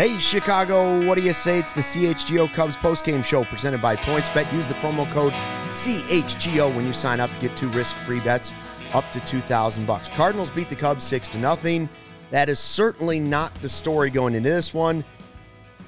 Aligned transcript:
Hey, 0.00 0.16
Chicago, 0.16 1.06
what 1.06 1.16
do 1.16 1.20
you 1.20 1.34
say? 1.34 1.58
It's 1.58 1.72
the 1.72 1.82
CHGO 1.82 2.50
Cubs 2.54 2.74
postgame 2.74 3.22
show 3.22 3.44
presented 3.44 3.82
by 3.82 3.96
PointsBet. 3.96 4.50
Use 4.50 4.66
the 4.66 4.72
promo 4.76 5.06
code 5.12 5.34
CHGO 5.34 6.74
when 6.74 6.86
you 6.86 6.94
sign 6.94 7.20
up 7.20 7.28
to 7.34 7.40
get 7.42 7.54
two 7.54 7.68
risk-free 7.68 8.20
bets 8.20 8.54
up 8.94 9.12
to 9.12 9.20
2000 9.20 9.84
bucks. 9.84 10.08
Cardinals 10.08 10.48
beat 10.48 10.70
the 10.70 10.74
Cubs 10.74 11.04
6 11.04 11.28
to 11.28 11.38
nothing. 11.38 11.86
That 12.30 12.48
is 12.48 12.58
certainly 12.58 13.20
not 13.20 13.54
the 13.56 13.68
story 13.68 14.08
going 14.08 14.34
into 14.34 14.48
this 14.48 14.72
one. 14.72 15.04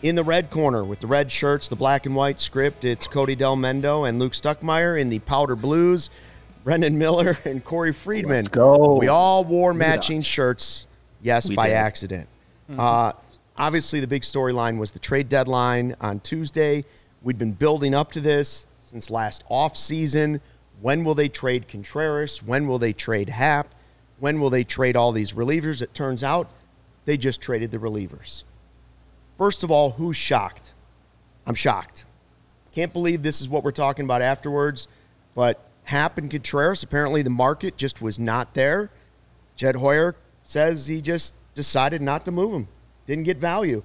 In 0.02 0.14
the 0.14 0.24
red 0.24 0.50
corner 0.50 0.84
with 0.84 1.00
the 1.00 1.06
red 1.06 1.32
shirts, 1.32 1.68
the 1.68 1.76
black 1.76 2.04
and 2.04 2.14
white 2.14 2.38
script, 2.38 2.84
it's 2.84 3.06
Cody 3.06 3.34
Delmendo 3.34 4.06
and 4.06 4.18
Luke 4.18 4.34
Stuckmeyer 4.34 5.00
in 5.00 5.08
the 5.08 5.20
powder 5.20 5.56
blues, 5.56 6.10
Brendan 6.64 6.98
Miller 6.98 7.38
and 7.46 7.64
Corey 7.64 7.94
Friedman. 7.94 8.36
Let's 8.36 8.48
go. 8.48 8.98
We 8.98 9.08
all 9.08 9.42
wore 9.42 9.72
matching 9.72 10.18
Nuts. 10.18 10.26
shirts, 10.26 10.86
yes, 11.22 11.48
We 11.48 11.56
by 11.56 11.68
did. 11.68 11.76
accident. 11.76 12.28
Uh, 12.78 13.12
obviously, 13.56 14.00
the 14.00 14.06
big 14.06 14.22
storyline 14.22 14.78
was 14.78 14.92
the 14.92 14.98
trade 14.98 15.28
deadline 15.28 15.96
on 16.00 16.20
Tuesday. 16.20 16.84
We'd 17.22 17.38
been 17.38 17.52
building 17.52 17.94
up 17.94 18.12
to 18.12 18.20
this 18.20 18.66
since 18.80 19.10
last 19.10 19.44
offseason. 19.48 20.40
When 20.80 21.04
will 21.04 21.14
they 21.14 21.28
trade 21.28 21.68
Contreras? 21.68 22.42
When 22.42 22.66
will 22.66 22.78
they 22.78 22.92
trade 22.92 23.28
Happ? 23.28 23.68
When 24.18 24.40
will 24.40 24.50
they 24.50 24.64
trade 24.64 24.96
all 24.96 25.12
these 25.12 25.32
relievers? 25.32 25.82
It 25.82 25.94
turns 25.94 26.22
out 26.22 26.50
they 27.04 27.16
just 27.16 27.40
traded 27.40 27.70
the 27.70 27.78
relievers. 27.78 28.44
First 29.38 29.64
of 29.64 29.70
all, 29.70 29.90
who's 29.90 30.16
shocked? 30.16 30.72
I'm 31.46 31.54
shocked. 31.54 32.04
Can't 32.74 32.92
believe 32.92 33.22
this 33.22 33.40
is 33.40 33.48
what 33.48 33.64
we're 33.64 33.72
talking 33.72 34.04
about 34.04 34.22
afterwards. 34.22 34.88
But 35.34 35.60
Happ 35.84 36.18
and 36.18 36.30
Contreras, 36.30 36.82
apparently 36.82 37.22
the 37.22 37.30
market 37.30 37.76
just 37.76 38.00
was 38.00 38.18
not 38.18 38.54
there. 38.54 38.90
Jed 39.56 39.76
Hoyer 39.76 40.16
says 40.44 40.86
he 40.86 41.00
just 41.00 41.34
decided 41.54 42.00
not 42.02 42.24
to 42.24 42.30
move 42.30 42.52
him. 42.52 42.68
Didn't 43.06 43.24
get 43.24 43.38
value. 43.38 43.82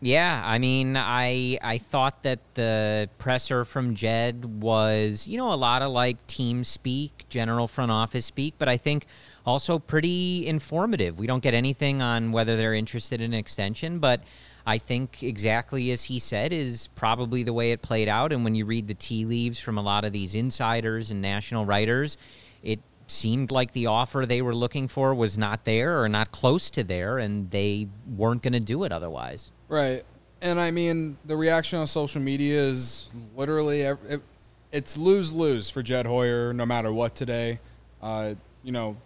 Yeah, 0.00 0.42
I 0.44 0.58
mean, 0.58 0.96
I 0.96 1.58
I 1.62 1.78
thought 1.78 2.22
that 2.24 2.40
the 2.54 3.08
presser 3.18 3.64
from 3.64 3.94
Jed 3.94 4.44
was, 4.60 5.26
you 5.26 5.38
know, 5.38 5.52
a 5.52 5.56
lot 5.56 5.82
of 5.82 5.90
like 5.90 6.24
team 6.26 6.64
speak, 6.64 7.24
general 7.28 7.66
front 7.66 7.90
office 7.90 8.26
speak, 8.26 8.54
but 8.58 8.68
I 8.68 8.76
think 8.76 9.06
also 9.46 9.78
pretty 9.78 10.46
informative. 10.46 11.18
We 11.18 11.26
don't 11.26 11.42
get 11.42 11.54
anything 11.54 12.02
on 12.02 12.30
whether 12.30 12.56
they're 12.56 12.74
interested 12.74 13.20
in 13.20 13.32
extension, 13.32 13.98
but 13.98 14.22
I 14.66 14.78
think 14.78 15.22
exactly 15.22 15.90
as 15.92 16.04
he 16.04 16.18
said 16.18 16.52
is 16.52 16.88
probably 16.96 17.42
the 17.42 17.52
way 17.52 17.70
it 17.72 17.80
played 17.80 18.08
out. 18.08 18.32
And 18.32 18.44
when 18.44 18.54
you 18.54 18.66
read 18.66 18.88
the 18.88 18.94
tea 18.94 19.24
leaves 19.24 19.60
from 19.60 19.78
a 19.78 19.82
lot 19.82 20.04
of 20.04 20.12
these 20.12 20.34
insiders 20.34 21.10
and 21.10 21.22
national 21.22 21.64
writers, 21.64 22.16
it 22.16 22.45
seemed 23.06 23.50
like 23.50 23.72
the 23.72 23.86
offer 23.86 24.26
they 24.26 24.42
were 24.42 24.54
looking 24.54 24.88
for 24.88 25.14
was 25.14 25.38
not 25.38 25.64
there 25.64 26.02
or 26.02 26.08
not 26.08 26.32
close 26.32 26.70
to 26.70 26.84
there, 26.84 27.18
and 27.18 27.50
they 27.50 27.88
weren't 28.16 28.42
going 28.42 28.52
to 28.52 28.60
do 28.60 28.84
it 28.84 28.92
otherwise. 28.92 29.52
Right. 29.68 30.04
And 30.40 30.60
I 30.60 30.70
mean, 30.70 31.16
the 31.24 31.36
reaction 31.36 31.78
on 31.78 31.86
social 31.86 32.20
media 32.20 32.60
is 32.60 33.10
literally 33.34 33.82
it, 33.82 34.22
it's 34.70 34.96
lose 34.96 35.32
lose 35.32 35.70
for 35.70 35.82
Jed 35.82 36.06
Hoyer 36.06 36.52
no 36.52 36.66
matter 36.66 36.92
what 36.92 37.14
today. 37.14 37.58
Uh, 38.02 38.34
you 38.62 38.72
know, 38.72 38.96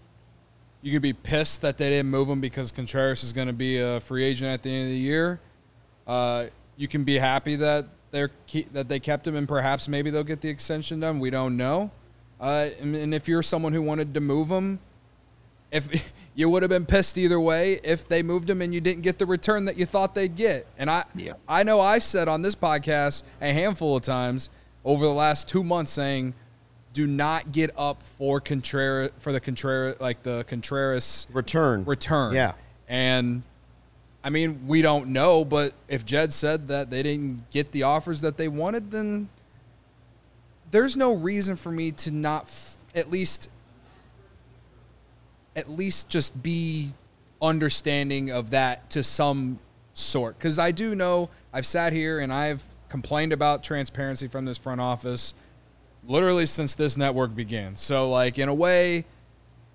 you 0.82 0.92
could 0.92 1.02
be 1.02 1.12
pissed 1.12 1.62
that 1.62 1.78
they 1.78 1.90
didn't 1.90 2.10
move 2.10 2.28
him 2.28 2.40
because 2.40 2.72
Contreras 2.72 3.22
is 3.22 3.32
going 3.32 3.46
to 3.46 3.52
be 3.52 3.78
a 3.78 4.00
free 4.00 4.24
agent 4.24 4.50
at 4.50 4.62
the 4.62 4.70
end 4.70 4.84
of 4.84 4.90
the 4.90 4.98
year. 4.98 5.40
Uh, 6.06 6.46
you 6.76 6.88
can 6.88 7.04
be 7.04 7.18
happy 7.18 7.56
that 7.56 7.86
they're 8.10 8.30
that 8.72 8.88
they 8.88 8.98
kept 8.98 9.26
him 9.26 9.36
and 9.36 9.46
perhaps 9.46 9.88
maybe 9.88 10.10
they'll 10.10 10.24
get 10.24 10.40
the 10.40 10.48
extension 10.48 11.00
done. 11.00 11.20
We 11.20 11.30
don't 11.30 11.56
know. 11.56 11.90
Uh, 12.40 12.68
and, 12.80 12.96
and 12.96 13.14
if 13.14 13.28
you're 13.28 13.42
someone 13.42 13.72
who 13.72 13.82
wanted 13.82 14.14
to 14.14 14.20
move 14.20 14.48
him, 14.48 14.78
if 15.70 16.12
you 16.34 16.48
would 16.48 16.62
have 16.62 16.70
been 16.70 16.86
pissed 16.86 17.18
either 17.18 17.38
way 17.38 17.80
if 17.84 18.08
they 18.08 18.22
moved 18.22 18.48
him 18.48 18.62
and 18.62 18.72
you 18.74 18.80
didn't 18.80 19.02
get 19.02 19.18
the 19.18 19.26
return 19.26 19.66
that 19.66 19.76
you 19.76 19.86
thought 19.86 20.14
they'd 20.14 20.36
get. 20.36 20.66
And 20.78 20.90
I 20.90 21.04
Yeah. 21.14 21.34
I 21.48 21.62
know 21.62 21.80
I've 21.80 22.02
said 22.02 22.28
on 22.28 22.42
this 22.42 22.54
podcast 22.54 23.22
a 23.40 23.52
handful 23.52 23.96
of 23.96 24.02
times 24.02 24.48
over 24.84 25.04
the 25.04 25.12
last 25.12 25.48
2 25.48 25.62
months 25.62 25.92
saying 25.92 26.34
do 26.92 27.06
not 27.06 27.52
get 27.52 27.70
up 27.76 28.02
for 28.02 28.40
Contreras 28.40 29.10
for 29.18 29.32
the 29.32 29.40
Contreras 29.40 30.00
like 30.00 30.22
the 30.22 30.44
Contreras 30.44 31.26
Return. 31.32 31.84
return. 31.84 32.34
Yeah. 32.34 32.54
And 32.88 33.42
I 34.24 34.30
mean, 34.30 34.66
we 34.66 34.82
don't 34.82 35.08
know, 35.08 35.44
but 35.44 35.72
if 35.88 36.04
Jed 36.04 36.32
said 36.32 36.68
that 36.68 36.90
they 36.90 37.02
didn't 37.02 37.50
get 37.50 37.72
the 37.72 37.84
offers 37.84 38.20
that 38.22 38.36
they 38.36 38.48
wanted, 38.48 38.90
then 38.90 39.28
there's 40.70 40.96
no 40.96 41.14
reason 41.14 41.56
for 41.56 41.70
me 41.70 41.92
to 41.92 42.10
not 42.10 42.44
f- 42.44 42.78
at 42.94 43.10
least 43.10 43.48
at 45.56 45.70
least 45.70 46.08
just 46.08 46.42
be 46.42 46.92
understanding 47.42 48.30
of 48.30 48.50
that 48.50 48.88
to 48.90 49.02
some 49.02 49.58
sort 49.94 50.38
cuz 50.38 50.58
I 50.58 50.70
do 50.70 50.94
know 50.94 51.28
I've 51.52 51.66
sat 51.66 51.92
here 51.92 52.18
and 52.20 52.32
I've 52.32 52.62
complained 52.88 53.32
about 53.32 53.62
transparency 53.62 54.28
from 54.28 54.44
this 54.44 54.58
front 54.58 54.80
office 54.80 55.34
literally 56.06 56.46
since 56.46 56.74
this 56.74 56.96
network 56.96 57.34
began. 57.34 57.76
So 57.76 58.10
like 58.10 58.38
in 58.38 58.48
a 58.48 58.54
way, 58.54 59.04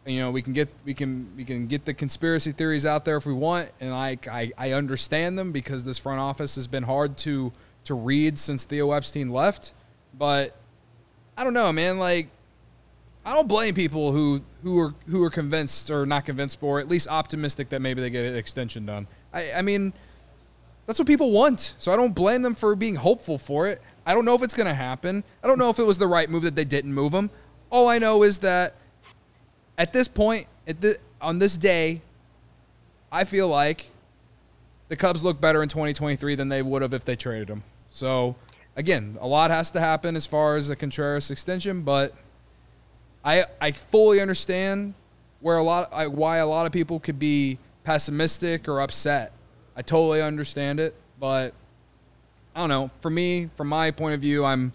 you 0.06 0.20
know, 0.20 0.32
we 0.32 0.42
can 0.42 0.54
get 0.54 0.70
we 0.84 0.94
can 0.94 1.32
we 1.36 1.44
can 1.44 1.68
get 1.68 1.86
the 1.86 1.94
conspiracy 1.94 2.52
theories 2.52 2.86
out 2.86 3.06
there 3.06 3.18
if 3.18 3.26
we 3.26 3.34
want, 3.34 3.70
and 3.80 3.94
I 3.94 4.18
I, 4.32 4.52
I 4.58 4.72
understand 4.72 5.38
them 5.38 5.52
because 5.52 5.84
this 5.84 5.98
front 5.98 6.20
office 6.20 6.56
has 6.56 6.68
been 6.68 6.84
hard 6.84 7.18
to 7.20 7.52
to 7.86 7.96
read 7.96 8.38
since 8.38 8.66
Theo 8.66 8.92
Epstein 8.92 9.30
left. 9.30 9.74
But 10.14 10.56
I 11.38 11.44
don't 11.44 11.54
know, 11.54 11.72
man. 11.72 12.00
Like 12.00 12.30
I 13.26 13.34
don't 13.34 13.48
blame 13.48 13.74
people 13.74 14.12
who 14.12 14.42
who 14.64 14.80
are 14.80 14.94
who 15.08 15.24
are 15.24 15.30
convinced 15.30 15.92
or 15.92 16.06
not 16.06 16.26
convinced, 16.26 16.60
or 16.62 16.80
at 16.80 16.88
least 16.88 17.08
optimistic 17.08 17.70
that 17.70 17.82
maybe 17.82 18.02
they 18.02 18.10
get 18.10 18.26
an 18.26 18.36
extension 18.36 18.86
done. 18.86 19.08
I 19.34 19.54
I 19.54 19.62
mean. 19.62 19.94
That's 20.88 21.00
what 21.00 21.08
people 21.08 21.32
want. 21.32 21.74
So 21.80 21.92
I 21.92 21.96
don't 21.96 22.14
blame 22.14 22.44
them 22.44 22.54
for 22.54 22.76
being 22.76 22.94
hopeful 22.94 23.40
for 23.40 23.68
it. 23.68 23.82
I 24.06 24.14
don't 24.14 24.24
know 24.24 24.36
if 24.36 24.44
it's 24.44 24.56
going 24.56 24.68
to 24.68 24.74
happen. 24.76 25.24
I 25.44 25.48
don't 25.48 25.58
know 25.58 25.70
if 25.72 25.80
it 25.80 25.84
was 25.84 25.98
the 25.98 26.08
right 26.08 26.30
move 26.30 26.44
that 26.44 26.56
they 26.56 26.66
didn't 26.66 26.94
move 26.94 27.12
him. 27.12 27.32
All 27.72 27.88
I 27.88 27.98
know 27.98 28.22
is 28.22 28.40
that 28.40 28.76
at 29.78 29.94
this 29.94 30.08
point, 30.08 30.48
at 30.68 30.82
the, 30.82 30.98
on 31.20 31.40
this 31.40 31.58
day, 31.58 32.02
I 33.12 33.24
feel 33.24 33.48
like 33.48 33.90
the 34.88 34.96
Cubs 34.96 35.24
look 35.24 35.42
better 35.42 35.64
in 35.64 35.70
2023 35.70 36.36
than 36.36 36.50
they 36.50 36.62
would 36.62 36.84
have 36.84 36.94
if 36.94 37.04
they 37.04 37.16
traded 37.16 37.50
him. 37.50 37.64
So 37.90 38.36
again, 38.76 39.18
a 39.22 39.28
lot 39.28 39.52
has 39.52 39.72
to 39.72 39.80
happen 39.80 40.16
as 40.16 40.26
far 40.28 40.56
as 40.56 40.70
a 40.70 40.76
Contreras 40.76 41.32
extension, 41.32 41.82
but 41.82 42.14
I 43.24 43.46
I 43.60 43.72
fully 43.72 44.22
understand 44.22 44.94
where 45.42 45.58
a 45.58 45.64
lot 45.64 45.90
I, 45.94 46.08
why 46.08 46.38
a 46.38 46.48
lot 46.48 46.66
of 46.66 46.72
people 46.72 47.00
could 47.00 47.20
be 47.20 47.58
pessimistic 47.84 48.68
or 48.68 48.82
upset. 48.82 49.32
I 49.76 49.82
totally 49.82 50.22
understand 50.22 50.80
it, 50.80 50.96
but 51.20 51.54
I 52.56 52.60
don't 52.62 52.70
know. 52.70 52.90
For 53.02 53.10
me, 53.10 53.50
from 53.56 53.68
my 53.68 53.92
point 53.92 54.14
of 54.16 54.22
view, 54.22 54.46
I'm 54.46 54.74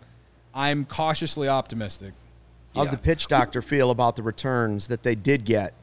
I'm 0.55 0.85
cautiously 0.85 1.49
optimistic. 1.49 2.13
How's 2.75 2.89
Yeah. 2.89 2.93
the 2.93 2.99
pitch 2.99 3.27
doctor 3.27 3.63
feel 3.63 3.91
about 3.91 4.17
the 4.17 4.23
returns 4.23 4.89
that 4.89 5.03
they 5.03 5.15
did 5.15 5.45
get? 5.45 5.75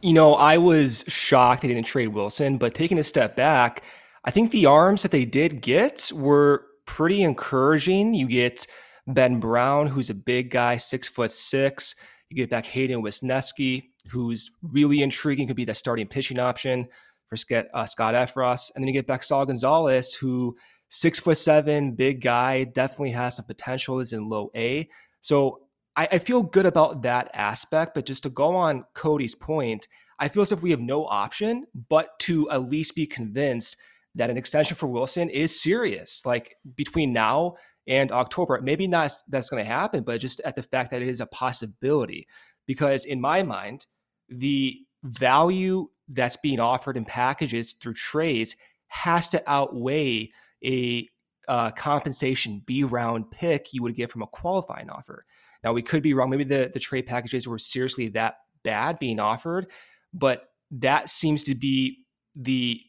You 0.00 0.12
know, 0.12 0.34
I 0.34 0.58
was 0.58 1.04
shocked 1.08 1.62
they 1.62 1.68
didn't 1.68 1.84
trade 1.86 2.08
Willson, 2.10 2.58
but 2.58 2.74
taking 2.74 2.98
a 2.98 3.04
step 3.04 3.36
back, 3.36 3.82
I 4.24 4.30
think 4.30 4.50
the 4.50 4.66
arms 4.66 5.02
that 5.02 5.10
they 5.10 5.24
did 5.24 5.60
get 5.60 6.10
were 6.14 6.64
pretty 6.90 7.22
encouraging. 7.22 8.14
You 8.14 8.26
get 8.26 8.66
Ben 9.06 9.38
Brown, 9.38 9.86
who's 9.86 10.10
a 10.10 10.14
big 10.14 10.50
guy, 10.50 10.76
six 10.76 11.08
foot 11.08 11.30
six. 11.30 11.94
You 12.28 12.36
get 12.36 12.50
back 12.50 12.66
Hayden 12.66 13.00
Wesneski, 13.00 13.84
who's 14.10 14.50
really 14.60 15.00
intriguing, 15.00 15.46
could 15.46 15.54
be 15.54 15.64
the 15.64 15.72
starting 15.74 16.08
pitching 16.08 16.40
option 16.40 16.88
for 17.28 17.36
Scott, 17.36 17.66
uh, 17.72 17.86
Scott 17.86 18.14
Effross. 18.14 18.72
And 18.74 18.82
then 18.82 18.88
you 18.88 18.92
get 18.92 19.06
back 19.06 19.22
Saul 19.22 19.46
Gonzalez, 19.46 20.14
who 20.14 20.56
six 20.88 21.20
foot 21.20 21.38
seven, 21.38 21.94
big 21.94 22.20
guy, 22.20 22.64
definitely 22.64 23.12
has 23.12 23.36
some 23.36 23.44
potential, 23.44 24.00
is 24.00 24.12
in 24.12 24.28
low 24.28 24.50
A. 24.56 24.88
So 25.20 25.60
I, 25.94 26.08
I 26.10 26.18
feel 26.18 26.42
good 26.42 26.66
about 26.66 27.02
that 27.02 27.30
aspect. 27.34 27.94
But 27.94 28.04
just 28.04 28.24
to 28.24 28.30
go 28.30 28.56
on 28.56 28.84
Cody's 28.94 29.36
point, 29.36 29.86
I 30.18 30.28
feel 30.28 30.42
as 30.42 30.50
if 30.50 30.60
we 30.60 30.72
have 30.72 30.80
no 30.80 31.06
option 31.06 31.66
but 31.88 32.18
to 32.20 32.50
at 32.50 32.68
least 32.68 32.96
be 32.96 33.06
convinced 33.06 33.76
that 34.14 34.30
an 34.30 34.36
extension 34.36 34.76
for 34.76 34.88
Willson 34.88 35.28
is 35.30 35.60
serious. 35.60 36.24
Like 36.24 36.56
between 36.74 37.12
now 37.12 37.54
and 37.86 38.12
October, 38.12 38.60
maybe 38.62 38.86
not 38.86 39.12
that's 39.28 39.50
going 39.50 39.62
to 39.62 39.70
happen, 39.70 40.02
but 40.02 40.20
just 40.20 40.40
at 40.40 40.56
the 40.56 40.62
fact 40.62 40.90
that 40.90 41.02
it 41.02 41.08
is 41.08 41.20
a 41.20 41.26
possibility. 41.26 42.26
Because 42.66 43.04
in 43.04 43.20
my 43.20 43.42
mind, 43.42 43.86
the 44.28 44.78
value 45.02 45.88
that's 46.08 46.36
being 46.36 46.60
offered 46.60 46.96
in 46.96 47.04
packages 47.04 47.72
through 47.72 47.94
trades 47.94 48.56
has 48.88 49.28
to 49.30 49.42
outweigh 49.46 50.30
a 50.64 51.08
uh, 51.48 51.70
compensation 51.72 52.62
B 52.66 52.84
round 52.84 53.30
pick 53.30 53.72
you 53.72 53.82
would 53.82 53.94
get 53.94 54.10
from 54.10 54.22
a 54.22 54.26
qualifying 54.26 54.90
offer. 54.90 55.24
Now 55.64 55.72
we 55.72 55.82
could 55.82 56.02
be 56.02 56.14
wrong. 56.14 56.30
Maybe 56.30 56.44
the, 56.44 56.70
the 56.72 56.80
trade 56.80 57.06
packages 57.06 57.46
were 57.46 57.58
seriously 57.58 58.08
that 58.08 58.36
bad 58.62 58.98
being 58.98 59.20
offered, 59.20 59.66
but 60.12 60.44
that 60.70 61.08
seems 61.08 61.42
to 61.44 61.54
be 61.54 62.04
the 62.34 62.80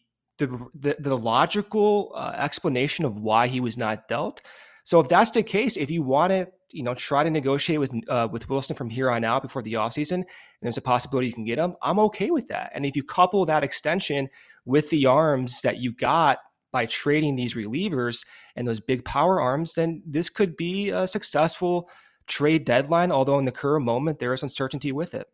the 0.48 0.68
the, 0.74 0.96
the 1.00 1.18
logical 1.18 2.12
uh, 2.16 2.34
explanation 2.38 3.06
of 3.06 3.18
why 3.18 3.48
he 3.48 3.60
was 3.60 3.78
not 3.78 4.08
dealt. 4.08 4.42
So 4.84 5.00
if 5.00 5.08
that's 5.08 5.32
the 5.32 5.44
case, 5.44 5.78
if 5.78 5.92
you 5.92 6.02
want 6.02 6.32
to 6.32 6.48
you 6.74 6.84
know, 6.84 6.94
try 6.94 7.24
to 7.24 7.30
negotiate 7.30 7.80
with 7.80 7.92
uh, 8.08 8.28
with 8.32 8.48
Willson 8.48 8.76
from 8.76 8.90
here 8.90 9.10
on 9.10 9.24
out 9.24 9.42
before 9.42 9.62
the 9.62 9.74
offseason, 9.74 10.16
and 10.16 10.26
there's 10.62 10.78
a 10.78 10.82
possibility 10.82 11.28
you 11.28 11.34
can 11.34 11.46
get 11.46 11.60
him, 11.60 11.76
I'm 11.82 12.00
okay 12.00 12.32
with 12.32 12.48
that. 12.48 12.72
And 12.74 12.86
if 12.86 12.96
you 12.96 13.04
couple 13.04 13.46
that 13.46 13.64
extension 13.64 14.30
with 14.66 14.90
the 14.90 15.06
arms 15.06 15.62
that 15.62 15.78
you 15.78 15.92
got 15.92 16.40
by 16.72 16.86
trading 16.86 17.36
these 17.36 17.56
relievers 17.56 18.26
and 18.56 18.68
those 18.68 18.80
big 18.80 19.04
power 19.04 19.42
arms, 19.42 19.74
then 19.74 20.02
this 20.06 20.30
could 20.30 20.56
be 20.56 20.90
a 20.90 21.08
successful 21.08 21.90
trade 22.28 22.66
deadline. 22.66 23.12
Although 23.12 23.40
in 23.40 23.46
the 23.46 23.52
current 23.52 23.86
moment, 23.86 24.20
there 24.20 24.34
is 24.34 24.44
uncertainty 24.44 24.92
with 24.92 25.14
it. 25.14 25.28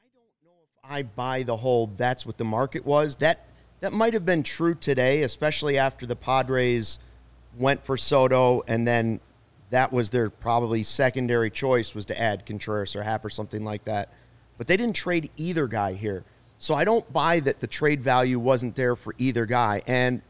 I 0.00 0.06
don't 0.14 0.44
know 0.44 0.58
if 0.62 0.90
I 0.90 1.02
buy 1.02 1.42
the 1.42 1.56
whole 1.56 1.88
that's 1.88 2.24
what 2.24 2.38
the 2.38 2.44
market 2.44 2.84
was. 2.84 3.16
That 3.16 3.47
that 3.80 3.92
might 3.92 4.14
have 4.14 4.24
been 4.24 4.42
true 4.42 4.74
today, 4.74 5.22
especially 5.22 5.78
after 5.78 6.06
the 6.06 6.16
Padres 6.16 6.98
went 7.56 7.84
for 7.84 7.96
Soto 7.96 8.62
and 8.68 8.86
then 8.86 9.20
that 9.70 9.92
was 9.92 10.10
their 10.10 10.30
probably 10.30 10.82
secondary 10.82 11.50
choice 11.50 11.94
was 11.94 12.04
to 12.06 12.20
add 12.20 12.46
Contreras 12.46 12.96
or 12.96 13.02
Happ 13.02 13.24
or 13.24 13.30
something 13.30 13.64
like 13.64 13.84
that. 13.84 14.10
But 14.56 14.66
they 14.66 14.76
didn't 14.76 14.96
trade 14.96 15.30
either 15.36 15.66
guy 15.66 15.92
here. 15.92 16.24
So 16.58 16.74
I 16.74 16.84
don't 16.84 17.10
buy 17.12 17.40
that 17.40 17.60
the 17.60 17.66
trade 17.66 18.00
value 18.00 18.38
wasn't 18.38 18.74
there 18.74 18.96
for 18.96 19.14
either 19.18 19.46
guy. 19.46 19.82
And 19.86 20.22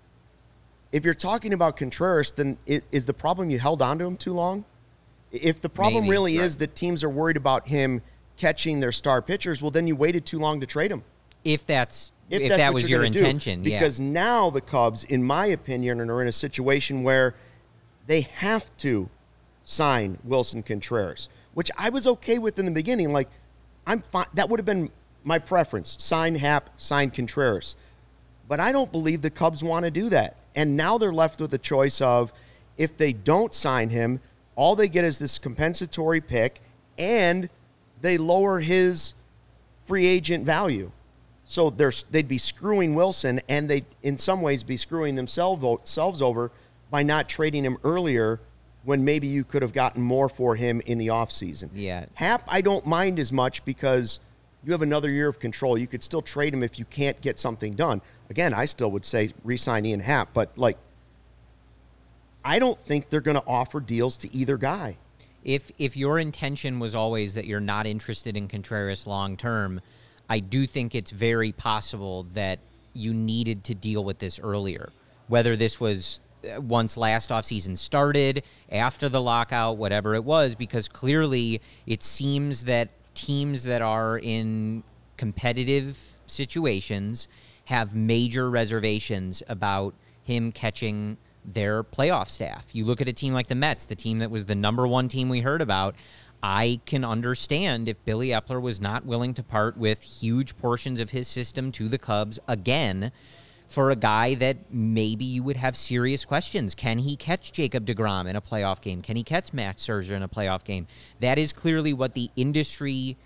if 0.93 1.05
you're 1.05 1.15
talking 1.15 1.53
about 1.53 1.77
Contreras, 1.77 2.33
then 2.33 2.59
is 2.67 3.07
the 3.07 3.15
problem 3.15 3.51
you 3.51 3.59
held 3.59 3.81
on 3.81 3.99
to 3.99 4.05
him 4.05 4.17
too 4.17 4.33
long? 4.33 4.65
If 5.31 5.61
the 5.61 5.69
problem 5.69 6.05
Maybe, 6.05 6.11
really 6.11 6.39
right. 6.39 6.47
is 6.47 6.57
that 6.59 6.75
teams 6.75 7.05
are 7.05 7.09
worried 7.09 7.37
about 7.37 7.69
him 7.69 8.03
catching 8.37 8.81
their 8.81 8.93
star 8.93 9.23
pitchers, 9.23 9.63
well, 9.63 9.71
then 9.71 9.87
you 9.87 9.97
waited 9.97 10.27
too 10.27 10.39
long 10.39 10.61
to 10.61 10.67
trade 10.67 10.91
him. 10.91 11.05
If 11.45 11.67
that's 11.67 12.13
if, 12.31 12.49
that's 12.49 12.59
that 12.59 12.75
was 12.75 12.89
your 12.89 13.01
gonna 13.01 13.11
do. 13.11 13.19
intention, 13.21 13.65
yeah. 13.65 13.79
Because 13.79 13.99
now 13.99 14.51
the 14.51 14.61
Cubs, 14.61 15.05
in 15.05 15.23
my 15.23 15.47
opinion, 15.47 16.01
are 16.01 16.23
in 16.23 16.29
a 16.29 16.33
situation 16.33 17.03
where 17.03 17.35
they 18.07 18.23
have 18.23 18.75
to 18.79 19.09
sign 19.65 20.19
Willson 20.27 20.63
Contreras, 20.65 21.29
which 21.55 21.71
I 21.77 21.89
was 21.91 22.07
okay 22.07 22.39
with 22.39 22.59
in 22.59 22.65
the 22.65 22.71
beginning. 22.71 23.13
Like, 23.13 23.29
I'm 23.87 24.03
fine. 24.03 24.27
That 24.35 24.49
would 24.49 24.59
have 24.59 24.67
been 24.67 24.91
my 25.25 25.39
preference: 25.39 25.97
sign 25.99 26.35
Happ, 26.37 26.71
sign 26.77 27.11
Contreras. 27.11 27.75
But 28.47 28.61
I 28.61 28.73
don't 28.73 28.91
believe 28.91 29.23
the 29.23 29.31
Cubs 29.31 29.63
want 29.63 29.85
to 29.85 29.91
do 29.91 30.09
that. 30.09 30.37
And 30.55 30.77
now 30.77 30.99
they're 30.99 31.13
left 31.13 31.41
with 31.41 31.53
a 31.53 31.59
choice 31.59 32.01
of 32.01 32.33
if 32.79 32.97
they 32.97 33.13
don't 33.13 33.53
sign 33.53 33.91
him, 33.91 34.21
all 34.57 34.75
they 34.75 34.89
get 34.89 35.05
is 35.05 35.19
this 35.19 35.39
compensatory 35.39 36.21
pick, 36.21 36.61
and 36.99 37.51
they 38.01 38.17
lower 38.17 38.61
his 38.61 39.15
free 39.87 40.07
agent 40.07 40.45
value. 40.45 40.91
So 41.51 41.71
they'd 41.71 42.29
be 42.29 42.37
screwing 42.37 42.95
Willson, 42.95 43.41
and 43.49 43.71
they, 43.71 43.85
in 44.03 44.19
some 44.19 44.43
ways, 44.43 44.63
be 44.63 44.77
screwing 44.77 45.15
themselves 45.15 45.63
themselves 45.63 46.21
over 46.21 46.53
by 46.91 47.03
not 47.03 47.27
trading 47.27 47.65
him 47.65 47.79
earlier 47.85 48.39
when 48.85 49.03
maybe 49.03 49.27
you 49.27 49.45
could 49.45 49.63
have 49.63 49.73
gotten 49.73 50.03
more 50.03 50.29
for 50.29 50.57
him 50.57 50.83
in 50.85 50.99
the 50.99 51.07
offseason. 51.07 51.71
Yeah. 51.75 52.05
Happ, 52.15 52.43
I 52.49 52.61
don't 52.61 52.87
mind 52.87 53.19
as 53.19 53.33
much 53.33 53.65
because 53.65 54.21
you 54.63 54.73
have 54.73 54.83
another 54.83 55.11
year 55.11 55.27
of 55.27 55.41
control. 55.41 55.79
You 55.79 55.87
could 55.87 56.03
still 56.03 56.21
trade 56.21 56.53
him 56.53 56.63
if 56.63 56.79
you 56.79 56.85
can't 56.85 57.19
get 57.23 57.39
something 57.39 57.75
done. 57.75 58.03
Again, 58.29 58.53
I 58.53 58.67
still 58.67 58.91
would 58.91 59.07
say 59.07 59.33
re-sign 59.43 59.87
Ian 59.87 60.01
Happ, 60.01 60.35
but 60.35 60.57
like, 60.57 60.77
I 62.45 62.59
don't 62.59 62.79
think 62.79 63.09
they're 63.09 63.23
going 63.23 63.41
to 63.41 63.47
offer 63.47 63.81
deals 63.81 64.19
to 64.19 64.37
either 64.37 64.59
guy. 64.59 64.99
if 65.45 65.71
if 65.79 65.97
your 65.97 66.19
intention 66.19 66.79
was 66.79 66.95
always 66.95 67.35
that 67.35 67.47
you're 67.47 67.61
not 67.61 67.87
interested 67.87 68.37
in 68.37 68.49
Contreras 68.49 69.07
long 69.07 69.37
term, 69.37 69.81
I 70.29 70.41
do 70.41 70.67
think 70.67 70.95
it's 70.95 71.11
very 71.11 71.53
possible 71.53 72.25
that 72.35 72.61
you 72.93 73.15
needed 73.15 73.65
to 73.65 73.75
deal 73.75 74.05
with 74.05 74.19
this 74.19 74.39
earlier. 74.39 74.91
Whether 75.29 75.57
this 75.57 75.81
was 75.81 76.21
uh, 76.45 76.61
once 76.61 76.97
last 76.97 77.31
offseason 77.31 77.77
started, 77.79 78.43
after 78.71 79.09
the 79.09 79.21
lockout, 79.21 79.77
whatever 79.77 80.15
it 80.15 80.25
was, 80.25 80.55
because 80.55 80.89
clearly 80.89 81.61
it 81.87 82.03
seems 82.03 82.65
that 82.65 82.91
teams 83.15 83.65
that 83.65 83.83
are 83.83 84.19
in 84.19 84.83
competitive 85.17 86.19
situations 86.27 87.29
have 87.65 87.95
major 87.95 88.49
reservations 88.49 89.43
about 89.49 89.95
him 90.23 90.53
catching 90.53 91.17
their 91.45 91.83
playoff 91.83 92.29
staff. 92.29 92.67
You 92.73 92.85
look 92.85 93.01
at 93.01 93.09
a 93.09 93.13
team 93.13 93.33
like 93.33 93.49
the 93.49 93.55
Mets, 93.55 93.87
the 93.87 93.97
team 93.97 94.19
that 94.21 94.31
was 94.31 94.47
the 94.47 94.55
number 94.55 94.87
one 94.87 95.09
team 95.09 95.29
we 95.29 95.41
heard 95.41 95.63
about. 95.63 95.95
I 96.43 96.81
can 96.87 97.05
understand 97.05 97.89
if 97.89 98.03
Billy 98.05 98.29
Eppler 98.29 98.61
was 98.61 98.81
not 98.81 99.05
willing 99.05 99.35
to 99.35 99.43
part 99.43 99.77
with 99.77 100.03
huge 100.03 100.57
portions 100.59 101.01
of 101.01 101.11
his 101.11 101.27
system 101.27 101.73
to 101.73 101.89
the 101.89 101.99
Cubs 101.99 102.39
again 102.47 103.11
for 103.67 103.91
a 103.91 103.97
guy 103.97 104.35
that 104.35 104.57
maybe 104.71 105.25
you 105.25 105.43
would 105.43 105.57
have 105.57 105.77
serious 105.77 106.25
questions. 106.25 106.75
Can 106.75 106.99
he 106.99 107.17
catch 107.17 107.53
Jacob 107.53 107.85
DeGrom 107.85 108.27
in 108.27 108.37
a 108.37 108.41
playoff 108.41 108.81
game? 108.81 109.03
Can 109.03 109.17
he 109.17 109.23
catch 109.23 109.53
Max 109.53 109.87
Scherzer 109.87 110.13
in 110.13 110.23
a 110.23 110.29
playoff 110.29 110.65
game? 110.65 110.87
That 111.21 111.39
is 111.39 111.53
clearly 111.53 111.93
what 111.93 112.15
the 112.15 112.31
industry 112.35 113.17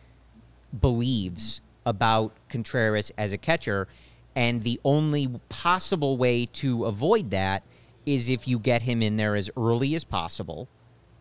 believes 0.80 1.60
about 1.86 2.32
Contreras 2.48 3.12
as 3.16 3.32
a 3.32 3.38
catcher. 3.38 3.86
And 4.34 4.64
the 4.64 4.80
only 4.84 5.28
possible 5.48 6.16
way 6.16 6.46
to 6.46 6.86
avoid 6.86 7.30
that 7.30 7.62
is 8.04 8.28
if 8.28 8.48
you 8.48 8.58
get 8.58 8.82
him 8.82 9.02
in 9.02 9.16
there 9.16 9.36
as 9.36 9.50
early 9.56 9.94
as 9.94 10.02
possible 10.02 10.68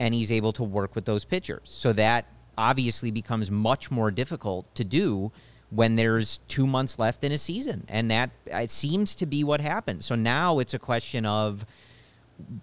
and 0.02 0.16
he's 0.16 0.32
able 0.32 0.52
to 0.52 0.64
work 0.64 0.96
with 0.96 1.06
those 1.06 1.24
pitchers. 1.24 1.62
So 1.66 1.94
that 1.94 2.26
obviously 2.58 3.12
becomes 3.12 3.52
much 3.52 3.92
more 3.92 4.10
difficult 4.10 4.74
to 4.74 4.84
do 4.84 5.32
when 5.70 5.96
there's 5.96 6.40
two 6.48 6.66
months 6.66 6.98
left 6.98 7.24
in 7.24 7.32
a 7.32 7.38
season. 7.38 7.86
And 7.88 8.10
that 8.10 8.32
it 8.48 8.72
seems 8.72 9.14
to 9.16 9.28
be 9.28 9.44
what 9.44 9.62
happened. 9.62 10.04
So 10.04 10.16
now 10.16 10.58
it's 10.58 10.74
a 10.74 10.80
question 10.80 11.24
of 11.28 11.68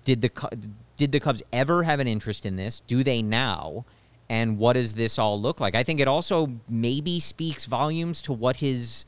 did 0.04 0.20
the 0.20 0.30
did 0.96 1.12
the 1.12 1.20
Cubs 1.20 1.40
ever 1.52 1.84
have 1.84 2.00
an 2.00 2.08
interest 2.08 2.44
in 2.44 2.56
this? 2.56 2.80
Do 2.88 3.04
they 3.04 3.22
now? 3.22 3.84
And 4.28 4.58
what 4.58 4.72
does 4.72 4.94
this 4.94 5.16
all 5.16 5.40
look 5.40 5.60
like? 5.60 5.76
I 5.76 5.84
think 5.84 6.00
it 6.00 6.08
also 6.08 6.52
maybe 6.68 7.20
speaks 7.20 7.66
volumes 7.66 8.20
to 8.22 8.32
what 8.32 8.56
his 8.56 9.04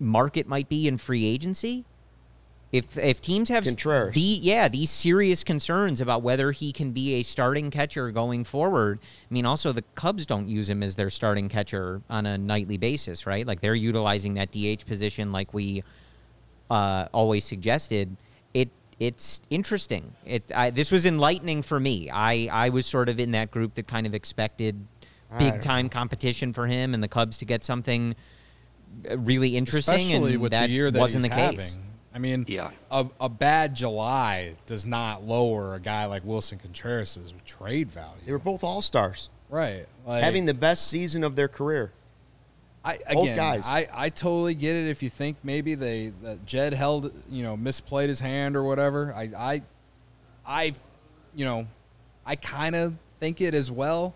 market 0.00 0.48
might 0.48 0.68
be 0.68 0.88
in 0.88 0.98
free 0.98 1.24
agency. 1.24 1.84
If 2.74 2.98
if 2.98 3.20
teams 3.20 3.50
have 3.50 3.62
Contreras. 3.62 4.16
the 4.16 4.20
yeah 4.20 4.66
these 4.66 4.90
serious 4.90 5.44
concerns 5.44 6.00
about 6.00 6.22
whether 6.22 6.50
he 6.50 6.72
can 6.72 6.90
be 6.90 7.14
a 7.14 7.22
starting 7.22 7.70
catcher 7.70 8.10
going 8.10 8.42
forward. 8.42 8.98
I 9.00 9.32
mean, 9.32 9.46
also 9.46 9.70
the 9.70 9.84
Cubs 9.94 10.26
don't 10.26 10.48
use 10.48 10.68
him 10.68 10.82
as 10.82 10.96
their 10.96 11.08
starting 11.08 11.48
catcher 11.48 12.02
on 12.10 12.26
a 12.26 12.36
nightly 12.36 12.76
basis, 12.76 13.26
right? 13.26 13.46
Like 13.46 13.60
they're 13.60 13.76
utilizing 13.76 14.34
that 14.34 14.50
DH 14.50 14.86
position 14.86 15.30
like 15.30 15.54
we 15.54 15.84
uh, 16.68 17.06
always 17.12 17.44
suggested. 17.44 18.16
It 18.54 18.70
it's 18.98 19.40
interesting. 19.50 20.12
It 20.26 20.42
I, 20.52 20.70
this 20.70 20.90
was 20.90 21.06
enlightening 21.06 21.62
for 21.62 21.78
me. 21.78 22.10
I 22.10 22.48
I 22.50 22.70
was 22.70 22.86
sort 22.86 23.08
of 23.08 23.20
in 23.20 23.30
that 23.30 23.52
group 23.52 23.76
that 23.76 23.86
kind 23.86 24.04
of 24.04 24.14
expected 24.14 24.84
big 25.38 25.60
time 25.60 25.88
competition 25.88 26.52
for 26.52 26.66
him 26.66 26.92
and 26.92 27.04
the 27.04 27.08
Cubs 27.08 27.36
to 27.36 27.44
get 27.44 27.62
something 27.62 28.16
uh, 29.08 29.16
really 29.18 29.56
interesting. 29.56 29.94
especially 29.94 30.34
and 30.34 30.44
that 30.50 30.70
the 30.70 30.98
wasn't 30.98 31.22
the 31.22 31.30
having. 31.30 31.93
Case. 32.14 32.16
I 32.16 32.18
mean, 32.20 32.44
Yeah. 32.48 32.70
a, 32.90 33.06
a 33.20 33.28
bad 33.28 33.74
July 33.74 34.54
does 34.66 34.86
not 34.86 35.24
lower 35.24 35.74
a 35.74 35.80
guy 35.80 36.06
like 36.06 36.24
Willson 36.24 36.58
Contreras' 36.60 37.18
trade 37.44 37.90
value. 37.90 38.20
They 38.24 38.32
were 38.32 38.38
both 38.38 38.62
all 38.64 38.82
stars, 38.82 39.30
right. 39.50 39.86
Like, 40.06 40.22
having 40.22 40.44
the 40.46 40.54
best 40.54 40.88
season 40.88 41.24
of 41.24 41.36
their 41.36 41.48
career. 41.48 41.92
I, 42.84 42.98
both 43.14 43.22
again, 43.24 43.36
guys. 43.36 43.64
I, 43.66 43.88
I 43.94 44.08
totally 44.10 44.54
get 44.54 44.76
it 44.76 44.88
if 44.90 45.02
you 45.02 45.08
think 45.08 45.38
maybe 45.42 45.74
they 45.74 46.12
that 46.22 46.44
Jed 46.44 46.74
held 46.74 47.12
you 47.30 47.42
know 47.42 47.56
misplayed 47.56 48.08
his 48.08 48.20
hand 48.20 48.56
or 48.56 48.62
whatever. 48.62 49.10
I 49.16 49.30
I 49.34 49.62
I 50.46 50.74
you 51.34 51.46
know 51.46 51.66
I 52.26 52.36
kind 52.36 52.74
of 52.76 52.96
think 53.20 53.40
it 53.40 53.54
as 53.54 53.70
well. 53.70 54.14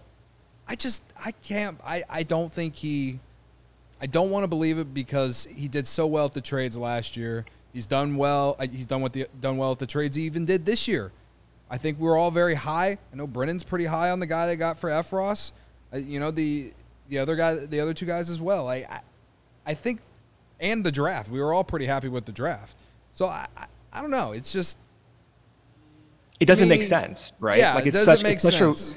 I 0.68 0.74
just 0.74 1.02
I 1.18 1.30
can't 1.32 1.80
I 1.82 2.04
I 2.10 2.22
don't 2.24 2.52
think 2.52 2.74
he 2.76 3.20
I 4.02 4.06
don't 4.06 4.30
want 4.30 4.44
to 4.44 4.48
believe 4.48 4.76
it 4.78 4.92
because 4.92 5.48
he 5.54 5.66
did 5.66 5.86
so 5.86 6.06
well 6.06 6.26
at 6.26 6.34
the 6.34 6.42
trades 6.42 6.76
last 6.76 7.16
year. 7.16 7.46
He's 7.72 7.86
done 7.86 8.16
well. 8.16 8.56
uh, 8.58 8.66
He's 8.66 8.86
done 8.86 9.00
what 9.02 9.12
the 9.12 9.26
done 9.40 9.56
well 9.58 9.72
at 9.72 9.78
the 9.78 9.86
trades 9.86 10.16
he 10.16 10.24
even 10.24 10.44
did 10.44 10.64
this 10.66 10.88
year. 10.88 11.12
I 11.70 11.76
think 11.76 11.98
we're 11.98 12.16
all 12.16 12.30
very 12.30 12.54
high. 12.54 12.98
I 13.12 13.16
know 13.16 13.26
Brennan's 13.26 13.62
pretty 13.64 13.84
high 13.84 14.10
on 14.10 14.20
the 14.20 14.26
guy 14.26 14.46
they 14.46 14.56
got 14.56 14.78
for 14.78 14.88
Effross. 14.90 15.52
Uh, 15.92 15.98
you 15.98 16.18
know 16.20 16.30
the 16.30 16.72
the 17.08 17.18
other 17.18 17.36
guy, 17.36 17.54
the 17.54 17.80
other 17.80 17.92
two 17.94 18.06
guys 18.06 18.30
as 18.30 18.40
well. 18.40 18.68
I, 18.68 18.76
I 18.90 19.00
I 19.66 19.74
think, 19.74 20.00
and 20.60 20.84
the 20.84 20.92
draft. 20.92 21.30
We 21.30 21.40
were 21.40 21.52
all 21.52 21.64
pretty 21.64 21.86
happy 21.86 22.08
with 22.08 22.24
the 22.24 22.32
draft. 22.32 22.74
So 23.12 23.26
I 23.26 23.46
I, 23.56 23.66
I 23.92 24.00
don't 24.00 24.10
know. 24.10 24.32
It's 24.32 24.52
just 24.52 24.78
It 26.40 26.46
doesn't 26.46 26.68
me- 26.68 26.76
make 26.76 26.82
sense, 26.84 27.32
right? 27.40 27.58
yeah, 27.58 27.74
like 27.74 27.84
it 27.86 27.88
it's 27.88 27.98
doesn't 27.98 28.16
such, 28.18 28.22
make 28.22 28.40
such 28.40 28.54
a- 28.54 28.58
sense. 28.58 28.96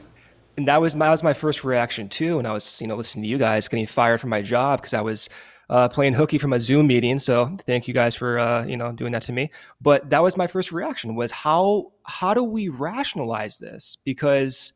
and 0.58 0.68
that 0.68 0.80
was 0.82 0.96
my 0.96 1.08
that 1.08 1.12
was 1.12 1.24
my 1.24 1.34
first 1.34 1.64
reaction 1.64 2.08
too. 2.08 2.38
And 2.40 2.48
I 2.48 2.52
was 2.54 2.80
you 2.82 2.88
know 2.88 2.96
listening 2.96 3.24
to 3.24 3.30
you 3.30 3.38
guys 3.38 3.68
getting 3.68 3.86
fired 3.88 4.22
from 4.22 4.30
my 4.30 4.42
job 4.42 4.80
because 4.80 4.94
I 4.94 5.02
was 5.02 5.30
uh, 5.72 5.88
playing 5.90 6.14
hooky 6.14 6.38
from 6.38 6.54
a 6.54 6.60
Zoom 6.60 6.88
meeting. 6.88 7.18
So 7.18 7.58
thank 7.66 7.88
you 7.88 7.94
guys 7.94 8.14
for 8.14 8.38
uh, 8.38 8.66
you 8.66 8.78
know 8.78 8.92
doing 8.92 9.14
that 9.14 9.24
to 9.24 9.34
me. 9.34 9.50
But 9.80 10.10
that 10.12 10.22
was 10.22 10.38
my 10.38 10.48
first 10.48 10.72
reaction 10.72 11.16
was 11.16 11.32
how 11.32 11.94
how 12.04 12.34
do 12.34 12.44
we 12.44 12.68
rationalize 12.70 13.58
this? 13.58 13.98
Because 14.04 14.74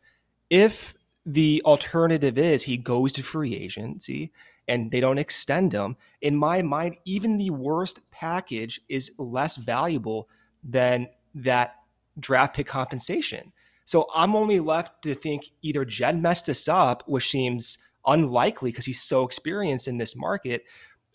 if 0.49 0.95
the 1.25 1.61
alternative 1.65 2.37
is 2.37 2.63
he 2.63 2.77
goes 2.77 3.13
to 3.13 3.23
free 3.23 3.55
agency 3.55 4.31
and 4.67 4.91
they 4.91 4.99
don't 4.99 5.17
extend 5.17 5.73
him, 5.73 5.97
in 6.21 6.35
my 6.35 6.61
mind, 6.61 6.97
even 7.05 7.37
the 7.37 7.49
worst 7.51 8.09
package 8.11 8.81
is 8.89 9.11
less 9.17 9.57
valuable 9.57 10.29
than 10.63 11.07
that 11.35 11.75
draft 12.19 12.55
pick 12.55 12.67
compensation 12.67 13.51
So 13.85 14.07
I'm 14.15 14.35
only 14.35 14.59
left 14.59 15.03
to 15.03 15.13
think 15.13 15.51
either 15.61 15.85
Jed 15.85 16.21
messed 16.21 16.49
us 16.49 16.67
up, 16.67 17.03
which 17.07 17.29
seems 17.29 17.77
unlikely 18.07 18.71
because 18.71 18.85
he's 18.85 19.01
so 19.01 19.23
experienced 19.23 19.87
in 19.87 19.97
this 19.97 20.15
market, 20.15 20.63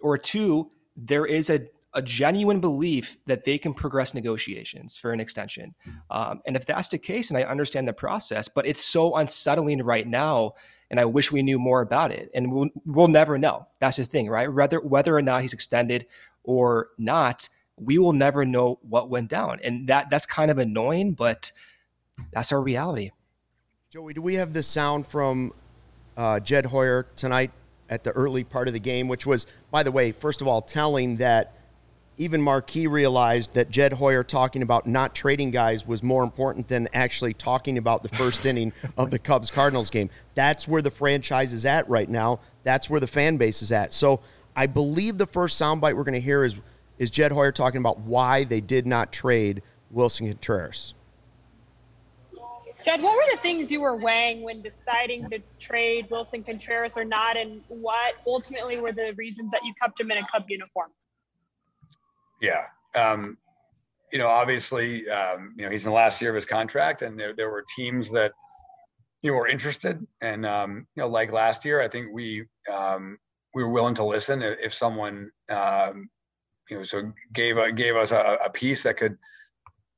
or 0.01 0.19
two, 0.19 0.71
there 0.97 1.27
is 1.27 1.51
a, 1.51 1.67
a 1.95 2.03
genuine 2.03 2.61
belief 2.61 3.17
that 3.27 3.45
they 3.45 3.59
can 3.59 3.75
progress 3.75 4.15
negotiations 4.15 4.97
for 4.97 5.13
an 5.13 5.21
extension. 5.21 5.75
Um, 6.11 6.41
and 6.47 6.57
if 6.57 6.67
that's 6.67 6.89
the 6.89 6.99
case, 6.99 7.31
and 7.31 7.39
I 7.39 7.43
understand 7.43 7.89
the 7.89 7.93
process, 7.93 8.49
but 8.49 8.67
it's 8.67 8.85
so 8.85 9.17
unsettling 9.17 9.83
right 9.83 10.07
now, 10.07 10.53
and 10.91 11.01
I 11.01 11.05
wish 11.05 11.33
we 11.33 11.43
knew 11.43 11.59
more 11.59 11.81
about 11.81 12.13
it. 12.13 12.31
And 12.35 12.53
we'll, 12.53 12.69
we'll 12.85 13.09
never 13.09 13.39
know. 13.39 13.67
That's 13.79 13.97
the 13.97 14.05
thing, 14.05 14.29
right? 14.29 14.53
Whether 14.53 14.81
whether 14.81 15.17
or 15.17 15.23
not 15.23 15.43
he's 15.43 15.53
extended 15.53 16.07
or 16.43 16.89
not, 16.99 17.49
we 17.77 17.99
will 17.99 18.13
never 18.13 18.45
know 18.45 18.79
what 18.83 19.11
went 19.11 19.31
down, 19.31 19.61
and 19.63 19.89
that 19.89 20.11
that's 20.11 20.27
kind 20.27 20.51
of 20.51 20.59
annoying, 20.59 21.15
but 21.15 21.53
that's 22.33 22.53
our 22.53 22.61
reality. 22.61 23.11
Joey, 23.91 24.15
do 24.15 24.23
we 24.23 24.35
have 24.35 24.53
the 24.53 24.63
sound 24.63 25.07
from 25.07 25.53
uh, 26.21 26.39
Jed 26.39 26.67
Hoyer 26.67 27.07
tonight 27.17 27.51
at 27.89 28.05
the 28.05 28.11
early 28.11 28.45
part 28.45 28.69
of 28.69 28.75
the 28.75 28.79
game, 28.79 29.09
which 29.09 29.25
was, 29.25 29.47
by 29.71 29.83
the 29.83 29.91
way, 29.91 30.13
first 30.13 30.43
of 30.43 30.47
all, 30.47 30.61
telling 30.61 31.17
that 31.17 31.55
even 32.19 32.43
Marquee 32.43 32.87
realized 32.87 33.55
that 33.55 33.71
Jed 33.71 33.95
Hoyer 33.95 34.23
talking 34.23 34.61
about 34.61 34.87
not 34.87 35.15
trading 35.15 35.51
guys 35.51 35.87
was 35.87 36.03
more 36.03 36.23
important 36.23 36.69
than 36.69 36.91
actually 36.93 37.33
talking 37.33 37.79
about 37.79 38.03
the 38.03 38.11
first 38.11 38.45
inning 38.45 38.75
of 38.99 39.11
the 39.11 39.19
Cubs 39.19 39.51
Cardinals 39.51 39.89
game. 39.89 40.11
That's 40.35 40.69
where 40.69 40.83
the 40.83 40.91
franchise 40.91 41.55
is 41.55 41.65
at 41.65 41.89
right 41.89 42.09
now. 42.09 42.41
That's 42.65 42.91
where 42.91 43.01
the 43.01 43.07
fan 43.07 43.39
base 43.39 43.63
is 43.63 43.73
at. 43.73 43.95
So 43.95 44.21
I 44.55 44.67
believe 44.67 45.17
the 45.17 45.27
first 45.27 45.59
soundbite 45.59 45.97
we're 45.97 46.05
going 46.05 46.13
to 46.13 46.21
hear 46.21 46.45
is 46.45 46.59
is 46.99 47.11
Jed 47.11 47.33
Hoyer 47.33 47.51
talking 47.51 47.81
about 47.81 48.01
why 48.01 48.45
they 48.45 48.61
did 48.61 48.87
not 48.87 49.11
trade 49.11 49.63
Willson 49.91 50.29
Contreras. 50.29 50.93
Jed, 52.85 53.03
what 53.03 53.15
were 53.15 53.31
the 53.31 53.39
things 53.39 53.71
you 53.71 53.81
were 53.81 53.97
weighing 53.97 54.43
when 54.43 54.63
deciding 54.63 55.29
to 55.31 55.39
trade 55.59 56.09
Willson 56.11 56.45
Contreras 56.45 56.97
or 56.97 57.05
not, 57.05 57.37
and 57.37 57.61
what 57.69 58.15
ultimately 58.27 58.79
were 58.79 58.93
the 58.93 59.13
reasons 59.17 59.51
that 59.53 59.61
you 59.65 59.75
kept 59.81 60.01
him 60.01 60.11
in 60.11 60.19
a 60.19 60.27
Cub 60.33 60.45
uniform? 60.49 60.91
Yeah, 62.41 62.65
um, 62.95 63.37
you 64.13 64.19
know, 64.19 64.29
obviously, 64.29 65.09
um, 65.11 65.55
you 65.57 65.65
know, 65.65 65.71
he's 65.71 65.87
in 65.87 65.93
the 65.93 65.97
last 65.97 66.23
year 66.23 66.31
of 66.31 66.37
his 66.37 66.47
contract, 66.47 67.03
and 67.03 67.19
there 67.19 67.35
there 67.35 67.51
were 67.51 67.65
teams 67.77 68.11
that 68.13 68.33
you 69.23 69.31
know 69.31 69.37
were 69.37 69.49
interested, 69.49 70.07
and 70.23 70.47
um, 70.47 70.87
you 70.97 71.03
know, 71.03 71.09
like 71.09 71.33
last 71.33 71.65
year, 71.67 71.83
I 71.83 71.89
think 71.89 72.09
we 72.13 72.47
um, 72.73 73.19
we 73.55 73.63
were 73.63 73.71
willing 73.71 73.95
to 73.97 74.05
listen 74.05 74.43
if 74.43 74.73
someone 74.73 75.31
um, 75.51 76.09
you 76.71 76.79
know 76.79 76.83
so 76.83 77.13
gave 77.35 77.57
gave 77.77 77.97
us 77.97 78.13
a, 78.13 78.39
a 78.45 78.51
piece 78.51 78.85
that 78.85 78.97
could 78.97 79.19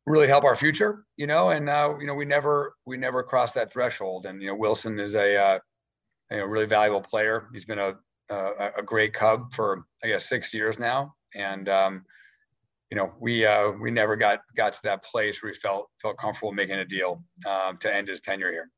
really 0.06 0.26
help 0.26 0.44
our 0.44 0.56
future, 0.56 1.04
you 1.16 1.26
know, 1.26 1.50
and 1.50 1.68
uh, 1.68 1.94
you 2.00 2.06
know, 2.06 2.14
we 2.14 2.24
never 2.24 2.74
we 2.86 2.96
never 2.96 3.22
crossed 3.22 3.54
that 3.54 3.72
threshold. 3.72 4.26
And 4.26 4.40
you 4.40 4.48
know, 4.48 4.56
Willson 4.56 5.00
is 5.00 5.14
a 5.14 5.36
uh, 5.36 5.58
you 6.30 6.38
know 6.38 6.44
really 6.44 6.66
valuable 6.66 7.00
player. 7.00 7.48
He's 7.52 7.64
been 7.64 7.78
a 7.78 7.94
a, 8.30 8.70
a 8.78 8.82
great 8.82 9.12
Cub 9.12 9.52
for 9.52 9.84
I 10.02 10.08
guess 10.08 10.28
six 10.28 10.52
years 10.52 10.78
now, 10.78 11.14
and 11.34 11.68
um, 11.68 12.04
you 12.90 12.96
know, 12.96 13.12
we 13.20 13.46
uh, 13.46 13.70
we 13.80 13.90
never 13.90 14.16
got 14.16 14.40
got 14.56 14.72
to 14.74 14.80
that 14.84 15.04
place 15.04 15.42
where 15.42 15.50
we 15.50 15.58
felt 15.58 15.88
felt 16.00 16.18
comfortable 16.18 16.52
making 16.52 16.76
a 16.76 16.84
deal 16.84 17.22
um, 17.46 17.78
to 17.78 17.94
end 17.94 18.08
his 18.08 18.20
tenure 18.20 18.50
here. 18.50 18.70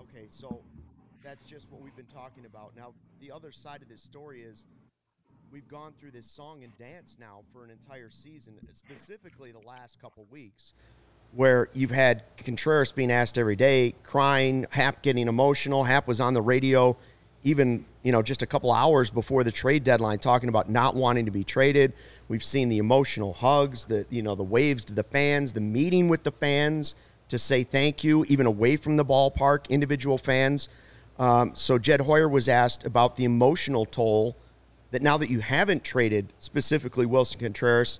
Okay, 0.00 0.26
so 0.28 0.62
that's 1.24 1.42
just 1.42 1.70
what 1.70 1.80
we've 1.80 1.96
been 1.96 2.06
talking 2.06 2.46
about. 2.46 2.72
Now, 2.76 2.94
the 3.20 3.30
other 3.32 3.50
side 3.50 3.82
of 3.82 3.88
this 3.88 4.02
story 4.02 4.42
is 4.42 4.64
we've 5.54 5.68
gone 5.68 5.92
through 6.00 6.10
this 6.10 6.28
song 6.28 6.64
and 6.64 6.76
dance 6.78 7.16
now 7.20 7.38
for 7.52 7.62
an 7.62 7.70
entire 7.70 8.10
season, 8.10 8.54
specifically 8.72 9.52
the 9.52 9.68
last 9.68 10.00
couple 10.00 10.26
weeks, 10.28 10.72
where 11.30 11.68
you've 11.72 11.92
had 11.92 12.24
Contreras 12.36 12.90
being 12.90 13.12
asked 13.12 13.38
every 13.38 13.54
day, 13.54 13.94
crying, 14.02 14.66
Happ 14.70 15.00
getting 15.00 15.28
emotional. 15.28 15.84
Happ 15.84 16.08
was 16.08 16.20
on 16.20 16.34
the 16.34 16.42
radio 16.42 16.96
even, 17.44 17.84
you 18.02 18.10
know, 18.10 18.20
just 18.20 18.42
a 18.42 18.46
couple 18.46 18.72
hours 18.72 19.10
before 19.10 19.44
the 19.44 19.52
trade 19.52 19.84
deadline 19.84 20.18
talking 20.18 20.48
about 20.48 20.68
not 20.68 20.96
wanting 20.96 21.24
to 21.26 21.30
be 21.30 21.44
traded. 21.44 21.92
We've 22.26 22.42
seen 22.42 22.68
the 22.68 22.78
emotional 22.78 23.32
hugs, 23.32 23.86
the 23.86 24.06
you 24.10 24.24
know, 24.24 24.34
the 24.34 24.42
waves 24.42 24.84
to 24.86 24.92
the 24.92 25.04
fans, 25.04 25.52
the 25.52 25.60
meeting 25.60 26.08
with 26.08 26.24
the 26.24 26.32
fans 26.32 26.96
to 27.28 27.38
say 27.38 27.62
thank 27.62 28.02
you, 28.02 28.24
even 28.24 28.46
away 28.46 28.76
from 28.76 28.96
the 28.96 29.04
ballpark, 29.04 29.68
individual 29.68 30.18
fans. 30.18 30.68
Um, 31.16 31.52
so 31.54 31.78
Jed 31.78 32.00
Hoyer 32.00 32.28
was 32.28 32.48
asked 32.48 32.84
about 32.84 33.14
the 33.14 33.24
emotional 33.24 33.86
toll 33.86 34.36
that 34.94 35.02
now 35.02 35.18
that 35.18 35.28
you 35.28 35.40
haven't 35.40 35.82
traded 35.82 36.32
specifically 36.38 37.04
Willson 37.04 37.40
Contreras, 37.40 37.98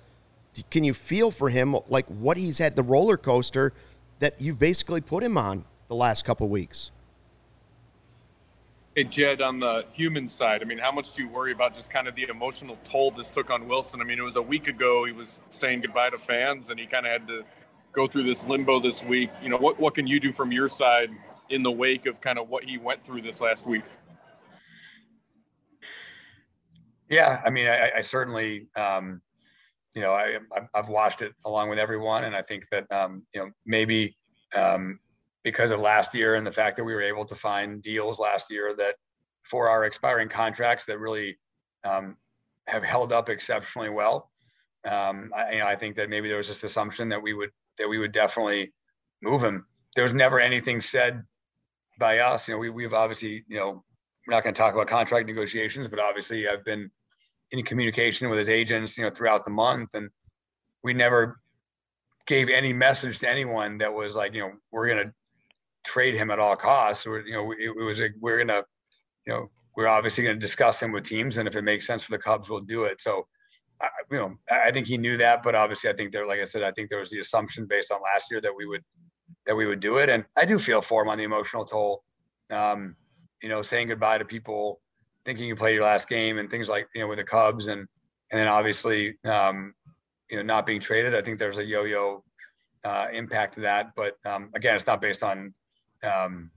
can 0.71 0.85
you 0.85 0.93
feel 0.93 1.29
for 1.29 1.49
him 1.49 1.75
like 1.89 2.07
what 2.07 2.37
he's 2.37 2.57
had 2.59 2.77
the 2.77 2.83
roller 2.83 3.17
coaster 3.17 3.73
that 4.19 4.39
you've 4.39 4.59
basically 4.59 5.01
put 5.01 5.21
him 5.21 5.37
on 5.37 5.65
the 5.89 5.95
last 5.95 6.23
couple 6.23 6.47
weeks? 6.47 6.91
Hey, 8.95 9.03
Jed, 9.03 9.41
on 9.41 9.59
the 9.59 9.83
human 9.91 10.29
side, 10.29 10.61
I 10.61 10.65
mean, 10.65 10.77
how 10.77 10.93
much 10.93 11.11
do 11.11 11.21
you 11.21 11.27
worry 11.27 11.51
about 11.51 11.73
just 11.73 11.89
kind 11.89 12.07
of 12.07 12.15
the 12.15 12.29
emotional 12.29 12.77
toll 12.85 13.11
this 13.11 13.29
took 13.29 13.49
on 13.49 13.67
Willson? 13.67 13.99
I 13.99 14.05
mean, 14.05 14.17
it 14.17 14.23
was 14.23 14.37
a 14.37 14.41
week 14.41 14.69
ago 14.69 15.03
he 15.03 15.11
was 15.11 15.41
saying 15.49 15.81
goodbye 15.81 16.11
to 16.11 16.17
fans 16.17 16.69
and 16.69 16.79
he 16.79 16.85
kind 16.85 17.05
of 17.05 17.11
had 17.11 17.27
to 17.27 17.43
go 17.91 18.07
through 18.07 18.23
this 18.23 18.45
limbo 18.45 18.79
this 18.79 19.03
week. 19.03 19.31
You 19.43 19.49
know, 19.49 19.57
what, 19.57 19.77
what 19.81 19.95
can 19.95 20.07
you 20.07 20.21
do 20.21 20.31
from 20.31 20.53
your 20.53 20.69
side 20.69 21.09
in 21.49 21.61
the 21.61 21.71
wake 21.71 22.05
of 22.05 22.21
kind 22.21 22.39
of 22.39 22.47
what 22.47 22.63
he 22.63 22.77
went 22.77 23.03
through 23.03 23.23
this 23.23 23.41
last 23.41 23.67
week? 23.67 23.83
Yeah, 27.09 27.41
I 27.45 27.49
mean, 27.49 27.67
I, 27.67 27.91
I 27.97 28.01
certainly, 28.01 28.67
um, 28.75 29.21
you 29.93 30.01
know, 30.01 30.11
I, 30.13 30.39
I've 30.73 30.89
watched 30.89 31.21
it 31.21 31.33
along 31.45 31.69
with 31.69 31.79
everyone, 31.79 32.23
and 32.25 32.35
I 32.35 32.41
think 32.41 32.67
that, 32.71 32.91
um, 32.91 33.23
you 33.33 33.41
know, 33.41 33.51
maybe 33.65 34.17
um, 34.55 34.99
because 35.43 35.71
of 35.71 35.79
last 35.79 36.13
year 36.13 36.35
and 36.35 36.45
the 36.45 36.51
fact 36.51 36.75
that 36.77 36.83
we 36.83 36.93
were 36.93 37.01
able 37.01 37.25
to 37.25 37.35
find 37.35 37.81
deals 37.81 38.19
last 38.19 38.51
year 38.51 38.75
that 38.77 38.95
for 39.43 39.69
our 39.69 39.85
expiring 39.85 40.27
contracts 40.27 40.85
that 40.85 40.99
really 40.99 41.37
um, 41.83 42.17
have 42.67 42.83
held 42.83 43.13
up 43.13 43.29
exceptionally 43.29 43.89
well. 43.89 44.31
Um, 44.89 45.31
I, 45.35 45.51
you 45.53 45.59
know, 45.59 45.67
I 45.67 45.75
think 45.75 45.95
that 45.95 46.09
maybe 46.09 46.27
there 46.27 46.37
was 46.37 46.47
this 46.47 46.63
assumption 46.63 47.09
that 47.09 47.21
we 47.21 47.33
would 47.33 47.51
that 47.77 47.87
we 47.87 47.97
would 47.99 48.11
definitely 48.11 48.73
move 49.21 49.43
him. 49.43 49.65
There 49.95 50.03
was 50.03 50.13
never 50.13 50.39
anything 50.39 50.81
said 50.81 51.23
by 51.99 52.19
us. 52.19 52.47
You 52.47 52.55
know, 52.55 52.59
we, 52.59 52.69
we've 52.69 52.93
obviously, 52.93 53.43
you 53.47 53.57
know, 53.57 53.83
we're 54.25 54.33
not 54.33 54.43
going 54.43 54.53
to 54.53 54.57
talk 54.59 54.73
about 54.73 54.87
contract 54.87 55.27
negotiations, 55.27 55.87
but 55.87 55.99
obviously 55.99 56.47
I've 56.47 56.65
been 56.65 56.89
in 57.51 57.63
communication 57.63 58.29
with 58.29 58.39
his 58.39 58.49
agents, 58.49 58.97
you 58.97 59.03
know, 59.03 59.09
throughout 59.09 59.45
the 59.45 59.51
month, 59.51 59.89
and 59.93 60.09
we 60.83 60.93
never 60.93 61.39
gave 62.27 62.49
any 62.49 62.73
message 62.73 63.19
to 63.19 63.29
anyone 63.29 63.77
that 63.77 63.93
was 63.93 64.15
like, 64.15 64.33
you 64.33 64.41
know, 64.41 64.51
we're 64.71 64.87
going 64.87 65.07
to 65.07 65.13
trade 65.83 66.15
him 66.15 66.31
at 66.31 66.39
all 66.39 66.55
costs. 66.55 67.05
Or 67.05 67.19
you 67.19 67.33
know, 67.33 67.51
it, 67.51 67.71
it 67.77 67.83
was 67.83 67.99
a, 67.99 68.09
we're 68.19 68.37
going 68.37 68.47
to, 68.47 68.65
you 69.27 69.33
know, 69.33 69.49
we're 69.75 69.87
obviously 69.87 70.23
going 70.23 70.35
to 70.35 70.41
discuss 70.41 70.81
him 70.81 70.91
with 70.91 71.03
teams, 71.03 71.37
and 71.37 71.47
if 71.47 71.55
it 71.55 71.63
makes 71.63 71.85
sense 71.85 72.03
for 72.03 72.11
the 72.11 72.17
Cubs, 72.17 72.49
we'll 72.49 72.61
do 72.61 72.85
it. 72.85 73.01
So, 73.01 73.27
I, 73.81 73.87
you 74.09 74.17
know, 74.17 74.35
I 74.49 74.71
think 74.71 74.87
he 74.87 74.97
knew 74.97 75.17
that, 75.17 75.43
but 75.43 75.53
obviously, 75.53 75.89
I 75.89 75.93
think 75.93 76.11
there, 76.11 76.25
like 76.25 76.39
I 76.39 76.45
said, 76.45 76.63
I 76.63 76.71
think 76.71 76.89
there 76.89 76.99
was 76.99 77.11
the 77.11 77.19
assumption 77.19 77.65
based 77.65 77.91
on 77.91 78.01
last 78.01 78.31
year 78.31 78.41
that 78.41 78.55
we 78.55 78.65
would 78.65 78.83
that 79.45 79.55
we 79.55 79.65
would 79.65 79.79
do 79.79 79.97
it, 79.97 80.09
and 80.09 80.25
I 80.35 80.45
do 80.45 80.57
feel 80.57 80.81
for 80.81 81.03
him 81.03 81.09
on 81.09 81.17
the 81.17 81.23
emotional 81.23 81.65
toll. 81.65 82.03
Um, 82.49 82.95
you 83.41 83.49
know, 83.49 83.61
saying 83.61 83.89
goodbye 83.89 84.17
to 84.17 84.25
people, 84.25 84.81
thinking 85.25 85.45
you 85.45 85.55
played 85.55 85.75
your 85.75 85.83
last 85.83 86.07
game, 86.07 86.37
and 86.37 86.49
things 86.49 86.69
like 86.69 86.87
you 86.95 87.01
know 87.01 87.07
with 87.07 87.17
the 87.17 87.23
Cubs, 87.23 87.67
and 87.67 87.87
and 88.31 88.39
then 88.39 88.47
obviously 88.47 89.17
um, 89.25 89.73
you 90.29 90.37
know 90.37 90.43
not 90.43 90.65
being 90.65 90.81
traded. 90.81 91.15
I 91.15 91.21
think 91.21 91.39
there's 91.39 91.57
a 91.57 91.65
yo-yo 91.65 92.23
uh, 92.83 93.07
impact 93.11 93.55
to 93.55 93.61
that, 93.61 93.91
but 93.95 94.17
um, 94.25 94.49
again, 94.55 94.75
it's 94.75 94.87
not 94.87 95.01
based 95.01 95.23
on 95.23 95.53
um, 96.03 96.51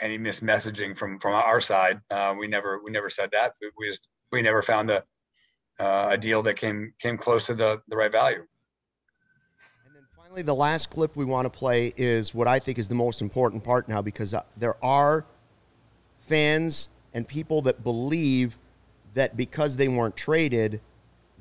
any 0.00 0.18
mismessaging 0.18 0.96
from 0.96 1.18
from 1.18 1.34
our 1.34 1.60
side. 1.60 2.00
Uh, 2.10 2.34
we 2.38 2.46
never 2.46 2.80
we 2.82 2.90
never 2.90 3.10
said 3.10 3.30
that. 3.32 3.52
We, 3.60 3.70
we 3.78 3.88
just 3.88 4.08
we 4.32 4.42
never 4.42 4.62
found 4.62 4.90
a 4.90 5.04
uh, 5.80 6.08
a 6.10 6.18
deal 6.18 6.42
that 6.42 6.56
came 6.56 6.92
came 6.98 7.16
close 7.16 7.46
to 7.46 7.54
the 7.54 7.80
the 7.88 7.96
right 7.96 8.12
value. 8.12 8.44
And 9.86 9.94
then 9.94 10.02
finally, 10.16 10.42
the 10.42 10.54
last 10.54 10.90
clip 10.90 11.16
we 11.16 11.24
want 11.24 11.44
to 11.46 11.50
play 11.50 11.92
is 11.96 12.34
what 12.34 12.48
I 12.48 12.58
think 12.58 12.78
is 12.78 12.88
the 12.88 12.94
most 12.94 13.22
important 13.22 13.64
part 13.64 13.88
now 13.88 14.02
because 14.02 14.34
uh, 14.34 14.42
there 14.56 14.82
are 14.84 15.26
fans 16.28 16.88
and 17.14 17.26
people 17.26 17.62
that 17.62 17.82
believe 17.82 18.56
that 19.14 19.36
because 19.36 19.76
they 19.76 19.88
weren't 19.88 20.16
traded, 20.16 20.80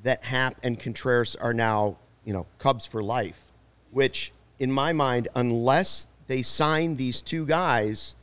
that 0.03 0.23
Happ 0.23 0.57
and 0.63 0.79
Contreras 0.79 1.35
are 1.35 1.53
now, 1.53 1.97
you 2.25 2.33
know, 2.33 2.45
Cubs 2.59 2.85
for 2.85 3.03
life. 3.03 3.51
Which, 3.91 4.31
in 4.59 4.71
my 4.71 4.93
mind, 4.93 5.27
unless 5.35 6.07
they 6.27 6.41
sign 6.41 6.95
these 6.95 7.21
two 7.21 7.45
guys, 7.45 8.15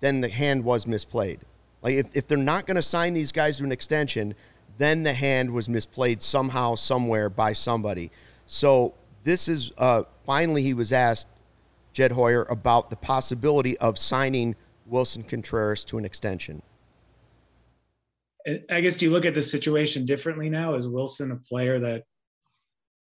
then 0.00 0.20
the 0.20 0.28
hand 0.28 0.64
was 0.64 0.84
misplayed. 0.84 1.38
Like 1.82 1.94
if, 1.94 2.06
if 2.14 2.26
they're 2.26 2.38
not 2.38 2.66
going 2.66 2.76
to 2.76 2.82
sign 2.82 3.12
these 3.12 3.32
guys 3.32 3.58
to 3.58 3.64
an 3.64 3.72
extension, 3.72 4.34
then 4.78 5.02
the 5.02 5.12
hand 5.12 5.52
was 5.52 5.68
misplayed 5.68 6.22
somehow, 6.22 6.74
somewhere 6.74 7.30
by 7.30 7.52
somebody. 7.52 8.10
So 8.46 8.94
this 9.24 9.48
is 9.48 9.72
uh, 9.78 10.04
finally 10.24 10.62
he 10.62 10.74
was 10.74 10.92
asked 10.92 11.28
Jed 11.92 12.12
Hoyer 12.12 12.44
about 12.44 12.90
the 12.90 12.96
possibility 12.96 13.76
of 13.78 13.98
signing 13.98 14.56
Willson 14.90 15.26
Contreras 15.26 15.84
to 15.86 15.98
an 15.98 16.04
extension? 16.04 16.62
I 18.70 18.80
guess 18.80 18.96
do 18.96 19.04
you 19.04 19.10
look 19.10 19.26
at 19.26 19.34
the 19.34 19.42
situation 19.42 20.06
differently 20.06 20.48
now? 20.48 20.74
Is 20.74 20.86
Willson 20.88 21.32
a 21.32 21.36
player 21.36 21.78
that 21.80 22.04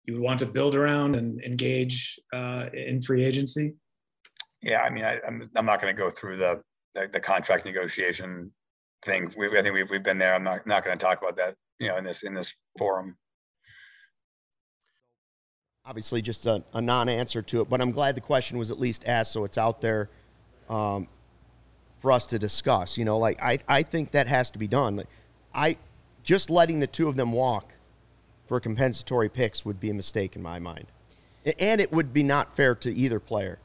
you 0.06 0.14
would 0.14 0.22
want 0.22 0.40
to 0.40 0.46
build 0.46 0.76
around 0.76 1.16
and 1.16 1.42
engage 1.42 2.20
uh, 2.34 2.68
in 2.74 3.02
free 3.02 3.24
agency? 3.24 3.74
Yeah, 4.62 4.82
I 4.82 4.90
mean, 4.90 5.06
I, 5.06 5.14
am 5.16 5.42
I'm, 5.42 5.50
I'm 5.56 5.66
not 5.66 5.82
going 5.82 5.96
to 5.96 6.00
go 6.00 6.10
through 6.10 6.38
the, 6.38 6.62
the, 6.96 7.08
the 7.14 7.20
contract 7.20 7.66
negotiation 7.66 8.52
thing. 9.04 9.34
We've, 9.38 9.52
I 9.52 9.62
think 9.62 9.74
we've 9.74 9.90
we've 9.90 10.04
been 10.04 10.18
there. 10.18 10.36
I'm 10.36 10.44
not 10.44 10.68
not 10.68 10.84
going 10.84 10.98
to 10.98 11.04
talk 11.04 11.22
about 11.22 11.38
that. 11.38 11.56
You 11.80 11.88
know, 11.88 11.98
in 11.98 12.04
this 12.04 12.24
in 12.24 12.34
this 12.34 12.54
forum. 12.78 13.18
Obviously, 15.84 16.22
just 16.22 16.46
a, 16.46 16.64
a 16.74 16.82
non-answer 16.82 17.42
to 17.42 17.62
it, 17.62 17.70
but 17.70 17.82
I'm 17.82 17.92
glad 17.92 18.14
the 18.16 18.22
question 18.22 18.60
was 18.60 18.70
at 18.70 18.80
least 18.80 19.04
asked, 19.08 19.32
so 19.32 19.44
it's 19.46 19.58
out 19.58 19.82
there 19.82 20.12
um, 20.70 21.08
for 22.02 22.12
us 22.12 22.26
to 22.26 22.38
discuss. 22.38 22.98
You 22.98 23.06
know, 23.06 23.18
like 23.18 23.42
I 23.42 23.60
I 23.68 23.84
think 23.84 24.12
that 24.12 24.28
has 24.28 24.52
to 24.52 24.60
be 24.60 24.68
done. 24.68 24.98
Like, 24.98 25.08
I 25.54 25.78
just 26.24 26.50
letting 26.50 26.82
the 26.82 26.88
two 26.88 27.08
of 27.08 27.16
them 27.16 27.32
walk 27.32 27.74
for 28.48 28.60
compensatory 28.60 29.30
picks 29.30 29.64
would 29.64 29.80
be 29.80 29.90
a 29.90 29.94
mistake 29.94 30.36
in 30.36 30.42
my 30.42 30.60
mind. 30.60 30.88
And 31.58 31.80
it 31.80 31.92
would 31.92 32.14
be 32.14 32.22
not 32.22 32.56
fair 32.56 32.76
to 32.76 32.94
either 32.94 33.20
player. 33.20 33.60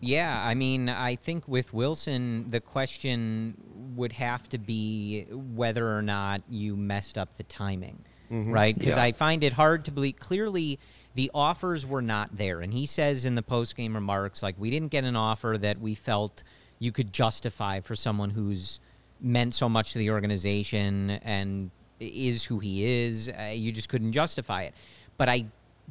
Yeah, 0.00 0.42
I 0.42 0.54
mean, 0.54 0.88
I 0.88 1.16
think 1.16 1.46
with 1.46 1.72
Willson, 1.72 2.50
the 2.50 2.60
question 2.60 3.54
would 3.96 4.12
have 4.12 4.48
to 4.50 4.58
be 4.58 5.26
whether 5.30 5.94
or 5.94 6.00
not 6.00 6.40
you 6.48 6.74
messed 6.74 7.18
up 7.18 7.36
the 7.36 7.42
timing, 7.42 7.98
mm-hmm. 8.30 8.50
right? 8.50 8.78
Because 8.78 8.96
yeah. 8.96 9.02
I 9.02 9.12
find 9.12 9.44
it 9.44 9.52
hard 9.52 9.84
to 9.86 9.90
believe. 9.90 10.16
Clearly, 10.16 10.78
the 11.14 11.30
offers 11.34 11.84
were 11.84 12.00
not 12.00 12.34
there. 12.38 12.60
And 12.60 12.72
he 12.72 12.86
says 12.86 13.26
in 13.26 13.34
the 13.34 13.42
post 13.42 13.76
game 13.76 13.94
remarks, 13.94 14.42
like, 14.42 14.54
we 14.56 14.70
didn't 14.70 14.90
get 14.90 15.04
an 15.04 15.16
offer 15.16 15.58
that 15.60 15.78
we 15.80 15.94
felt 15.94 16.44
you 16.80 16.90
could 16.90 17.12
justify 17.12 17.78
for 17.78 17.94
someone 17.94 18.30
who's 18.30 18.80
meant 19.20 19.54
so 19.54 19.68
much 19.68 19.92
to 19.92 19.98
the 19.98 20.10
organization 20.10 21.10
and 21.22 21.70
is 22.00 22.42
who 22.44 22.58
he 22.58 22.84
is. 22.84 23.28
Uh, 23.28 23.52
you 23.54 23.70
just 23.70 23.88
couldn't 23.88 24.12
justify 24.12 24.62
it. 24.62 24.74
But 25.16 25.28
I 25.28 25.46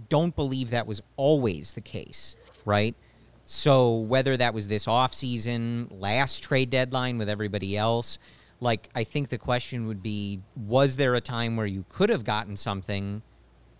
don't 0.10 0.36
believe 0.36 0.72
that 0.72 0.88
was 0.88 1.02
always 1.16 1.74
the 1.74 1.82
case, 1.82 2.36
right? 2.66 2.96
So 3.46 3.98
whether 3.98 4.36
that 4.36 4.54
was 4.54 4.68
this 4.68 4.88
offseason, 4.88 5.88
last 6.00 6.44
trade 6.44 6.72
deadline 6.72 7.18
with 7.18 7.30
everybody 7.30 7.78
else, 7.78 8.18
like 8.60 8.90
I 8.96 9.04
think 9.04 9.30
the 9.30 9.38
question 9.38 9.88
would 9.88 10.04
be 10.04 10.42
was 10.56 10.98
there 10.98 11.16
a 11.16 11.22
time 11.22 11.56
where 11.56 11.66
you 11.66 11.86
could 11.90 12.10
have 12.10 12.24
gotten 12.24 12.58
something 12.58 13.22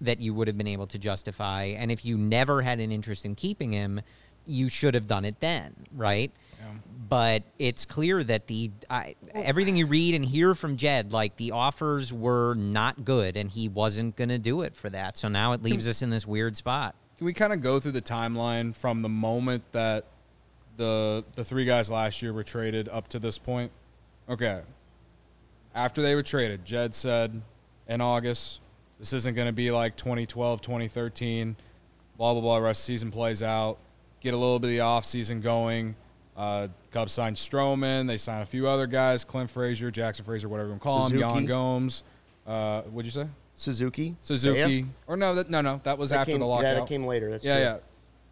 that 0.02 0.22
you 0.22 0.34
would 0.34 0.48
have 0.48 0.58
been 0.58 0.68
able 0.68 0.88
to 0.88 0.98
justify 0.98 1.66
and 1.66 1.92
if 1.92 2.06
you 2.06 2.18
never 2.18 2.62
had 2.62 2.80
an 2.80 2.92
interest 2.92 3.26
in 3.26 3.36
keeping 3.36 3.74
him, 3.74 4.02
you 4.46 4.70
should 4.70 4.94
have 4.94 5.08
done 5.08 5.26
it 5.26 5.40
then, 5.40 5.76
right? 5.94 6.32
But 7.10 7.44
it's 7.58 7.86
clear 7.86 8.24
that 8.24 8.46
the 8.46 8.70
I, 8.88 9.16
everything 9.34 9.76
you 9.76 9.88
read 9.88 10.14
and 10.14 10.24
hear 10.24 10.54
from 10.54 10.78
Jed, 10.78 11.12
like 11.12 11.38
the 11.38 11.52
offers 11.52 12.14
were 12.14 12.54
not 12.54 13.04
good, 13.04 13.36
and 13.36 13.50
he 13.50 13.68
wasn't 13.68 14.16
going 14.16 14.30
to 14.30 14.38
do 14.38 14.62
it 14.62 14.76
for 14.76 14.92
that. 14.92 15.18
So 15.18 15.28
now 15.28 15.54
it 15.54 15.64
leaves 15.64 15.88
us 15.88 16.04
in 16.04 16.12
this 16.12 16.28
weird 16.28 16.56
spot. 16.56 16.96
Can 17.18 17.26
we 17.26 17.34
kind 17.34 17.52
of 17.52 17.62
go 17.62 17.80
through 17.80 17.94
the 17.94 18.02
timeline 18.02 18.76
from 18.76 19.00
the 19.00 19.10
moment 19.10 19.64
that 19.72 20.06
the 20.78 21.24
the 21.34 21.44
three 21.44 21.66
guys 21.66 21.90
last 21.90 22.22
year 22.22 22.32
were 22.32 22.44
traded 22.44 22.88
up 22.90 23.08
to 23.10 23.20
this 23.20 23.40
point? 23.40 23.72
Okay. 24.30 24.62
After 25.74 26.04
they 26.04 26.14
were 26.14 26.24
traded, 26.24 26.64
Jed 26.64 26.94
said 26.94 27.42
in 27.88 28.02
August, 28.02 28.62
this 29.00 29.14
isn't 29.14 29.34
going 29.34 29.48
to 29.48 29.54
be 29.54 29.72
like 29.72 29.96
2012, 29.96 30.62
2013, 30.62 31.56
blah, 32.18 32.34
blah, 32.34 32.42
blah. 32.42 32.58
Rest 32.58 32.84
season 32.84 33.10
plays 33.10 33.42
out. 33.42 33.80
Get 34.20 34.34
a 34.36 34.38
little 34.38 34.60
bit 34.60 34.68
of 34.68 34.72
the 34.74 34.80
offseason 34.80 35.42
going 35.42 35.96
uh, 36.40 36.70
Cubs 36.92 37.12
signed 37.12 37.36
Stroman. 37.36 38.08
They 38.08 38.16
signed 38.18 38.42
a 38.44 38.46
few 38.46 38.66
other 38.68 38.88
guys: 38.88 39.26
Clint 39.26 39.50
Frazier, 39.50 39.92
Jackson 39.92 40.24
Frazier, 40.24 40.48
whatever 40.48 40.70
you 40.70 40.72
want 40.72 40.82
to 40.82 40.88
call 40.88 41.04
Suzuki. 41.10 41.24
him. 41.24 41.36
Yan 41.36 41.46
Gomes. 41.46 42.04
Uh, 42.48 42.82
what'd 42.84 43.06
you 43.06 43.12
say? 43.12 43.28
Suzuki. 43.56 44.16
Suzuki. 44.22 44.74
Yeah. 44.74 44.84
Or 45.06 45.18
no, 45.18 45.36
that, 45.36 45.50
no, 45.50 45.60
no. 45.60 45.82
That 45.84 45.98
was 45.98 46.12
that 46.12 46.22
after 46.22 46.32
came, 46.32 46.40
the 46.40 46.46
lockout. 46.48 46.64
Yeah, 46.64 46.74
that 46.76 46.88
came 46.88 47.04
later. 47.04 47.30
That's 47.30 47.44
yeah, 47.44 47.56
true. 47.56 47.64
yeah. 47.64 47.78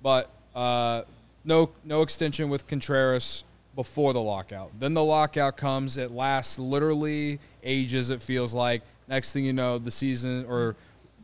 But 0.02 0.32
uh, 0.56 1.02
no, 1.44 1.72
no 1.84 2.02
extension 2.02 2.48
with 2.48 2.66
Contreras 2.66 3.44
before 3.76 4.14
the 4.14 4.22
lockout. 4.22 4.72
Then 4.80 4.94
the 4.94 5.04
lockout 5.04 5.58
comes. 5.58 5.98
It 5.98 6.12
lasts 6.12 6.58
literally 6.58 7.40
ages. 7.62 8.10
It 8.10 8.22
feels 8.22 8.54
like. 8.56 8.84
Next 9.10 9.34
thing 9.34 9.44
you 9.46 9.54
know, 9.54 9.78
the 9.78 9.92
season 9.92 10.46
or 10.48 10.76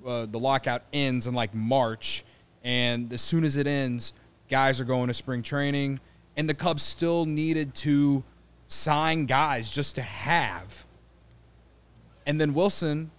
uh, 0.06 0.26
the 0.26 0.40
lockout 0.40 0.84
ends 0.92 1.28
in 1.28 1.34
like 1.34 1.54
March, 1.54 2.24
and 2.64 3.12
as 3.12 3.22
soon 3.22 3.44
as 3.44 3.58
it 3.58 3.68
ends, 3.68 4.14
guys 4.50 4.80
are 4.82 4.86
going 4.86 5.08
to 5.08 5.14
spring 5.14 5.42
training 5.42 6.00
and 6.36 6.50
the 6.50 6.54
Cubs 6.54 6.82
still 6.82 7.26
needed 7.26 7.76
to 7.76 8.24
sign 8.68 9.26
guys 9.26 9.70
just 9.70 9.96
to 9.96 10.02
have. 10.02 10.86
And 12.26 12.40
then 12.40 12.54
Willson 12.54 13.10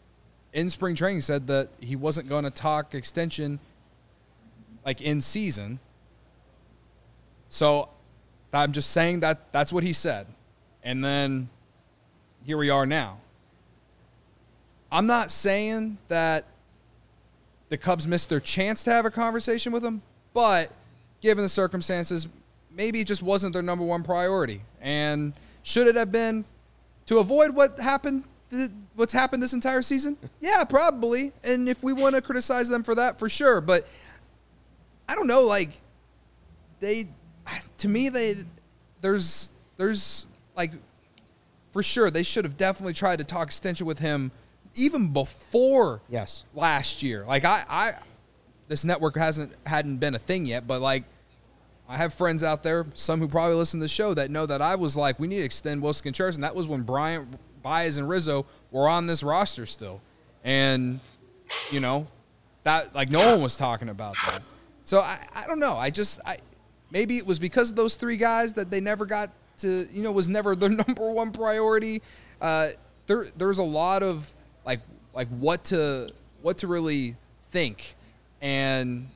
in 0.53 0.71
spring 0.71 0.95
training 0.95 1.21
said 1.21 1.47
that 1.49 1.69
he 1.81 1.97
wasn't 1.97 2.29
going 2.29 2.45
to 2.45 2.51
talk 2.51 2.95
extension 2.95 3.59
like 4.85 5.01
in 5.01 5.21
season. 5.21 5.79
So 7.49 7.89
I'm 8.53 8.73
just 8.73 8.91
saying 8.91 9.21
that 9.21 9.53
that's 9.53 9.73
what 9.73 9.85
he 9.85 9.93
said. 9.93 10.27
And 10.83 11.05
then 11.05 11.49
here 12.45 12.57
we 12.57 12.71
are 12.71 12.87
now. 12.87 13.19
I'm 14.93 15.07
not 15.07 15.31
saying 15.31 15.99
that 16.09 16.45
the 17.69 17.77
Cubs 17.77 18.07
missed 18.07 18.29
their 18.29 18.41
chance 18.41 18.85
to 18.85 18.93
have 18.93 19.05
a 19.05 19.11
conversation 19.11 19.73
with 19.73 19.85
him, 19.85 20.03
but 20.33 20.71
given 21.21 21.43
the 21.43 21.49
circumstances, 21.49 22.29
maybe 22.75 23.01
it 23.01 23.07
just 23.07 23.23
wasn't 23.23 23.53
their 23.53 23.63
number 23.63 23.85
one 23.85 24.03
priority. 24.03 24.63
And 24.81 25.33
should 25.63 25.87
it 25.87 25.97
have 25.97 26.13
been 26.13 26.45
to 27.07 27.19
avoid 27.19 27.55
what 27.55 27.79
happened 27.79 28.25
what's 28.95 29.13
happened 29.13 29.43
this 29.43 29.53
entire 29.53 29.83
season? 29.83 30.17
Yeah, 30.41 30.65
probably. 30.65 31.33
And 31.43 31.69
if 31.69 31.83
we 31.83 31.93
want 31.93 32.15
to 32.15 32.23
criticize 32.23 32.69
them 32.69 32.83
for 32.83 32.95
that, 32.95 33.19
for 33.19 33.29
sure. 33.29 33.61
But 33.61 33.89
I 35.09 35.15
don't 35.15 35.27
know, 35.27 35.43
like 35.43 35.81
they 36.81 37.07
to 37.79 37.89
me 37.89 38.09
they 38.09 38.37
there's 39.01 39.53
there's 39.77 40.27
like 40.57 40.73
for 41.73 41.83
sure 41.83 42.11
they 42.11 42.23
should 42.23 42.45
have 42.45 42.57
definitely 42.57 42.93
tried 42.95 43.19
to 43.19 43.25
talk 43.25 43.49
extension 43.49 43.87
with 43.87 43.99
him 43.99 44.31
even 44.75 45.13
before 45.13 46.01
yes 46.09 46.45
last 46.55 47.03
year. 47.03 47.25
Like 47.27 47.45
I 47.45 47.65
I 47.69 47.95
this 48.69 48.85
network 48.85 49.17
hasn't 49.17 49.53
hadn't 49.67 49.99
been 49.99 50.15
a 50.15 50.19
thing 50.19 50.47
yet, 50.47 50.67
but 50.67 50.81
like 50.81 51.05
I 51.95 51.99
have 51.99 52.13
friends 52.13 52.43
out 52.43 52.65
there, 52.65 52.87
some 52.95 53.21
who 53.21 53.29
probably 53.29 53.55
listen 53.55 53.79
to 53.79 53.85
the 53.85 53.89
show, 53.89 54.15
that 54.15 54.29
know 54.29 54.47
that 54.47 54.61
I 54.61 54.75
was 54.75 54.97
like, 54.97 55.21
we 55.21 55.29
need 55.29 55.39
to 55.39 55.45
extend 55.45 55.81
Willson 55.81 56.03
Contreras, 56.03 56.35
and 56.35 56.43
that 56.43 56.57
was 56.57 56.67
when 56.67 56.83
Bryant, 56.83 57.39
Baez, 57.63 57.99
and 57.99 58.09
Rizzo 58.09 58.47
were 58.73 58.89
on 58.89 59.07
this 59.07 59.23
roster 59.23 59.65
still, 59.65 60.01
and 60.43 60.99
you 61.71 61.79
know, 61.79 62.09
that 62.65 62.97
like 62.97 63.11
no 63.11 63.21
one 63.31 63.41
was 63.41 63.57
talking 63.57 63.89
about 63.89 64.17
that. 64.27 64.43
So 64.83 64.99
I, 64.99 65.21
I 65.37 65.47
don't 65.47 65.61
know. 65.61 65.77
I 65.77 65.91
just 65.91 66.19
I 66.27 66.39
maybe 66.91 67.17
it 67.17 67.27
was 67.29 67.39
because 67.39 67.71
of 67.71 67.77
those 67.77 67.95
three 67.95 68.17
guys 68.17 68.55
that 68.55 68.73
they 68.73 68.81
never 68.81 69.07
got 69.07 69.31
to 69.59 69.87
you 69.93 70.03
know 70.03 70.11
was 70.11 70.29
never 70.29 70.57
their 70.57 70.71
number 70.71 71.13
one 71.13 71.31
priority. 71.31 72.03
Uh, 72.41 72.71
there 73.07 73.27
there's 73.37 73.59
a 73.59 73.65
lot 73.65 74.03
of 74.03 74.35
like 74.67 74.81
like 75.15 75.29
what 75.29 75.63
to 75.67 76.11
what 76.43 76.59
to 76.59 76.67
really 76.67 77.15
think, 77.53 77.95
and 78.43 79.09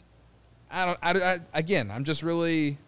I 0.70 0.84
don't. 0.84 0.98
I, 1.02 1.34
I, 1.34 1.38
again, 1.54 1.90
I'm 1.90 2.04
just 2.04 2.22
really 2.22 2.78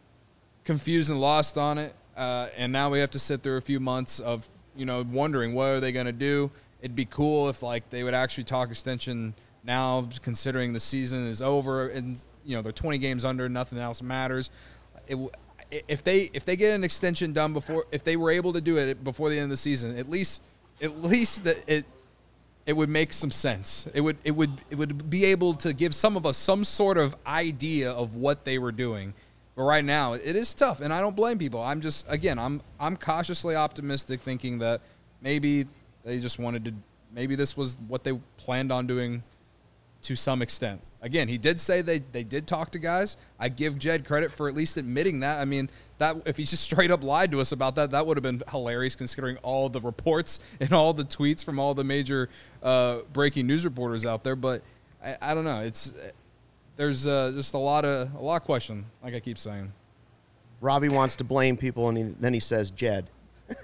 confused 0.64 1.10
and 1.10 1.20
lost 1.20 1.56
on 1.58 1.78
it. 1.78 1.94
Uh, 2.16 2.48
and 2.56 2.72
now 2.72 2.90
we 2.90 2.98
have 3.00 3.10
to 3.12 3.18
sit 3.18 3.42
through 3.42 3.56
a 3.56 3.62
few 3.62 3.80
months 3.80 4.20
of 4.20 4.48
you 4.76 4.84
know 4.84 5.04
wondering 5.10 5.54
what 5.54 5.66
are 5.66 5.80
they 5.80 5.92
going 5.92 6.06
to 6.06 6.12
do. 6.12 6.50
It'd 6.80 6.96
be 6.96 7.06
cool 7.06 7.48
if 7.48 7.62
like 7.62 7.88
they 7.90 8.02
would 8.02 8.14
actually 8.14 8.44
talk 8.44 8.70
extension 8.70 9.34
now, 9.64 10.08
considering 10.22 10.72
the 10.72 10.80
season 10.80 11.26
is 11.26 11.42
over 11.42 11.88
and 11.88 12.22
you 12.44 12.56
know 12.56 12.62
they're 12.62 12.72
20 12.72 12.98
games 12.98 13.24
under, 13.24 13.48
nothing 13.48 13.78
else 13.78 14.02
matters. 14.02 14.50
It, 15.06 15.18
if 15.88 16.02
they 16.02 16.30
if 16.32 16.44
they 16.44 16.56
get 16.56 16.74
an 16.74 16.84
extension 16.84 17.32
done 17.32 17.52
before, 17.52 17.86
if 17.92 18.02
they 18.02 18.16
were 18.16 18.30
able 18.30 18.52
to 18.52 18.60
do 18.60 18.76
it 18.76 19.04
before 19.04 19.30
the 19.30 19.36
end 19.36 19.44
of 19.44 19.50
the 19.50 19.56
season, 19.56 19.96
at 19.96 20.10
least 20.10 20.42
at 20.82 21.02
least 21.02 21.44
that 21.44 21.62
it 21.68 21.84
it 22.70 22.76
would 22.76 22.88
make 22.88 23.12
some 23.12 23.30
sense. 23.30 23.88
It 23.92 24.00
would 24.00 24.16
it 24.22 24.30
would 24.30 24.60
it 24.70 24.76
would 24.76 25.10
be 25.10 25.24
able 25.24 25.54
to 25.54 25.72
give 25.72 25.92
some 25.92 26.16
of 26.16 26.24
us 26.24 26.36
some 26.36 26.62
sort 26.62 26.98
of 26.98 27.16
idea 27.26 27.90
of 27.90 28.14
what 28.14 28.44
they 28.44 28.58
were 28.58 28.70
doing. 28.70 29.12
But 29.56 29.64
right 29.64 29.84
now, 29.84 30.12
it 30.12 30.36
is 30.36 30.54
tough, 30.54 30.80
and 30.80 30.92
I 30.92 31.00
don't 31.00 31.16
blame 31.16 31.36
people. 31.36 31.60
I'm 31.60 31.80
just 31.80 32.06
again, 32.08 32.38
I'm 32.38 32.62
I'm 32.78 32.96
cautiously 32.96 33.56
optimistic, 33.56 34.20
thinking 34.20 34.60
that 34.60 34.82
maybe 35.20 35.66
they 36.04 36.20
just 36.20 36.38
wanted 36.38 36.64
to. 36.66 36.72
Maybe 37.12 37.34
this 37.34 37.56
was 37.56 37.76
what 37.88 38.04
they 38.04 38.12
planned 38.36 38.70
on 38.70 38.86
doing 38.86 39.24
to 40.02 40.14
some 40.14 40.40
extent. 40.40 40.80
Again, 41.02 41.28
he 41.28 41.38
did 41.38 41.60
say 41.60 41.80
they, 41.80 42.00
they 42.00 42.24
did 42.24 42.46
talk 42.46 42.70
to 42.72 42.78
guys. 42.78 43.16
I 43.38 43.48
give 43.48 43.78
Jed 43.78 44.04
credit 44.04 44.32
for 44.32 44.48
at 44.48 44.54
least 44.54 44.76
admitting 44.76 45.20
that. 45.20 45.40
I 45.40 45.46
mean, 45.46 45.70
that 45.98 46.16
if 46.26 46.36
he 46.36 46.44
just 46.44 46.62
straight 46.70 46.90
up 46.90 47.02
lied 47.02 47.30
to 47.30 47.40
us 47.40 47.52
about 47.52 47.74
that, 47.76 47.90
that 47.92 48.06
would 48.06 48.16
have 48.16 48.22
been 48.22 48.42
hilarious 48.50 48.96
considering 48.96 49.36
all 49.38 49.68
the 49.68 49.80
reports 49.80 50.40
and 50.60 50.72
all 50.72 50.92
the 50.92 51.04
tweets 51.04 51.44
from 51.44 51.58
all 51.58 51.74
the 51.74 51.84
major 51.84 52.28
uh, 52.62 52.98
breaking 53.12 53.46
news 53.46 53.64
reporters 53.64 54.04
out 54.04 54.24
there. 54.24 54.36
But 54.36 54.62
I, 55.02 55.16
I 55.22 55.34
don't 55.34 55.44
know. 55.44 55.60
It's 55.60 55.94
there's 56.76 57.06
uh, 57.06 57.32
just 57.34 57.54
a 57.54 57.58
lot 57.58 57.84
of 57.84 58.14
a 58.14 58.20
lot 58.20 58.36
of 58.36 58.44
question, 58.44 58.86
like 59.02 59.14
I 59.14 59.20
keep 59.20 59.38
saying. 59.38 59.72
Robbie 60.60 60.90
wants 60.90 61.16
to 61.16 61.24
blame 61.24 61.56
people, 61.56 61.88
and 61.88 61.96
he, 61.96 62.04
then 62.04 62.34
he 62.34 62.40
says 62.40 62.70
Jed. 62.70 63.08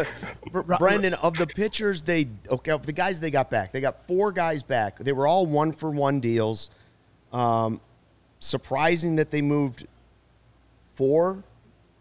Brendan, 0.78 1.14
of 1.14 1.36
the 1.36 1.46
pitchers, 1.46 2.02
they 2.02 2.28
okay, 2.48 2.72
of 2.72 2.86
the 2.86 2.92
guys 2.92 3.20
they 3.20 3.30
got 3.30 3.50
back, 3.50 3.72
they 3.72 3.80
got 3.80 4.06
four 4.06 4.32
guys 4.32 4.62
back. 4.62 4.98
They 4.98 5.12
were 5.12 5.26
all 5.26 5.46
one 5.46 5.72
for 5.72 5.90
one 5.90 6.20
deals. 6.20 6.70
Um, 7.32 7.80
surprising 8.40 9.16
that 9.16 9.30
they 9.30 9.42
moved 9.42 9.86
four 10.94 11.42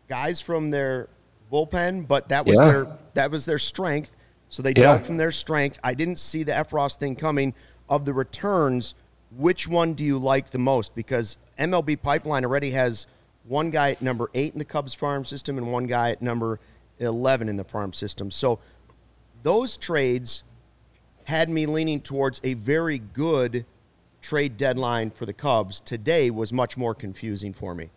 guys 0.08 0.42
from 0.42 0.70
their 0.70 1.08
bullpen, 1.52 2.08
but 2.08 2.30
that 2.30 2.46
was 2.46 2.60
Yeah. 2.60 2.72
their 2.72 2.88
that 3.14 3.32
was 3.32 3.46
their 3.46 3.60
strength. 3.60 4.12
So 4.50 4.62
they 4.62 4.72
Yeah. 4.72 4.84
dealt 4.84 5.06
from 5.06 5.18
their 5.18 5.32
strength. 5.32 5.80
I 5.84 5.94
didn't 5.94 6.20
see 6.20 6.44
the 6.44 6.52
Effross 6.52 6.98
thing 6.98 7.16
coming. 7.16 7.54
Of 7.90 8.06
the 8.06 8.14
returns, 8.14 8.94
which 9.36 9.68
one 9.68 9.94
do 9.94 10.04
you 10.04 10.18
like 10.18 10.52
the 10.52 10.60
most? 10.60 10.96
Because 10.96 11.38
MLB 11.58 11.98
Pipeline 11.98 12.46
already 12.46 12.72
has 12.72 13.06
one 13.44 13.70
guy 13.70 13.92
at 13.92 14.02
number 14.02 14.30
eight 14.34 14.54
in 14.54 14.60
the 14.60 14.66
Cubs 14.66 14.94
farm 14.94 15.26
system 15.26 15.58
and 15.58 15.72
one 15.72 15.88
guy 15.88 16.12
at 16.12 16.22
number 16.22 16.60
eleven 17.02 17.50
in 17.50 17.58
the 17.58 17.64
farm 17.64 17.94
system. 17.94 18.32
So 18.32 18.60
those 19.44 19.76
trades 19.76 20.44
had 21.26 21.50
me 21.50 21.66
leaning 21.66 22.02
towards 22.02 22.40
a 22.44 22.54
very 22.54 23.00
good 23.00 23.66
trade 24.22 24.58
deadline 24.58 25.12
for 25.12 25.26
the 25.26 25.34
Cubs. 25.34 25.80
Today 25.80 26.30
was 26.30 26.54
much 26.54 26.78
more 26.78 26.94
confusing 26.94 27.54
for 27.54 27.74
me. 27.74 27.90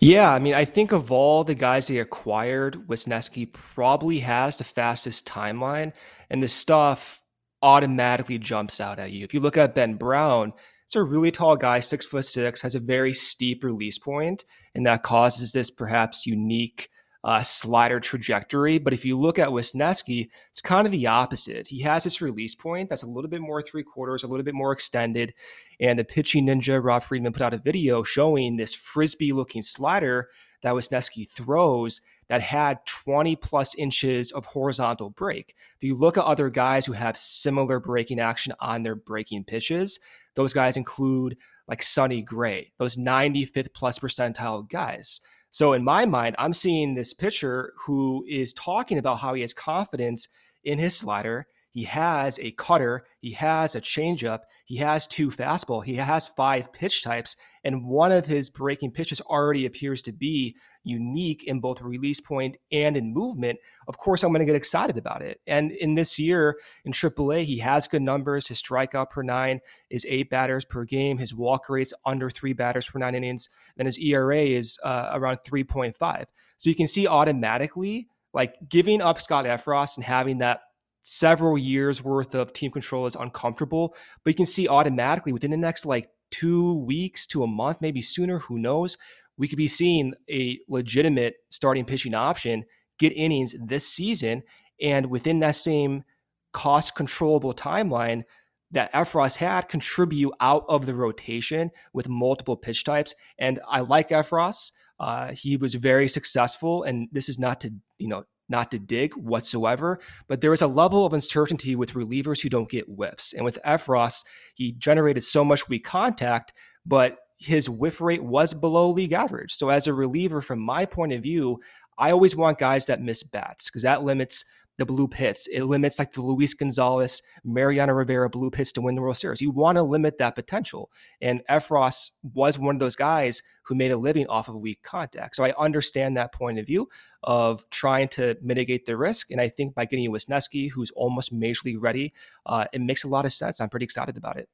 Yeah, 0.00 0.32
I 0.32 0.38
mean, 0.38 0.54
I 0.54 0.64
think 0.64 0.90
of 0.90 1.12
all 1.12 1.44
the 1.44 1.54
guys 1.54 1.86
they 1.86 1.98
acquired, 1.98 2.88
Wesneski 2.88 3.52
probably 3.52 4.20
has 4.20 4.56
the 4.56 4.64
fastest 4.64 5.26
timeline, 5.26 5.92
and 6.30 6.42
the 6.42 6.48
stuff 6.48 7.22
automatically 7.62 8.38
jumps 8.38 8.80
out 8.80 8.98
at 8.98 9.12
you. 9.12 9.22
If 9.22 9.34
you 9.34 9.40
look 9.40 9.58
at 9.58 9.74
Ben 9.74 9.94
Brown, 9.94 10.54
it's 10.86 10.96
a 10.96 11.02
really 11.02 11.30
tall 11.30 11.56
guy, 11.56 11.80
six 11.80 12.06
foot 12.06 12.24
six, 12.24 12.62
has 12.62 12.74
a 12.74 12.80
very 12.80 13.12
steep 13.12 13.62
release 13.62 13.98
point, 13.98 14.44
and 14.74 14.86
that 14.86 15.02
causes 15.02 15.52
this 15.52 15.70
perhaps 15.70 16.26
unique 16.26 16.88
uh, 17.22 17.42
slider 17.42 18.00
trajectory. 18.00 18.78
But 18.78 18.92
if 18.92 19.04
you 19.04 19.18
look 19.18 19.38
at 19.38 19.48
Wesneski, 19.48 20.28
it's 20.50 20.60
kind 20.60 20.86
of 20.86 20.92
the 20.92 21.06
opposite. 21.06 21.68
He 21.68 21.80
has 21.82 22.04
this 22.04 22.20
release 22.20 22.54
point 22.54 22.88
that's 22.88 23.02
a 23.02 23.08
little 23.08 23.30
bit 23.30 23.40
more 23.42 23.62
three 23.62 23.82
quarters, 23.82 24.22
a 24.22 24.26
little 24.26 24.44
bit 24.44 24.54
more 24.54 24.72
extended. 24.72 25.34
And 25.78 25.98
the 25.98 26.04
pitching 26.04 26.46
ninja, 26.46 26.82
Rob 26.82 27.02
Friedman, 27.02 27.32
put 27.32 27.42
out 27.42 27.54
a 27.54 27.58
video 27.58 28.02
showing 28.02 28.56
this 28.56 28.74
frisbee 28.74 29.32
looking 29.32 29.62
slider 29.62 30.28
that 30.62 30.74
Wesneski 30.74 31.28
throws 31.28 32.00
that 32.28 32.42
had 32.42 32.86
20 32.86 33.34
plus 33.36 33.74
inches 33.74 34.30
of 34.30 34.46
horizontal 34.46 35.10
break. 35.10 35.56
If 35.76 35.82
you 35.82 35.96
look 35.96 36.16
at 36.16 36.24
other 36.24 36.48
guys 36.48 36.86
who 36.86 36.92
have 36.92 37.18
similar 37.18 37.80
breaking 37.80 38.20
action 38.20 38.54
on 38.60 38.84
their 38.84 38.94
breaking 38.94 39.44
pitches, 39.44 39.98
those 40.36 40.52
guys 40.52 40.76
include 40.76 41.36
like 41.66 41.82
Sonny 41.82 42.22
Gray, 42.22 42.72
those 42.78 42.96
95th 42.96 43.72
plus 43.74 43.98
percentile 43.98 44.68
guys. 44.68 45.20
So 45.50 45.72
in 45.72 45.82
my 45.82 46.06
mind, 46.06 46.36
I'm 46.38 46.52
seeing 46.52 46.94
this 46.94 47.12
pitcher 47.12 47.72
who 47.76 48.24
is 48.28 48.52
talking 48.52 48.98
about 48.98 49.18
how 49.18 49.34
he 49.34 49.40
has 49.40 49.52
confidence 49.52 50.28
in 50.64 50.78
his 50.78 50.96
slider. 50.96 51.46
He 51.72 51.84
has 51.84 52.38
a 52.40 52.50
cutter, 52.52 53.04
he 53.20 53.32
has 53.32 53.74
a 53.74 53.80
changeup, 53.80 54.40
he 54.64 54.76
has 54.78 55.06
two 55.06 55.28
fastball, 55.28 55.84
he 55.84 55.94
has 55.96 56.26
five 56.26 56.72
pitch 56.72 57.04
types, 57.04 57.36
and 57.64 57.84
one 57.84 58.12
of 58.12 58.26
his 58.26 58.50
breaking 58.50 58.92
pitches 58.92 59.20
already 59.20 59.66
appears 59.66 60.02
to 60.02 60.12
be 60.12 60.56
unique 60.82 61.44
in 61.44 61.60
both 61.60 61.82
release 61.82 62.20
point 62.20 62.56
and 62.72 62.96
in 62.96 63.12
movement. 63.12 63.58
Of 63.86 63.98
course, 63.98 64.22
I'm 64.22 64.30
going 64.30 64.40
to 64.40 64.46
get 64.46 64.56
excited 64.56 64.96
about 64.96 65.22
it. 65.22 65.40
And 65.46 65.70
in 65.72 65.94
this 65.94 66.18
year 66.18 66.58
in 66.84 66.92
AAA, 66.92 67.44
he 67.44 67.58
has 67.58 67.86
good 67.86 68.02
numbers. 68.02 68.46
His 68.46 68.62
strikeout 68.62 69.10
per 69.10 69.22
nine 69.22 69.60
is 69.90 70.06
eight 70.08 70.30
batters 70.30 70.64
per 70.64 70.84
game. 70.84 71.18
His 71.18 71.34
walk 71.34 71.68
rate's 71.68 71.92
under 72.06 72.30
three 72.30 72.54
batters 72.54 72.88
per 72.88 72.98
nine 72.98 73.14
innings. 73.14 73.48
Then 73.76 73.86
his 73.86 73.98
ERA 73.98 74.38
is 74.38 74.78
uh, 74.82 75.10
around 75.12 75.38
3.5. 75.46 76.24
So 76.56 76.70
you 76.70 76.76
can 76.76 76.88
see 76.88 77.06
automatically, 77.06 78.08
like 78.32 78.54
giving 78.68 79.02
up 79.02 79.20
Scott 79.20 79.44
Effross 79.44 79.96
and 79.96 80.04
having 80.04 80.38
that 80.38 80.60
several 81.02 81.58
years 81.58 82.04
worth 82.04 82.34
of 82.34 82.52
team 82.52 82.70
control 82.70 83.06
is 83.06 83.16
uncomfortable. 83.16 83.94
But 84.24 84.30
you 84.30 84.34
can 84.34 84.46
see 84.46 84.68
automatically 84.68 85.32
within 85.32 85.50
the 85.50 85.56
next 85.56 85.84
like 85.84 86.08
two 86.30 86.74
weeks 86.74 87.26
to 87.28 87.42
a 87.42 87.46
month, 87.46 87.80
maybe 87.80 88.02
sooner, 88.02 88.38
who 88.40 88.58
knows, 88.58 88.96
we 89.36 89.48
could 89.48 89.56
be 89.56 89.68
seeing 89.68 90.14
a 90.30 90.58
legitimate 90.68 91.36
starting 91.48 91.84
pitching 91.84 92.14
option 92.14 92.64
get 92.98 93.12
innings 93.16 93.56
this 93.58 93.88
season. 93.88 94.42
And 94.80 95.06
within 95.06 95.40
that 95.40 95.56
same 95.56 96.04
cost 96.52 96.94
controllable 96.94 97.54
timeline 97.54 98.22
that 98.70 98.92
Effross 98.92 99.36
had, 99.36 99.68
contribute 99.68 100.32
out 100.40 100.64
of 100.68 100.86
the 100.86 100.94
rotation 100.94 101.70
with 101.92 102.08
multiple 102.08 102.56
pitch 102.56 102.84
types. 102.84 103.14
And 103.38 103.58
I 103.68 103.80
like 103.80 104.10
Effross. 104.10 104.70
Uh, 105.00 105.32
he 105.32 105.56
was 105.56 105.74
very 105.74 106.06
successful, 106.06 106.82
and 106.82 107.08
this 107.10 107.30
is 107.30 107.38
not 107.38 107.62
to 107.62 107.72
you 107.98 108.06
know 108.06 108.24
not 108.50 108.70
to 108.72 108.78
dig 108.78 109.14
whatsoever, 109.14 110.00
but 110.28 110.40
there 110.40 110.52
is 110.52 110.62
a 110.62 110.66
level 110.66 111.06
of 111.06 111.12
uncertainty 111.12 111.76
with 111.76 111.94
relievers 111.94 112.42
who 112.42 112.48
don't 112.48 112.68
get 112.68 112.86
whiffs. 112.88 113.32
And 113.32 113.44
with 113.44 113.58
Effross, 113.64 114.24
he 114.54 114.72
generated 114.72 115.22
so 115.22 115.44
much 115.44 115.68
weak 115.68 115.84
contact, 115.84 116.52
but 116.84 117.18
his 117.38 117.70
whiff 117.70 118.00
rate 118.00 118.22
was 118.22 118.52
below 118.52 118.90
league 118.90 119.12
average. 119.12 119.52
So 119.52 119.70
as 119.70 119.86
a 119.86 119.94
reliever, 119.94 120.42
from 120.42 120.58
my 120.58 120.84
point 120.84 121.12
of 121.12 121.22
view, 121.22 121.60
I 121.96 122.10
always 122.10 122.36
want 122.36 122.58
guys 122.58 122.86
that 122.86 123.02
miss 123.02 123.22
bats 123.22 123.68
because 123.68 123.82
that 123.82 124.04
limits 124.04 124.44
the 124.80 124.86
blue 124.86 125.06
pits. 125.06 125.46
It 125.46 125.62
limits 125.64 125.98
like 125.98 126.12
the 126.12 126.22
Luis 126.22 126.54
Gonzalez, 126.54 127.22
Mariano 127.44 127.92
Rivera 127.92 128.28
blue 128.28 128.50
pits 128.50 128.72
to 128.72 128.80
win 128.80 128.96
the 128.96 129.02
World 129.02 129.18
Series. 129.18 129.40
You 129.40 129.50
want 129.50 129.76
to 129.76 129.82
limit 129.82 130.18
that 130.18 130.34
potential. 130.34 130.90
And 131.20 131.42
Effross 131.48 132.10
was 132.22 132.58
one 132.58 132.76
of 132.76 132.80
those 132.80 132.96
guys 132.96 133.42
who 133.64 133.74
made 133.74 133.92
a 133.92 133.98
living 133.98 134.26
off 134.26 134.48
of 134.48 134.56
weak 134.56 134.82
contact. 134.82 135.36
So 135.36 135.44
I 135.44 135.52
understand 135.56 136.16
that 136.16 136.32
point 136.32 136.58
of 136.58 136.66
view 136.66 136.88
of 137.22 137.68
trying 137.70 138.08
to 138.08 138.36
mitigate 138.42 138.86
the 138.86 138.96
risk. 138.96 139.30
And 139.30 139.40
I 139.40 139.48
think 139.48 139.74
by 139.74 139.84
getting 139.84 140.10
Wesneski, 140.10 140.70
who's 140.70 140.90
almost 140.92 141.32
major 141.32 141.60
league 141.66 141.82
ready, 141.82 142.12
uh, 142.46 142.64
it 142.72 142.80
makes 142.80 143.04
a 143.04 143.08
lot 143.08 143.26
of 143.26 143.32
sense. 143.32 143.60
I'm 143.60 143.68
pretty 143.68 143.84
excited 143.84 144.16
about 144.16 144.38
it. 144.38 144.48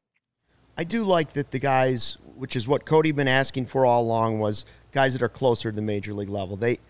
I 0.77 0.85
do 0.85 1.05
like 1.05 1.33
that 1.33 1.53
the 1.53 1.59
guys, 1.59 2.19
which 2.35 2.55
is 2.57 2.69
what 2.69 2.85
Cody 2.85 3.13
been 3.13 3.29
asking 3.29 3.67
for 3.67 3.87
all 3.87 4.03
along, 4.03 4.41
was 4.41 4.67
guys 4.93 5.15
that 5.15 5.23
are 5.23 5.29
closer 5.29 5.71
to 5.71 5.77
the 5.77 5.83
major 5.83 6.13
league 6.13 6.29
level. 6.29 6.57
They 6.57 6.81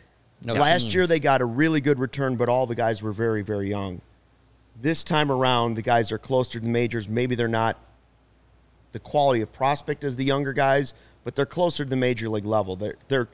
No 0.42 0.55
last 0.55 0.83
teams. 0.83 0.94
year 0.94 1.07
they 1.07 1.20
got 1.20 1.40
a 1.40 1.44
really 1.44 1.81
good 1.81 1.99
return, 1.99 2.37
but 2.37 2.49
all 2.49 2.66
the 2.66 2.75
guys 2.75 3.03
were 3.03 3.12
very, 3.12 3.42
very 3.42 3.68
young. 3.68 4.01
This 4.81 5.03
time 5.05 5.33
around, 5.33 5.75
the 5.75 5.83
guys 5.83 6.12
are 6.12 6.18
closer 6.18 6.53
to 6.53 6.61
the 6.61 6.68
majors. 6.68 7.09
Maybe 7.09 7.35
they're 7.35 7.49
not 7.49 7.79
the 8.92 9.01
quality 9.01 9.40
of 9.40 9.53
prospect 9.53 10.05
as 10.05 10.16
the 10.16 10.25
younger 10.25 10.53
guys, 10.53 10.94
but 11.25 11.35
they're 11.35 11.46
closer 11.46 11.85
to 11.85 11.90
the 11.90 11.96
major 11.96 12.29
league 12.29 12.44
level. 12.44 12.77
They're 12.77 12.96
they're 13.09 13.29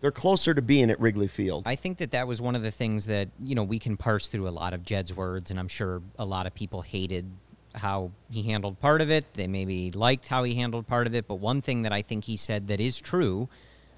they're 0.00 0.10
closer 0.10 0.52
to 0.52 0.60
being 0.60 0.90
at 0.90 1.00
Wrigley 1.00 1.28
Field. 1.28 1.62
I 1.64 1.76
think 1.76 1.98
that 1.98 2.10
that 2.10 2.26
was 2.26 2.40
one 2.40 2.56
of 2.56 2.62
the 2.62 2.70
things 2.70 3.06
that 3.06 3.28
you 3.42 3.54
know 3.54 3.62
we 3.62 3.78
can 3.78 3.96
parse 3.96 4.26
through 4.26 4.48
a 4.48 4.50
lot 4.50 4.74
of 4.74 4.84
Jed's 4.84 5.14
words, 5.14 5.50
and 5.50 5.58
I'm 5.58 5.68
sure 5.68 6.02
a 6.18 6.24
lot 6.24 6.46
of 6.46 6.54
people 6.54 6.82
hated 6.82 7.30
how 7.74 8.10
he 8.30 8.42
handled 8.42 8.80
part 8.80 9.00
of 9.00 9.10
it. 9.10 9.32
They 9.34 9.46
maybe 9.46 9.90
liked 9.92 10.28
how 10.28 10.42
he 10.44 10.54
handled 10.54 10.86
part 10.86 11.06
of 11.06 11.14
it, 11.14 11.26
but 11.26 11.36
one 11.36 11.62
thing 11.62 11.82
that 11.82 11.92
I 11.92 12.02
think 12.02 12.24
he 12.24 12.36
said 12.36 12.66
that 12.66 12.80
is 12.80 13.00
true, 13.00 13.48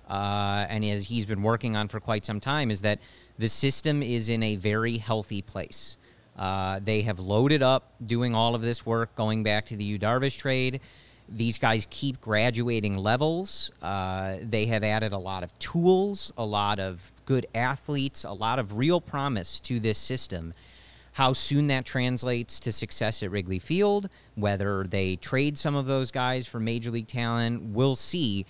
uh, 0.09 0.67
and 0.69 0.85
as 0.85 1.07
he's 1.07 1.27
been 1.27 1.43
working 1.43 1.77
on 1.77 1.89
for 1.89 2.01
quite 2.01 2.25
some 2.25 2.41
time, 2.41 2.71
is 2.71 2.83
that 2.83 2.99
the 3.39 3.49
system 3.49 4.03
is 4.03 4.29
in 4.29 4.43
a 4.43 4.57
very 4.57 4.99
healthy 4.99 5.43
place. 5.43 5.97
Uh, 6.37 6.81
they 6.83 7.03
have 7.03 7.21
loaded 7.21 7.63
up 7.63 7.93
doing 8.05 8.35
all 8.35 8.55
of 8.55 8.63
this 8.63 8.85
work, 8.85 9.15
going 9.15 9.43
back 9.43 9.67
to 9.67 9.77
the 9.77 9.85
Yu 9.85 9.99
Darvish 9.99 10.39
trade. 10.39 10.81
These 11.29 11.59
guys 11.59 11.87
keep 11.91 12.21
graduating 12.21 12.97
levels. 12.97 13.71
Uh, 13.81 14.37
they 14.43 14.67
have 14.67 14.85
added 14.85 15.13
a 15.13 15.19
lot 15.19 15.43
of 15.43 15.59
tools, 15.59 16.33
a 16.37 16.45
lot 16.45 16.79
of 16.79 17.13
good 17.25 17.47
athletes, 17.55 18.25
a 18.25 18.33
lot 18.33 18.59
of 18.59 18.77
real 18.77 19.01
promise 19.01 19.59
to 19.61 19.81
this 19.81 19.97
system. 19.97 20.53
How 21.13 21.33
soon 21.33 21.69
that 21.69 21.87
translates 21.87 22.59
to 22.61 22.73
success 22.73 23.23
at 23.23 23.31
Wrigley 23.31 23.61
Field, 23.61 24.09
whether 24.35 24.85
they 24.85 25.17
trade 25.17 25.57
some 25.57 25.77
of 25.77 25.87
those 25.87 26.11
guys 26.11 26.47
for 26.47 26.59
major 26.59 26.91
league 26.91 27.07
talent, 27.07 27.63
we'll 27.63 27.95
see. 27.95 28.45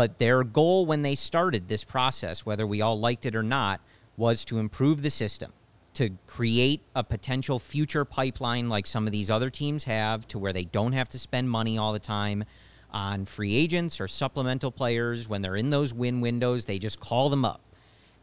But 0.00 0.18
their 0.18 0.44
goal 0.44 0.86
when 0.86 1.02
they 1.02 1.14
started 1.14 1.68
this 1.68 1.84
process, 1.84 2.46
whether 2.46 2.66
we 2.66 2.80
all 2.80 2.98
liked 2.98 3.26
it 3.26 3.36
or 3.36 3.42
not, 3.42 3.82
was 4.16 4.46
to 4.46 4.58
improve 4.58 5.02
the 5.02 5.10
system, 5.10 5.52
to 5.92 6.16
create 6.26 6.80
a 6.94 7.04
potential 7.04 7.58
future 7.58 8.06
pipeline 8.06 8.70
like 8.70 8.86
some 8.86 9.06
of 9.06 9.12
these 9.12 9.28
other 9.28 9.50
teams 9.50 9.84
have, 9.84 10.26
to 10.28 10.38
where 10.38 10.54
they 10.54 10.64
don't 10.64 10.92
have 10.92 11.10
to 11.10 11.18
spend 11.18 11.50
money 11.50 11.76
all 11.76 11.92
the 11.92 11.98
time 11.98 12.44
on 12.90 13.26
free 13.26 13.54
agents 13.54 14.00
or 14.00 14.08
supplemental 14.08 14.70
players. 14.70 15.28
When 15.28 15.42
they're 15.42 15.56
in 15.56 15.68
those 15.68 15.92
win 15.92 16.22
windows, 16.22 16.64
they 16.64 16.78
just 16.78 16.98
call 16.98 17.28
them 17.28 17.44
up. 17.44 17.60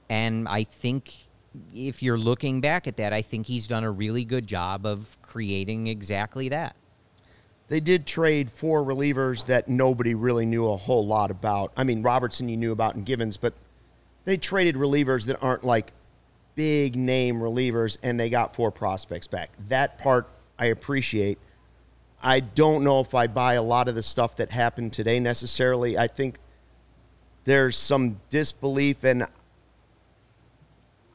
And 0.09 0.47
I 0.47 0.63
think 0.63 1.13
if 1.75 2.01
you're 2.01 2.17
looking 2.17 2.59
back 2.59 2.87
at 2.87 2.97
that, 2.97 3.13
I 3.13 3.21
think 3.21 3.45
he's 3.45 3.67
done 3.67 3.83
a 3.83 3.91
really 3.91 4.25
good 4.25 4.47
job 4.47 4.87
of 4.87 5.15
creating 5.21 5.85
exactly 5.85 6.49
that. 6.49 6.75
They 7.69 7.79
did 7.79 8.05
trade 8.05 8.49
four 8.49 8.81
relievers 8.83 9.45
that 9.47 9.67
nobody 9.67 10.15
really 10.15 10.45
knew 10.45 10.67
a 10.67 10.77
whole 10.77 11.05
lot 11.05 11.31
about. 11.31 11.73
I 11.75 11.83
mean, 11.83 12.01
Robertson 12.01 12.47
you 12.47 12.55
knew 12.55 12.71
about 12.71 12.95
and 12.95 13.05
Givens, 13.05 13.35
but 13.35 13.53
they 14.23 14.37
traded 14.37 14.75
relievers 14.75 15.25
that 15.25 15.41
aren't 15.41 15.63
like 15.63 15.91
big 16.55 16.95
name 16.95 17.39
relievers, 17.39 17.97
and 18.01 18.19
they 18.19 18.29
got 18.29 18.55
four 18.55 18.71
prospects 18.71 19.27
back. 19.27 19.51
That 19.67 19.97
part 19.99 20.27
I 20.57 20.67
appreciate. 20.67 21.39
I 22.21 22.39
don't 22.39 22.83
know 22.83 22.99
if 22.99 23.13
I 23.13 23.27
buy 23.27 23.53
a 23.55 23.61
lot 23.61 23.87
of 23.87 23.95
the 23.95 24.03
stuff 24.03 24.37
that 24.37 24.49
happened 24.49 24.93
today 24.93 25.19
necessarily. 25.19 25.97
I 25.97 26.07
think 26.07 26.39
there's 27.43 27.77
some 27.77 28.19
disbelief, 28.29 29.03
and 29.03 29.27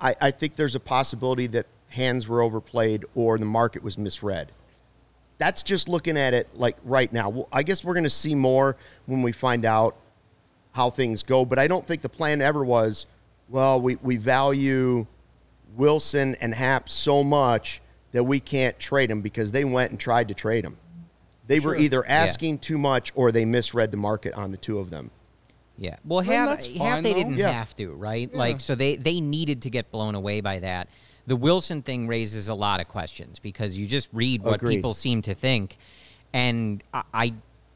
I, 0.01 0.15
I 0.21 0.31
think 0.31 0.57
there's 0.57 0.75
a 0.75 0.81
possibility 0.81 1.47
that 1.49 1.67
hands 1.89 2.29
were 2.29 2.41
overplayed 2.41 3.05
or 3.15 3.37
the 3.37 3.45
market 3.45 3.83
was 3.83 3.99
misread. 3.99 4.53
That's 5.43 5.65
just 5.65 5.89
looking 5.89 6.17
at 6.17 6.35
it 6.35 6.49
like 6.55 6.77
right 6.85 7.13
now. 7.13 7.29
Well, 7.29 7.49
I 7.53 7.65
guess 7.65 7.83
we're 7.83 7.95
going 7.95 8.05
to 8.05 8.11
see 8.11 8.37
more 8.37 8.77
when 9.07 9.23
we 9.23 9.33
find 9.33 9.65
out 9.65 9.97
how 10.71 10.89
things 10.89 11.25
go, 11.25 11.45
but 11.45 11.59
I 11.59 11.67
don't 11.67 11.85
think 11.85 12.01
the 12.01 12.09
plan 12.09 12.41
ever 12.41 12.65
was, 12.65 13.07
well, 13.49 13.81
we, 13.81 13.97
we 13.97 14.19
value 14.19 15.05
Willson 15.77 16.37
and 16.41 16.55
Happ 16.55 16.89
so 16.89 17.25
much 17.25 17.83
that 18.13 18.23
we 18.23 18.39
can't 18.39 18.79
trade 18.79 19.11
them 19.11 19.21
because 19.21 19.51
they 19.51 19.65
went 19.65 19.91
and 19.91 19.99
tried 19.99 20.29
to 20.29 20.35
trade 20.35 20.65
them. 20.65 20.77
They 21.49 21.59
were 21.59 21.75
either 21.75 22.07
asking 22.07 22.61
too 22.61 22.79
much 22.79 23.11
or 23.17 23.33
they 23.33 23.45
misread 23.45 23.91
the 23.91 23.97
market 23.97 24.35
on 24.35 24.53
the 24.53 24.57
two 24.57 24.79
of 24.79 24.91
them. 24.91 25.11
Yeah. 25.77 25.97
Well, 26.05 26.19
Well, 26.19 26.21
half, 26.25 26.49
that's 26.51 26.67
half 26.69 26.77
fine, 26.79 27.03
they 27.03 27.15
though. 27.15 27.19
didn't 27.19 27.35
Yeah. 27.39 27.51
have 27.51 27.75
to, 27.77 27.89
right? 27.95 28.33
Like, 28.33 28.61
so 28.61 28.77
they 28.77 28.95
they 28.95 29.21
needed 29.21 29.63
to 29.63 29.71
get 29.71 29.91
blown 29.91 30.15
away 30.15 30.41
by 30.41 30.61
that. 30.61 30.87
The 31.27 31.37
Willson 31.37 31.85
thing 31.85 32.09
raises 32.09 32.49
a 32.49 32.55
lot 32.55 32.81
of 32.81 32.89
questions 32.89 33.39
because 33.39 33.79
you 33.79 33.87
just 33.87 34.09
read 34.13 34.43
what 34.43 34.57
Agreed. 34.57 34.77
people 34.77 34.95
seem 34.95 35.23
to 35.23 35.35
think, 35.35 35.79
and 36.33 36.83
I, 36.93 37.03
I, 37.15 37.35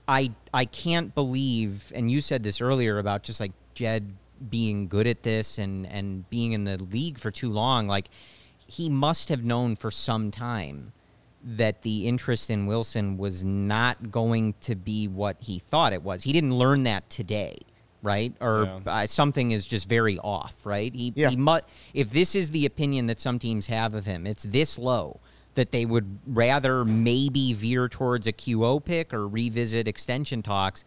I, 0.08 0.30
I 0.52 0.64
can't 0.64 1.14
believe. 1.14 1.92
And 1.94 2.10
you 2.10 2.20
said 2.20 2.42
this 2.42 2.60
earlier 2.60 2.98
about 2.98 3.22
just 3.22 3.38
like 3.40 3.52
Jed 3.74 4.12
being 4.50 4.88
good 4.88 5.06
at 5.06 5.22
this 5.22 5.58
and 5.58 5.86
and 5.86 6.28
being 6.28 6.52
in 6.52 6.64
the 6.64 6.82
league 6.82 7.18
for 7.18 7.30
too 7.30 7.50
long. 7.50 7.86
Like, 7.86 8.08
he 8.66 8.88
must 8.88 9.28
have 9.28 9.44
known 9.44 9.76
for 9.76 9.90
some 9.90 10.30
time 10.30 10.92
that 11.44 11.82
the 11.82 12.08
interest 12.08 12.50
in 12.50 12.66
Willson 12.66 13.16
was 13.16 13.44
not 13.44 14.10
going 14.10 14.54
to 14.62 14.74
be 14.74 15.06
what 15.06 15.36
he 15.38 15.60
thought 15.60 15.92
it 15.92 16.02
was. 16.02 16.24
He 16.24 16.32
didn't 16.32 16.54
learn 16.58 16.82
that 16.82 17.08
today, 17.08 17.58
right? 18.02 18.34
Or 18.40 18.80
Yeah. 18.86 18.92
uh, 18.92 19.06
something 19.06 19.50
is 19.50 19.66
just 19.66 19.88
very 19.88 20.18
off, 20.18 20.54
right? 20.64 20.94
He, 20.94 21.12
Yeah. 21.16 21.30
he 21.30 21.36
mu- 21.36 21.58
if 21.94 22.10
this 22.10 22.34
is 22.34 22.50
the 22.50 22.66
opinion 22.66 23.06
that 23.06 23.20
some 23.20 23.38
teams 23.38 23.66
have 23.66 23.94
of 23.94 24.06
him, 24.06 24.26
it's 24.26 24.44
this 24.44 24.78
low 24.78 25.20
that 25.54 25.72
they 25.72 25.86
would 25.86 26.18
rather 26.26 26.84
maybe 26.84 27.52
veer 27.54 27.88
towards 27.88 28.26
a 28.26 28.32
QO 28.32 28.78
pick 28.78 29.14
or 29.14 29.26
revisit 29.26 29.88
extension 29.88 30.42
talks. 30.42 30.84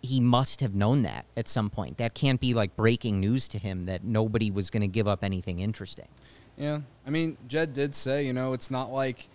He 0.00 0.20
must 0.20 0.60
have 0.60 0.74
known 0.74 1.02
that 1.02 1.26
at 1.36 1.48
some 1.48 1.70
point. 1.70 1.98
That 1.98 2.14
can't 2.14 2.40
be 2.40 2.54
like 2.54 2.74
breaking 2.76 3.20
news 3.20 3.48
to 3.48 3.58
him 3.58 3.86
that 3.86 4.04
nobody 4.04 4.50
was 4.50 4.70
going 4.70 4.80
to 4.80 4.88
give 4.88 5.06
up 5.08 5.22
anything 5.24 5.60
interesting. 5.60 6.08
Yeah. 6.56 6.80
I 7.06 7.10
mean, 7.10 7.36
Jed 7.48 7.72
did 7.72 7.94
say, 7.94 8.24
you 8.26 8.32
know, 8.32 8.52
it's 8.52 8.70
not 8.70 8.92
like 8.92 9.28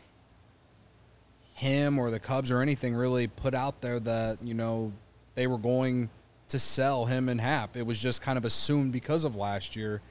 him 1.53 1.97
or 1.97 2.09
the 2.11 2.19
Cubs 2.19 2.51
or 2.51 2.61
anything 2.61 2.95
really 2.95 3.27
put 3.27 3.53
out 3.53 3.81
there 3.81 3.99
that, 3.99 4.41
you 4.43 4.53
know, 4.53 4.93
they 5.35 5.47
were 5.47 5.57
going 5.57 6.09
to 6.49 6.59
sell 6.59 7.05
him 7.05 7.29
and 7.29 7.41
Happ. 7.41 7.75
It 7.75 7.85
was 7.85 7.99
just 7.99 8.21
kind 8.21 8.37
of 8.37 8.45
assumed 8.45 8.91
because 8.91 9.23
of 9.23 9.35
last 9.35 9.75
year. 9.75 10.01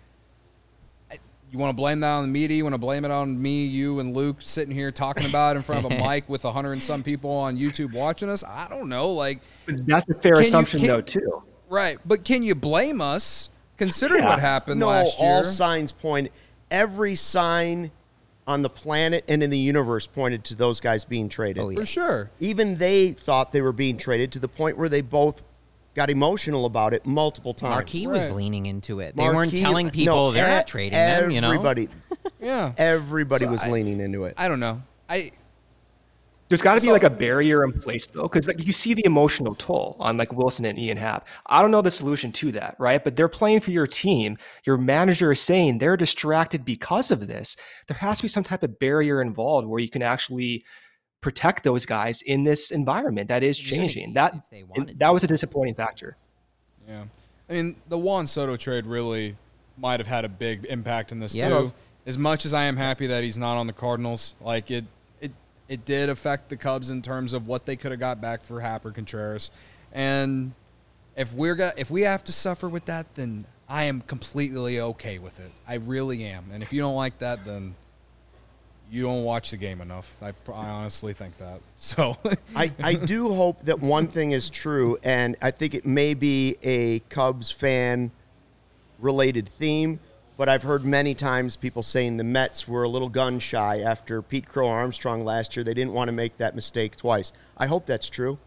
You 1.53 1.61
want 1.61 1.71
to 1.71 1.77
blame 1.77 2.01
that 2.01 2.11
on 2.11 2.25
the 2.25 2.29
media? 2.29 2.57
You 2.57 2.65
want 2.65 2.75
to 2.75 2.79
blame 2.79 3.05
it 3.05 3.11
on 3.13 3.41
me, 3.41 3.67
you, 3.67 4.01
and 4.01 4.17
Luke 4.17 4.39
sitting 4.41 4.75
here 4.75 4.91
talking 4.91 5.27
about 5.27 5.55
it 5.55 5.59
in 5.59 5.63
front 5.63 5.85
of 5.87 5.93
a 5.93 5.97
mic 6.09 6.29
with 6.29 6.45
a 6.45 6.51
hundred 6.51 6.73
and 6.73 6.83
some 6.83 7.05
people 7.05 7.31
on 7.31 7.57
YouTube 7.57 7.93
watching 7.93 8.29
us? 8.29 8.43
I 8.43 8.67
don't 8.69 8.89
know. 8.89 9.11
Like, 9.11 9.41
That's 9.67 10.09
a 10.11 10.15
fair 10.15 10.35
Can 10.35 10.43
you- 10.43 10.49
assumption, 10.49 10.81
can- 10.81 10.89
though, 10.89 11.01
too. 11.03 11.45
right. 11.69 11.99
But 12.05 12.25
can 12.25 12.43
you 12.43 12.57
blame 12.57 13.01
us 13.01 13.49
considering 13.77 14.25
Yeah. 14.25 14.31
what 14.31 14.41
happened 14.41 14.81
no, 14.81 14.89
last 14.89 15.21
year? 15.21 15.29
all 15.31 15.45
signs 15.45 15.93
point. 15.93 16.33
Every 16.69 17.15
sign 17.15 17.93
on 18.49 18.63
the 18.63 18.71
planet 18.71 19.25
and 19.29 19.41
in 19.41 19.51
the 19.51 19.59
universe 19.59 20.07
pointed 20.09 20.43
to 20.47 20.57
those 20.57 20.81
guys 20.81 21.05
being 21.05 21.29
traded. 21.29 21.63
Oh, 21.63 21.69
yeah. 21.69 21.79
For 21.79 21.87
sure. 21.87 22.31
Even 22.41 22.79
they 22.79 23.13
thought 23.13 23.53
they 23.53 23.61
were 23.61 23.73
being 23.73 23.97
traded 23.99 24.33
to 24.33 24.41
the 24.41 24.49
point 24.49 24.77
where 24.77 24.89
they 24.89 25.01
both 25.01 25.43
got 25.97 26.11
emotional 26.11 26.67
about 26.67 26.95
it 26.95 27.05
multiple 27.07 27.53
times. 27.55 27.71
Marquee 27.75 28.07
was 28.07 28.29
Right. 28.29 28.37
leaning 28.37 28.67
into 28.67 29.01
it. 29.01 29.17
They 29.17 29.25
weren't 29.25 29.35
Marquee- 29.53 29.61
telling 29.61 29.87
no, 29.87 29.93
people 29.93 30.33
they're 30.33 30.47
e- 30.47 30.51
not 30.51 30.67
trading 30.69 30.93
them, 30.93 31.31
you 31.31 31.41
know? 31.41 31.49
Everybody, 31.49 31.89
Yeah. 32.41 32.73
everybody 32.79 33.47
So 33.47 33.51
was 33.53 33.65
I- 33.65 33.71
leaning 33.71 34.01
into 34.01 34.25
it. 34.25 34.35
I 34.37 34.47
don't 34.49 34.61
know. 34.61 34.83
I 35.09 35.33
There's 36.49 36.63
got 36.63 36.79
to 36.79 36.85
be 36.85 36.93
like 36.93 37.03
a 37.03 37.11
barrier 37.11 37.65
in 37.65 37.73
place 37.73 38.07
though, 38.07 38.23
because 38.23 38.47
like 38.47 38.65
you 38.65 38.71
see 38.73 38.95
the 38.95 39.05
emotional 39.05 39.57
toll 39.57 39.97
on 39.99 40.17
like 40.17 40.29
Willson 40.33 40.65
and 40.65 40.79
Ian 40.79 40.97
Happ. 40.97 41.27
I 41.47 41.61
don't 41.61 41.73
know 41.73 41.83
the 41.83 41.91
solution 41.91 42.31
to 42.33 42.53
that, 42.53 42.77
right? 42.79 43.03
But 43.03 43.17
they're 43.17 43.27
playing 43.29 43.61
for 43.61 43.73
your 43.73 43.89
team. 43.89 44.39
Your 44.65 44.77
manager 44.77 45.33
is 45.33 45.41
saying 45.41 45.79
they're 45.79 45.97
distracted 45.97 46.65
because 46.65 47.11
of 47.11 47.27
this. 47.27 47.57
There 47.89 47.97
has 47.97 48.19
to 48.19 48.23
be 48.23 48.29
some 48.29 48.45
type 48.45 48.63
of 48.63 48.79
barrier 48.79 49.21
involved 49.21 49.67
where 49.67 49.81
you 49.81 49.89
can 49.89 50.03
actually 50.03 50.65
protect 51.21 51.65
those 51.65 51.87
guys 51.87 52.23
in 52.23 52.45
this 52.45 52.71
environment 52.71 53.29
that 53.29 53.43
is 53.43 53.59
changing. 53.59 54.13
That 54.13 54.35
if 54.35 54.41
they 54.51 54.61
and 54.61 54.69
wanted 54.69 54.99
that 54.99 55.13
was 55.13 55.25
a 55.25 55.27
disappointing 55.27 55.75
factor. 55.75 56.17
Yeah. 56.89 57.05
I 57.49 57.53
mean, 57.53 57.77
the 57.89 57.99
Juan 57.99 58.27
Soto 58.27 58.57
trade 58.57 58.87
really 58.87 59.37
might 59.77 60.01
have 60.01 60.07
had 60.07 60.25
a 60.25 60.29
big 60.29 60.65
impact 60.67 61.13
in 61.13 61.21
this 61.21 61.35
Yeah. 61.35 61.49
too. 61.49 61.73
As 62.07 62.17
much 62.17 62.45
as 62.45 62.55
I 62.55 62.65
am 62.65 62.77
happy 62.77 63.07
that 63.09 63.25
he's 63.25 63.37
not 63.39 63.57
on 63.57 63.67
the 63.67 63.73
Cardinals, 63.73 64.35
like 64.41 64.71
it 64.71 64.85
it 65.21 65.33
it 65.69 65.85
did 65.85 66.09
affect 66.09 66.49
the 66.49 66.57
Cubs 66.57 66.91
in 66.91 67.03
terms 67.03 67.33
of 67.33 67.49
what 67.49 67.67
they 67.67 67.77
could 67.77 67.91
have 67.91 68.01
got 68.01 68.21
back 68.21 68.45
for 68.45 68.61
Happer 68.61 68.93
Contreras. 68.93 69.51
And 69.93 70.53
if 71.17 71.35
we're 71.35 71.57
got 71.57 71.79
if 71.79 71.91
we 71.91 72.03
have 72.03 72.23
to 72.25 72.33
suffer 72.33 72.69
with 72.69 72.85
that, 72.85 73.15
then 73.17 73.47
I 73.69 73.85
am 73.85 74.03
completely 74.03 74.79
okay 74.79 75.19
with 75.19 75.41
it. 75.41 75.51
I 75.67 75.75
really 75.75 76.25
am. 76.25 76.51
And 76.53 76.63
if 76.63 76.73
you 76.73 76.81
don't 76.81 76.95
like 76.95 77.19
that, 77.19 77.45
then 77.45 77.75
you 78.91 79.03
don't 79.03 79.25
watch 79.25 79.51
the 79.51 79.57
game 79.57 79.81
enough. 79.81 80.15
I, 80.23 80.33
I 80.53 80.69
honestly 80.69 81.13
think 81.13 81.39
that. 81.39 81.61
So 81.79 82.17
I, 82.55 82.73
I 82.83 82.95
do 82.95 83.35
hope 83.35 83.65
that 83.67 83.81
one 83.81 84.09
thing 84.09 84.33
is 84.33 84.49
true, 84.49 84.99
and 85.03 85.37
I 85.43 85.51
think 85.51 85.75
it 85.75 85.85
may 85.85 86.15
be 86.15 86.57
a 86.63 87.01
Cubs 87.11 87.51
fan 87.51 88.11
related 88.99 89.49
theme, 89.49 90.01
but 90.39 90.49
I've 90.49 90.63
heard 90.63 90.85
many 90.85 91.15
times 91.15 91.55
people 91.55 91.83
saying 91.83 92.17
the 92.17 92.25
Mets 92.25 92.67
were 92.67 92.83
a 92.83 92.89
little 92.89 93.11
gun 93.11 93.39
shy 93.39 93.81
after 93.81 94.23
Pete 94.23 94.47
Crow 94.47 94.69
Armstrong 94.69 95.25
last 95.25 95.55
year. 95.55 95.65
They 95.65 95.75
didn't 95.75 95.93
want 95.93 96.09
to 96.09 96.13
make 96.13 96.39
that 96.39 96.55
mistake 96.55 96.97
twice. 96.97 97.31
I 97.59 97.67
hope 97.67 97.85
that's 97.87 98.09
true. 98.09 98.39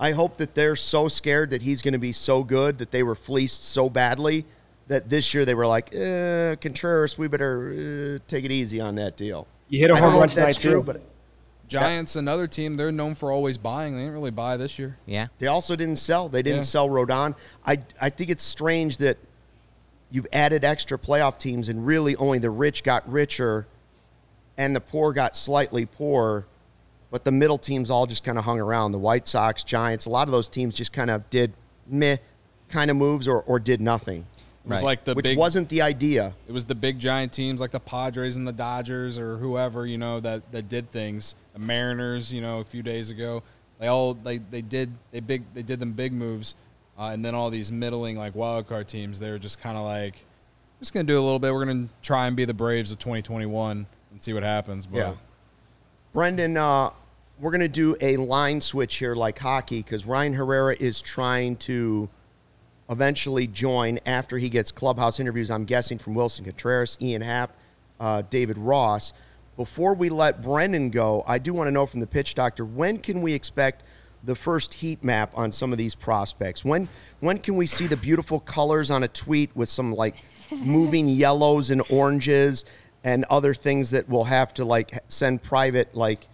I 0.00 0.12
hope 0.12 0.38
that 0.38 0.54
they're 0.54 0.76
so 0.76 1.08
scared 1.08 1.50
that 1.50 1.62
he's 1.62 1.82
going 1.82 1.92
to 1.92 1.98
be 1.98 2.12
so 2.12 2.42
good 2.42 2.78
that 2.78 2.90
they 2.90 3.02
were 3.02 3.14
fleeced 3.14 3.64
so 3.64 3.88
badly 3.88 4.46
that 4.88 5.08
this 5.08 5.32
year 5.32 5.44
they 5.44 5.54
were 5.54 5.66
like, 5.66 5.94
eh, 5.94 6.56
Contreras, 6.56 7.16
we 7.16 7.28
better 7.28 8.16
uh, 8.16 8.18
take 8.26 8.44
it 8.44 8.50
easy 8.50 8.80
on 8.80 8.96
that 8.96 9.16
deal. 9.16 9.46
You 9.72 9.78
hit 9.80 9.90
a 9.90 9.96
home 9.96 10.14
run 10.16 10.28
tonight 10.28 10.58
true, 10.58 10.80
too. 10.80 10.82
but 10.82 11.00
Giants, 11.66 12.14
another 12.16 12.46
team, 12.46 12.76
they're 12.76 12.92
known 12.92 13.14
for 13.14 13.32
always 13.32 13.56
buying. 13.56 13.94
They 13.94 14.00
didn't 14.02 14.12
really 14.12 14.30
buy 14.30 14.58
this 14.58 14.78
year. 14.78 14.98
Yeah. 15.06 15.28
They 15.38 15.46
also 15.46 15.74
didn't 15.76 15.96
sell. 15.96 16.28
They 16.28 16.42
didn't 16.42 16.58
Yeah. 16.58 16.62
sell 16.64 16.88
Rodon. 16.90 17.34
I 17.64 17.78
I 17.98 18.10
think 18.10 18.28
it's 18.28 18.42
strange 18.44 18.98
that 18.98 19.16
you've 20.10 20.26
added 20.30 20.62
extra 20.62 20.98
playoff 20.98 21.38
teams 21.38 21.70
and 21.70 21.86
really 21.86 22.14
only 22.16 22.38
the 22.38 22.50
rich 22.50 22.82
got 22.84 23.10
richer 23.10 23.66
and 24.58 24.76
the 24.76 24.80
poor 24.82 25.14
got 25.14 25.34
slightly 25.34 25.86
poorer, 25.86 26.44
but 27.10 27.24
the 27.24 27.32
middle 27.32 27.56
teams 27.56 27.90
all 27.90 28.06
just 28.06 28.22
kind 28.24 28.36
of 28.36 28.44
hung 28.44 28.60
around. 28.60 28.92
The 28.92 28.98
White 28.98 29.26
Sox, 29.26 29.64
Giants, 29.64 30.04
a 30.04 30.10
lot 30.10 30.28
of 30.28 30.32
those 30.32 30.50
teams 30.50 30.74
just 30.74 30.92
kind 30.92 31.08
of 31.10 31.30
did 31.30 31.54
meh 31.86 32.18
kind 32.68 32.90
of 32.90 32.98
moves 32.98 33.26
or, 33.26 33.40
or 33.44 33.58
did 33.58 33.80
nothing, 33.80 34.26
It 34.64 34.68
was 34.68 34.78
Right. 34.78 34.84
like 34.84 35.04
the 35.04 35.14
which 35.14 35.24
big 35.24 35.38
wasn't 35.38 35.68
the 35.68 35.82
idea. 35.82 36.34
It 36.46 36.52
was 36.52 36.64
the 36.66 36.74
big 36.76 36.98
giant 36.98 37.32
teams 37.32 37.60
like 37.60 37.72
the 37.72 37.80
Padres 37.80 38.36
and 38.36 38.46
the 38.46 38.52
Dodgers 38.52 39.18
or 39.18 39.38
whoever, 39.38 39.86
you 39.86 39.98
know, 39.98 40.20
that, 40.20 40.52
that 40.52 40.68
did 40.68 40.90
things. 40.90 41.34
The 41.52 41.58
Mariners, 41.58 42.32
you 42.32 42.40
know, 42.40 42.60
a 42.60 42.64
few 42.64 42.82
days 42.82 43.10
ago. 43.10 43.42
They 43.80 43.88
all 43.88 44.14
they, 44.14 44.38
they 44.38 44.62
did 44.62 44.92
they 45.10 45.18
big 45.20 45.42
they 45.54 45.62
did 45.62 45.80
them 45.80 45.92
big 45.92 46.12
moves. 46.12 46.54
Uh, 46.96 47.06
and 47.12 47.24
then 47.24 47.34
all 47.34 47.50
these 47.50 47.72
middling 47.72 48.16
like 48.16 48.34
wild 48.36 48.68
card 48.68 48.86
teams, 48.86 49.18
they 49.18 49.30
were 49.30 49.38
just 49.38 49.60
kind 49.60 49.76
of 49.76 49.84
like 49.84 50.24
just 50.78 50.92
going 50.94 51.04
to 51.06 51.12
do 51.12 51.18
a 51.18 51.22
little 51.24 51.38
bit. 51.40 51.52
We're 51.52 51.64
going 51.64 51.88
to 51.88 51.94
try 52.02 52.26
and 52.28 52.36
be 52.36 52.44
the 52.44 52.54
Braves 52.54 52.92
of 52.92 52.98
2021 53.00 53.86
and 54.12 54.22
see 54.22 54.32
what 54.32 54.42
happens, 54.44 54.86
but 54.86 54.98
Yeah. 54.98 55.14
Brendan, 56.12 56.56
uh, 56.56 56.90
we're 57.40 57.50
going 57.50 57.60
to 57.62 57.68
do 57.68 57.96
a 58.00 58.16
line 58.18 58.60
switch 58.60 58.96
here 58.96 59.14
like 59.14 59.38
hockey 59.38 59.78
because 59.82 60.04
Ryan 60.06 60.34
Herrera 60.34 60.76
is 60.78 61.00
trying 61.00 61.56
to 61.56 62.08
eventually 62.92 63.46
join 63.46 63.98
after 64.04 64.38
he 64.38 64.48
gets 64.48 64.70
clubhouse 64.70 65.18
interviews, 65.18 65.50
I'm 65.50 65.64
guessing, 65.64 65.98
from 65.98 66.14
Willson 66.14 66.44
Contreras, 66.44 66.98
Ian 67.00 67.22
Happ, 67.22 67.56
uh, 67.98 68.22
David 68.28 68.58
Ross. 68.58 69.12
Before 69.56 69.94
we 69.94 70.10
let 70.10 70.42
Brendan 70.42 70.90
go, 70.90 71.24
I 71.26 71.38
do 71.38 71.52
want 71.54 71.68
to 71.68 71.72
know 71.72 71.86
from 71.86 72.00
the 72.00 72.06
pitch 72.06 72.34
doctor 72.34 72.64
when 72.64 72.98
can 72.98 73.22
we 73.22 73.32
expect 73.32 73.82
the 74.22 74.34
first 74.34 74.74
heat 74.74 75.02
map 75.02 75.32
on 75.34 75.50
some 75.50 75.72
of 75.72 75.78
these 75.78 75.94
prospects? 75.94 76.64
When 76.64 76.88
when 77.20 77.38
can 77.38 77.56
we 77.56 77.66
see 77.66 77.86
the 77.86 77.96
beautiful 77.96 78.40
colors 78.40 78.90
on 78.90 79.02
a 79.02 79.08
tweet 79.08 79.54
with 79.56 79.68
some 79.68 79.94
like 79.94 80.16
moving 80.50 81.08
yellows 81.08 81.70
and 81.70 81.82
oranges 81.90 82.64
and 83.04 83.24
other 83.30 83.54
things 83.54 83.90
that 83.90 84.08
we'll 84.08 84.24
have 84.24 84.52
to 84.54 84.64
like 84.64 85.02
send 85.08 85.42
private 85.42 85.94
like 85.94 86.28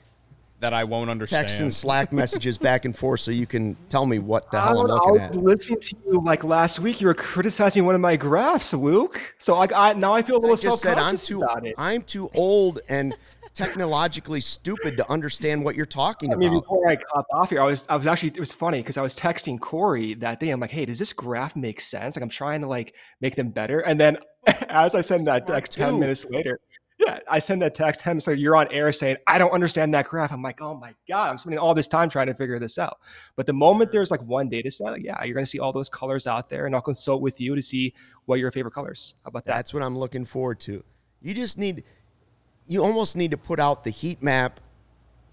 that 0.61 0.75
I 0.75 0.85
won't 0.85 1.09
understand. 1.11 1.49
text 1.49 1.61
and 1.61 1.73
Slack 1.73 2.12
messages 2.12 2.59
back 2.59 2.85
and 2.85 2.97
forth 2.97 3.21
so 3.21 3.31
you 3.31 3.47
can 3.47 3.77
tell 3.88 4.07
me 4.07 4.18
what 4.18 4.51
the 4.51 4.59
I 4.59 4.66
hell 4.66 4.81
I'm 4.81 4.88
don't. 4.88 4.90
I 4.90 4.94
looking 4.94 5.12
was 5.12 5.31
at. 5.31 5.37
listening 5.37 5.81
to 5.81 5.97
you 6.07 6.21
like 6.21 6.44
last 6.44 6.81
week. 6.81 7.01
You 7.01 7.07
were 7.07 7.14
criticizing 7.14 7.85
one 7.87 7.94
of 7.94 8.01
my 8.01 8.16
graphs, 8.16 8.75
Luke. 8.75 9.35
So 9.38 9.57
like, 9.57 9.73
I 9.73 9.92
now 9.92 10.14
I 10.14 10.23
feel 10.23 10.37
a 10.37 10.40
little 10.40 10.57
just 10.57 10.83
said 10.83 10.99
I'm 10.99 11.16
self-conscious 11.16 11.27
too 11.27 11.42
about 11.42 11.66
it. 11.66 11.75
I'm 11.79 12.03
too 12.03 12.31
old 12.35 12.81
and 12.88 13.14
technologically 13.55 14.40
stupid 14.40 14.97
to 14.97 15.11
understand 15.11 15.64
what 15.64 15.75
you're 15.75 15.87
talking 15.87 16.33
I 16.33 16.37
mean, 16.37 16.51
about. 16.51 16.62
before 16.62 16.88
I 16.88 16.97
cut 16.97 17.27
off 17.33 17.51
here, 17.51 17.61
I 17.61 17.64
was 17.64 17.87
I 17.88 17.97
was 17.97 18.07
actually 18.07 18.31
it 18.31 18.40
was 18.40 18.53
funny 18.53 18.79
because 18.79 18.97
I 18.97 19.03
was 19.03 19.14
texting 19.14 19.61
Corey 19.61 20.14
that 20.14 20.40
day. 20.40 20.51
I'm 20.51 20.61
like, 20.61 20.71
hey, 20.71 20.85
does 20.85 20.99
this 20.99 21.12
graph 21.12 21.57
make 21.57 21.81
sense? 21.81 22.16
Like 22.16 22.23
I'm 22.23 22.29
trying 22.29 22.61
to 22.62 22.66
like 22.66 22.94
make 23.21 23.37
them 23.37 23.51
better. 23.51 23.81
And 23.81 23.99
then 24.01 24.18
as 24.68 24.94
I 24.94 25.01
send 25.03 25.27
that 25.27 25.47
text 25.47 25.73
10 25.73 25.99
minutes 25.99 26.25
later, 26.31 26.61
yeah, 26.98 27.20
I 27.28 27.38
send 27.38 27.62
that 27.62 27.74
text 27.74 28.02
him. 28.02 28.20
So 28.20 28.32
you're 28.32 28.56
on 28.56 28.70
air 28.72 28.90
saying, 28.92 29.18
I 29.26 29.38
don't 29.38 29.52
understand 29.52 29.94
that 29.94 30.08
graph. 30.08 30.32
I'm 30.32 30.42
like, 30.42 30.61
oh 30.61 30.74
my 30.74 30.94
God, 31.06 31.30
I'm 31.30 31.38
spending 31.38 31.58
all 31.58 31.72
this 31.72 31.87
time 31.87 32.08
trying 32.08 32.26
to 32.26 32.34
figure 32.34 32.58
this 32.58 32.76
out. 32.76 32.98
But 33.37 33.46
the 33.46 33.52
moment 33.52 33.92
there's 33.92 34.11
like 34.11 34.22
one 34.22 34.48
data 34.48 34.70
set, 34.70 34.90
like, 34.90 35.04
yeah, 35.04 35.22
you're 35.22 35.34
gonna 35.34 35.46
see 35.46 35.61
all 35.61 35.72
those 35.72 35.88
colors 35.88 36.26
out 36.26 36.50
there, 36.50 36.66
and 36.66 36.74
I'll 36.74 36.80
consult 36.80 37.22
with 37.22 37.40
you 37.40 37.54
to 37.54 37.62
see 37.62 37.94
what 38.24 38.40
your 38.40 38.50
favorite 38.50 38.74
colors. 38.74 39.14
How 39.24 39.28
about 39.28 39.44
that? 39.44 39.54
That's 39.54 39.72
what 39.72 39.82
I'm 39.82 39.96
looking 39.96 40.24
forward 40.24 40.58
to. 40.61 40.82
You 41.22 41.34
just 41.34 41.56
need, 41.56 41.84
you 42.66 42.82
almost 42.82 43.16
need 43.16 43.30
to 43.30 43.38
put 43.38 43.61
out 43.61 43.84
the 43.84 43.90
heat 43.90 44.22
map 44.22 44.61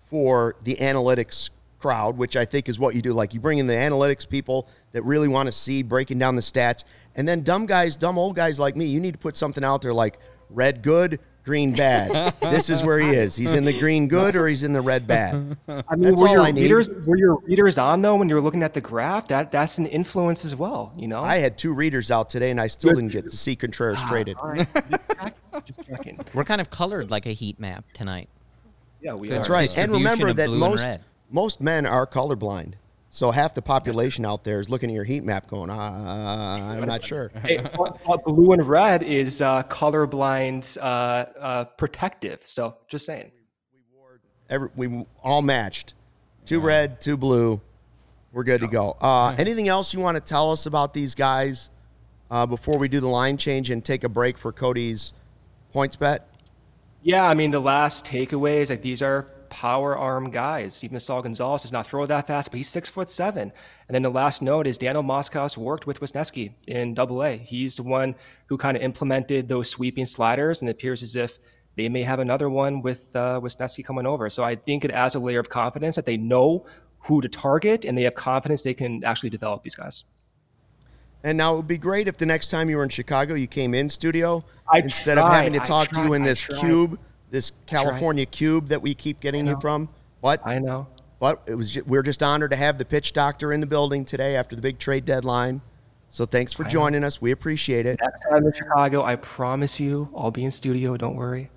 for 0.07 0.55
the 0.63 0.75
analytics 0.75 1.49
crowd, 1.79 2.17
which 2.17 2.35
I 2.35 2.45
think 2.45 2.69
is 2.69 2.79
what 2.79 2.95
you 2.95 3.01
do. 3.01 3.13
Like 3.13 3.33
you 3.33 3.39
bring 3.39 3.57
in 3.57 3.67
the 3.67 3.73
analytics 3.73 4.27
people 4.27 4.67
that 4.91 5.03
really 5.03 5.27
want 5.27 5.47
to 5.47 5.51
see 5.51 5.81
breaking 5.83 6.19
down 6.19 6.35
the 6.35 6.41
stats, 6.43 6.83
and 7.15 7.27
then 7.27 7.41
dumb 7.41 7.65
guys, 7.65 7.95
dumb 7.95 8.19
old 8.19 8.35
guys 8.35 8.59
like 8.59 8.75
me, 8.75 8.85
you 8.85 8.99
need 8.99 9.13
to 9.13 9.19
put 9.19 9.35
something 9.35 9.63
out 9.63 9.81
there 9.81 9.93
like 9.93 10.19
red 10.51 10.83
good, 10.83 11.19
green 11.45 11.73
bad. 11.73 12.33
this 12.41 12.69
is 12.69 12.83
where 12.83 12.99
he 12.99 13.09
is. 13.09 13.35
He's 13.35 13.53
in 13.53 13.63
the 13.63 13.77
green 13.79 14.07
good 14.07 14.35
or 14.35 14.47
he's 14.47 14.63
in 14.63 14.73
the 14.73 14.81
red 14.81 15.07
bad. 15.07 15.57
I 15.67 15.95
mean, 15.95 16.09
That's 16.09 16.21
were 16.21 16.27
your 16.29 16.41
I 16.41 16.51
need. 16.51 16.63
readers 16.63 16.89
were 16.89 17.15
your 17.17 17.35
readers 17.41 17.77
on 17.77 18.01
though 18.01 18.15
when 18.15 18.27
you 18.27 18.35
were 18.35 18.41
looking 18.41 18.63
at 18.63 18.73
the 18.73 18.81
graph? 18.81 19.27
That 19.29 19.51
that's 19.51 19.77
an 19.77 19.85
influence 19.85 20.43
as 20.43 20.55
well, 20.55 20.91
you 20.97 21.07
know. 21.07 21.23
I 21.23 21.37
had 21.37 21.57
two 21.57 21.73
readers 21.73 22.11
out 22.11 22.29
today, 22.29 22.51
and 22.51 22.59
I 22.59 22.67
still 22.67 22.91
Good. 22.91 23.01
didn't 23.01 23.13
get 23.13 23.31
to 23.31 23.37
see 23.37 23.55
Contreras 23.55 23.97
ah, 24.01 24.09
traded. 24.09 24.37
All 24.37 24.49
right. 24.49 24.67
Just 25.65 25.87
checking. 25.87 26.19
We're 26.33 26.43
kind 26.43 26.59
of 26.59 26.69
colored 26.69 27.09
like 27.11 27.25
a 27.25 27.31
heat 27.31 27.59
map 27.59 27.85
tonight. 27.93 28.27
Yeah, 29.01 29.13
we 29.13 29.29
That's 29.29 29.49
are. 29.49 29.53
right. 29.53 29.77
And 29.77 29.91
remember 29.91 30.33
that 30.33 30.47
blue 30.47 30.53
and 30.55 30.59
most 30.59 30.83
red. 30.83 31.03
most 31.29 31.61
men 31.61 31.85
are 31.85 32.07
colorblind. 32.07 32.73
So 33.15 33.31
half 33.31 33.53
the 33.53 33.61
population 33.61 34.25
out 34.25 34.43
there 34.43 34.59
is 34.59 34.69
looking 34.69 34.89
at 34.89 34.93
your 34.93 35.05
heat 35.05 35.23
map, 35.23 35.47
going, 35.47 35.69
uh, 35.69 35.73
"I'm 36.77 36.85
not 36.85 37.01
sure." 37.05 37.31
Hey, 37.43 37.65
blue 38.25 38.51
and 38.51 38.67
red 38.67 39.03
is 39.03 39.41
uh, 39.41 39.63
colorblind 39.63 40.77
uh, 40.77 40.81
uh, 40.81 41.63
protective. 41.63 42.41
So 42.43 42.75
just 42.89 43.05
saying. 43.05 43.31
Every, 44.49 44.67
we 44.75 45.05
all 45.23 45.41
matched, 45.41 45.93
two 46.43 46.59
red, 46.59 46.99
two 46.99 47.15
blue. 47.15 47.61
We're 48.33 48.43
good 48.43 48.59
to 48.59 48.67
go. 48.67 48.97
Uh, 48.99 49.33
anything 49.37 49.69
else 49.69 49.93
you 49.93 50.01
want 50.01 50.17
to 50.17 50.21
tell 50.21 50.51
us 50.51 50.65
about 50.65 50.93
these 50.93 51.15
guys 51.15 51.69
uh, 52.29 52.45
before 52.45 52.77
we 52.77 52.89
do 52.89 52.99
the 52.99 53.07
line 53.07 53.37
change 53.37 53.69
and 53.69 53.83
take 53.83 54.03
a 54.03 54.09
break 54.09 54.37
for 54.37 54.51
Cody's 54.51 55.13
points 55.71 55.95
bet? 55.95 56.27
Yeah, 57.01 57.25
I 57.25 57.33
mean 57.33 57.51
the 57.51 57.61
last 57.61 58.05
takeaways 58.05 58.69
like 58.69 58.81
these 58.81 59.01
are 59.01 59.29
power 59.55 59.97
arm 59.97 60.31
guys. 60.31 60.83
Even 60.83 60.99
Saul 60.99 61.21
Gonzalez 61.21 61.61
does 61.61 61.71
not 61.71 61.87
throw 61.87 62.05
that 62.05 62.27
fast, 62.27 62.51
but 62.51 62.57
he's 62.57 62.67
six 62.67 62.89
foot 62.89 63.09
seven. 63.09 63.53
And 63.87 63.95
then 63.95 64.01
the 64.01 64.09
last 64.09 64.41
note 64.41 64.67
is 64.67 64.77
Daniel 64.77 65.01
Moskos 65.01 65.55
worked 65.55 65.87
with 65.87 66.01
Wesneski 66.01 66.51
in 66.67 66.93
Double 66.93 67.23
A. 67.23 67.37
He's 67.37 67.77
the 67.77 67.83
one 67.83 68.15
who 68.47 68.57
kind 68.57 68.75
of 68.75 68.83
implemented 68.83 69.47
those 69.47 69.69
sweeping 69.69 70.05
sliders, 70.05 70.59
and 70.59 70.67
it 70.67 70.73
appears 70.73 71.01
as 71.01 71.15
if 71.15 71.39
they 71.77 71.87
may 71.87 72.03
have 72.03 72.19
another 72.19 72.49
one 72.49 72.81
with 72.81 73.15
uh, 73.15 73.39
Wesneski 73.41 73.83
coming 73.83 74.05
over. 74.05 74.29
So 74.29 74.43
I 74.43 74.55
think 74.55 74.83
it 74.83 74.91
adds 74.91 75.15
a 75.15 75.19
layer 75.19 75.39
of 75.39 75.47
confidence 75.47 75.95
that 75.95 76.05
they 76.05 76.17
know 76.17 76.65
who 76.99 77.21
to 77.21 77.29
target, 77.29 77.85
and 77.85 77.97
they 77.97 78.03
have 78.03 78.15
confidence 78.15 78.61
they 78.61 78.73
can 78.73 79.05
actually 79.05 79.29
develop 79.29 79.63
these 79.63 79.75
guys. 79.75 80.03
And 81.23 81.37
now 81.37 81.53
it 81.53 81.57
would 81.57 81.67
be 81.67 81.77
great 81.77 82.09
if 82.09 82.17
the 82.17 82.25
next 82.25 82.49
time 82.49 82.69
you 82.69 82.75
were 82.75 82.83
in 82.83 82.89
Chicago, 82.89 83.35
you 83.35 83.47
came 83.47 83.73
in 83.73 83.89
studio 83.89 84.43
I 84.69 84.79
instead 84.79 85.17
of 85.17 85.31
having 85.31 85.53
to 85.53 85.59
talk 85.59 85.87
to 85.89 86.03
you 86.03 86.13
in 86.13 86.23
this 86.23 86.45
cube, 86.45 86.99
this 87.35 87.51
California 87.67 88.25
cube 88.25 88.69
that 88.69 88.81
we 88.81 88.95
keep 88.95 89.19
getting 89.19 89.45
you 89.45 89.59
from. 89.59 89.89
But 90.21 90.41
I 90.45 90.57
know. 90.59 90.87
But 91.19 91.41
it 91.45 91.55
was 91.55 91.71
ju- 91.71 91.83
we're 91.85 92.01
just 92.01 92.23
honored 92.23 92.51
to 92.51 92.55
have 92.57 92.77
the 92.77 92.85
pitch 92.85 93.11
doctor 93.11 93.51
in 93.51 93.59
the 93.59 93.65
building 93.65 94.05
today 94.05 94.37
after 94.37 94.55
the 94.55 94.61
big 94.61 94.79
trade 94.79 95.03
deadline. 95.05 95.61
So 96.11 96.25
thanks 96.25 96.53
for 96.53 96.63
joining 96.63 97.03
us. 97.03 97.21
We 97.21 97.31
appreciate 97.31 97.85
it. 97.85 97.99
Next 98.01 98.21
time 98.29 98.45
in 98.45 98.53
Chicago, 98.53 99.03
I 99.03 99.17
promise 99.17 99.81
you, 99.81 100.09
I'll 100.15 100.31
be 100.31 100.45
in 100.45 100.51
studio. 100.51 100.95
Don't 100.95 101.15
worry. 101.17 101.51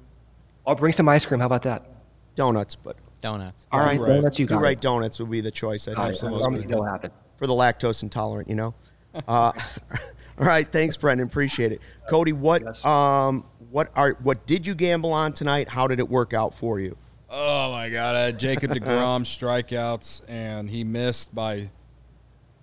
I'll 0.66 0.74
bring 0.74 0.92
some 0.92 1.08
ice 1.08 1.24
cream. 1.24 1.38
How 1.38 1.46
about 1.46 1.62
that? 1.62 1.86
Donuts, 2.34 2.74
but 2.74 2.96
Donuts. 3.20 3.66
All 3.70 3.78
right, 3.80 4.00
right. 4.00 4.08
donuts 4.08 4.38
you 4.40 4.46
two 4.46 4.54
got. 4.54 4.62
right 4.62 4.80
donuts 4.80 5.20
would 5.20 5.30
be 5.30 5.40
the 5.40 5.50
choice. 5.52 5.86
I 5.86 5.92
think 5.92 5.98
right, 5.98 6.18
for 6.18 6.26
I 6.26 6.30
most 6.50 6.66
people. 6.66 6.82
happen. 6.84 7.10
for 7.36 7.46
the 7.46 7.52
lactose 7.52 8.02
intolerant, 8.02 8.48
you 8.48 8.56
know. 8.56 8.74
Uh, 9.26 9.52
all 10.38 10.46
right, 10.46 10.70
thanks, 10.70 10.96
Brendan. 10.96 11.26
Appreciate 11.26 11.72
it. 11.72 11.80
Cody, 12.08 12.32
what 12.32 12.62
Yes. 12.62 12.84
um 12.84 13.44
what 13.70 13.90
are 13.94 14.16
what 14.22 14.46
did 14.46 14.66
you 14.66 14.74
gamble 14.74 15.12
on 15.12 15.32
tonight? 15.32 15.68
How 15.68 15.86
did 15.86 15.98
it 15.98 16.08
work 16.08 16.34
out 16.34 16.54
for 16.54 16.80
you? 16.80 16.96
Oh 17.30 17.70
my 17.72 17.90
God! 17.90 18.16
I 18.16 18.20
had 18.20 18.38
Jacob 18.38 18.70
deGrom 18.74 19.22
strikeouts, 19.22 20.22
and 20.28 20.68
he 20.70 20.84
missed 20.84 21.34
by 21.34 21.70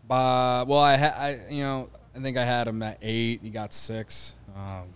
by. 0.07 0.63
Well, 0.63 0.79
I 0.79 0.95
had 0.95 1.13
I 1.13 1.39
you 1.49 1.63
know 1.63 1.89
I 2.15 2.19
think 2.19 2.37
I 2.37 2.45
had 2.45 2.67
him 2.67 2.81
at 2.81 2.97
eight. 3.01 3.41
He 3.43 3.49
got 3.49 3.73
six. 3.73 4.35
Um, 4.55 4.87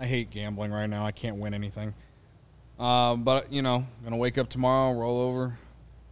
I 0.00 0.06
hate 0.06 0.30
gambling 0.30 0.72
right 0.72 0.88
now. 0.88 1.04
I 1.04 1.12
can't 1.12 1.36
win 1.36 1.54
anything. 1.54 1.94
Um, 2.78 3.22
but 3.24 3.52
you 3.52 3.62
know, 3.62 3.76
I'm 3.76 4.04
gonna 4.04 4.16
wake 4.16 4.38
up 4.38 4.48
tomorrow, 4.48 4.92
roll 4.92 5.20
over 5.20 5.58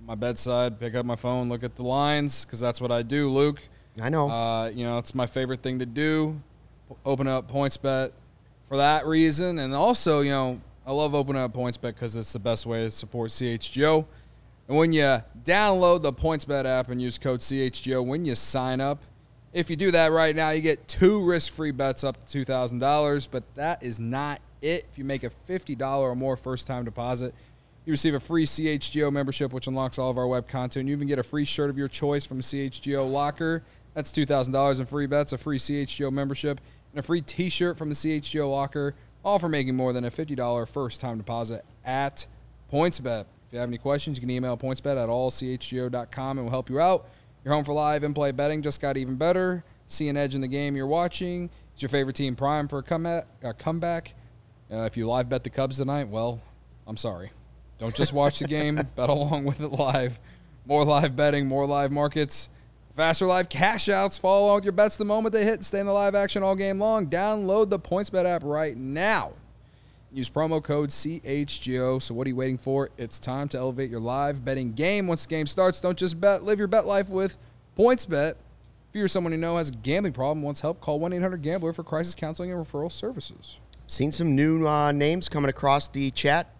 my 0.01 0.15
bedside, 0.15 0.79
pick 0.79 0.95
up 0.95 1.05
my 1.05 1.17
phone, 1.17 1.49
look 1.49 1.65
at 1.65 1.75
the 1.75 1.83
lines, 1.83 2.45
because 2.45 2.61
that's 2.61 2.81
what 2.81 2.93
I 2.93 3.03
do, 3.03 3.29
Luke. 3.29 3.61
I 4.01 4.09
know. 4.09 4.31
Uh, 4.31 4.69
you 4.69 4.85
know, 4.85 4.99
it's 4.99 5.15
my 5.15 5.27
favorite 5.27 5.63
thing 5.63 5.81
to 5.81 5.87
do. 5.87 6.41
Open 7.05 7.27
up 7.27 7.51
PointsBet 7.51 8.13
for 8.67 8.77
that 8.77 9.07
reason, 9.07 9.59
and 9.59 9.75
also, 9.75 10.21
you 10.21 10.31
know, 10.31 10.61
I 10.87 10.93
love 10.93 11.15
opening 11.15 11.43
up 11.43 11.53
PointsBet 11.53 11.95
because 11.95 12.17
it's 12.17 12.33
the 12.33 12.39
best 12.39 12.67
way 12.67 12.85
to 12.85 12.91
support 12.91 13.31
CHGO. 13.31 14.07
And 14.69 14.77
when 14.77 14.93
you 14.93 15.23
download 15.45 16.03
the 16.03 16.13
PointsBet 16.13 16.65
app 16.65 16.89
and 16.89 17.01
use 17.01 17.19
code 17.19 17.41
CHGO 17.41 18.05
when 18.05 18.25
you 18.25 18.35
sign 18.35 18.81
up, 18.81 19.03
if 19.53 19.71
you 19.71 19.77
do 19.77 19.91
that 19.93 20.13
right 20.13 20.35
now, 20.35 20.51
you 20.51 20.61
get 20.61 20.87
two 20.87 21.25
risk-free 21.25 21.71
bets 21.71 22.05
up 22.05 22.21
to 22.21 22.27
two 22.31 22.45
thousand 22.45 22.81
dollars. 22.81 23.27
But 23.27 23.43
that 23.55 23.83
is 23.83 23.99
not 23.99 24.41
it. 24.61 24.87
If 24.91 24.99
you 24.99 25.05
make 25.05 25.25
a 25.25 25.31
fifty 25.31 25.75
dollar 25.75 26.11
or 26.11 26.15
more 26.17 26.37
first-time 26.37 26.85
deposit, 26.85 27.35
you 27.87 27.93
receive 27.93 28.15
a 28.15 28.21
free 28.21 28.45
CHGO 28.45 29.13
membership, 29.13 29.53
which 29.53 29.67
unlocks 29.67 29.99
all 29.99 30.11
of 30.11 30.19
our 30.19 30.27
web 30.27 30.49
content. 30.49 30.89
You 30.89 30.95
even 30.95 31.07
get 31.09 31.19
a 31.19 31.23
free 31.23 31.45
shirt 31.45 31.71
of 31.71 31.79
your 31.79 31.89
choice 31.89 32.27
from 32.27 32.41
CHGO 32.41 33.11
Locker. 33.11 33.63
That's 33.95 34.13
$2,000 34.13 34.81
in 34.81 34.85
free 34.85 35.07
bets, 35.07 35.33
a 35.33 35.39
free 35.39 35.57
CHGO 35.57 36.13
membership, 36.13 36.61
and 36.97 37.05
a 37.05 37.07
free 37.07 37.21
t 37.21 37.51
shirt 37.51 37.77
from 37.77 37.91
the 37.91 37.95
CHGO 37.95 38.51
Locker, 38.51 38.95
all 39.23 39.39
for 39.39 39.51
making 39.51 39.77
more 39.77 39.93
than 39.93 40.07
a 40.07 40.11
$50 40.11 40.67
first 40.67 40.99
time 40.99 41.19
deposit 41.19 41.63
at 41.85 42.27
PointsBet. 42.73 43.21
If 43.21 43.53
you 43.53 43.59
have 43.59 43.69
any 43.69 43.77
questions, 43.77 44.17
you 44.17 44.23
can 44.23 44.31
email 44.31 44.57
pointsbet 44.57 44.97
at 44.97 45.11
allchgo.com 45.11 46.39
and 46.39 46.47
we'll 46.47 46.51
help 46.51 46.71
you 46.71 46.81
out. 46.81 47.07
Your 47.45 47.53
home 47.53 47.65
for 47.65 47.75
live 47.75 48.03
in 48.03 48.15
play 48.15 48.33
betting 48.33 48.63
just 48.63 48.81
got 48.81 48.97
even 48.97 49.17
better. 49.17 49.63
See 49.87 50.09
an 50.09 50.17
edge 50.17 50.35
in 50.35 50.41
the 50.41 50.49
game 50.49 50.75
you're 50.75 50.87
watching. 50.87 51.51
Is 51.77 51.83
your 51.83 51.91
favorite 51.91 52.17
team 52.17 52.35
prime 52.35 52.67
for 52.67 52.79
a 52.79 52.83
comeback? 52.83 53.27
A 53.43 53.53
comeback? 53.53 54.15
Uh, 54.73 54.79
if 54.79 54.97
you 54.97 55.07
live 55.07 55.29
bet 55.29 55.45
the 55.45 55.51
Cubs 55.51 55.77
tonight, 55.77 56.09
well, 56.09 56.41
I'm 56.87 56.97
sorry. 56.97 57.31
Don't 57.79 57.95
just 57.95 58.15
watch 58.15 58.39
the 58.39 58.49
game, 58.49 58.77
bet 58.97 59.11
along 59.11 59.45
with 59.45 59.61
it 59.61 59.69
live. 59.69 60.19
More 60.65 60.83
live 60.83 61.15
betting, 61.15 61.47
more 61.47 61.67
live 61.67 61.93
markets, 61.93 62.49
faster 62.97 63.27
live 63.27 63.49
cash 63.49 63.89
outs. 63.89 64.17
Follow 64.17 64.47
along 64.47 64.57
with 64.57 64.65
your 64.65 64.73
bets 64.73 64.97
the 64.97 65.05
moment 65.05 65.33
they 65.35 65.45
hit 65.45 65.63
stay 65.63 65.81
in 65.81 65.87
the 65.87 65.93
live 65.93 66.15
action 66.15 66.43
all 66.43 66.57
game 66.57 66.81
long. 66.81 67.07
Download 67.07 67.69
the 67.69 67.79
PointsBet 67.79 68.25
app 68.25 68.43
right 68.43 68.77
now. 68.77 69.35
Use 70.11 70.31
promo 70.31 70.63
code 70.63 70.89
CHGO. 70.89 72.01
So, 72.01 72.15
what 72.15 72.27
are 72.27 72.31
you 72.31 72.37
waiting 72.37 72.57
for? 72.57 72.91
It's 72.97 73.21
time 73.21 73.49
to 73.49 73.59
elevate 73.59 73.91
your 73.91 74.01
live 74.01 74.45
betting 74.45 74.73
game. 74.73 75.07
Once 75.07 75.27
the 75.27 75.31
game 75.31 75.47
starts, 75.47 75.81
don't 75.81 75.99
just 75.99 76.19
bet, 76.21 76.43
live 76.43 76.59
your 76.59 76.69
bet 76.69 76.87
life 76.87 77.11
with 77.11 77.37
PointsBet. 77.79 78.31
If 78.31 78.95
you're 78.95 79.09
someone 79.09 79.33
you 79.33 79.39
know 79.39 79.59
has 79.59 79.69
a 79.69 79.73
gambling 79.73 80.15
problem, 80.15 80.43
wants 80.43 80.63
help, 80.63 80.81
call 80.81 80.99
1 80.99 81.13
800 81.13 81.43
Gambler 81.43 81.75
for 81.75 81.83
crisis 81.83 82.15
counseling 82.15 82.51
and 82.51 82.65
referral 82.65 82.91
services. 82.91 83.59
Seen 83.87 84.11
some 84.11 84.35
new 84.35 84.67
uh, 84.67 84.91
names 84.91 85.29
coming 85.29 85.51
across 85.51 85.89
the 85.89 86.11
chat 86.13 86.55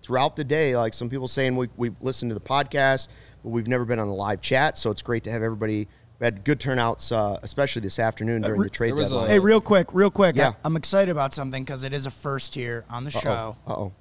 throughout 0.00 0.36
the 0.36 0.44
day. 0.44 0.74
Like 0.74 0.94
some 0.94 1.10
people 1.10 1.28
saying 1.28 1.54
we, 1.54 1.68
we've 1.76 2.00
listened 2.00 2.30
to 2.30 2.34
the 2.34 2.40
podcast, 2.40 3.08
but 3.42 3.50
we've 3.50 3.68
never 3.68 3.84
been 3.84 3.98
on 3.98 4.08
the 4.08 4.14
live 4.14 4.40
chat. 4.40 4.78
So 4.78 4.90
it's 4.90 5.02
great 5.02 5.24
to 5.24 5.30
have 5.30 5.42
everybody. 5.42 5.88
We 6.18 6.24
had 6.24 6.44
good 6.44 6.60
turnouts, 6.60 7.10
uh, 7.10 7.38
especially 7.42 7.82
this 7.82 7.98
afternoon 7.98 8.42
during 8.42 8.60
re- 8.60 8.66
the 8.66 8.70
trade 8.70 8.92
there 8.92 9.00
a- 9.00 9.02
deadline. 9.02 9.28
Hey, 9.30 9.38
real 9.38 9.60
quick, 9.60 9.88
real 9.92 10.10
quick. 10.10 10.36
Yeah. 10.36 10.52
I, 10.64 10.68
am 10.68 10.76
excited 10.76 11.10
about 11.10 11.34
something 11.34 11.64
because 11.64 11.82
it 11.82 11.92
is 11.92 12.06
a 12.06 12.10
first 12.10 12.54
here 12.54 12.84
on 12.88 13.04
the 13.04 13.10
show. 13.10 13.56
Uh 13.66 13.72
oh. 13.74 13.92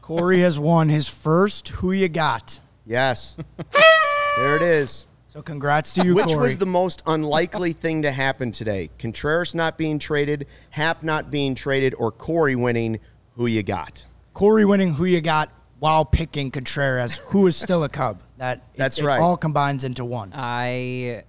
Corey 0.00 0.40
has 0.40 0.58
won 0.58 0.88
his 0.88 1.08
first 1.08 1.68
Who 1.68 1.92
You 1.92 2.08
Got. 2.08 2.60
Yes. 2.84 3.36
there 4.36 4.56
it 4.56 4.62
is. 4.62 5.06
So 5.28 5.40
congrats 5.40 5.94
to 5.94 6.04
you, 6.04 6.14
Which 6.14 6.26
Corey. 6.26 6.48
was 6.48 6.58
the 6.58 6.66
most 6.66 7.02
unlikely 7.06 7.72
thing 7.72 8.02
to 8.02 8.12
happen 8.12 8.52
today? 8.52 8.90
Contreras 8.98 9.54
not 9.54 9.78
being 9.78 9.98
traded, 9.98 10.46
Happ 10.70 11.02
not 11.02 11.30
being 11.30 11.54
traded, 11.54 11.94
or 11.94 12.12
Corey 12.12 12.54
winning? 12.54 13.00
Who 13.36 13.46
you 13.46 13.62
got? 13.62 14.04
Corey 14.34 14.64
winning 14.64 14.94
Who 14.94 15.04
You 15.04 15.20
Got 15.20 15.50
while 15.82 16.04
picking 16.04 16.48
Contreras, 16.48 17.16
who 17.16 17.44
is 17.48 17.56
still 17.56 17.82
a 17.82 17.88
Cub. 17.88 18.22
That 18.38 18.58
it- 18.58 18.62
That's 18.76 18.98
it 18.98 19.04
right. 19.04 19.20
all 19.20 19.36
combines 19.36 19.82
into 19.84 20.04
one. 20.04 20.32
I 20.34 21.22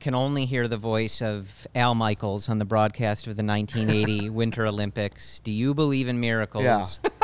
can 0.00 0.14
only 0.16 0.46
hear 0.46 0.66
the 0.66 0.76
voice 0.76 1.22
of 1.22 1.66
Al 1.76 1.94
Michaels 1.94 2.48
on 2.48 2.58
the 2.58 2.64
broadcast 2.64 3.26
of 3.28 3.36
the 3.36 3.44
1980 3.44 4.30
Winter 4.30 4.66
Olympics. 4.66 5.38
Do 5.40 5.50
you 5.52 5.74
believe 5.74 6.08
in 6.08 6.20
miracles? 6.20 6.64
Yeah. 6.64 7.10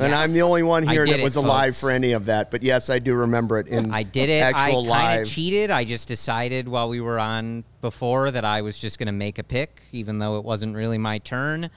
And 0.00 0.14
I'm 0.14 0.32
the 0.32 0.42
only 0.42 0.62
one 0.62 0.86
here 0.86 1.04
did 1.04 1.14
that 1.14 1.20
it, 1.20 1.24
was 1.24 1.36
alive 1.36 1.68
folks. 1.68 1.80
for 1.80 1.90
any 1.90 2.12
of 2.12 2.26
that. 2.26 2.50
But 2.50 2.62
yes, 2.62 2.88
I 2.90 2.98
do 2.98 3.14
remember 3.14 3.58
it 3.58 3.68
in 3.68 3.92
I 3.92 4.02
did 4.02 4.28
it. 4.28 4.42
I 4.42 4.52
kind 4.52 5.20
of 5.22 5.28
cheated. 5.28 5.70
I 5.70 5.84
just 5.84 6.08
decided 6.08 6.68
while 6.68 6.88
we 6.88 7.00
were 7.00 7.18
on 7.18 7.64
before 7.80 8.30
that 8.30 8.44
I 8.44 8.62
was 8.62 8.78
just 8.78 8.98
going 8.98 9.06
to 9.06 9.12
make 9.12 9.38
a 9.38 9.42
pick, 9.42 9.82
even 9.92 10.18
though 10.18 10.38
it 10.38 10.44
wasn't 10.44 10.74
really 10.76 10.98
my 10.98 11.18
turn. 11.18 11.70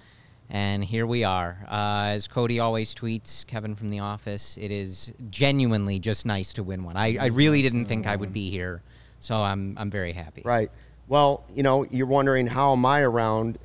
And 0.54 0.84
here 0.84 1.08
we 1.08 1.24
are. 1.24 1.66
Uh, 1.66 2.12
as 2.12 2.28
Cody 2.28 2.60
always 2.60 2.94
tweets, 2.94 3.48
Kevin 3.48 3.74
from 3.74 3.90
the 3.90 4.00
office, 4.00 4.58
it 4.60 4.70
is 4.70 5.14
genuinely 5.30 5.98
just 5.98 6.26
nice 6.26 6.52
to 6.54 6.64
win 6.64 6.84
one. 6.84 6.98
I, 6.98 7.16
I 7.18 7.26
really 7.28 7.62
didn't 7.62 7.86
think 7.86 8.06
I 8.06 8.18
would 8.18 8.34
be 8.34 8.50
here, 8.50 8.84
so 9.22 9.38
I'm 9.38 9.78
I'm 9.78 9.90
very 9.90 10.12
happy. 10.12 10.42
Right. 10.44 10.70
Well, 11.08 11.46
you 11.54 11.64
know, 11.64 11.86
you're 11.86 12.06
wondering 12.06 12.48
how 12.48 12.74
am 12.74 12.86
I 12.86 13.00
around 13.00 13.60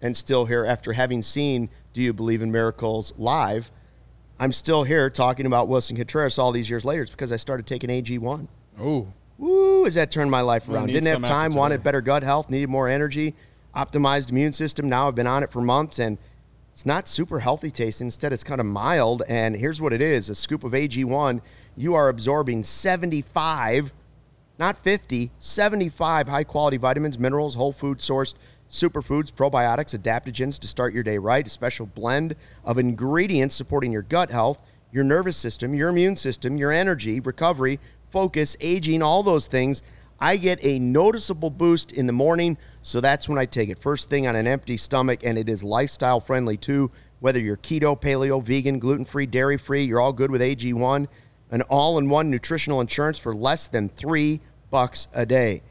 and 0.00 0.16
still 0.16 0.46
here 0.46 0.64
after 0.64 0.94
having 0.94 1.22
seen 1.22 1.68
Do 1.92 2.00
You 2.00 2.14
Believe 2.14 2.40
in 2.40 2.50
Miracles 2.50 3.12
live? 3.18 3.70
I'm 4.38 4.52
still 4.52 4.84
here 4.84 5.10
talking 5.10 5.44
about 5.44 5.68
Willson 5.68 5.96
Contreras 5.96 6.38
all 6.38 6.52
these 6.52 6.70
years 6.70 6.86
later. 6.86 7.02
It's 7.02 7.10
because 7.10 7.32
I 7.32 7.36
started 7.36 7.66
taking 7.66 7.90
AG1. 7.90 8.48
Oh, 8.80 9.08
Woo, 9.36 9.84
has 9.84 9.94
that 9.94 10.10
turned 10.10 10.30
my 10.30 10.40
life 10.40 10.66
around? 10.70 10.86
need 10.86 10.94
Didn't 10.94 11.20
have 11.20 11.24
time, 11.28 11.52
wanted 11.52 11.82
better 11.82 12.00
gut 12.00 12.22
health, 12.22 12.48
needed 12.48 12.70
more 12.70 12.88
energy, 12.88 13.34
optimized 13.76 14.30
immune 14.30 14.54
system. 14.54 14.88
Now 14.88 15.08
I've 15.08 15.14
been 15.14 15.26
on 15.26 15.42
it 15.42 15.52
for 15.52 15.60
months 15.60 15.98
and 15.98 16.16
it's 16.80 16.86
not 16.86 17.06
super 17.06 17.40
healthy 17.40 17.70
tasting. 17.70 18.06
Instead, 18.06 18.32
it's 18.32 18.42
kind 18.42 18.58
of 18.58 18.66
mild. 18.66 19.22
And 19.28 19.54
here's 19.54 19.82
what 19.82 19.92
it 19.92 20.00
is 20.00 20.30
a 20.30 20.34
scoop 20.34 20.64
of 20.64 20.72
AG1, 20.72 21.42
you 21.76 21.92
are 21.92 22.08
absorbing 22.08 22.64
75, 22.64 23.92
not 24.58 24.78
50, 24.78 25.30
75 25.40 26.28
high 26.28 26.42
quality 26.42 26.78
vitamins, 26.78 27.18
minerals, 27.18 27.54
whole 27.54 27.74
food 27.74 27.98
sourced 27.98 28.32
superfoods, 28.70 29.30
probiotics, 29.30 29.94
adaptogens 29.94 30.58
to 30.58 30.66
start 30.66 30.94
your 30.94 31.02
day 31.02 31.18
right. 31.18 31.46
A 31.46 31.50
special 31.50 31.84
blend 31.84 32.34
of 32.64 32.78
ingredients 32.78 33.54
supporting 33.54 33.92
your 33.92 34.00
gut 34.00 34.30
health, 34.30 34.64
your 34.90 35.04
nervous 35.04 35.36
system, 35.36 35.74
your 35.74 35.90
immune 35.90 36.16
system, 36.16 36.56
your 36.56 36.72
energy, 36.72 37.20
recovery, 37.20 37.78
focus, 38.08 38.56
aging, 38.58 39.02
all 39.02 39.22
those 39.22 39.48
things. 39.48 39.82
I 40.18 40.38
get 40.38 40.58
a 40.64 40.78
noticeable 40.78 41.50
boost 41.50 41.92
in 41.92 42.06
the 42.06 42.14
morning, 42.14 42.56
so 42.82 43.00
that's 43.00 43.28
when 43.28 43.38
I 43.38 43.46
take 43.46 43.68
it. 43.68 43.78
First 43.78 44.08
thing 44.08 44.26
on 44.26 44.36
an 44.36 44.46
empty 44.46 44.76
stomach, 44.76 45.20
and 45.22 45.36
it 45.36 45.48
is 45.48 45.62
lifestyle 45.62 46.20
friendly 46.20 46.56
too. 46.56 46.90
Whether 47.20 47.38
you're 47.38 47.58
keto, 47.58 48.00
paleo, 48.00 48.42
vegan, 48.42 48.78
gluten 48.78 49.04
free, 49.04 49.26
dairy 49.26 49.58
free, 49.58 49.84
you're 49.84 50.00
all 50.00 50.14
good 50.14 50.30
with 50.30 50.40
AG1, 50.40 51.06
an 51.50 51.62
all 51.62 51.98
in 51.98 52.08
one 52.08 52.30
nutritional 52.30 52.80
insurance 52.80 53.18
for 53.18 53.34
less 53.34 53.68
than 53.68 53.90
three 53.90 54.40
bucks 54.70 55.08
a 55.12 55.26
day. 55.26 55.62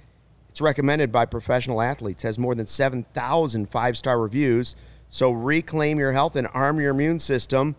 It's 0.49 0.62
recommended 0.62 1.12
by 1.12 1.26
professional 1.26 1.82
athletes, 1.82 2.24
has 2.24 2.38
more 2.38 2.53
than 2.53 2.66
7,000 2.66 3.70
five 3.70 3.97
star 3.97 4.20
reviews. 4.20 4.76
So 5.10 5.32
reclaim 5.32 5.97
your 5.97 6.12
health 6.12 6.36
and 6.36 6.47
arm 6.53 6.80
your 6.80 6.91
immune 6.91 7.20
system. 7.20 7.76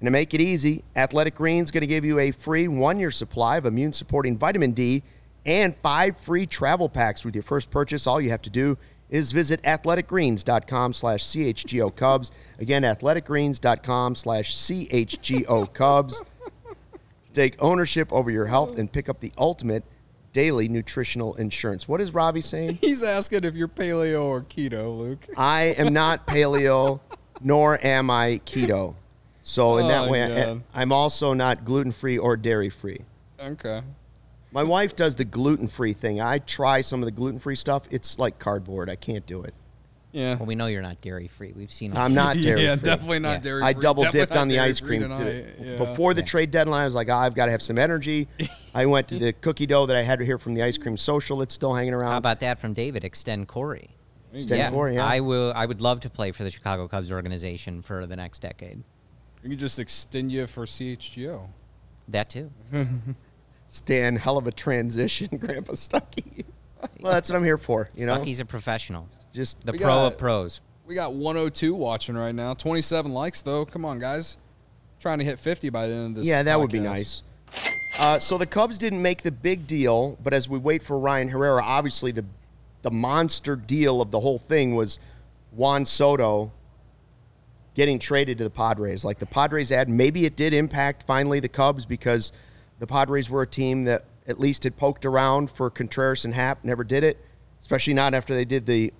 And 0.00 0.06
to 0.06 0.10
make 0.10 0.34
it 0.34 0.40
easy, 0.40 0.84
Athletic 0.96 1.36
Greens 1.36 1.68
is 1.68 1.70
going 1.70 1.82
to 1.82 1.86
give 1.86 2.04
you 2.04 2.18
a 2.18 2.32
free 2.32 2.68
one 2.68 2.98
year 2.98 3.10
supply 3.10 3.56
of 3.56 3.64
immune 3.64 3.92
supporting 3.92 4.36
vitamin 4.36 4.72
D 4.72 5.02
and 5.44 5.74
five 5.82 6.16
free 6.18 6.46
travel 6.46 6.88
packs 6.88 7.24
with 7.24 7.34
your 7.34 7.42
first 7.42 7.70
purchase. 7.70 8.06
All 8.06 8.20
you 8.20 8.30
have 8.30 8.42
to 8.42 8.50
do 8.50 8.78
is 9.10 9.32
visit 9.32 9.60
athleticgreens.com 9.62 10.92
slash 10.92 11.24
CHGO 11.24 11.94
Cubs. 11.94 12.32
Again, 12.58 12.82
athleticgreens.com 12.82 14.14
slash 14.14 14.54
CHGO 14.56 15.72
Cubs. 15.74 16.22
Take 17.32 17.56
ownership 17.60 18.12
over 18.12 18.30
your 18.30 18.46
health 18.46 18.78
and 18.78 18.90
pick 18.90 19.08
up 19.08 19.20
the 19.20 19.32
ultimate 19.38 19.84
daily 20.32 20.68
nutritional 20.68 21.34
insurance. 21.34 21.86
What 21.88 22.00
is 22.00 22.12
Robbie 22.14 22.40
saying? 22.40 22.76
he's 22.80 23.02
asking 23.02 23.44
if 23.44 23.54
you're 23.54 23.68
paleo 23.68 24.22
or 24.24 24.42
keto, 24.42 24.96
Luke. 24.98 25.26
I 25.36 25.74
am 25.78 25.92
not 25.92 26.26
paleo, 26.26 27.00
nor 27.40 27.84
am 27.84 28.10
I 28.10 28.40
keto. 28.46 28.94
So 29.42 29.78
in 29.78 29.88
that 29.88 30.08
Oh, 30.08 30.10
way, 30.10 30.42
I, 30.42 30.60
I'm 30.72 30.92
also 30.92 31.34
not 31.34 31.64
gluten 31.64 31.90
free 31.92 32.16
or 32.16 32.36
dairy 32.36 32.70
free. 32.70 33.00
Okay. 33.40 33.82
My 34.52 34.62
wife 34.62 34.94
does 34.94 35.14
the 35.14 35.24
gluten 35.24 35.66
free 35.68 35.92
thing. 35.94 36.20
I 36.20 36.38
try 36.38 36.82
some 36.82 37.00
of 37.02 37.06
the 37.06 37.12
gluten 37.12 37.38
free 37.40 37.56
stuff. 37.56 37.84
It's 37.90 38.18
like 38.18 38.38
cardboard. 38.38 38.90
I 38.90 38.96
can't 38.96 39.26
do 39.26 39.42
it. 39.42 39.54
Yeah. 40.12 40.34
Well, 40.36 40.44
we 40.44 40.54
know 40.54 40.66
you're 40.66 40.82
not 40.82 41.00
dairy 41.00 41.26
free. 41.26 41.54
We've 41.56 41.72
seen. 41.72 41.96
I'm 41.96 42.12
not 42.12 42.36
dairy 42.36 42.62
yeah, 42.64 42.76
free. 42.76 42.84
definitely 42.84 43.18
not 43.20 43.30
Yeah. 43.32 43.38
dairy. 43.38 43.60
Free. 43.62 43.68
I 43.68 43.72
double 43.72 44.02
Definitely 44.02 44.20
dipped 44.20 44.36
on 44.36 44.48
the 44.48 44.58
ice 44.60 44.78
cream 44.78 45.00
tonight. 45.00 45.24
today. 45.24 45.52
Yeah. 45.58 45.76
Before 45.78 46.12
the 46.12 46.22
trade 46.22 46.50
deadline, 46.50 46.82
I 46.82 46.84
was 46.84 46.94
like, 46.94 47.08
oh, 47.08 47.14
I've 47.16 47.34
got 47.34 47.46
to 47.46 47.50
have 47.52 47.62
some 47.62 47.78
energy. 47.78 48.28
I 48.74 48.84
went 48.84 49.08
to 49.08 49.18
the 49.18 49.32
cookie 49.32 49.64
dough 49.64 49.86
that 49.86 49.96
I 49.96 50.02
had 50.02 50.20
here 50.20 50.36
from 50.38 50.52
the 50.52 50.62
ice 50.62 50.76
cream 50.76 50.98
social. 50.98 51.40
It's 51.40 51.54
still 51.54 51.72
hanging 51.72 51.94
around. 51.94 52.10
How 52.12 52.18
about 52.18 52.40
that 52.40 52.60
from 52.60 52.74
David? 52.74 53.04
Extend 53.04 53.48
Corey. 53.48 53.88
Extend 54.34 54.58
yeah, 54.58 54.70
Corey, 54.70 54.94
yeah. 54.96 55.06
I 55.06 55.20
will. 55.20 55.52
I 55.56 55.64
would 55.64 55.80
love 55.80 56.00
to 56.00 56.10
play 56.10 56.30
for 56.32 56.44
the 56.44 56.50
Chicago 56.50 56.88
Cubs 56.88 57.10
organization 57.10 57.80
for 57.80 58.04
the 58.06 58.16
next 58.16 58.40
decade. 58.40 58.82
You 59.42 59.48
can 59.48 59.58
just 59.58 59.78
extend 59.78 60.30
you 60.30 60.46
for 60.46 60.66
CHGO. 60.66 61.48
That 62.08 62.28
too. 62.28 62.50
Stan, 63.72 64.16
hell 64.16 64.36
of 64.36 64.46
a 64.46 64.52
transition, 64.52 65.28
Grandpa 65.40 65.72
Stucky. 65.74 66.44
well, 67.00 67.10
that's 67.12 67.30
what 67.30 67.36
I'm 67.36 67.44
here 67.44 67.56
for. 67.56 67.88
You 67.94 68.04
know, 68.04 68.16
Stucky's 68.16 68.38
a 68.38 68.44
professional, 68.44 69.08
just 69.32 69.64
the 69.64 69.72
We 69.72 69.78
pro 69.78 69.86
got- 69.88 70.12
of 70.12 70.18
pros. 70.18 70.60
We 70.84 70.94
got 70.94 71.14
102 71.14 71.74
watching 71.74 72.16
right 72.16 72.34
now. 72.34 72.52
27 72.54 73.12
likes 73.14 73.40
though. 73.40 73.64
Come 73.64 73.84
on, 73.86 73.98
guys. 73.98 74.36
Trying 75.00 75.20
to 75.20 75.24
hit 75.24 75.38
50 75.38 75.70
by 75.70 75.86
the 75.86 75.94
end 75.94 76.06
of 76.08 76.14
this. 76.16 76.26
Yeah, 76.26 76.42
that 76.42 76.60
would 76.60 76.70
be 76.70 76.80
podcast. 76.80 76.82
nice. 76.84 77.22
Uh, 77.98 78.18
so 78.18 78.36
the 78.36 78.46
Cubs 78.46 78.76
didn't 78.78 79.00
make 79.00 79.22
the 79.22 79.30
big 79.32 79.66
deal, 79.66 80.18
but 80.22 80.34
as 80.34 80.48
we 80.48 80.58
wait 80.58 80.82
for 80.82 80.98
Ryan 80.98 81.28
Herrera, 81.28 81.62
obviously 81.64 82.12
the 82.12 82.24
the 82.82 82.90
monster 82.90 83.54
deal 83.56 84.02
of 84.02 84.10
the 84.10 84.20
whole 84.20 84.38
thing 84.38 84.74
was 84.74 84.98
Juan 85.52 85.86
Soto 85.86 86.52
getting 87.74 87.98
traded 87.98 88.38
to 88.38 88.44
the 88.44 88.50
Padres. 88.50 89.04
Like 89.04 89.18
the 89.18 89.26
Padres 89.26 89.70
ad, 89.72 89.88
maybe 89.88 90.26
it 90.26 90.36
did 90.36 90.52
impact 90.52 91.04
finally 91.04 91.38
the 91.40 91.48
Cubs 91.48 91.86
because 91.86 92.32
the 92.82 92.86
Padres 92.88 93.30
were 93.30 93.42
a 93.42 93.46
team 93.46 93.84
that 93.84 94.06
at 94.26 94.40
least 94.40 94.64
had 94.64 94.76
poked 94.76 95.04
around 95.04 95.52
for 95.52 95.70
Contreras 95.70 96.24
and 96.24 96.34
Happ, 96.34 96.64
never 96.64 96.82
did 96.82 97.04
it, 97.04 97.16
especially 97.60 97.94
not 97.94 98.12
after 98.12 98.34
they 98.34 98.44
did 98.44 98.66
the 98.66 98.92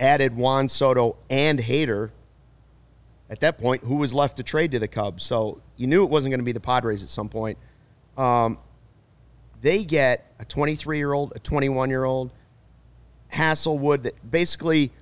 added 0.00 0.34
Juan 0.34 0.70
Soto 0.70 1.18
and 1.28 1.58
Hader 1.58 2.12
at 3.28 3.40
that 3.40 3.58
point, 3.58 3.84
who 3.84 3.96
was 3.96 4.14
left 4.14 4.38
to 4.38 4.42
trade 4.42 4.70
to 4.70 4.78
the 4.78 4.88
Cubs? 4.88 5.22
So 5.22 5.60
you 5.76 5.86
knew 5.86 6.02
it 6.02 6.08
wasn't 6.08 6.30
going 6.30 6.38
to 6.38 6.46
be 6.46 6.52
the 6.52 6.60
Padres 6.60 7.02
at 7.02 7.10
some 7.10 7.28
point. 7.28 7.58
Um, 8.16 8.56
they 9.60 9.84
get 9.84 10.32
a 10.38 10.46
23 10.46 10.96
year 10.96 11.12
old, 11.12 11.34
a 11.36 11.38
21 11.40 11.90
year 11.90 12.04
old, 12.04 12.30
Hasselwood, 13.34 14.04
that 14.04 14.30
basically 14.30 14.92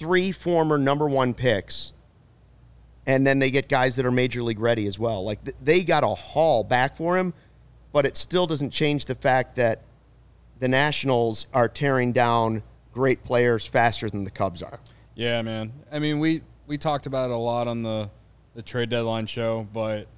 three 0.00 0.32
former 0.32 0.76
number 0.76 1.06
one 1.06 1.34
picks, 1.34 1.92
and 3.06 3.24
then 3.24 3.38
they 3.38 3.52
get 3.52 3.68
guys 3.68 3.94
that 3.94 4.04
are 4.04 4.10
major 4.10 4.42
league 4.42 4.58
ready 4.58 4.88
as 4.88 4.98
well. 4.98 5.22
Like 5.22 5.44
th- 5.44 5.56
they 5.62 5.84
got 5.84 6.02
a 6.02 6.08
haul 6.08 6.64
back 6.64 6.96
for 6.96 7.16
him, 7.16 7.32
but 7.94 8.04
it 8.04 8.16
still 8.16 8.44
doesn't 8.44 8.70
change 8.70 9.04
the 9.04 9.14
fact 9.14 9.54
that 9.54 9.80
the 10.58 10.66
Nationals 10.66 11.46
are 11.54 11.68
tearing 11.68 12.12
down 12.12 12.60
great 12.92 13.22
players 13.22 13.64
faster 13.64 14.10
than 14.10 14.24
the 14.24 14.32
Cubs 14.32 14.64
are. 14.64 14.80
Yeah, 15.14 15.40
man. 15.42 15.72
I 15.92 16.00
mean, 16.00 16.18
we 16.18 16.42
we 16.66 16.76
talked 16.76 17.06
about 17.06 17.30
it 17.30 17.32
a 17.32 17.36
lot 17.38 17.68
on 17.68 17.84
the 17.84 18.10
the 18.56 18.62
trade 18.62 18.90
deadline 18.90 19.26
show, 19.26 19.68
but 19.72 20.08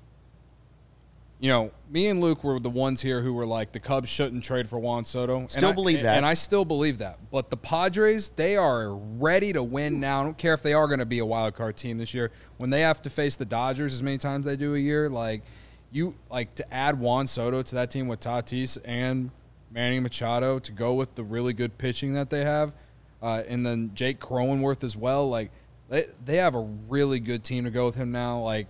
you 1.38 1.50
know, 1.50 1.70
me 1.90 2.06
and 2.06 2.18
Luke 2.22 2.42
were 2.42 2.58
the 2.58 2.70
ones 2.70 3.02
here 3.02 3.20
who 3.20 3.34
were 3.34 3.44
like 3.44 3.72
the 3.72 3.80
Cubs 3.80 4.08
shouldn't 4.08 4.42
trade 4.42 4.70
for 4.70 4.78
Juan 4.78 5.04
Soto. 5.04 5.40
And 5.40 5.50
Still 5.50 5.68
I- 5.68 5.74
believe 5.74 6.02
that. 6.02 6.16
and 6.16 6.24
I 6.24 6.32
still 6.32 6.64
believe 6.64 6.96
that. 6.98 7.18
But 7.30 7.50
the 7.50 7.58
Padres, 7.58 8.30
they 8.30 8.56
are 8.56 8.94
ready 8.94 9.52
to 9.52 9.62
win 9.62 10.00
now. 10.00 10.22
I 10.22 10.24
don't 10.24 10.38
care 10.38 10.54
if 10.54 10.62
they 10.62 10.72
are 10.72 10.86
going 10.86 11.00
to 11.00 11.04
be 11.04 11.18
a 11.18 11.26
wild 11.26 11.54
card 11.54 11.76
team 11.76 11.98
this 11.98 12.14
year. 12.14 12.30
When 12.56 12.70
they 12.70 12.80
have 12.80 13.02
to 13.02 13.10
face 13.10 13.36
the 13.36 13.44
Dodgers 13.44 13.92
as 13.92 14.02
many 14.02 14.16
times 14.16 14.46
they 14.46 14.56
do 14.56 14.74
a 14.74 14.78
year, 14.78 15.10
like 15.10 15.42
you 15.90 16.16
like 16.30 16.54
to 16.56 16.74
add 16.74 16.98
Juan 16.98 17.26
Soto 17.26 17.62
to 17.62 17.74
that 17.74 17.90
team 17.90 18.08
with 18.08 18.20
Tatis 18.20 18.78
and 18.84 19.30
Manny 19.70 20.00
Machado 20.00 20.58
to 20.58 20.72
go 20.72 20.94
with 20.94 21.14
the 21.14 21.24
really 21.24 21.52
good 21.52 21.78
pitching 21.78 22.14
that 22.14 22.30
they 22.30 22.44
have, 22.44 22.74
uh, 23.22 23.42
and 23.48 23.64
then 23.64 23.92
Jake 23.94 24.20
Cronenworth 24.20 24.84
as 24.84 24.96
well. 24.96 25.28
Like 25.28 25.50
they 25.88 26.06
they 26.24 26.36
have 26.36 26.54
a 26.54 26.60
really 26.88 27.20
good 27.20 27.44
team 27.44 27.64
to 27.64 27.70
go 27.70 27.86
with 27.86 27.96
him 27.96 28.12
now. 28.12 28.40
Like 28.40 28.66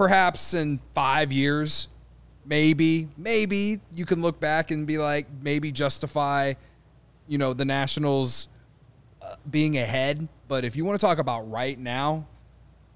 perhaps 0.00 0.54
in 0.54 0.80
five 0.94 1.30
years, 1.30 1.88
maybe, 2.46 3.08
maybe 3.18 3.80
you 3.92 4.06
can 4.06 4.22
look 4.22 4.40
back 4.40 4.70
and 4.70 4.86
be 4.86 4.96
like, 4.96 5.26
maybe 5.42 5.70
justify, 5.70 6.54
you 7.28 7.36
know, 7.36 7.52
the 7.52 7.66
Nationals 7.66 8.48
uh, 9.20 9.34
being 9.50 9.76
ahead. 9.76 10.26
But 10.48 10.64
if 10.64 10.74
you 10.74 10.86
want 10.86 10.98
to 10.98 11.06
talk 11.06 11.18
about 11.18 11.50
right 11.50 11.78
now, 11.78 12.26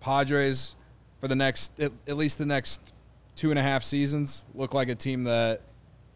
Padres 0.00 0.76
for 1.20 1.28
the 1.28 1.36
next, 1.36 1.78
at, 1.78 1.92
at 2.08 2.16
least 2.16 2.38
the 2.38 2.46
next 2.46 2.93
two 3.36 3.50
and 3.50 3.58
a 3.58 3.62
half 3.62 3.82
seasons, 3.82 4.44
look 4.54 4.74
like 4.74 4.88
a 4.88 4.94
team 4.94 5.24
that 5.24 5.60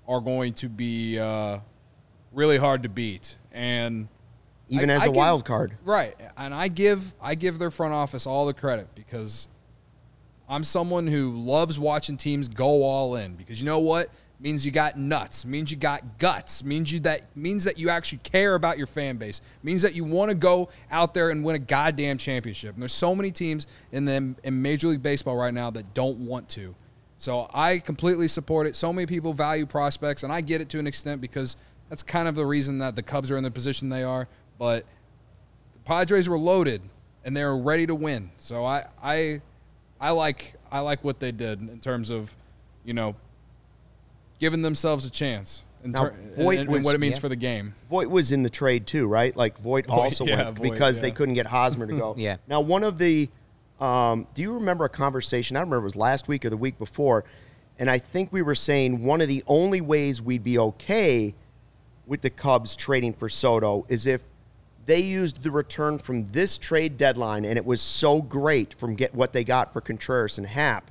are 0.07 0.21
going 0.21 0.55
to 0.55 0.69
be 0.69 1.19
uh, 1.19 1.59
really 2.33 2.57
hard 2.59 2.83
to 2.85 2.89
beat. 2.89 3.37
And 3.53 4.09
Even 4.69 4.91
I- 4.91 4.95
as 4.95 5.03
I 5.03 5.05
a 5.05 5.09
give- 5.09 5.17
wild 5.17 5.45
card. 5.45 5.73
Right. 5.85 6.15
And 6.37 6.55
I 6.55 6.69
give 6.69 7.15
I 7.21 7.35
give 7.35 7.59
their 7.59 7.71
front 7.71 7.95
office 7.95 8.27
all 8.27 8.47
the 8.47 8.55
credit 8.55 8.89
because 8.95 9.49
I'm 10.49 10.65
someone 10.65 11.07
who 11.07 11.37
loves 11.39 11.79
watching 11.79 12.17
teams 12.17 12.49
go 12.49 12.83
all 12.83 13.17
in 13.17 13.35
because 13.35 13.61
you 13.61 13.67
know 13.67 13.79
what? 13.81 14.09
means 14.41 14.65
you 14.65 14.71
got 14.71 14.97
nuts, 14.97 15.45
means 15.45 15.69
you 15.69 15.77
got 15.77 16.17
guts, 16.19 16.63
means 16.63 16.93
you 16.93 17.01
that 17.01 17.23
means 17.37 17.65
that 17.65 17.77
you 17.77 17.91
actually 17.91 18.19
care 18.19 18.55
about 18.55 18.79
your 18.79 18.87
fan 18.87 19.17
base, 19.17 19.41
means 19.65 19.83
that 19.83 19.97
you 19.97 20.05
want 20.05 20.31
to 20.31 20.35
go 20.37 20.69
out 20.93 21.13
there 21.13 21.31
and 21.31 21.43
win 21.43 21.57
a 21.57 21.59
goddamn 21.59 22.17
championship. 22.17 22.73
And 22.75 22.81
there's 22.81 22.93
so 22.93 23.17
many 23.17 23.33
teams 23.33 23.67
in 23.91 24.05
the 24.05 24.37
in 24.45 24.63
Major 24.63 24.87
League 24.87 25.03
Baseball 25.03 25.35
right 25.37 25.53
now 25.53 25.71
that 25.71 25.93
don't 25.93 26.19
want 26.21 26.49
to. 26.51 26.77
So 27.19 27.51
I 27.53 27.79
completely 27.81 28.29
support 28.29 28.67
it. 28.67 28.77
So 28.77 28.93
many 28.93 29.07
people 29.07 29.33
value 29.33 29.67
prospects, 29.67 30.23
and 30.23 30.33
I 30.33 30.41
get 30.41 30.61
it 30.61 30.69
to 30.71 30.79
an 30.79 30.87
extent 30.87 31.21
because 31.21 31.57
that's 31.89 32.03
kind 32.03 32.29
of 32.29 32.35
the 32.35 32.47
reason 32.47 32.79
that 32.79 32.95
the 32.97 33.03
Cubs 33.03 33.31
are 33.31 33.37
in 33.37 33.45
the 33.45 33.51
position 33.51 33.89
they 33.89 34.05
are. 34.05 34.29
But 34.59 34.85
the 35.75 35.81
Padres 35.81 36.29
were 36.29 36.39
loaded 36.39 36.83
and 37.25 37.37
they 37.37 37.45
were 37.45 37.59
ready 37.59 37.87
to 37.87 37.95
win. 37.95 38.31
So 38.39 38.65
I 38.65 38.85
I 39.03 39.41
I 40.01 40.11
like 40.11 40.55
I 40.71 40.81
like 40.81 41.03
what 41.03 41.19
they 41.21 41.33
did 41.33 41.61
in 41.61 41.81
terms 41.81 42.11
of, 42.11 42.37
you 42.85 42.95
know, 42.95 43.17
giving 44.39 44.63
themselves 44.63 45.05
a 45.05 45.11
chance 45.11 45.65
in 45.83 45.93
Now, 45.93 46.05
ter- 46.05 46.15
Voit 46.37 46.59
and, 46.59 46.61
and 46.61 46.69
was- 46.71 46.85
what 46.85 46.95
it 46.95 46.99
means 46.99 47.17
yeah. 47.17 47.21
for 47.21 47.29
the 47.29 47.37
game. 47.37 47.75
Voit 47.91 48.11
was 48.11 48.33
in 48.33 48.43
the 48.43 48.51
trade 48.51 48.87
too, 48.87 49.07
right? 49.07 49.37
Like 49.37 49.59
Voight 49.59 49.87
Voit, 49.87 49.99
also 49.99 50.25
yeah, 50.25 50.45
went 50.45 50.59
Voit, 50.59 50.71
because 50.73 51.01
they 51.01 51.11
couldn't 51.11 51.35
get 51.35 51.47
Hosmer 51.47 51.87
to 51.87 51.97
go. 51.97 52.15
Yeah. 52.19 52.37
Now, 52.49 52.61
one 52.61 52.85
of 52.85 52.99
the, 52.99 53.29
um, 53.81 54.27
do 54.35 54.43
you 54.43 54.55
remember 54.55 54.85
a 54.85 54.89
conversation? 54.89 55.57
I 55.57 55.61
remember 55.61 55.79
it 55.79 55.85
was 55.85 55.97
last 55.97 56.29
week 56.29 56.45
or 56.45 56.51
the 56.51 56.57
week 56.57 56.79
before, 56.79 57.25
and 57.79 57.89
I 57.89 57.99
think 57.99 58.33
we 58.33 58.43
were 58.43 58.55
saying 58.55 59.05
one 59.05 59.21
of 59.21 59.29
the 59.29 59.45
only 59.47 59.81
ways 59.81 60.21
we'd 60.21 60.43
be 60.43 60.59
okay 60.59 61.35
with 62.07 62.23
the 62.23 62.31
Cubs 62.31 62.75
trading 62.77 63.13
for 63.13 63.29
Soto 63.29 63.87
is 63.89 64.07
if 64.07 64.23
they 64.87 65.01
used 65.01 65.43
the 65.43 65.51
return 65.51 65.99
from 65.99 66.25
this 66.27 66.57
trade 66.57 66.97
deadline, 66.97 67.45
and 67.45 67.59
it 67.59 67.65
was 67.65 67.81
so 67.81 68.23
great 68.23 68.75
from 68.75 68.95
get 68.95 69.15
what 69.15 69.33
they 69.33 69.45
got 69.45 69.73
for 69.73 69.81
Contreras 69.81 70.39
and 70.39 70.47
Happ 70.47 70.91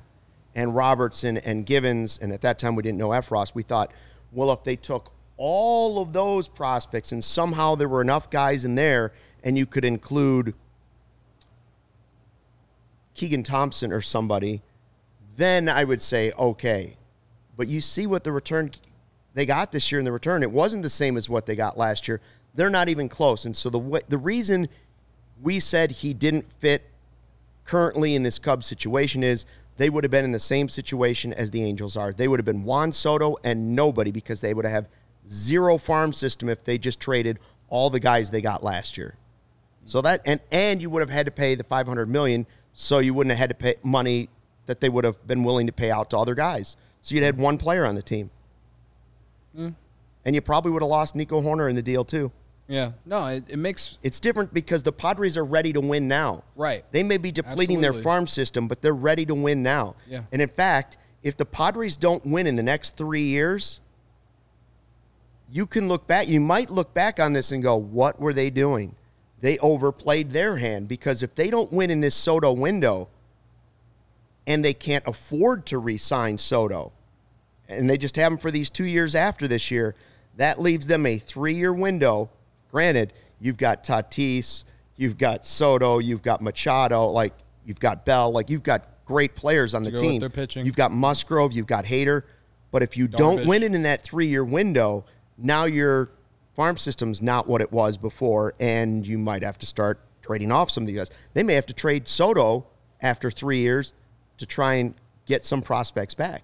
and 0.54 0.74
Robertson 0.74 1.36
and 1.38 1.66
Givens, 1.66 2.18
and 2.18 2.32
at 2.32 2.40
that 2.42 2.58
time 2.58 2.76
we 2.76 2.82
didn't 2.82 2.98
know 2.98 3.08
Effross. 3.08 3.54
We 3.54 3.64
thought, 3.64 3.92
well, 4.32 4.52
if 4.52 4.62
they 4.62 4.76
took 4.76 5.12
all 5.36 6.00
of 6.00 6.12
those 6.12 6.48
prospects 6.48 7.12
and 7.12 7.24
somehow 7.24 7.74
there 7.74 7.88
were 7.88 8.00
enough 8.00 8.30
guys 8.30 8.64
in 8.64 8.76
there, 8.76 9.12
and 9.42 9.58
you 9.58 9.66
could 9.66 9.84
include 9.84 10.54
Keegan 13.18 13.42
Thompson 13.42 13.92
or 13.92 14.00
somebody, 14.00 14.62
then 15.36 15.68
I 15.68 15.84
would 15.84 16.00
say 16.00 16.32
okay. 16.32 16.96
But 17.56 17.68
you 17.68 17.80
see 17.80 18.06
what 18.06 18.24
the 18.24 18.32
return 18.32 18.70
they 19.34 19.44
got 19.44 19.72
this 19.72 19.92
year 19.92 19.98
in 19.98 20.04
the 20.04 20.12
return. 20.12 20.42
It 20.42 20.50
wasn't 20.50 20.82
the 20.82 20.88
same 20.88 21.16
as 21.16 21.28
what 21.28 21.44
they 21.44 21.54
got 21.54 21.76
last 21.76 22.08
year. 22.08 22.20
They're 22.54 22.70
not 22.70 22.88
even 22.88 23.08
close. 23.08 23.44
And 23.44 23.56
so 23.56 23.68
the 23.68 24.02
the 24.08 24.18
reason 24.18 24.68
we 25.42 25.60
said 25.60 25.90
he 25.90 26.14
didn't 26.14 26.50
fit 26.52 26.88
currently 27.64 28.14
in 28.14 28.22
this 28.22 28.38
Cubs 28.38 28.66
situation 28.66 29.22
is 29.22 29.44
they 29.76 29.90
would 29.90 30.02
have 30.02 30.10
been 30.10 30.24
in 30.24 30.32
the 30.32 30.40
same 30.40 30.68
situation 30.68 31.32
as 31.32 31.50
the 31.50 31.62
Angels 31.62 31.96
are. 31.96 32.12
They 32.12 32.26
would 32.26 32.38
have 32.38 32.46
been 32.46 32.64
Juan 32.64 32.92
Soto 32.92 33.36
and 33.44 33.76
nobody 33.76 34.10
because 34.10 34.40
they 34.40 34.54
would 34.54 34.64
have 34.64 34.88
zero 35.28 35.76
farm 35.76 36.12
system 36.12 36.48
if 36.48 36.64
they 36.64 36.78
just 36.78 37.00
traded 37.00 37.38
all 37.68 37.90
the 37.90 38.00
guys 38.00 38.30
they 38.30 38.40
got 38.40 38.64
last 38.64 38.96
year. 38.96 39.16
So 39.84 40.02
that 40.02 40.20
and 40.24 40.40
and 40.50 40.82
you 40.82 40.90
would 40.90 41.00
have 41.00 41.10
had 41.10 41.26
to 41.26 41.32
pay 41.32 41.54
the 41.54 41.64
500 41.64 42.08
million 42.08 42.46
so 42.80 43.00
you 43.00 43.12
wouldn't 43.12 43.32
have 43.32 43.40
had 43.40 43.50
to 43.50 43.56
pay 43.56 43.74
money 43.82 44.28
that 44.66 44.80
they 44.80 44.88
would 44.88 45.02
have 45.04 45.26
been 45.26 45.42
willing 45.42 45.66
to 45.66 45.72
pay 45.72 45.90
out 45.90 46.10
to 46.10 46.16
other 46.16 46.36
guys. 46.36 46.76
So 47.02 47.16
you'd 47.16 47.24
had 47.24 47.36
one 47.36 47.58
player 47.58 47.84
on 47.84 47.96
the 47.96 48.02
team. 48.02 48.30
Hmm. 49.56 49.70
And 50.24 50.36
you 50.36 50.40
probably 50.40 50.70
would 50.70 50.82
have 50.82 50.88
lost 50.88 51.16
Nico 51.16 51.42
Hoerner 51.42 51.68
in 51.68 51.74
the 51.74 51.82
deal 51.82 52.04
too. 52.04 52.30
Yeah. 52.68 52.92
No, 53.04 53.26
it, 53.26 53.44
it 53.48 53.56
makes 53.56 53.98
It's 54.04 54.20
different 54.20 54.54
because 54.54 54.84
the 54.84 54.92
Padres 54.92 55.36
are 55.36 55.44
ready 55.44 55.72
to 55.72 55.80
win 55.80 56.06
now. 56.06 56.44
Right. 56.54 56.84
They 56.92 57.02
may 57.02 57.16
be 57.16 57.32
depleting 57.32 57.80
their 57.80 57.92
farm 57.92 58.28
system, 58.28 58.68
but 58.68 58.80
they're 58.80 58.94
ready 58.94 59.26
to 59.26 59.34
win 59.34 59.64
now. 59.64 59.96
Yeah. 60.08 60.22
And 60.30 60.40
in 60.40 60.48
fact, 60.48 60.98
if 61.24 61.36
the 61.36 61.46
Padres 61.46 61.96
don't 61.96 62.24
win 62.24 62.46
in 62.46 62.54
the 62.54 62.62
next 62.62 62.96
three 62.96 63.24
years, 63.24 63.80
you 65.50 65.66
can 65.66 65.88
look 65.88 66.06
back. 66.06 66.28
You 66.28 66.38
might 66.38 66.70
look 66.70 66.94
back 66.94 67.18
on 67.18 67.32
this 67.32 67.50
and 67.50 67.60
go, 67.60 67.76
"What 67.76 68.20
were 68.20 68.32
they 68.32 68.50
doing? 68.50 68.94
They 69.40 69.58
overplayed 69.58 70.32
their 70.32 70.56
hand 70.56 70.88
because 70.88 71.22
if 71.22 71.34
they 71.34 71.50
don't 71.50 71.72
win 71.72 71.90
in 71.90 72.00
this 72.00 72.14
Soto 72.14 72.52
window, 72.52 73.08
and 74.46 74.64
they 74.64 74.74
can't 74.74 75.06
afford 75.06 75.66
to 75.66 75.78
re-sign 75.78 76.38
Soto, 76.38 76.92
and 77.68 77.88
they 77.88 77.98
just 77.98 78.16
have 78.16 78.32
him 78.32 78.38
for 78.38 78.50
these 78.50 78.70
two 78.70 78.84
years 78.84 79.14
after 79.14 79.46
this 79.46 79.70
year, 79.70 79.94
that 80.36 80.60
leaves 80.60 80.86
them 80.86 81.04
a 81.04 81.18
three-year 81.18 81.72
window. 81.72 82.30
Granted, 82.70 83.12
you've 83.40 83.58
got 83.58 83.84
Tatis, 83.84 84.64
you've 84.96 85.18
got 85.18 85.44
Soto, 85.44 85.98
you've 85.98 86.22
got 86.22 86.40
Machado, 86.40 87.08
like 87.08 87.34
you've 87.64 87.80
got 87.80 88.04
Bell, 88.04 88.30
like 88.30 88.48
you've 88.48 88.62
got 88.62 88.88
great 89.04 89.34
players 89.34 89.74
on 89.74 89.82
the 89.82 89.92
team. 89.92 90.20
pitching. 90.30 90.64
You've 90.64 90.76
got 90.76 90.92
Musgrove, 90.92 91.52
you've 91.52 91.66
got 91.66 91.84
Hader, 91.84 92.22
but 92.70 92.82
if 92.82 92.96
you 92.96 93.06
don't 93.06 93.46
win 93.46 93.62
it 93.62 93.74
in 93.74 93.82
that 93.82 94.02
three-year 94.02 94.44
window, 94.44 95.04
now 95.36 95.64
your 95.64 96.10
farm 96.58 96.76
system's 96.76 97.22
not 97.22 97.46
what 97.46 97.60
it 97.60 97.70
was 97.70 97.96
before, 97.96 98.52
and 98.58 99.06
you 99.06 99.16
might 99.16 99.44
have 99.44 99.56
to 99.56 99.64
start 99.64 100.00
trading 100.22 100.50
off 100.50 100.68
some 100.72 100.82
of 100.82 100.88
these 100.88 100.96
guys. 100.96 101.08
They 101.32 101.44
may 101.44 101.54
have 101.54 101.66
to 101.66 101.72
trade 101.72 102.08
Soto 102.08 102.66
after 103.00 103.30
three 103.30 103.58
years 103.58 103.92
to 104.38 104.44
try 104.44 104.74
and 104.74 104.94
get 105.24 105.44
some 105.44 105.62
prospects 105.62 106.14
back. 106.14 106.42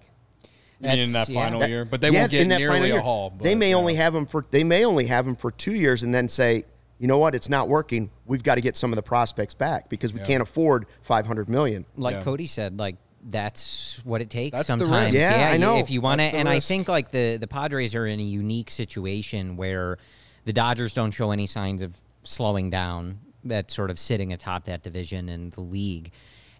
in 0.79 0.87
that 0.89 0.95
That's- 0.97 1.29
yeah. 1.29 1.43
final 1.43 1.59
That- 1.59 1.69
year, 1.69 1.83
but 1.83 1.99
they 1.99 2.11
yeah, 2.11 2.19
won't 2.19 2.31
get 2.31 2.47
nearly 2.47 2.89
a 2.91 2.93
year. 2.93 3.01
haul. 3.01 3.33
they 3.41 3.55
may 3.55 3.71
yeah. 3.71 3.75
only 3.75 3.95
have 3.95 4.13
him 4.15 4.25
for 4.25 4.45
they 4.51 4.63
may 4.63 4.85
only 4.85 5.07
have 5.07 5.27
him 5.27 5.35
for 5.35 5.51
two 5.51 5.73
years, 5.73 6.01
and 6.03 6.13
then 6.15 6.27
say, 6.29 6.63
you 6.99 7.07
know 7.09 7.17
what, 7.17 7.33
it's 7.35 7.49
not 7.49 7.67
working. 7.67 8.09
We've 8.25 8.43
got 8.43 8.55
to 8.55 8.61
get 8.61 8.77
some 8.77 8.91
of 8.93 8.95
the 8.95 9.01
prospects 9.03 9.53
back 9.53 9.89
because 9.89 10.13
we 10.13 10.19
Yeah. 10.21 10.25
can't 10.27 10.41
afford 10.43 10.85
five 11.01 11.25
hundred 11.27 11.49
million. 11.49 11.85
like 11.97 12.15
Yeah. 12.17 12.21
Cody 12.23 12.45
said, 12.47 12.77
like 12.79 12.95
that's 13.25 13.99
what 14.05 14.21
it 14.21 14.29
takes 14.29 14.55
That's 14.55 14.67
the 14.67 14.77
sometimes. 14.79 15.15
risk. 15.15 15.17
Yeah, 15.17 15.49
I 15.51 15.57
know. 15.57 15.77
If 15.77 15.89
you 15.89 15.99
want 15.99 16.21
to, 16.21 16.25
That's 16.25 16.33
the 16.33 16.37
and 16.39 16.49
I 16.49 16.59
think 16.59 16.87
like 16.87 17.11
the 17.11 17.37
the 17.37 17.47
Padres 17.47 17.95
are 17.95 18.05
in 18.05 18.19
a 18.19 18.23
unique 18.23 18.69
situation 18.69 19.57
where 19.57 19.97
the 20.45 20.53
Dodgers 20.53 20.93
don't 20.93 21.11
show 21.11 21.31
any 21.31 21.47
signs 21.47 21.81
of 21.81 21.97
slowing 22.23 22.69
down. 22.69 23.19
That 23.43 23.69
sort 23.69 23.89
of 23.91 23.99
sitting 23.99 24.33
atop 24.33 24.65
that 24.65 24.81
division 24.83 25.29
and 25.29 25.51
the 25.51 25.61
league, 25.61 26.11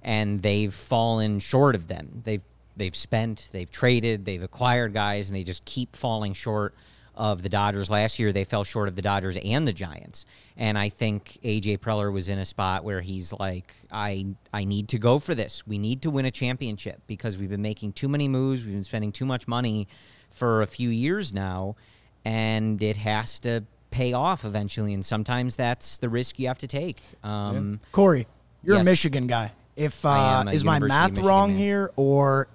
and 0.04 0.42
they've 0.42 0.74
fallen 0.74 1.40
short 1.40 1.76
of 1.76 1.88
them. 1.88 2.22
They've 2.24 2.44
they've 2.78 2.96
spent, 2.96 3.50
they've 3.52 3.72
traded, 3.72 4.26
they've 4.26 4.44
acquired 4.44 4.94
guys, 4.94 5.30
and 5.30 5.36
they 5.36 5.44
just 5.44 5.66
keep 5.66 5.96
falling 5.96 6.34
short 6.34 6.76
of 7.16 7.42
the 7.42 7.50
Dodgers. 7.50 7.90
Last 7.90 8.20
year, 8.20 8.32
they 8.32 8.44
fell 8.44 8.64
short 8.64 8.88
of 8.88 8.96
the 8.96 9.02
Dodgers 9.02 9.38
and 9.44 9.68
the 9.68 9.74
Giants. 9.74 10.26
And 10.58 10.78
I 10.78 10.90
think 10.90 11.38
AJ 11.44 11.80
Preller 11.80 12.12
was 12.12 12.30
in 12.30 12.40
a 12.40 12.46
spot 12.46 12.84
where 12.84 13.02
he's 13.02 13.34
like, 13.34 13.74
I 13.92 14.26
I 14.54 14.64
need 14.64 14.90
to 14.90 14.98
go 14.98 15.20
for 15.20 15.36
this. 15.36 15.66
We 15.68 15.78
need 15.78 16.02
to 16.04 16.10
win 16.10 16.26
a 16.26 16.32
championship 16.32 17.02
because 17.08 17.38
we've 17.38 17.50
been 17.50 17.62
making 17.62 17.94
too 17.94 18.08
many 18.08 18.28
moves. 18.28 18.64
We've 18.64 18.74
been 18.74 18.84
spending 18.84 19.12
too 19.12 19.26
much 19.26 19.48
money 19.48 19.88
for 20.30 20.62
a 20.62 20.68
few 20.68 20.90
years 20.90 21.34
now, 21.34 21.76
and 22.24 22.82
it 22.82 22.98
has 22.98 23.40
to 23.40 23.64
pay 23.92 24.14
off 24.14 24.44
eventually. 24.46 24.94
And 24.94 25.06
sometimes 25.06 25.56
that's 25.56 25.98
the 25.98 26.10
risk 26.10 26.40
you 26.40 26.48
have 26.48 26.58
to 26.60 26.68
take. 26.68 27.02
Um, 27.24 27.80
Corey, 27.92 28.28
you're 28.64 28.76
Yes. 28.78 28.86
a 28.86 28.90
Michigan 28.90 29.28
guy. 29.28 29.52
If 29.76 30.06
uh, 30.06 30.46
is 30.54 30.64
my 30.64 30.76
University 30.76 30.84
of 31.12 31.18
math 31.18 31.26
wrong 31.26 31.50
man. 31.52 31.58
here, 31.58 31.92
or 31.98 32.48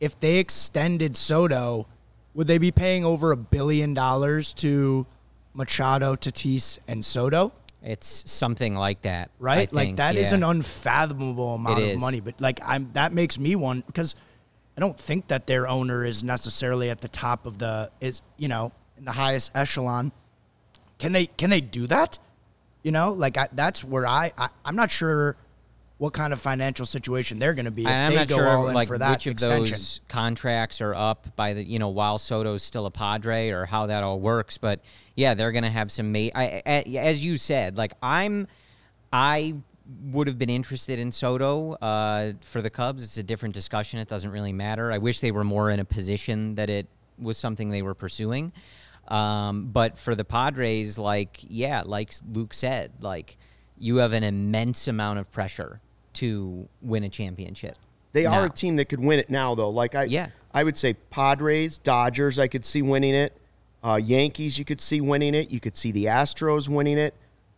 if 0.00 0.18
they 0.18 0.38
extended 0.38 1.16
Soto, 1.16 1.86
would 2.34 2.46
they 2.46 2.58
be 2.58 2.70
paying 2.70 3.04
over 3.04 3.32
a 3.32 3.36
billion 3.36 3.94
dollars 3.94 4.52
to 4.54 5.06
Machado, 5.54 6.14
Tatis, 6.14 6.78
and 6.86 7.04
Soto? 7.04 7.52
It's 7.82 8.30
something 8.30 8.74
like 8.74 9.02
that, 9.02 9.30
I 9.40 9.42
Right? 9.42 9.72
like 9.72 9.96
that 9.96 10.14
is 10.16 10.30
yeah. 10.32 10.36
an 10.38 10.42
unfathomable 10.44 11.54
amount 11.54 11.78
It 11.78 11.82
of 11.82 11.88
is. 11.94 12.00
money. 12.00 12.20
But 12.20 12.40
like 12.40 12.60
I'm 12.64 12.90
that 12.92 13.12
makes 13.12 13.38
me 13.38 13.56
one 13.56 13.82
because 13.86 14.14
I 14.76 14.80
don't 14.80 14.98
think 14.98 15.28
that 15.28 15.46
their 15.46 15.66
owner 15.66 16.04
is 16.04 16.22
necessarily 16.22 16.90
at 16.90 17.00
the 17.00 17.08
top 17.08 17.46
of 17.46 17.58
the 17.58 17.90
is 18.00 18.20
you 18.36 18.48
know 18.48 18.72
in 18.98 19.04
the 19.06 19.12
highest 19.12 19.50
echelon. 19.54 20.12
Can 20.98 21.12
they 21.12 21.26
can 21.26 21.48
they 21.50 21.62
do 21.62 21.86
that? 21.86 22.18
You 22.82 22.92
know, 22.92 23.12
like 23.12 23.36
I, 23.38 23.48
that's 23.52 23.82
where 23.82 24.06
I, 24.06 24.32
I 24.36 24.48
I'm 24.64 24.76
not 24.76 24.90
sure 24.90 25.36
what 26.00 26.14
kind 26.14 26.32
of 26.32 26.40
financial 26.40 26.86
situation 26.86 27.38
they're 27.38 27.52
going 27.52 27.66
to 27.66 27.70
be 27.70 27.82
if 27.82 27.88
I'm 27.88 28.12
they 28.12 28.16
not 28.16 28.28
go 28.28 28.36
sure 28.36 28.48
all 28.48 28.68
in 28.68 28.74
like 28.74 28.88
for 28.88 28.96
that 28.96 29.10
which 29.10 29.26
of 29.26 29.32
extension. 29.32 29.72
those 29.72 30.00
contracts 30.08 30.80
are 30.80 30.94
up 30.94 31.36
by 31.36 31.52
the 31.52 31.62
you 31.62 31.78
know 31.78 31.90
while 31.90 32.16
Soto's 32.16 32.62
still 32.62 32.86
a 32.86 32.90
Padre 32.90 33.50
or 33.50 33.66
how 33.66 33.84
that 33.84 34.02
all 34.02 34.18
works, 34.18 34.56
but 34.56 34.80
yeah, 35.14 35.34
they're 35.34 35.52
gonna 35.52 35.68
have 35.68 35.92
some. 35.92 36.10
Ma- 36.10 36.30
I, 36.34 36.62
I, 36.64 36.82
as 36.96 37.22
you 37.22 37.36
said, 37.36 37.76
like 37.76 37.92
I'm, 38.02 38.48
I 39.12 39.56
would 40.04 40.26
have 40.26 40.38
been 40.38 40.48
interested 40.48 40.98
in 40.98 41.12
Soto 41.12 41.74
uh, 41.74 42.32
for 42.40 42.62
the 42.62 42.70
Cubs. 42.70 43.02
It's 43.02 43.18
a 43.18 43.22
different 43.22 43.54
discussion. 43.54 44.00
It 44.00 44.08
doesn't 44.08 44.30
really 44.30 44.54
matter. 44.54 44.90
I 44.90 44.96
wish 44.96 45.20
they 45.20 45.32
were 45.32 45.44
more 45.44 45.68
in 45.68 45.80
a 45.80 45.84
position 45.84 46.54
that 46.54 46.70
it 46.70 46.86
was 47.18 47.36
something 47.36 47.68
they 47.68 47.82
were 47.82 47.94
pursuing. 47.94 48.54
Um, 49.08 49.66
but 49.66 49.98
for 49.98 50.14
the 50.14 50.24
Padres, 50.24 50.96
like 50.96 51.40
yeah, 51.46 51.82
like 51.84 52.14
Luke 52.32 52.54
said, 52.54 52.90
like 53.02 53.36
you 53.76 53.96
have 53.96 54.14
an 54.14 54.24
immense 54.24 54.88
amount 54.88 55.18
of 55.18 55.30
pressure 55.30 55.82
to 56.14 56.68
win 56.82 57.04
a 57.04 57.08
championship. 57.08 57.76
They 58.12 58.26
are 58.26 58.46
a 58.46 58.50
team 58.50 58.76
that 58.76 58.86
could 58.88 59.00
win 59.00 59.18
it 59.20 59.30
now, 59.30 59.54
though. 59.54 59.70
Like 59.70 59.94
I, 59.94 60.04
Yeah. 60.04 60.28
I 60.52 60.64
would 60.64 60.76
say 60.76 60.94
Padres, 61.10 61.78
Dodgers, 61.78 62.38
I 62.38 62.48
could 62.48 62.64
see 62.64 62.82
winning 62.82 63.14
it. 63.14 63.36
Uh, 63.84 64.00
Yankees, 64.02 64.58
you 64.58 64.64
could 64.64 64.80
see 64.80 65.00
winning 65.00 65.34
it. 65.34 65.50
You 65.50 65.60
could 65.60 65.76
see 65.76 65.92
the 65.92 66.06
Astros 66.06 66.68
winning 66.68 66.98
it. 66.98 67.14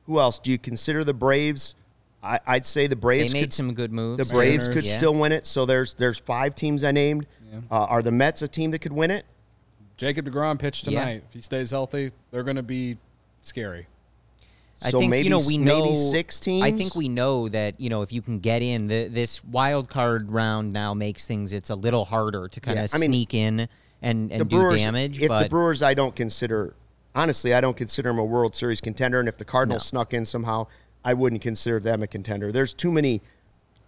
Who 0.06 0.20
else? 0.20 0.38
Do 0.38 0.50
you 0.50 0.58
consider 0.58 1.02
the 1.04 1.14
Braves? 1.14 1.74
I, 2.22 2.38
I'd 2.46 2.66
say 2.66 2.86
the 2.86 2.94
They 2.94 3.00
Braves. 3.00 3.32
made 3.32 3.40
could, 3.40 3.52
some 3.54 3.72
good 3.74 3.92
moves. 3.92 4.28
The 4.28 4.34
Braves 4.34 4.68
too. 4.68 4.74
could 4.74 4.84
Yeah. 4.84 4.96
still 4.98 5.14
win 5.14 5.32
it. 5.32 5.46
So 5.46 5.64
there's 5.66 5.94
there's 5.94 6.18
five 6.18 6.54
teams 6.54 6.84
I 6.84 6.92
named. 6.92 7.26
Uh, 7.70 7.74
are 7.84 8.02
the 8.02 8.12
Mets 8.12 8.42
a 8.42 8.48
team 8.48 8.70
that 8.72 8.78
could 8.80 8.92
win 8.92 9.10
it? 9.10 9.24
Jacob 9.96 10.26
deGrom 10.26 10.58
pitched 10.58 10.86
Yeah. 10.86 11.00
tonight. 11.00 11.24
If 11.28 11.32
he 11.34 11.40
stays 11.40 11.70
healthy, 11.70 12.10
they're 12.30 12.42
going 12.44 12.56
to 12.56 12.62
be 12.62 12.98
scary. 13.40 13.86
I 14.80 14.90
So 14.90 14.98
think 15.00 15.10
maybe 15.10 15.24
you 15.24 15.30
know 15.30 15.38
s- 15.38 15.46
we 15.46 15.58
maybe 15.58 15.90
know 15.90 15.94
six 16.10 16.40
I 16.48 16.70
think 16.72 16.96
we 16.96 17.08
know 17.08 17.48
that 17.48 17.78
you 17.80 17.90
know 17.90 18.02
if 18.02 18.12
you 18.12 18.22
can 18.22 18.38
get 18.40 18.62
in 18.62 18.88
the, 18.88 19.08
this 19.08 19.44
wild 19.44 19.88
card 19.88 20.30
round 20.30 20.72
now 20.72 20.94
makes 20.94 21.26
things 21.26 21.52
it's 21.52 21.70
a 21.70 21.74
little 21.76 22.04
harder 22.04 22.48
to 22.48 22.60
kind 22.60 22.78
Yeah, 22.78 22.84
of 22.84 22.94
I 22.94 22.98
mean, 22.98 23.10
sneak 23.10 23.34
in 23.34 23.68
and 24.00 24.30
the 24.30 24.34
and 24.36 24.48
do 24.48 24.56
Brewers, 24.56 24.80
damage. 24.80 25.20
If 25.20 25.28
but 25.28 25.44
the 25.44 25.48
Brewers, 25.48 25.82
I 25.82 25.94
don't 25.94 26.16
consider 26.16 26.74
honestly, 27.14 27.52
I 27.54 27.60
don't 27.60 27.76
consider 27.76 28.08
them 28.08 28.18
a 28.18 28.24
World 28.24 28.54
Series 28.54 28.80
contender. 28.80 29.20
And 29.20 29.28
if 29.28 29.36
the 29.36 29.44
Cardinals 29.44 29.86
snuck 29.86 30.14
in 30.14 30.24
somehow, 30.24 30.66
I 31.04 31.14
wouldn't 31.14 31.42
consider 31.42 31.78
them 31.78 32.02
a 32.02 32.06
contender. 32.06 32.50
There's 32.50 32.72
too 32.74 32.90
many 32.90 33.20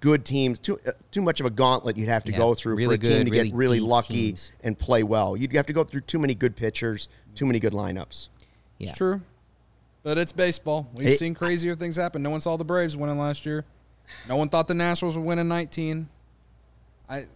good 0.00 0.24
teams, 0.24 0.58
too 0.58 0.78
uh, 0.86 0.92
too 1.10 1.22
much 1.22 1.40
of 1.40 1.46
a 1.46 1.50
gauntlet 1.50 1.96
you'd 1.96 2.08
have 2.08 2.24
to 2.24 2.32
Yeah, 2.32 2.38
go 2.38 2.54
through 2.54 2.74
really 2.76 2.98
for 2.98 3.06
a 3.06 3.08
team 3.08 3.24
to 3.24 3.30
really 3.32 3.48
get 3.48 3.56
really 3.56 3.80
lucky 3.80 4.14
teams. 4.28 4.52
and 4.62 4.78
play 4.78 5.02
well. 5.02 5.36
You'd 5.36 5.52
have 5.54 5.66
to 5.66 5.72
go 5.72 5.82
through 5.82 6.02
too 6.02 6.18
many 6.18 6.34
good 6.34 6.54
pitchers, 6.54 7.08
too 7.34 7.46
many 7.46 7.58
good 7.58 7.72
lineups. 7.72 8.28
yeah. 8.78 8.88
It's 8.90 8.98
true. 8.98 9.22
But 10.04 10.18
it's 10.18 10.30
baseball. 10.32 10.88
We've 10.94 11.08
It- 11.08 11.18
seen 11.18 11.34
crazier 11.34 11.74
things 11.74 11.96
happen. 11.96 12.22
No 12.22 12.30
one 12.30 12.40
saw 12.40 12.56
the 12.56 12.64
Braves 12.64 12.96
winning 12.96 13.18
last 13.18 13.44
year. 13.44 13.64
No 14.28 14.36
one 14.36 14.48
thought 14.50 14.68
the 14.68 14.74
Nationals 14.74 15.16
would 15.16 15.24
win 15.26 15.38
in 15.40 15.48
19. 15.48 16.08
I 17.08 17.26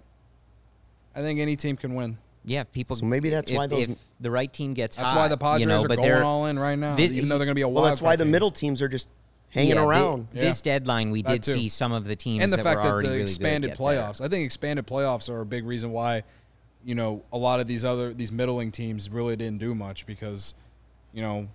I 1.16 1.20
think 1.22 1.40
any 1.40 1.56
team 1.56 1.76
can 1.76 1.94
win. 1.96 2.18
Yeah, 2.44 2.62
people. 2.62 2.94
So 2.94 3.04
maybe 3.04 3.30
that's 3.30 3.50
if, 3.50 3.56
why 3.56 3.66
those- 3.66 3.88
if 3.88 3.98
the 4.20 4.30
right 4.30 4.52
team 4.52 4.72
gets 4.74 4.96
That's 4.96 5.10
hot, 5.12 5.16
why 5.18 5.28
the 5.28 5.36
Padres 5.36 5.60
you 5.62 5.66
know, 5.66 5.82
are 5.82 5.88
going 5.88 6.22
all 6.22 6.46
in 6.46 6.58
right 6.58 6.78
now, 6.78 6.94
this- 6.94 7.12
even 7.12 7.28
though 7.28 7.38
they're 7.38 7.46
going 7.46 7.54
to 7.54 7.58
be 7.58 7.62
a 7.62 7.66
wild 7.68 7.74
Well, 7.76 7.84
that's 7.86 8.00
why 8.00 8.10
card 8.10 8.20
the 8.20 8.24
middle 8.26 8.50
teams 8.52 8.80
are 8.80 8.88
just 8.88 9.08
hanging 9.48 9.70
yeah, 9.70 9.76
thi- 9.76 9.80
around. 9.86 10.28
This 10.32 10.60
deadline, 10.62 11.10
we 11.10 11.22
That 11.22 11.32
did 11.32 11.42
too. 11.42 11.52
see 11.54 11.68
some 11.70 11.92
of 11.92 12.04
the 12.04 12.14
teams 12.14 12.44
and 12.44 12.52
the 12.52 12.58
that 12.58 12.62
fact 12.62 12.84
were 12.84 12.90
that 13.02 13.02
the 13.02 13.08
really 13.08 13.22
expanded 13.22 13.70
get 13.70 13.78
better. 13.78 13.98
playoffs. 14.00 14.20
I 14.20 14.28
think 14.28 14.44
expanded 14.44 14.86
playoffs 14.86 15.28
are 15.28 15.40
a 15.40 15.46
big 15.46 15.66
reason 15.66 15.90
why, 15.90 16.22
you 16.84 16.94
know, 16.94 17.22
a 17.32 17.38
lot 17.38 17.58
of 17.60 17.66
these 17.66 17.84
other 17.84 18.14
these 18.14 18.30
middling 18.30 18.70
teams 18.70 19.10
really 19.10 19.34
didn't 19.36 19.58
do 19.58 19.74
much 19.74 20.06
because, 20.06 20.54
you 21.12 21.22
know, 21.22 21.48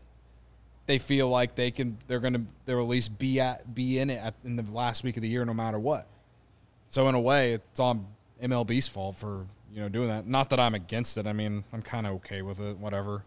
they 0.85 0.97
feel 0.97 1.29
like 1.29 1.55
they 1.55 1.71
can 1.71 1.97
they're 2.07 2.19
going 2.19 2.33
to 2.33 2.41
they'll 2.65 2.79
at 2.79 2.87
least 2.87 3.17
be 3.17 3.39
at 3.39 3.73
be 3.73 3.99
in 3.99 4.09
it 4.09 4.21
at, 4.21 4.35
in 4.43 4.55
the 4.55 4.71
last 4.71 5.03
week 5.03 5.17
of 5.17 5.23
the 5.23 5.29
year 5.29 5.45
no 5.45 5.53
matter 5.53 5.79
what. 5.79 6.07
So 6.89 7.07
in 7.07 7.15
a 7.15 7.19
way, 7.19 7.53
it's 7.53 7.79
on 7.79 8.05
MLB's 8.41 8.87
fault 8.87 9.15
for 9.15 9.47
you 9.73 9.81
know 9.81 9.89
doing 9.89 10.09
that. 10.09 10.27
Not 10.27 10.49
that 10.49 10.59
I'm 10.59 10.75
against 10.75 11.17
it. 11.17 11.25
I 11.25 11.33
mean, 11.33 11.63
I'm 11.73 11.81
kind 11.81 12.05
of 12.05 12.13
okay 12.13 12.41
with 12.41 12.59
it. 12.59 12.77
Whatever. 12.77 13.23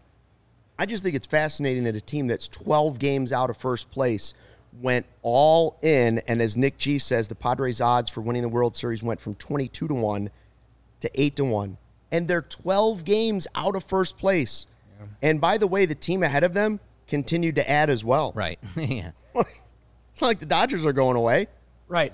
I 0.79 0.85
just 0.85 1.03
think 1.03 1.15
it's 1.15 1.25
fascinating 1.25 1.85
that 1.85 1.95
a 1.95 2.01
team 2.01 2.27
that's 2.27 2.47
12 2.47 2.99
games 2.99 3.33
out 3.33 3.49
of 3.49 3.57
first 3.57 3.89
place 3.89 4.35
went 4.79 5.07
all 5.23 5.79
in. 5.81 6.19
And 6.27 6.39
as 6.39 6.55
Nick 6.55 6.77
G 6.77 6.99
says, 6.99 7.27
the 7.27 7.35
Padres' 7.35 7.81
odds 7.81 8.09
for 8.09 8.21
winning 8.21 8.43
the 8.43 8.49
World 8.49 8.75
Series 8.75 9.01
went 9.01 9.19
from 9.19 9.33
22 9.35 9.87
to 9.87 9.93
1 9.93 10.29
to 10.99 11.21
8 11.21 11.35
to 11.35 11.45
1. 11.45 11.77
And 12.11 12.27
they're 12.27 12.43
12 12.43 13.05
games 13.05 13.47
out 13.55 13.75
of 13.75 13.83
first 13.83 14.19
place. 14.19 14.67
And 15.21 15.41
by 15.41 15.57
the 15.57 15.67
way, 15.67 15.85
the 15.85 15.95
team 15.95 16.23
ahead 16.23 16.43
of 16.43 16.53
them 16.53 16.79
continued 17.07 17.55
to 17.55 17.69
add 17.69 17.89
as 17.89 18.03
well. 18.05 18.31
Right. 18.35 18.59
yeah. 18.75 19.11
It's 20.11 20.21
not 20.23 20.29
like 20.29 20.39
the 20.39 20.47
Dodgers 20.47 20.83
are 20.83 20.93
going 20.93 21.15
away. 21.15 21.45
Right. 21.87 22.11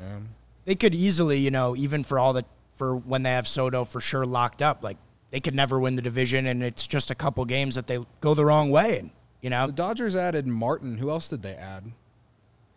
They 0.66 0.76
could 0.76 0.94
easily, 0.94 1.38
you 1.40 1.52
know, 1.52 1.74
even 1.74 2.04
for 2.04 2.20
all 2.20 2.34
the 2.34 2.44
for 2.74 2.98
when 2.98 3.24
they 3.24 3.30
have 3.30 3.48
Soto 3.48 3.86
for 3.86 4.02
sure 4.02 4.26
locked 4.26 4.62
up, 4.62 4.84
like 4.84 4.98
they 5.32 5.40
could 5.40 5.56
never 5.56 5.80
win 5.80 5.96
the 5.96 6.02
division, 6.02 6.46
and 6.46 6.62
it's 6.62 6.86
just 6.86 7.12
a 7.12 7.16
couple 7.16 7.46
games 7.46 7.76
that 7.76 7.88
they 7.88 8.00
go 8.20 8.34
the 8.34 8.44
wrong 8.44 8.72
way, 8.72 9.00
and 9.00 9.10
you 9.42 9.50
know, 9.50 9.68
The 9.68 9.72
Dodgers 9.74 10.18
added 10.18 10.46
Martin. 10.48 10.98
Who 10.98 11.10
else 11.10 11.30
did 11.30 11.44
they 11.44 11.54
add? 11.54 11.94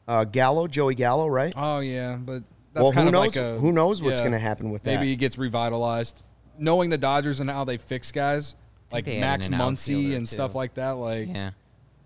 Uh, 0.06 0.22
Gallo, 0.24 0.68
Joey 0.68 0.94
Gallo, 0.94 1.26
right? 1.26 1.52
Oh 1.56 1.80
yeah, 1.80 2.14
but 2.14 2.44
that's 2.72 2.84
Well, 2.84 2.92
kind 2.92 3.04
who 3.04 3.08
of 3.08 3.12
knows- 3.14 3.34
like 3.34 3.44
a 3.44 3.58
who 3.58 3.72
knows 3.72 4.00
what's 4.00 4.20
yeah. 4.20 4.26
gonna 4.26 4.38
happen 4.38 4.70
with 4.70 4.84
that. 4.84 4.94
Maybe 4.94 5.08
he 5.08 5.16
gets 5.16 5.36
revitalized. 5.38 6.22
Knowing 6.56 6.90
the 6.90 6.98
Dodgers 6.98 7.40
and 7.40 7.50
how 7.50 7.64
they 7.64 7.78
fix 7.78 8.12
guys 8.12 8.54
like 8.92 9.08
Max 9.08 9.48
an 9.48 9.54
Muncy 9.54 9.94
outfielder, 9.96 10.16
and 10.18 10.28
stuff 10.28 10.54
like 10.54 10.74
that, 10.74 10.90
like 10.92 11.28
Yeah. 11.28 11.50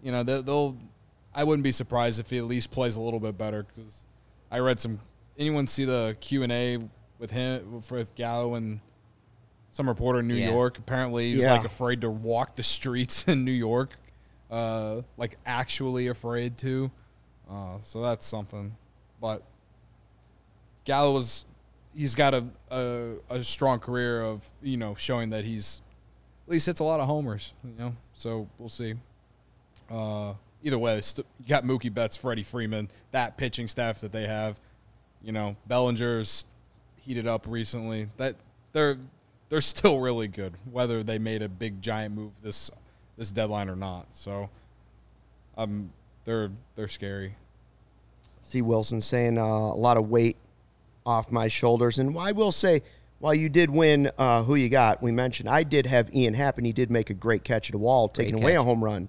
You 0.02 0.12
know 0.12 0.22
they, 0.22 0.40
they'll. 0.42 0.76
I 1.34 1.44
wouldn't 1.44 1.62
be 1.62 1.72
surprised 1.72 2.18
if 2.18 2.30
he 2.30 2.38
at 2.38 2.44
least 2.44 2.70
plays 2.72 2.96
a 2.96 3.00
little 3.00 3.20
bit 3.20 3.38
better 3.38 3.62
because 3.64 4.04
I 4.50 4.58
read 4.58 4.80
some. 4.80 5.00
Anyone 5.38 5.66
see 5.66 5.84
the 5.84 6.16
Q 6.20 6.42
and 6.42 6.52
A 6.52 6.78
with 7.18 7.30
him 7.30 7.80
with 7.90 8.14
Gallo 8.14 8.54
and 8.54 8.80
some 9.70 9.88
reporter 9.88 10.18
in 10.20 10.28
New 10.28 10.34
Yeah. 10.34 10.50
York? 10.50 10.78
Apparently, 10.78 11.32
he's 11.32 11.44
Yeah. 11.44 11.52
like 11.52 11.64
afraid 11.64 12.00
to 12.00 12.10
walk 12.10 12.56
the 12.56 12.62
streets 12.62 13.24
in 13.28 13.44
New 13.44 13.52
York, 13.52 13.96
uh, 14.50 15.02
like 15.16 15.36
actually 15.46 16.08
afraid 16.08 16.58
to. 16.58 16.90
Uh, 17.48 17.78
so 17.82 18.02
that's 18.02 18.26
something, 18.26 18.76
but 19.20 19.42
Gallo 20.84 21.12
was 21.12 21.44
he's 21.94 22.14
got 22.14 22.34
a, 22.34 22.46
a 22.70 23.14
a 23.28 23.44
strong 23.44 23.78
career 23.78 24.22
of 24.22 24.44
you 24.62 24.76
know 24.76 24.94
showing 24.94 25.30
that 25.30 25.44
he's 25.44 25.82
at 26.46 26.52
least 26.52 26.66
hits 26.66 26.80
a 26.80 26.84
lot 26.84 27.00
of 27.00 27.06
homers. 27.06 27.52
You 27.64 27.74
know, 27.78 27.96
so 28.12 28.48
we'll 28.58 28.68
see. 28.68 28.94
Uh, 29.90 30.34
either 30.62 30.78
way, 30.78 31.00
st- 31.00 31.26
you 31.40 31.48
got 31.48 31.64
Mookie 31.64 31.92
Betts, 31.92 32.16
Freddie 32.16 32.42
Freeman, 32.42 32.88
that 33.12 33.36
pitching 33.36 33.68
staff 33.68 34.00
that 34.00 34.12
they 34.12 34.26
have. 34.26 34.58
You 35.22 35.32
know, 35.32 35.56
Bellinger's 35.66 36.46
heated 37.04 37.26
up 37.26 37.46
recently. 37.48 38.08
That 38.16 38.36
they're 38.72 38.98
they're 39.48 39.60
still 39.60 39.98
really 40.00 40.28
good, 40.28 40.54
whether 40.70 41.02
they 41.02 41.18
made 41.18 41.42
a 41.42 41.48
big 41.48 41.82
giant 41.82 42.14
move 42.14 42.40
this 42.42 42.70
this 43.18 43.30
deadline 43.30 43.68
or 43.68 43.76
not. 43.76 44.06
So, 44.12 44.48
um, 45.56 45.90
they're 46.24 46.50
they're 46.76 46.88
scary. 46.88 47.34
See 48.42 48.62
Willson 48.62 49.02
saying 49.02 49.38
uh, 49.38 49.42
a 49.42 49.76
lot 49.76 49.96
of 49.96 50.08
weight 50.08 50.36
off 51.04 51.30
my 51.30 51.48
shoulders. 51.48 51.98
And 51.98 52.18
I 52.18 52.32
will 52.32 52.52
say, 52.52 52.82
while 53.18 53.34
you 53.34 53.48
did 53.48 53.70
win 53.70 54.10
uh, 54.18 54.42
who 54.44 54.54
you 54.54 54.68
got, 54.68 55.02
we 55.02 55.12
mentioned 55.12 55.48
I 55.48 55.62
did 55.62 55.86
have 55.86 56.14
Ian 56.14 56.34
Happ, 56.34 56.56
and 56.56 56.66
he 56.66 56.72
did 56.72 56.90
make 56.90 57.10
a 57.10 57.14
great 57.14 57.44
catch 57.44 57.68
at 57.68 57.74
a 57.74 57.78
wall, 57.78 58.08
taking 58.08 58.34
away 58.34 58.54
a 58.54 58.62
home 58.62 58.82
run. 58.82 59.08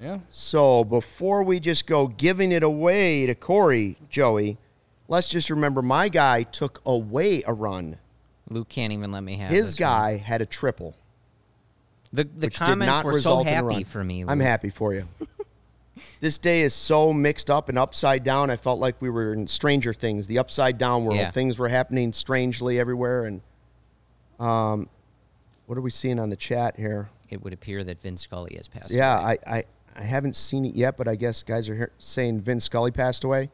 Yeah, 0.00 0.18
So 0.28 0.84
before 0.84 1.42
we 1.42 1.58
just 1.58 1.86
go 1.86 2.06
giving 2.06 2.52
it 2.52 2.62
away 2.62 3.26
to 3.26 3.34
Corey, 3.34 3.96
Joey, 4.10 4.58
let's 5.08 5.26
just 5.26 5.48
remember 5.48 5.80
my 5.80 6.08
guy 6.08 6.42
took 6.42 6.82
away 6.84 7.42
a 7.46 7.52
run. 7.54 7.98
Luke 8.50 8.68
can't 8.68 8.92
even 8.92 9.10
let 9.10 9.22
me 9.22 9.36
have 9.36 9.50
His 9.50 9.66
this 9.66 9.74
guy 9.76 10.12
one. 10.12 10.18
had 10.20 10.42
a 10.42 10.46
triple. 10.46 10.94
The 12.12 12.24
the 12.24 12.46
which 12.46 12.58
did 12.58 12.64
comments 12.64 12.94
not 12.94 13.04
were 13.04 13.12
so 13.12 13.16
result 13.16 13.46
in 13.46 13.52
a 13.52 13.56
happy 13.56 13.84
for 13.84 14.04
me. 14.04 14.24
I'm 14.26 14.40
happy 14.40 14.70
for 14.70 14.94
you. 14.94 15.08
this 16.20 16.38
day 16.38 16.60
is 16.60 16.74
so 16.74 17.12
mixed 17.12 17.50
up 17.50 17.68
and 17.68 17.78
upside 17.78 18.22
down. 18.22 18.50
I 18.50 18.56
felt 18.56 18.78
like 18.78 19.00
we 19.00 19.10
were 19.10 19.32
in 19.32 19.46
Stranger 19.48 19.92
Things, 19.92 20.26
the 20.26 20.38
upside 20.38 20.78
down 20.78 21.04
world. 21.04 21.18
Yeah. 21.18 21.30
Things 21.30 21.58
were 21.58 21.68
happening 21.68 22.12
strangely 22.12 22.78
everywhere. 22.78 23.24
And 23.24 23.40
um, 24.38 24.88
what 25.66 25.76
are 25.76 25.80
we 25.82 25.90
seeing 25.90 26.18
on 26.18 26.28
the 26.28 26.36
chat 26.36 26.76
here? 26.76 27.08
It 27.28 27.42
would 27.42 27.52
appear 27.52 27.82
that 27.82 28.00
Vin 28.00 28.16
Scully 28.16 28.54
has 28.56 28.68
passed. 28.68 28.92
Yeah, 28.92 29.18
away. 29.18 29.38
I, 29.46 29.56
I, 29.56 29.64
I 29.96 30.02
haven't 30.02 30.36
seen 30.36 30.64
it 30.64 30.74
yet, 30.74 30.96
but 30.96 31.08
I 31.08 31.14
guess 31.14 31.42
guys 31.42 31.68
are 31.68 31.74
here 31.74 31.92
saying 31.98 32.40
Vin 32.40 32.60
Scully 32.60 32.90
passed 32.90 33.24
away. 33.24 33.50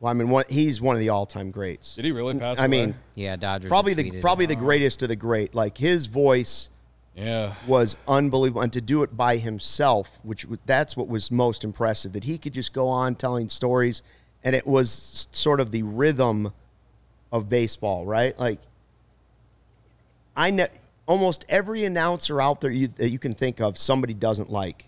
Well, 0.00 0.10
I 0.10 0.14
mean, 0.14 0.30
one, 0.30 0.44
he's 0.48 0.80
one 0.80 0.96
of 0.96 1.00
the 1.00 1.10
all-time 1.10 1.50
greats. 1.50 1.94
did 1.96 2.04
he 2.04 2.12
really 2.12 2.38
pass? 2.38 2.58
I 2.58 2.62
away? 2.62 2.68
mean, 2.68 2.94
yeah. 3.14 3.36
Dodgers 3.36 3.68
probably 3.68 3.94
the 3.94 4.20
probably 4.20 4.46
the 4.46 4.56
greatest 4.56 5.02
of 5.02 5.08
the 5.08 5.16
great. 5.16 5.54
Like 5.54 5.78
his 5.78 6.06
voice 6.06 6.70
yeah. 7.14 7.54
was 7.66 7.96
unbelievable, 8.08 8.62
and 8.62 8.72
to 8.72 8.80
do 8.80 9.02
it 9.02 9.16
by 9.16 9.36
himself, 9.36 10.18
which 10.22 10.46
that's 10.66 10.96
what 10.96 11.08
was 11.08 11.30
most 11.30 11.62
impressive. 11.62 12.12
That 12.14 12.24
he 12.24 12.38
could 12.38 12.52
just 12.52 12.72
go 12.72 12.88
on 12.88 13.14
telling 13.14 13.48
stories, 13.48 14.02
and 14.42 14.56
it 14.56 14.66
was 14.66 15.28
sort 15.30 15.60
of 15.60 15.70
the 15.70 15.82
rhythm 15.84 16.52
of 17.30 17.48
baseball, 17.48 18.04
right? 18.04 18.36
Like 18.38 18.58
I 20.36 20.50
know 20.50 20.66
almost 21.06 21.44
every 21.48 21.84
announcer 21.84 22.40
out 22.40 22.60
there 22.60 22.70
you, 22.70 22.88
that 22.88 23.10
you 23.10 23.18
can 23.18 23.34
think 23.34 23.60
of, 23.60 23.78
somebody 23.78 24.14
doesn't 24.14 24.50
like. 24.50 24.86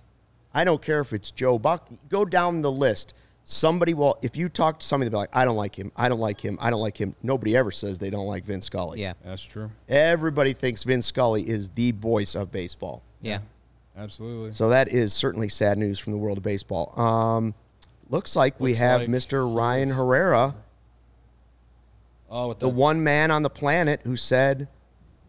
I 0.55 0.65
don't 0.65 0.81
care 0.81 1.01
if 1.01 1.13
it's 1.13 1.31
Joe 1.31 1.59
Buck. 1.59 1.89
Go 2.09 2.25
down 2.25 2.63
the 2.63 2.71
list. 2.73 3.13
Somebody 3.47 3.93
will. 3.93 4.17
If 4.23 4.37
you 4.37 4.49
talk 4.49 4.81
to 4.81 4.87
somebody, 4.87 5.11
they'll 5.11 5.19
be 5.19 5.23
like, 5.23 5.37
"I 5.37 5.45
don't 5.45 5.57
like 5.57 5.77
him. 5.79 5.93
I 5.97 6.09
don't 6.09 6.21
like 6.21 6.41
him. 6.41 6.57
I 6.61 6.71
don't 6.71 6.81
like 6.81 6.97
him." 6.97 7.15
Nobody 7.23 7.55
ever 7.57 7.71
says 7.71 7.99
they 7.99 8.09
don't 8.09 8.27
like 8.27 8.45
Vin 8.45 8.63
Scully. 8.63 9.01
Yeah. 9.03 9.13
That's 9.23 9.43
true. 9.45 9.71
Everybody 9.89 10.55
thinks 10.55 10.83
Vin 10.85 11.03
Scully 11.03 11.47
is 11.47 11.69
the 11.71 11.93
voice 11.93 12.35
of 12.35 12.51
baseball. 12.51 13.03
Yeah. 13.21 13.41
Absolutely. 13.97 14.55
So 14.55 14.71
that 14.71 14.89
is 14.89 15.13
certainly 15.13 15.49
sad 15.49 15.77
news 15.77 15.99
from 15.99 16.13
the 16.13 16.19
world 16.19 16.39
of 16.39 16.43
baseball. 16.45 16.99
Um, 16.99 17.55
looks 18.09 18.35
like 18.35 18.59
we 18.59 18.71
Looks 18.71 18.81
have 18.81 19.01
like 19.03 19.11
Mr. 19.11 19.55
Ryan 19.57 19.91
Herrera, 19.91 20.55
Oh, 22.31 22.49
with 22.49 22.59
the 22.59 22.69
one 22.69 23.05
man 23.05 23.31
on 23.31 23.43
the 23.43 23.51
planet 23.51 24.01
who 24.05 24.17
said, 24.17 24.69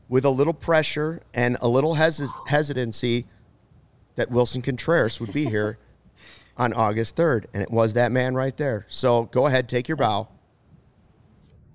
with 0.09 0.23
a 0.25 0.29
little 0.29 0.53
pressure 0.53 1.21
and 1.33 1.57
a 1.61 1.67
little 1.67 1.95
hes- 1.95 2.21
hesitancy, 2.47 3.25
that 4.15 4.29
Willson 4.29 4.63
Contreras 4.63 5.19
would 5.19 5.33
be 5.33 5.45
here 5.45 5.77
on 6.57 6.73
August 6.73 7.15
3rd. 7.15 7.45
And 7.53 7.61
it 7.61 7.71
was 7.71 7.93
that 7.93 8.11
man 8.11 8.35
right 8.35 8.55
there. 8.55 8.85
So 8.89 9.25
go 9.25 9.47
ahead, 9.47 9.69
take 9.69 9.87
your 9.87 9.97
bow. 9.97 10.29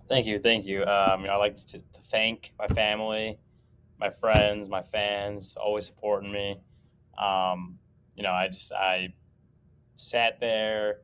Thank 0.09 0.27
you, 0.27 0.41
thank 0.41 0.67
you. 0.67 0.85
Um, 0.85 1.21
you 1.21 1.29
know, 1.29 1.35
I'd 1.35 1.39
like 1.39 1.57
to, 1.67 1.79
to 1.79 1.83
thank 2.11 2.53
my 2.59 2.67
family, 2.67 3.39
my 3.99 4.11
friends, 4.11 4.69
my 4.69 4.83
fans, 4.83 5.57
always 5.57 5.87
supporting 5.87 6.33
me. 6.33 6.59
Um, 7.17 7.79
you 8.17 8.23
know, 8.23 8.33
I 8.33 8.49
just 8.49 8.73
I 8.73 9.15
sat 9.95 10.41
there, 10.41 10.99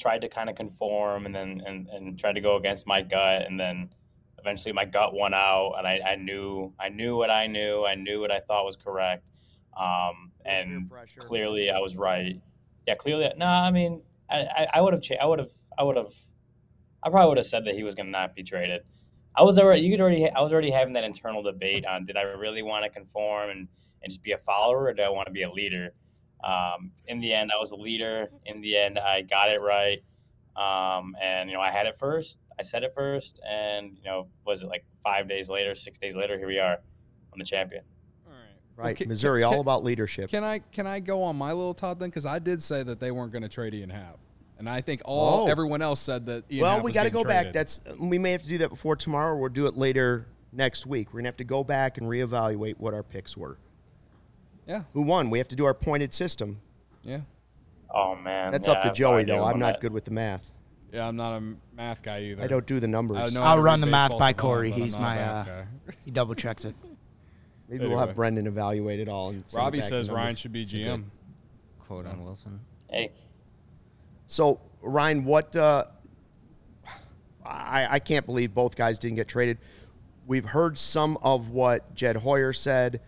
tried 0.00 0.20
to 0.22 0.28
kind 0.28 0.48
of 0.48 0.56
conform, 0.56 1.26
and 1.26 1.34
then 1.34 1.62
and, 1.66 1.88
and 1.88 2.18
tried 2.18 2.32
to 2.32 2.40
go 2.40 2.56
against 2.56 2.86
my 2.86 3.02
gut, 3.02 3.42
and 3.42 3.58
then 3.58 3.90
eventually 4.38 4.72
my 4.72 4.84
gut 4.84 5.12
won 5.12 5.34
out, 5.34 5.74
and 5.78 5.86
I, 5.86 6.00
I 6.12 6.16
knew 6.16 6.72
I 6.80 6.88
knew 6.88 7.16
what 7.16 7.30
I 7.30 7.46
knew. 7.46 7.84
I 7.84 7.94
knew 7.94 8.20
what 8.20 8.30
I 8.30 8.40
thought 8.40 8.64
was 8.64 8.76
correct, 8.76 9.24
um, 9.78 10.32
and 10.44 10.90
clearly 11.18 11.70
I 11.70 11.78
was 11.78 11.96
right. 11.96 12.40
Yeah, 12.86 12.94
clearly. 12.94 13.28
No, 13.36 13.46
I 13.46 13.70
mean, 13.70 14.02
I, 14.30 14.66
I 14.74 14.80
would 14.80 14.94
have, 14.94 15.02
I 15.20 15.26
would 15.26 15.38
have, 15.38 15.50
I 15.78 15.82
would 15.82 15.96
have, 15.96 16.12
I 17.02 17.10
probably 17.10 17.28
would 17.28 17.38
have 17.38 17.46
said 17.46 17.64
that 17.66 17.74
he 17.74 17.82
was 17.82 17.94
going 17.94 18.06
to 18.06 18.12
not 18.12 18.34
be 18.34 18.42
traded. 18.42 18.82
I 19.34 19.42
was 19.42 19.58
already, 19.58 19.82
you 19.82 19.90
could 19.90 20.00
already, 20.00 20.28
I 20.28 20.40
was 20.40 20.52
already 20.52 20.70
having 20.70 20.94
that 20.94 21.04
internal 21.04 21.42
debate 21.42 21.84
on 21.84 22.04
did 22.04 22.16
I 22.16 22.22
really 22.22 22.62
want 22.62 22.84
to 22.84 22.90
conform 22.90 23.50
and, 23.50 23.68
and 24.02 24.10
just 24.10 24.22
be 24.22 24.32
a 24.32 24.38
follower, 24.38 24.84
or 24.84 24.94
do 24.94 25.02
I 25.02 25.08
want 25.10 25.26
to 25.26 25.32
be 25.32 25.42
a 25.42 25.50
leader? 25.50 25.90
Um, 26.42 26.92
in 27.06 27.20
the 27.20 27.32
end, 27.32 27.50
I 27.54 27.58
was 27.58 27.70
a 27.70 27.76
leader. 27.76 28.28
In 28.46 28.60
the 28.60 28.76
end, 28.76 28.98
I 28.98 29.22
got 29.22 29.50
it 29.50 29.60
right. 29.60 29.98
Um, 30.56 31.14
and, 31.20 31.50
you 31.50 31.56
know, 31.56 31.62
I 31.62 31.70
had 31.70 31.86
it 31.86 31.98
first. 31.98 32.38
I 32.58 32.62
said 32.62 32.82
it 32.82 32.92
first. 32.94 33.40
And, 33.46 33.96
you 33.96 34.04
know, 34.04 34.28
was 34.46 34.62
it 34.62 34.68
like 34.68 34.84
five 35.02 35.28
days 35.28 35.48
later, 35.48 35.74
six 35.74 35.98
days 35.98 36.16
later, 36.16 36.38
here 36.38 36.46
we 36.46 36.58
are. 36.58 36.78
I'm 37.32 37.38
the 37.38 37.44
champion. 37.44 37.82
Right, 38.76 38.84
well, 38.84 38.94
can, 38.94 39.08
Missouri, 39.08 39.42
can, 39.42 39.54
all 39.54 39.60
about 39.60 39.84
leadership. 39.84 40.30
Can 40.30 40.44
I 40.44 40.58
can 40.58 40.86
I 40.86 41.00
go 41.00 41.22
on 41.22 41.36
my 41.36 41.52
little 41.52 41.72
Todd 41.72 41.98
then? 41.98 42.10
Because 42.10 42.26
I 42.26 42.38
did 42.38 42.62
say 42.62 42.82
that 42.82 43.00
they 43.00 43.10
weren't 43.10 43.32
going 43.32 43.42
to 43.42 43.48
trade 43.48 43.72
Ian 43.72 43.88
Happ, 43.88 44.18
and 44.58 44.68
I 44.68 44.82
think 44.82 45.00
all 45.04 45.46
oh. 45.46 45.50
everyone 45.50 45.80
else 45.80 46.00
said 46.00 46.26
that. 46.26 46.44
Ian 46.50 46.62
well, 46.62 46.74
Happ 46.76 46.84
we 46.84 46.92
got 46.92 47.04
to 47.04 47.10
go 47.10 47.22
traded. 47.22 47.44
back. 47.46 47.52
That's 47.54 47.80
we 47.98 48.18
may 48.18 48.32
have 48.32 48.42
to 48.42 48.48
do 48.48 48.58
that 48.58 48.68
before 48.68 48.94
tomorrow. 48.94 49.32
or 49.32 49.38
We'll 49.38 49.48
do 49.48 49.66
it 49.66 49.78
later 49.78 50.26
next 50.52 50.86
week. 50.86 51.12
We're 51.12 51.20
gonna 51.20 51.28
have 51.28 51.38
to 51.38 51.44
go 51.44 51.64
back 51.64 51.96
and 51.96 52.06
reevaluate 52.06 52.76
what 52.78 52.92
our 52.92 53.02
picks 53.02 53.34
were. 53.34 53.56
Yeah. 54.66 54.82
Who 54.92 55.02
won? 55.02 55.30
We 55.30 55.38
have 55.38 55.48
to 55.48 55.56
do 55.56 55.64
our 55.64 55.74
pointed 55.74 56.12
system. 56.12 56.60
Yeah. 57.02 57.20
Oh 57.94 58.14
man. 58.14 58.52
That's 58.52 58.68
yeah, 58.68 58.74
up 58.74 58.82
to 58.82 58.92
Joey 58.92 59.24
though. 59.24 59.42
I'm 59.42 59.58
not 59.58 59.74
that. 59.74 59.80
good 59.80 59.92
with 59.92 60.04
the 60.04 60.10
math. 60.10 60.52
Yeah, 60.92 61.08
I'm 61.08 61.16
not 61.16 61.36
a 61.36 61.42
math 61.74 62.02
guy 62.02 62.22
either. 62.22 62.42
I 62.42 62.46
don't 62.46 62.66
do 62.66 62.80
the 62.80 62.88
numbers. 62.88 63.36
I'll 63.36 63.58
run 63.58 63.80
the 63.80 63.86
math 63.86 64.16
by 64.18 64.32
Corey. 64.32 64.70
He's 64.70 64.98
my. 64.98 65.20
Uh, 65.20 65.64
he 66.04 66.10
double 66.10 66.34
checks 66.34 66.64
it. 66.64 66.74
Maybe 67.68 67.80
anyway. 67.80 67.96
we'll 67.96 68.06
have 68.06 68.14
Brendan 68.14 68.46
evaluate 68.46 69.00
it 69.00 69.08
all. 69.08 69.30
And 69.30 69.44
Robbie 69.52 69.80
says 69.80 70.10
Ryan 70.10 70.36
should 70.36 70.52
be 70.52 70.64
GM. 70.64 71.04
Quote 71.80 72.06
on 72.06 72.24
Willson. 72.24 72.58
Hey. 72.88 73.12
So 74.26 74.60
Ryan, 74.82 75.24
what? 75.24 75.54
Uh, 75.54 75.84
I 77.44 77.86
I 77.90 77.98
can't 77.98 78.26
believe 78.26 78.54
both 78.54 78.76
guys 78.76 78.98
didn't 78.98 79.16
get 79.16 79.28
traded. 79.28 79.58
We've 80.26 80.44
heard 80.44 80.78
some 80.78 81.18
of 81.22 81.50
what 81.50 81.94
Jed 81.94 82.16
Hoyer 82.16 82.52
said. 82.52 83.00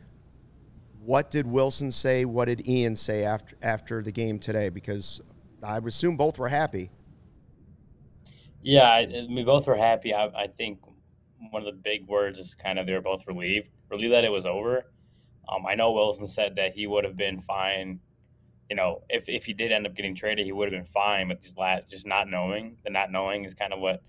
What 1.05 1.31
did 1.31 1.47
Willson 1.47 1.93
say? 1.93 2.25
What 2.25 2.47
did 2.47 2.67
Ian 2.69 2.97
say 2.97 3.25
after 3.25 3.57
after 3.63 4.03
the 4.03 4.13
game 4.13 4.39
today? 4.39 4.69
Because 4.69 5.21
I 5.63 5.79
would 5.79 5.89
assume 5.89 6.17
both 6.17 6.39
were 6.39 6.49
happy. 6.49 6.91
Yeah, 8.63 9.05
we 9.29 9.45
both 9.45 9.67
were 9.67 9.77
happy. 9.77 10.13
I, 10.13 10.27
I 10.27 10.47
think 10.49 10.81
one 11.51 11.63
of 11.63 11.67
the 11.67 11.81
big 11.81 12.07
words 12.07 12.39
is 12.39 12.55
kind 12.55 12.79
of 12.79 12.87
they 12.87 12.93
were 12.93 13.01
both 13.01 13.27
relieved, 13.27 13.71
relieved 13.91 14.15
that 14.15 14.25
it 14.25 14.33
was 14.33 14.47
over. 14.47 14.85
Um, 15.49 15.67
I 15.67 15.75
know 15.75 15.93
Willson 15.93 16.27
said 16.27 16.57
that 16.57 16.75
he 16.75 16.87
would 16.87 17.05
have 17.05 17.17
been 17.17 17.41
fine. 17.41 18.01
You 18.69 18.77
know, 18.77 19.03
if, 19.09 19.29
if 19.29 19.47
he 19.47 19.55
did 19.55 19.73
end 19.73 19.87
up 19.87 19.95
getting 19.95 20.15
traded, 20.15 20.45
he 20.45 20.53
would 20.53 20.71
have 20.71 20.79
been 20.85 20.93
fine. 20.93 21.29
But 21.29 21.41
these 21.41 21.57
last, 21.57 21.89
just 21.89 22.07
not 22.07 22.29
knowing, 22.29 22.77
the 22.85 22.91
not 22.91 23.11
knowing 23.11 23.45
is 23.45 23.55
kind 23.55 23.73
of 23.73 23.81
what 23.81 24.03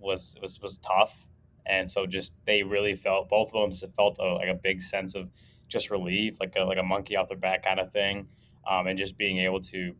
was 0.00 0.36
was 0.42 0.60
was 0.60 0.78
tough. 0.78 1.26
And 1.64 1.90
so, 1.90 2.06
just 2.06 2.32
they 2.46 2.62
really 2.62 2.94
felt 2.94 3.28
both 3.28 3.52
of 3.54 3.70
them 3.70 3.90
felt 3.90 4.18
a, 4.18 4.34
like 4.34 4.48
a 4.48 4.54
big 4.54 4.82
sense 4.82 5.14
of 5.14 5.30
just 5.68 5.90
relief, 5.90 6.38
like 6.40 6.54
a 6.56 6.64
like 6.64 6.78
a 6.78 6.82
monkey 6.82 7.14
off 7.14 7.28
their 7.28 7.36
back 7.36 7.64
kind 7.64 7.78
of 7.78 7.92
thing, 7.92 8.28
um, 8.68 8.86
and 8.88 8.98
just 8.98 9.16
being 9.16 9.38
able 9.38 9.60
to 9.60 9.94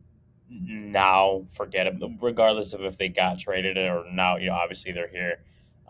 now 0.49 1.45
forget 1.53 1.87
it, 1.87 1.93
regardless 2.21 2.73
of 2.73 2.81
if 2.81 2.97
they 2.97 3.07
got 3.07 3.39
traded 3.39 3.77
or 3.77 4.03
now. 4.11 4.35
You 4.35 4.47
know, 4.47 4.55
obviously 4.55 4.91
they're 4.91 5.07
here 5.07 5.43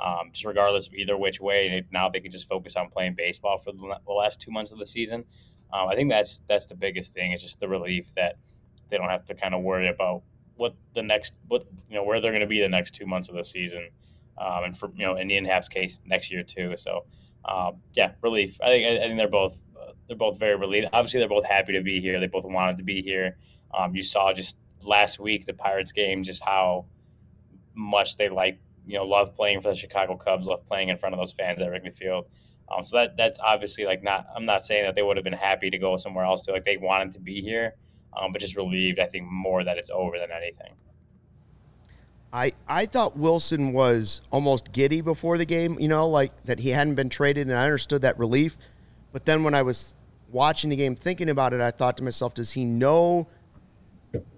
um, 0.04 0.30
just 0.32 0.46
regardless 0.46 0.88
of 0.88 0.94
either 0.94 1.18
which 1.18 1.40
way. 1.40 1.84
Now 1.92 2.10
they 2.10 2.20
can 2.20 2.32
just 2.32 2.48
focus 2.48 2.76
on 2.76 2.90
playing 2.90 3.16
baseball 3.16 3.58
for 3.58 3.72
the 3.72 4.14
last 4.14 4.42
two 4.42 4.52
months 4.52 4.72
of 4.72 4.80
the 4.80 4.86
season. 4.86 5.26
Um, 5.74 5.88
I 5.88 5.96
think 5.96 6.10
that's 6.10 6.42
that's 6.48 6.66
the 6.66 6.76
biggest 6.76 7.14
thing. 7.14 7.32
It's 7.32 7.44
just 7.44 7.60
the 7.60 7.68
relief 7.68 8.14
that 8.16 8.38
they 8.90 8.98
don't 8.98 9.10
have 9.10 9.26
to 9.26 9.36
kind 9.36 9.54
of 9.54 9.62
worry 9.62 9.90
about 9.90 10.24
what 10.56 10.76
the 10.96 11.04
next 11.04 11.34
what 11.48 11.66
you 11.90 11.96
know 11.96 12.04
where 12.04 12.20
they're 12.20 12.32
going 12.32 12.42
to 12.42 12.48
be 12.48 12.62
the 12.62 12.70
next 12.70 12.96
two 12.96 13.06
months 13.06 13.30
of 13.30 13.36
the 13.36 13.44
season, 13.44 13.90
um, 14.38 14.64
and 14.66 14.78
for 14.78 14.92
you 14.96 15.06
know 15.06 15.18
Ian 15.18 15.46
Happ's 15.46 15.70
case 15.70 16.00
next 16.06 16.32
year 16.32 16.44
too. 16.44 16.76
So 16.78 17.06
um, 17.46 17.78
yeah, 17.94 18.12
relief. 18.22 18.58
I 18.62 18.68
think 18.68 18.88
I, 18.88 19.06
think 19.06 19.18
they're 19.18 19.28
both 19.28 19.60
they're 20.08 20.18
both 20.18 20.40
very 20.40 20.56
relieved. 20.56 20.88
Obviously, 20.92 21.20
they're 21.20 21.30
both 21.30 21.46
happy 21.46 21.74
to 21.74 21.82
be 21.82 22.02
here. 22.02 22.20
They 22.20 22.28
both 22.28 22.46
wanted 22.46 22.78
to 22.78 22.84
be 22.84 23.02
here. 23.02 23.38
Um, 23.78 23.96
you 23.96 24.04
saw 24.04 24.34
just 24.34 24.58
last 24.82 25.20
week 25.20 25.46
the 25.46 25.54
Pirates 25.54 25.92
game, 25.92 26.24
just 26.24 26.44
how 26.44 26.86
much 27.76 28.18
they 28.18 28.28
like 28.28 28.60
you 28.90 28.98
know 28.98 29.06
love 29.06 29.36
playing 29.36 29.62
for 29.62 29.70
the 29.70 29.76
Chicago 29.76 30.18
Cubs, 30.18 30.48
love 30.48 30.66
playing 30.66 30.90
in 30.90 30.98
front 30.98 31.14
of 31.14 31.20
those 31.20 31.32
fans 31.32 31.62
at 31.62 31.70
Wrigley 31.70 31.92
Field. 31.92 32.26
Um, 32.70 32.82
so 32.82 32.98
that 32.98 33.16
that's 33.16 33.40
obviously 33.40 33.86
like 33.86 34.02
not. 34.04 34.26
I'm 34.36 34.46
not 34.46 34.66
saying 34.66 34.84
that 34.86 34.96
they 34.96 35.04
would 35.04 35.16
have 35.16 35.24
been 35.24 35.32
happy 35.34 35.70
to 35.70 35.78
go 35.78 35.96
somewhere 35.96 36.26
else. 36.26 36.44
To, 36.46 36.52
like 36.52 36.66
they 36.66 36.78
wanted 36.78 37.12
to 37.14 37.20
be 37.20 37.40
here, 37.40 37.76
um, 38.20 38.32
but 38.32 38.42
just 38.42 38.58
relieved. 38.58 39.00
I 39.00 39.06
think 39.06 39.28
more 39.30 39.64
that 39.64 39.78
it's 39.78 39.92
over 39.92 40.18
than 40.18 40.32
anything. 40.32 40.74
I 42.34 42.54
I 42.68 42.88
thought 42.88 43.16
Willson 43.16 43.74
was 43.74 44.22
almost 44.32 44.72
giddy 44.72 45.02
before 45.02 45.38
the 45.38 45.46
game. 45.46 45.80
You 45.80 45.88
know, 45.88 46.10
like 46.10 46.32
that 46.46 46.60
he 46.60 46.70
hadn't 46.70 46.96
been 46.96 47.10
traded, 47.10 47.48
and 47.48 47.58
I 47.58 47.66
understood 47.66 48.02
that 48.02 48.18
relief. 48.18 48.58
But 49.12 49.26
then 49.26 49.44
when 49.44 49.54
I 49.54 49.62
was 49.62 49.94
watching 50.32 50.72
the 50.72 50.76
game, 50.76 50.96
thinking 50.96 51.30
about 51.30 51.54
it, 51.54 51.62
I 51.62 51.70
thought 51.70 51.96
to 51.98 52.04
myself, 52.04 52.34
does 52.34 52.52
he 52.52 52.66
know 52.66 53.28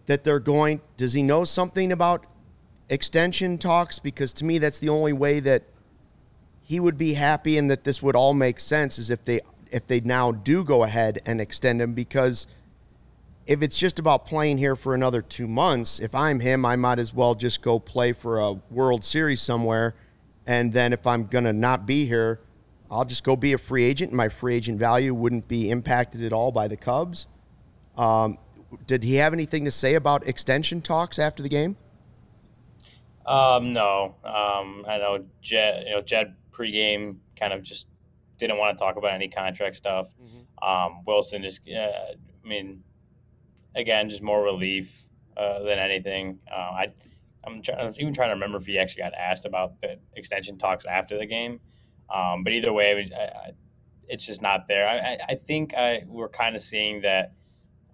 that 0.08 0.26
they're 0.26 0.40
going? 0.40 0.82
Does 0.98 1.14
he 1.14 1.24
know 1.24 1.46
something 1.46 1.92
about 1.92 2.26
extension 2.92 3.58
talks 3.58 4.00
because 4.00 4.34
to 4.34 4.44
me 4.44 4.58
that's 4.58 4.78
the 4.78 4.90
only 4.90 5.14
way 5.14 5.40
that 5.40 5.64
he 6.62 6.78
would 6.78 6.98
be 6.98 7.14
happy 7.14 7.58
and 7.58 7.72
that 7.72 7.86
this 7.86 8.04
would 8.04 8.18
all 8.18 8.34
make 8.34 8.60
sense 8.60 9.00
is 9.00 9.10
if 9.10 9.24
they 9.24 9.40
if 9.72 9.88
they 9.88 10.02
now 10.02 10.34
do 10.34 10.62
go 10.62 10.84
ahead 10.84 11.22
and 11.26 11.40
extend 11.40 11.82
him 11.82 11.94
because 11.94 12.48
if 13.48 13.62
it's 13.62 13.78
just 13.78 13.98
about 13.98 14.26
playing 14.26 14.58
here 14.58 14.76
for 14.76 14.94
another 14.94 15.22
2 15.22 15.48
months 15.48 16.00
if 16.00 16.14
I'm 16.14 16.42
him 16.42 16.66
I 16.66 16.76
might 16.76 17.00
as 17.00 17.14
well 17.14 17.34
just 17.34 17.62
go 17.62 17.80
play 17.80 18.12
for 18.12 18.40
a 18.40 18.54
World 18.70 19.06
Series 19.06 19.42
somewhere 19.42 19.96
and 20.46 20.74
then 20.74 20.92
if 20.92 21.08
I'm 21.08 21.28
going 21.28 21.46
to 21.46 21.54
not 21.54 21.86
be 21.86 22.06
here 22.06 22.42
I'll 22.92 23.06
just 23.06 23.24
go 23.24 23.38
be 23.38 23.54
a 23.54 23.58
free 23.58 23.86
agent 23.86 24.12
and 24.12 24.18
my 24.18 24.28
free 24.28 24.56
agent 24.56 24.78
value 24.78 25.14
wouldn't 25.14 25.48
be 25.48 25.70
impacted 25.70 26.22
at 26.24 26.34
all 26.34 26.52
by 26.52 26.68
the 26.68 26.76
Cubs 26.76 27.28
um, 27.98 28.38
did 28.86 29.06
he 29.06 29.16
have 29.16 29.32
anything 29.32 29.64
to 29.64 29.72
say 29.72 29.94
about 29.94 30.28
extension 30.28 30.82
talks 30.82 31.18
after 31.18 31.42
the 31.42 31.50
game? 31.50 31.78
Um, 33.26 33.72
no. 33.72 34.16
Um, 34.24 34.86
I 34.88 34.98
know 34.98 35.26
Jed. 35.42 35.86
You 35.88 35.96
know, 35.96 36.02
Jed 36.02 36.36
pregame 36.52 37.18
kind 37.38 37.54
of 37.54 37.64
just 37.64 37.88
didn't 38.38 38.58
want 38.58 38.78
to 38.78 38.84
talk 38.84 38.98
about 38.98 39.14
any 39.14 39.28
contract 39.28 39.76
stuff. 39.76 40.10
Mm-hmm. 40.22 40.68
Um, 40.68 41.04
Willson 41.08 41.44
just, 41.44 41.62
uh, 41.70 42.14
I 42.44 42.48
mean, 42.48 42.84
again, 43.76 44.10
just 44.10 44.22
more 44.22 44.44
relief 44.44 45.08
uh, 45.38 45.60
than 45.64 45.80
anything. 45.80 46.40
Uh, 46.52 46.56
I, 46.56 46.88
I'm, 47.46 47.62
try- 47.62 47.76
I'm, 47.76 47.94
even 47.98 48.14
trying 48.14 48.30
to 48.30 48.34
remember 48.34 48.58
if 48.58 48.66
he 48.66 48.78
actually 48.78 49.04
got 49.04 49.14
asked 49.14 49.46
about 49.46 49.80
the 49.82 49.98
extension 50.16 50.58
talks 50.58 50.86
after 50.86 51.18
the 51.18 51.26
game. 51.26 51.60
Um, 52.14 52.44
but 52.44 52.54
either 52.54 52.74
way, 52.74 52.92
it 52.92 52.96
was, 52.96 53.12
I, 53.12 53.24
I, 53.24 53.52
it's 54.08 54.26
just 54.26 54.42
not 54.42 54.68
there. 54.68 54.88
I, 54.88 55.18
I 55.30 55.36
think 55.36 55.74
I, 55.76 56.04
we're 56.06 56.30
kind 56.30 56.56
of 56.56 56.62
seeing 56.62 57.02
that, 57.02 57.34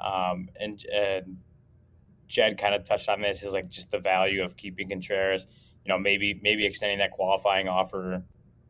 um, 0.02 0.50
and, 0.60 0.84
and 0.86 1.38
Jed 2.28 2.58
kind 2.58 2.76
of 2.76 2.84
touched 2.84 3.10
on 3.10 3.22
this 3.22 3.44
is 3.44 3.54
like 3.54 3.70
just 3.70 3.92
the 3.92 4.00
value 4.00 4.44
of 4.44 4.58
keeping 4.58 4.90
Contreras. 4.90 5.48
You 5.86 5.94
know, 5.94 6.00
maybe 6.00 6.40
maybe 6.44 6.66
extending 6.66 7.00
that 7.00 7.12
qualifying 7.12 7.68
offer 7.68 8.24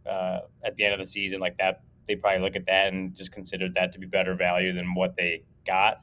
uh, 0.06 0.40
at 0.64 0.76
the 0.76 0.86
end 0.86 0.94
of 0.94 1.00
the 1.00 1.06
season 1.06 1.40
like 1.40 1.58
that. 1.58 1.82
They 2.08 2.16
probably 2.16 2.42
look 2.42 2.56
at 2.56 2.66
that 2.68 2.94
and 2.94 3.16
just 3.16 3.32
considered 3.32 3.74
that 3.76 3.92
to 3.94 4.00
be 4.00 4.06
better 4.06 4.36
value 4.36 4.74
than 4.74 4.94
what 4.94 5.16
they 5.18 5.44
got. 5.66 6.02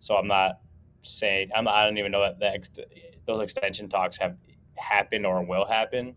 So 0.00 0.16
I'm 0.16 0.26
not 0.26 0.60
saying 1.02 1.50
I'm. 1.54 1.68
I 1.68 1.84
don't 1.84 1.98
even 1.98 2.12
know 2.12 2.32
that, 2.40 2.68
those 3.26 3.40
extension 3.40 3.88
talks 3.88 4.18
have 4.18 4.36
happened 4.74 5.24
or 5.24 5.44
will 5.44 5.66
happen. 5.66 6.16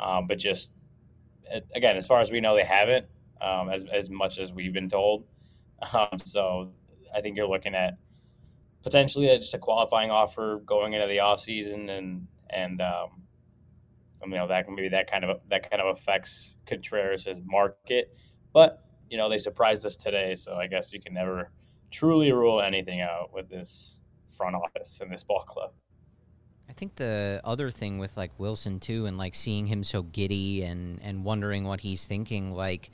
Um, 0.00 0.26
but 0.26 0.38
just 0.38 0.72
again, 1.74 1.96
as 1.96 2.06
far 2.06 2.20
as 2.20 2.30
we 2.30 2.40
know, 2.40 2.56
they 2.56 2.64
haven't. 2.64 3.06
Um, 3.40 3.68
as 3.68 3.84
as 3.92 4.08
much 4.08 4.38
as 4.38 4.52
we've 4.52 4.72
been 4.72 4.88
told. 4.88 5.24
Um, 5.92 6.18
so 6.24 6.70
I 7.14 7.20
think 7.20 7.36
you're 7.36 7.48
looking 7.48 7.74
at 7.74 7.98
potentially 8.84 9.26
just 9.38 9.54
a 9.54 9.58
qualifying 9.58 10.10
offer 10.10 10.60
going 10.64 10.92
into 10.92 11.08
the 11.08 11.20
off 11.20 11.40
season, 11.40 11.88
and 11.88 12.28
and 12.50 12.80
um, 12.80 13.22
you 14.22 14.30
know 14.30 14.46
that 14.46 14.68
maybe 14.68 14.90
that 14.90 15.10
kind 15.10 15.24
of 15.24 15.40
that 15.48 15.68
kind 15.68 15.82
of 15.82 15.96
affects 15.96 16.54
Contreras' 16.66 17.40
market. 17.44 18.16
But 18.52 18.84
you 19.10 19.16
know 19.16 19.28
they 19.28 19.38
surprised 19.38 19.84
us 19.84 19.96
today, 19.96 20.36
so 20.36 20.54
I 20.54 20.66
guess 20.68 20.92
you 20.92 21.00
can 21.00 21.14
never 21.14 21.50
truly 21.90 22.32
rule 22.32 22.60
anything 22.60 23.00
out 23.00 23.32
with 23.32 23.48
this 23.48 23.98
front 24.36 24.54
office 24.54 25.00
and 25.00 25.10
this 25.10 25.24
ball 25.24 25.42
club. 25.42 25.72
I 26.68 26.72
think 26.72 26.96
the 26.96 27.40
other 27.44 27.70
thing 27.70 27.98
with 27.98 28.16
like 28.16 28.36
Willson 28.38 28.80
too, 28.80 29.06
and 29.06 29.16
like 29.16 29.34
seeing 29.34 29.66
him 29.66 29.82
so 29.82 30.02
giddy 30.02 30.62
and 30.62 31.00
and 31.02 31.24
wondering 31.24 31.64
what 31.64 31.80
he's 31.80 32.06
thinking, 32.06 32.50
like 32.50 32.90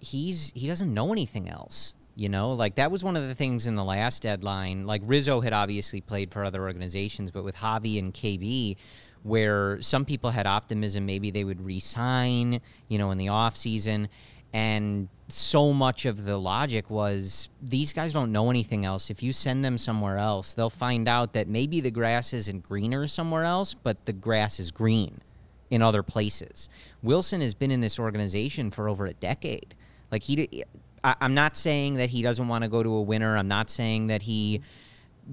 he's 0.00 0.52
he 0.54 0.66
doesn't 0.66 0.92
know 0.92 1.12
anything 1.12 1.48
else. 1.48 1.94
You 2.16 2.28
know, 2.28 2.52
like 2.52 2.76
that 2.76 2.92
was 2.92 3.02
one 3.02 3.16
of 3.16 3.26
the 3.26 3.34
things 3.34 3.66
in 3.66 3.74
the 3.74 3.84
last 3.84 4.22
deadline. 4.22 4.86
Like 4.86 5.02
Rizzo 5.04 5.40
had 5.40 5.52
obviously 5.52 6.00
played 6.00 6.32
for 6.32 6.44
other 6.44 6.62
organizations, 6.62 7.32
but 7.32 7.42
with 7.42 7.56
Javi 7.56 7.98
and 7.98 8.14
KB, 8.14 8.76
where 9.24 9.80
some 9.80 10.04
people 10.04 10.30
had 10.30 10.46
optimism 10.46 11.06
maybe 11.06 11.30
they 11.30 11.44
would 11.44 11.64
re-sign, 11.64 12.60
you 12.88 12.98
know, 12.98 13.10
in 13.10 13.18
the 13.18 13.26
offseason. 13.26 14.08
And 14.52 15.08
so 15.26 15.72
much 15.72 16.04
of 16.04 16.24
the 16.24 16.36
logic 16.36 16.88
was 16.88 17.48
these 17.60 17.92
guys 17.92 18.12
don't 18.12 18.30
know 18.30 18.50
anything 18.50 18.84
else. 18.84 19.10
If 19.10 19.20
you 19.20 19.32
send 19.32 19.64
them 19.64 19.78
somewhere 19.78 20.18
else, 20.18 20.52
they'll 20.52 20.70
find 20.70 21.08
out 21.08 21.32
that 21.32 21.48
maybe 21.48 21.80
the 21.80 21.90
grass 21.90 22.32
isn't 22.32 22.62
greener 22.62 23.08
somewhere 23.08 23.42
else, 23.42 23.74
but 23.74 24.04
the 24.04 24.12
grass 24.12 24.60
is 24.60 24.70
green 24.70 25.20
in 25.70 25.82
other 25.82 26.04
places. 26.04 26.68
Willson 27.02 27.40
has 27.40 27.54
been 27.54 27.72
in 27.72 27.80
this 27.80 27.98
organization 27.98 28.70
for 28.70 28.88
over 28.88 29.06
a 29.06 29.14
decade. 29.14 29.74
Like 30.12 30.22
he, 30.22 30.64
I, 31.04 31.14
am 31.20 31.34
not 31.34 31.56
saying 31.56 31.94
that 31.94 32.10
he 32.10 32.22
doesn't 32.22 32.48
want 32.48 32.64
to 32.64 32.68
go 32.68 32.82
to 32.82 32.94
a 32.94 33.02
winner. 33.02 33.36
I'm 33.36 33.48
not 33.48 33.70
saying 33.70 34.08
that 34.08 34.22
he 34.22 34.62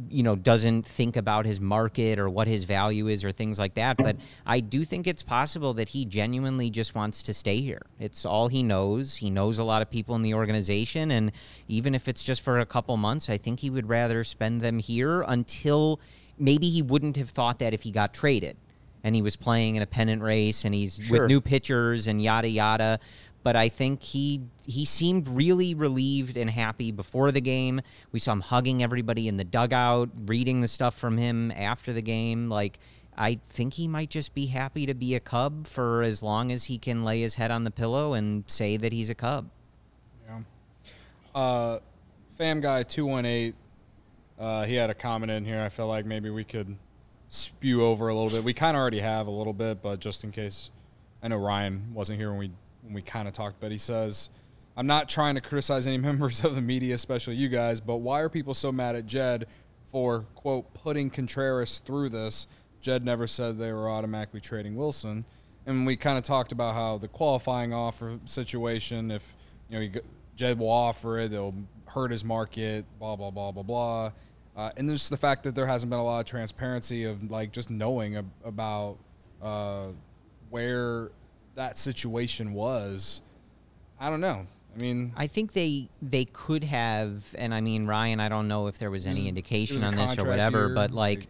you 0.10 0.24
know 0.24 0.36
doesn't 0.36 0.86
think 0.86 1.18
about 1.18 1.46
his 1.46 1.60
market 1.60 2.18
or 2.18 2.30
what 2.30 2.48
his 2.48 2.64
value 2.64 3.08
is 3.08 3.26
or 3.26 3.32
things 3.34 3.60
like 3.60 3.74
that 3.74 3.98
but 3.98 4.16
i 4.46 4.62
do 4.62 4.86
think 4.86 5.06
it's 5.06 5.22
possible 5.22 5.74
that 5.74 5.90
he 5.90 6.06
genuinely 6.06 6.70
just 6.70 6.96
wants 6.96 7.22
to 7.22 7.34
stay 7.34 7.60
here 7.60 7.82
it's 8.00 8.24
all 8.24 8.48
he 8.48 8.64
knows 8.64 9.18
he 9.18 9.30
knows 9.30 9.58
a 9.58 9.64
lot 9.66 9.82
of 9.82 9.90
people 9.90 10.16
in 10.16 10.22
the 10.22 10.34
organization 10.34 11.12
and 11.12 11.32
even 11.68 11.94
if 11.94 12.08
it's 12.08 12.24
just 12.24 12.42
for 12.42 12.60
a 12.60 12.66
couple 12.66 12.96
months 12.96 13.30
i 13.30 13.36
think 13.36 13.60
he 13.60 13.70
would 13.70 13.90
rather 13.90 14.24
spend 14.24 14.62
them 14.62 14.80
here 14.80 15.24
until 15.24 16.00
maybe 16.40 16.70
he 16.70 16.82
wouldn't 16.82 17.18
have 17.18 17.30
thought 17.30 17.60
that 17.60 17.74
if 17.74 17.82
he 17.82 17.92
got 17.92 18.14
traded 18.14 18.56
and 19.04 19.16
he 19.16 19.22
was 19.22 19.36
playing 19.36 19.76
in 19.76 19.82
a 19.82 19.88
pennant 19.88 20.22
race 20.22 20.64
and 20.64 20.74
he's 20.74 21.00
sure. 21.02 21.22
with 21.22 21.28
new 21.28 21.42
pitchers 21.42 22.08
and 22.08 22.22
yada 22.22 22.48
yada 22.48 23.00
but 23.44 23.56
I 23.56 23.70
think 23.70 24.02
he 24.02 24.42
he 24.66 24.86
seemed 24.86 25.28
really 25.28 25.74
relieved 25.74 26.38
and 26.38 26.50
happy 26.50 26.92
before 26.92 27.32
the 27.32 27.42
game. 27.42 27.82
We 28.12 28.20
saw 28.20 28.34
him 28.34 28.42
hugging 28.42 28.84
everybody 28.84 29.28
in 29.28 29.38
the 29.38 29.44
dugout, 29.44 30.10
reading 30.26 30.62
the 30.62 30.68
stuff 30.68 30.96
from 30.96 31.18
him 31.18 31.52
after 31.52 31.94
the 31.94 32.02
game. 32.02 32.50
Like 32.50 32.80
I 33.18 33.40
think 33.50 33.74
he 33.74 33.88
might 33.88 34.10
just 34.10 34.34
be 34.34 34.48
happy 34.48 34.86
to 34.86 34.94
be 34.94 35.16
a 35.16 35.20
Cub 35.20 35.68
for 35.68 36.02
as 36.02 36.24
long 36.24 36.52
as 36.52 36.66
he 36.66 36.78
can 36.78 37.04
lay 37.04 37.22
his 37.22 37.36
head 37.36 37.52
on 37.52 37.64
the 37.64 37.72
pillow 37.72 38.14
and 38.14 38.44
say 38.48 38.78
that 38.78 38.94
he's 38.94 39.10
a 39.10 39.16
Cub. 39.16 39.50
Yeah. 40.28 40.40
Uh, 41.34 41.80
Fam 42.38 42.62
guy 42.62 42.84
two 42.84 43.06
one 43.06 43.26
eight. 43.26 43.56
Uh, 44.40 44.66
he 44.66 44.76
had 44.76 44.90
a 44.90 44.96
comment 44.96 45.32
in 45.32 45.46
here. 45.46 45.62
I 45.62 45.70
felt 45.70 45.90
like 45.90 46.06
maybe 46.06 46.30
we 46.30 46.44
could 46.44 46.76
spew 47.30 47.84
over 47.84 48.08
a 48.08 48.14
little 48.14 48.30
bit. 48.30 48.44
We 48.44 48.54
kind 48.54 48.76
of 48.76 48.82
already 48.82 49.00
have 49.00 49.28
a 49.28 49.32
little 49.32 49.54
bit, 49.54 49.82
but 49.82 50.00
just 50.00 50.24
in 50.24 50.32
case, 50.32 50.72
I 51.22 51.28
know 51.28 51.38
Ryan 51.38 51.94
wasn't 51.94 52.20
here 52.20 52.30
when 52.30 52.40
we 52.40 52.52
when 52.84 52.94
we 52.94 53.02
kind 53.02 53.28
of 53.28 53.34
talked, 53.34 53.60
but 53.60 53.72
he 53.72 53.78
says, 53.78 54.30
I'm 54.76 54.88
not 54.88 55.10
trying 55.10 55.36
to 55.36 55.42
criticize 55.42 55.88
any 55.88 55.98
members 56.10 56.44
of 56.44 56.56
the 56.56 56.62
media, 56.62 56.96
especially 56.96 57.36
you 57.36 57.50
guys, 57.50 57.82
but 57.82 57.98
why 57.98 58.22
are 58.22 58.30
people 58.30 58.54
so 58.54 58.72
mad 58.72 58.96
at 58.96 59.06
Jed 59.06 59.48
for, 59.92 60.26
quote, 60.36 60.74
putting 60.74 61.10
Contreras 61.10 61.80
through 61.80 62.10
this? 62.10 62.48
Jed 62.80 63.06
never 63.06 63.28
said 63.28 63.60
they 63.60 63.72
were 63.72 63.90
automatically 63.90 64.40
trading 64.40 64.76
Willson. 64.76 65.24
And 65.66 65.86
we 65.86 65.96
kind 65.96 66.18
of 66.18 66.24
talked 66.24 66.52
about 66.52 66.74
how 66.74 66.98
the 66.98 67.08
qualifying 67.08 67.74
offer 67.74 68.20
situation, 68.26 69.12
if, 69.12 69.36
you 69.70 69.80
know, 69.80 70.02
Jed 70.36 70.58
will 70.58 70.72
offer 70.72 71.20
it, 71.20 71.32
it'll 71.32 71.54
hurt 71.86 72.10
his 72.10 72.26
market, 72.26 72.86
blah, 72.98 73.16
blah, 73.16 73.30
blah, 73.30 73.52
blah, 73.52 73.64
blah. 73.64 74.12
Uh, 74.56 74.72
and 74.76 74.90
there's 74.90 75.10
the 75.10 75.18
fact 75.18 75.44
that 75.44 75.56
there 75.56 75.68
hasn't 75.68 75.90
been 75.90 76.00
a 76.00 76.04
lot 76.04 76.20
of 76.20 76.26
transparency 76.26 77.04
of 77.04 77.30
like 77.32 77.52
just 77.52 77.70
knowing 77.70 78.18
ab- 78.18 78.32
about 78.44 78.98
uh, 79.42 79.88
where 80.50 81.12
that 81.56 81.78
situation 81.78 82.54
was, 82.54 83.22
I 84.00 84.10
don't 84.10 84.22
know. 84.22 84.48
I 84.76 84.80
mean, 84.80 85.14
I 85.18 85.28
think 85.28 85.54
they 85.54 85.90
they 86.02 86.26
could 86.26 86.64
have, 86.64 87.36
and 87.38 87.54
I 87.54 87.60
mean, 87.60 87.88
Ryan, 87.88 88.20
I 88.20 88.30
don't 88.30 88.48
know 88.48 88.68
if 88.68 88.80
there 88.80 88.90
was 88.90 89.06
any 89.06 89.28
indication 89.28 89.84
on 89.84 89.96
this 89.96 90.18
or 90.18 90.26
whatever, 90.26 90.68
year. 90.68 90.76
but 90.76 90.92
like, 90.92 91.28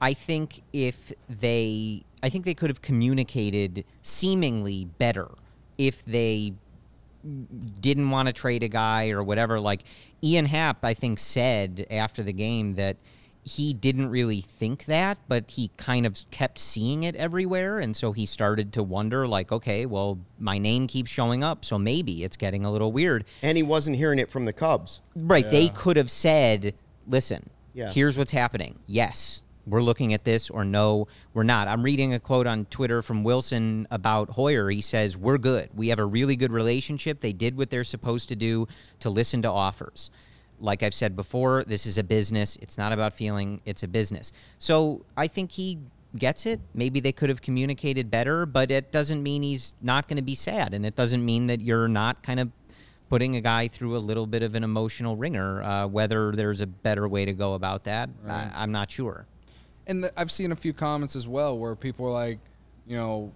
I 0.00 0.14
think 0.14 0.62
if 0.72 1.12
they, 1.28 2.02
I 2.24 2.28
think 2.28 2.44
they 2.44 2.54
could 2.54 2.70
have 2.70 2.82
communicated 2.82 3.84
seemingly 4.02 4.84
better 4.84 5.28
if 5.78 6.04
they 6.04 6.54
didn't 7.80 8.10
want 8.10 8.26
to 8.26 8.32
trade 8.32 8.64
a 8.64 8.68
guy 8.68 9.10
or 9.10 9.22
whatever. 9.22 9.60
Like 9.60 9.84
Ian 10.22 10.46
Happ, 10.46 10.84
I 10.84 10.94
think 10.94 11.18
said 11.18 11.86
after 11.90 12.22
the 12.24 12.32
game 12.32 12.74
that 12.74 12.96
he 13.44 13.74
didn't 13.74 14.08
really 14.08 14.40
think 14.40 14.84
that, 14.84 15.18
but 15.26 15.50
he 15.50 15.70
kind 15.76 16.06
of 16.06 16.18
kept 16.30 16.58
seeing 16.58 17.02
it 17.02 17.16
everywhere. 17.16 17.80
And 17.80 17.96
so 17.96 18.12
he 18.12 18.24
started 18.24 18.72
to 18.74 18.82
wonder, 18.82 19.26
like, 19.26 19.50
okay, 19.50 19.84
well, 19.84 20.18
my 20.38 20.58
name 20.58 20.86
keeps 20.86 21.10
showing 21.10 21.42
up, 21.42 21.64
so 21.64 21.78
maybe 21.78 22.22
it's 22.22 22.36
getting 22.36 22.64
a 22.64 22.70
little 22.70 22.92
weird. 22.92 23.24
And 23.42 23.56
he 23.56 23.62
wasn't 23.62 23.96
hearing 23.96 24.20
it 24.20 24.30
from 24.30 24.44
the 24.44 24.52
Cubs. 24.52 25.00
Right. 25.16 25.44
Yeah. 25.44 25.50
They 25.50 25.68
could 25.70 25.96
have 25.96 26.10
said, 26.10 26.74
listen, 27.08 27.50
yeah. 27.74 27.90
here's 27.90 28.16
what's 28.16 28.30
happening. 28.30 28.78
Yes, 28.86 29.42
we're 29.66 29.82
looking 29.82 30.14
at 30.14 30.24
this, 30.24 30.48
or 30.48 30.64
no, 30.64 31.08
we're 31.34 31.42
not. 31.42 31.66
I'm 31.66 31.82
reading 31.82 32.14
a 32.14 32.20
quote 32.20 32.46
on 32.46 32.66
Twitter 32.66 33.02
from 33.02 33.24
Willson 33.24 33.86
about 33.90 34.30
Hoyer. 34.30 34.70
He 34.70 34.80
says, 34.80 35.16
We're 35.16 35.38
good. 35.38 35.70
We 35.74 35.88
have 35.88 35.98
a 35.98 36.04
really 36.04 36.36
good 36.36 36.52
relationship. 36.52 37.20
They 37.20 37.32
did 37.32 37.56
what 37.56 37.70
they're 37.70 37.84
supposed 37.84 38.28
to 38.28 38.36
do 38.36 38.66
to 39.00 39.10
listen 39.10 39.42
to 39.42 39.50
offers 39.50 40.10
like 40.62 40.82
I've 40.82 40.94
said 40.94 41.16
before, 41.16 41.64
this 41.64 41.86
is 41.86 41.98
a 41.98 42.04
business. 42.04 42.56
It's 42.62 42.78
not 42.78 42.92
about 42.92 43.12
feeling, 43.12 43.60
it's 43.66 43.82
a 43.82 43.88
business. 43.88 44.32
So 44.58 45.04
I 45.16 45.26
think 45.26 45.50
he 45.50 45.78
gets 46.16 46.46
it. 46.46 46.60
Maybe 46.74 47.00
they 47.00 47.12
could 47.12 47.28
have 47.28 47.42
communicated 47.42 48.10
better, 48.10 48.46
but 48.46 48.70
it 48.70 48.92
doesn't 48.92 49.22
mean 49.22 49.42
he's 49.42 49.74
not 49.82 50.08
going 50.08 50.16
to 50.16 50.22
be 50.22 50.34
sad. 50.34 50.74
And 50.74 50.86
it 50.86 50.96
doesn't 50.96 51.24
mean 51.24 51.48
that 51.48 51.60
you're 51.60 51.88
not 51.88 52.22
kind 52.22 52.40
of 52.40 52.50
putting 53.08 53.36
a 53.36 53.40
guy 53.40 53.68
through 53.68 53.96
a 53.96 53.98
little 53.98 54.26
bit 54.26 54.42
of 54.42 54.54
an 54.54 54.64
emotional 54.64 55.16
ringer. 55.16 55.62
Uh, 55.62 55.86
whether 55.86 56.32
there's 56.32 56.60
a 56.60 56.66
better 56.66 57.08
way 57.08 57.24
to 57.24 57.32
go 57.32 57.54
about 57.54 57.84
that, 57.84 58.08
right. 58.22 58.50
I, 58.54 58.62
am 58.62 58.72
not 58.72 58.90
sure. 58.90 59.26
And 59.86 60.04
the, 60.04 60.18
I've 60.18 60.30
seen 60.30 60.52
a 60.52 60.56
few 60.56 60.72
comments 60.72 61.16
as 61.16 61.26
well 61.26 61.58
where 61.58 61.74
people 61.74 62.06
are 62.06 62.12
like, 62.12 62.38
you 62.86 62.96
know, 62.96 63.32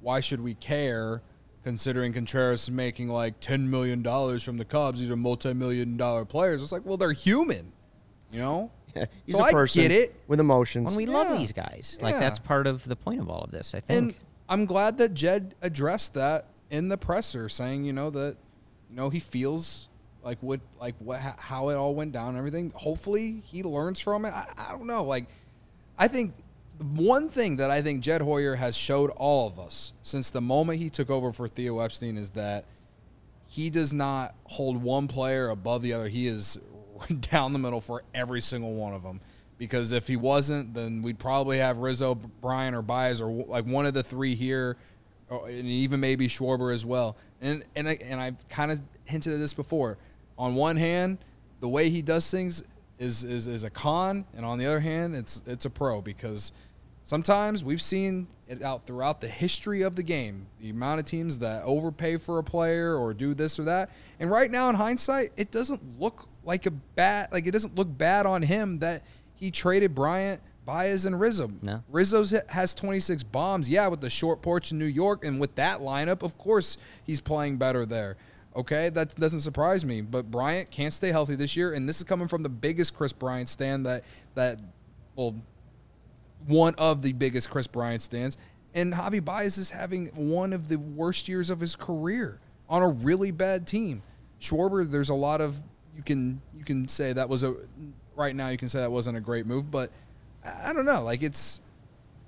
why 0.00 0.20
should 0.20 0.40
we 0.40 0.54
care? 0.54 1.22
Considering 1.64 2.12
Contreras 2.12 2.64
is 2.64 2.70
making 2.70 3.08
like 3.08 3.40
$10 3.40 3.66
million 3.66 4.02
from 4.38 4.56
the 4.56 4.64
Cubs. 4.64 5.00
These 5.00 5.10
are 5.10 5.16
multi 5.16 5.52
million 5.54 5.96
dollar 5.96 6.24
players. 6.24 6.62
It's 6.62 6.72
like, 6.72 6.84
well, 6.84 6.96
they're 6.96 7.12
human, 7.12 7.72
you 8.30 8.40
know? 8.40 8.70
Yeah, 8.96 9.04
he's 9.24 9.36
so 9.36 9.46
a 9.46 9.52
person 9.52 9.82
I 9.82 9.86
get 9.86 9.92
it. 9.92 10.20
with 10.26 10.40
emotions. 10.40 10.88
And 10.88 10.96
we 10.96 11.06
yeah. 11.06 11.12
love 11.12 11.38
these 11.38 11.52
guys. 11.52 12.00
Like, 12.02 12.14
yeah. 12.14 12.18
that's 12.18 12.40
part 12.40 12.66
of 12.66 12.84
the 12.84 12.96
point 12.96 13.20
of 13.20 13.30
all 13.30 13.42
of 13.42 13.52
this, 13.52 13.72
I 13.72 13.78
think. 13.78 13.98
And 13.98 14.14
I'm 14.48 14.66
glad 14.66 14.98
that 14.98 15.14
Jed 15.14 15.54
addressed 15.62 16.14
that 16.14 16.46
in 16.70 16.88
the 16.88 16.98
presser, 16.98 17.48
saying, 17.48 17.84
you 17.84 17.92
know, 17.92 18.10
that, 18.10 18.36
you 18.90 18.96
know, 18.96 19.08
he 19.08 19.20
feels 19.20 19.88
like 20.24 20.38
what, 20.40 20.58
like 20.80 20.96
what, 20.98 21.20
how 21.20 21.68
it 21.68 21.76
all 21.76 21.94
went 21.94 22.10
down 22.10 22.30
and 22.30 22.38
everything. 22.38 22.72
Hopefully 22.74 23.44
he 23.44 23.62
learns 23.62 24.00
from 24.00 24.24
it. 24.24 24.34
I, 24.34 24.46
I 24.58 24.72
don't 24.72 24.88
know. 24.88 25.04
Like, 25.04 25.26
I 25.96 26.08
think 26.08 26.34
one 26.80 27.28
thing 27.28 27.56
that 27.56 27.70
I 27.70 27.82
think 27.82 28.00
Jed 28.00 28.22
Hoyer 28.22 28.54
has 28.54 28.76
showed 28.76 29.10
all 29.10 29.46
of 29.46 29.58
us 29.58 29.92
since 30.02 30.30
the 30.30 30.40
moment 30.40 30.78
he 30.78 30.88
took 30.88 31.10
over 31.10 31.30
for 31.30 31.46
Theo 31.46 31.78
Epstein 31.80 32.16
is 32.16 32.30
that 32.30 32.64
he 33.46 33.68
does 33.68 33.92
not 33.92 34.34
hold 34.44 34.82
one 34.82 35.06
player 35.06 35.50
above 35.50 35.82
the 35.82 35.92
other. 35.92 36.08
He 36.08 36.26
is 36.26 36.58
down 37.20 37.52
the 37.52 37.58
middle 37.58 37.80
for 37.80 38.02
every 38.14 38.40
single 38.40 38.74
one 38.74 38.94
of 38.94 39.02
them. 39.02 39.20
Because 39.58 39.92
if 39.92 40.06
he 40.06 40.16
wasn't, 40.16 40.72
then 40.72 41.02
we'd 41.02 41.18
probably 41.18 41.58
have 41.58 41.78
Rizzo, 41.78 42.14
Bryant, 42.14 42.74
or 42.74 42.80
Baez, 42.80 43.20
or 43.20 43.30
like 43.30 43.66
one 43.66 43.84
of 43.84 43.92
the 43.92 44.02
three 44.02 44.34
here, 44.34 44.78
uh, 45.30 45.42
and 45.42 45.66
even 45.66 46.00
maybe 46.00 46.28
Schwarber 46.28 46.72
as 46.72 46.86
well. 46.86 47.18
And 47.42 47.64
and 47.76 47.86
I, 47.86 47.98
and 48.02 48.18
I've 48.18 48.48
kind 48.48 48.72
of 48.72 48.80
hinted 49.04 49.34
at 49.34 49.38
this 49.38 49.52
before. 49.52 49.98
On 50.38 50.54
one 50.54 50.76
hand, 50.76 51.18
the 51.60 51.68
way 51.68 51.90
he 51.90 52.00
does 52.00 52.30
things 52.30 52.62
is, 52.98 53.22
is 53.22 53.46
is 53.46 53.62
a 53.62 53.68
con, 53.68 54.24
and 54.34 54.46
on 54.46 54.56
the 54.56 54.64
other 54.64 54.80
hand, 54.80 55.14
it's 55.14 55.42
it's 55.46 55.66
a 55.66 55.70
pro 55.70 56.00
because 56.00 56.52
Sometimes 57.10 57.64
we've 57.64 57.82
seen 57.82 58.28
it 58.46 58.62
out 58.62 58.86
throughout 58.86 59.20
the 59.20 59.26
history 59.26 59.82
of 59.82 59.96
the 59.96 60.02
game, 60.04 60.46
the 60.60 60.70
amount 60.70 61.00
of 61.00 61.06
teams 61.06 61.40
that 61.40 61.64
overpay 61.64 62.18
for 62.18 62.38
a 62.38 62.44
player 62.44 62.94
or 62.94 63.12
do 63.12 63.34
this 63.34 63.58
or 63.58 63.64
that. 63.64 63.90
And 64.20 64.30
right 64.30 64.48
now, 64.48 64.68
in 64.68 64.76
hindsight, 64.76 65.32
it 65.36 65.50
doesn't 65.50 65.98
look 65.98 66.28
like 66.44 66.66
a 66.66 66.70
bad, 66.70 67.32
like 67.32 67.48
it 67.48 67.50
doesn't 67.50 67.74
look 67.74 67.88
bad 67.98 68.26
on 68.26 68.42
him 68.42 68.78
that 68.78 69.02
he 69.34 69.50
traded 69.50 69.92
Bryant, 69.92 70.40
Baez, 70.64 71.04
and 71.04 71.18
Rizzo. 71.18 71.50
No. 71.62 71.82
Rizzo 71.88 72.22
has 72.48 72.74
26 72.74 73.24
bombs. 73.24 73.68
Yeah, 73.68 73.88
with 73.88 74.02
the 74.02 74.08
short 74.08 74.40
porch 74.40 74.70
in 74.70 74.78
New 74.78 74.84
York 74.84 75.24
and 75.24 75.40
with 75.40 75.56
that 75.56 75.80
lineup, 75.80 76.22
of 76.22 76.38
course 76.38 76.76
he's 77.02 77.20
playing 77.20 77.56
better 77.56 77.84
there. 77.84 78.18
Okay, 78.54 78.88
that 78.88 79.16
doesn't 79.16 79.40
surprise 79.40 79.84
me. 79.84 80.00
But 80.00 80.30
Bryant 80.30 80.70
can't 80.70 80.92
stay 80.92 81.10
healthy 81.10 81.34
this 81.34 81.56
year, 81.56 81.72
and 81.72 81.88
this 81.88 81.98
is 81.98 82.04
coming 82.04 82.28
from 82.28 82.44
the 82.44 82.48
biggest 82.48 82.94
Kris 82.94 83.12
Bryant 83.12 83.48
stand 83.48 83.84
that 83.86 84.04
that 84.36 84.60
well 85.16 85.34
one 86.46 86.74
of 86.76 87.02
the 87.02 87.12
biggest 87.12 87.50
Kris 87.50 87.66
Bryant 87.66 88.02
stands. 88.02 88.36
And 88.74 88.94
Javi 88.94 89.24
Baez 89.24 89.58
is 89.58 89.70
having 89.70 90.06
one 90.08 90.52
of 90.52 90.68
the 90.68 90.78
worst 90.78 91.28
years 91.28 91.50
of 91.50 91.60
his 91.60 91.74
career 91.74 92.40
on 92.68 92.82
a 92.82 92.88
really 92.88 93.30
bad 93.30 93.66
team. 93.66 94.02
Schwarber, 94.40 94.88
there's 94.88 95.08
a 95.08 95.14
lot 95.14 95.40
of 95.40 95.60
you 95.96 96.02
can 96.02 96.40
you 96.56 96.64
can 96.64 96.88
say 96.88 97.12
that 97.12 97.28
was 97.28 97.42
a 97.42 97.54
right 98.14 98.34
now 98.34 98.48
you 98.48 98.56
can 98.56 98.68
say 98.68 98.80
that 98.80 98.92
wasn't 98.92 99.16
a 99.16 99.20
great 99.20 99.44
move, 99.44 99.70
but 99.70 99.90
I 100.44 100.72
don't 100.72 100.86
know. 100.86 101.02
Like 101.02 101.22
it's 101.22 101.60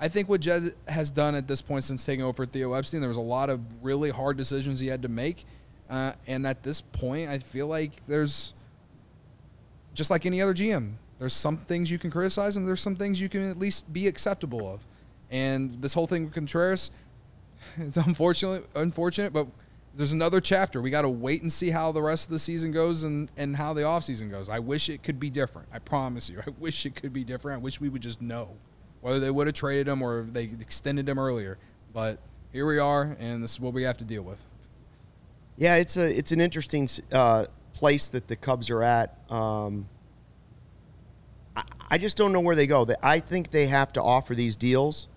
I 0.00 0.08
think 0.08 0.28
what 0.28 0.40
Jed 0.40 0.74
has 0.88 1.12
done 1.12 1.36
at 1.36 1.46
this 1.46 1.62
point 1.62 1.84
since 1.84 2.04
taking 2.04 2.24
over 2.24 2.44
Theo 2.44 2.72
Epstein, 2.72 3.00
there 3.00 3.08
was 3.08 3.16
a 3.16 3.20
lot 3.20 3.48
of 3.48 3.60
really 3.82 4.10
hard 4.10 4.36
decisions 4.36 4.80
he 4.80 4.88
had 4.88 5.02
to 5.02 5.08
make. 5.08 5.44
Uh, 5.88 6.12
and 6.26 6.44
at 6.44 6.64
this 6.64 6.80
point, 6.80 7.30
I 7.30 7.38
feel 7.38 7.68
like 7.68 8.04
there's 8.06 8.52
just 9.94 10.10
like 10.10 10.26
any 10.26 10.42
other 10.42 10.54
GM, 10.54 10.94
there's 11.22 11.32
some 11.32 11.56
things 11.56 11.88
you 11.88 12.00
can 12.00 12.10
criticize, 12.10 12.56
and 12.56 12.66
there's 12.66 12.80
some 12.80 12.96
things 12.96 13.20
you 13.20 13.28
can 13.28 13.48
at 13.48 13.56
least 13.56 13.92
be 13.92 14.08
acceptable 14.08 14.68
of. 14.68 14.84
And 15.30 15.70
this 15.80 15.94
whole 15.94 16.08
thing 16.08 16.24
with 16.24 16.34
Contreras, 16.34 16.90
it's 17.78 17.96
unfortunate, 17.96 18.68
unfortunate, 18.74 19.32
but 19.32 19.46
there's 19.94 20.10
another 20.10 20.40
chapter. 20.40 20.82
We 20.82 20.90
got 20.90 21.02
to 21.02 21.08
wait 21.08 21.40
and 21.40 21.52
see 21.52 21.70
how 21.70 21.92
the 21.92 22.02
rest 22.02 22.26
of 22.26 22.32
the 22.32 22.40
season 22.40 22.72
goes 22.72 23.04
and, 23.04 23.30
and 23.36 23.54
how 23.54 23.72
the 23.72 23.82
offseason 23.82 24.32
goes. 24.32 24.48
I 24.48 24.58
wish 24.58 24.88
it 24.88 25.04
could 25.04 25.20
be 25.20 25.30
different. 25.30 25.68
I 25.72 25.78
promise 25.78 26.28
you. 26.28 26.40
I 26.44 26.50
wish 26.58 26.84
it 26.86 26.96
could 26.96 27.12
be 27.12 27.22
different. 27.22 27.60
I 27.60 27.62
wish 27.62 27.80
we 27.80 27.88
would 27.88 28.02
just 28.02 28.20
know 28.20 28.56
whether 29.00 29.20
they 29.20 29.30
would 29.30 29.46
have 29.46 29.54
traded 29.54 29.86
him 29.86 30.02
or 30.02 30.24
they 30.24 30.42
extended 30.42 31.08
him 31.08 31.20
earlier. 31.20 31.56
But 31.92 32.18
here 32.52 32.66
we 32.66 32.80
are, 32.80 33.16
and 33.20 33.44
this 33.44 33.52
is 33.52 33.60
what 33.60 33.74
we 33.74 33.84
have 33.84 33.98
to 33.98 34.04
deal 34.04 34.24
with. 34.24 34.44
Yeah, 35.56 35.76
it's 35.76 35.96
a 35.96 36.18
it's 36.18 36.32
an 36.32 36.40
interesting 36.40 36.88
uh, 37.12 37.46
place 37.74 38.08
that 38.08 38.26
the 38.26 38.34
Cubs 38.34 38.70
are 38.70 38.82
at. 38.82 39.16
Um, 39.30 39.86
I, 41.92 41.98
just 41.98 42.16
don't 42.16 42.32
know 42.32 42.40
where 42.40 42.56
they 42.56 42.66
go. 42.66 42.86
I 43.02 43.20
think 43.20 43.50
they 43.50 43.66
have 43.66 43.92
to 43.92 44.02
offer 44.02 44.34
these 44.34 44.56
deals 44.56 45.08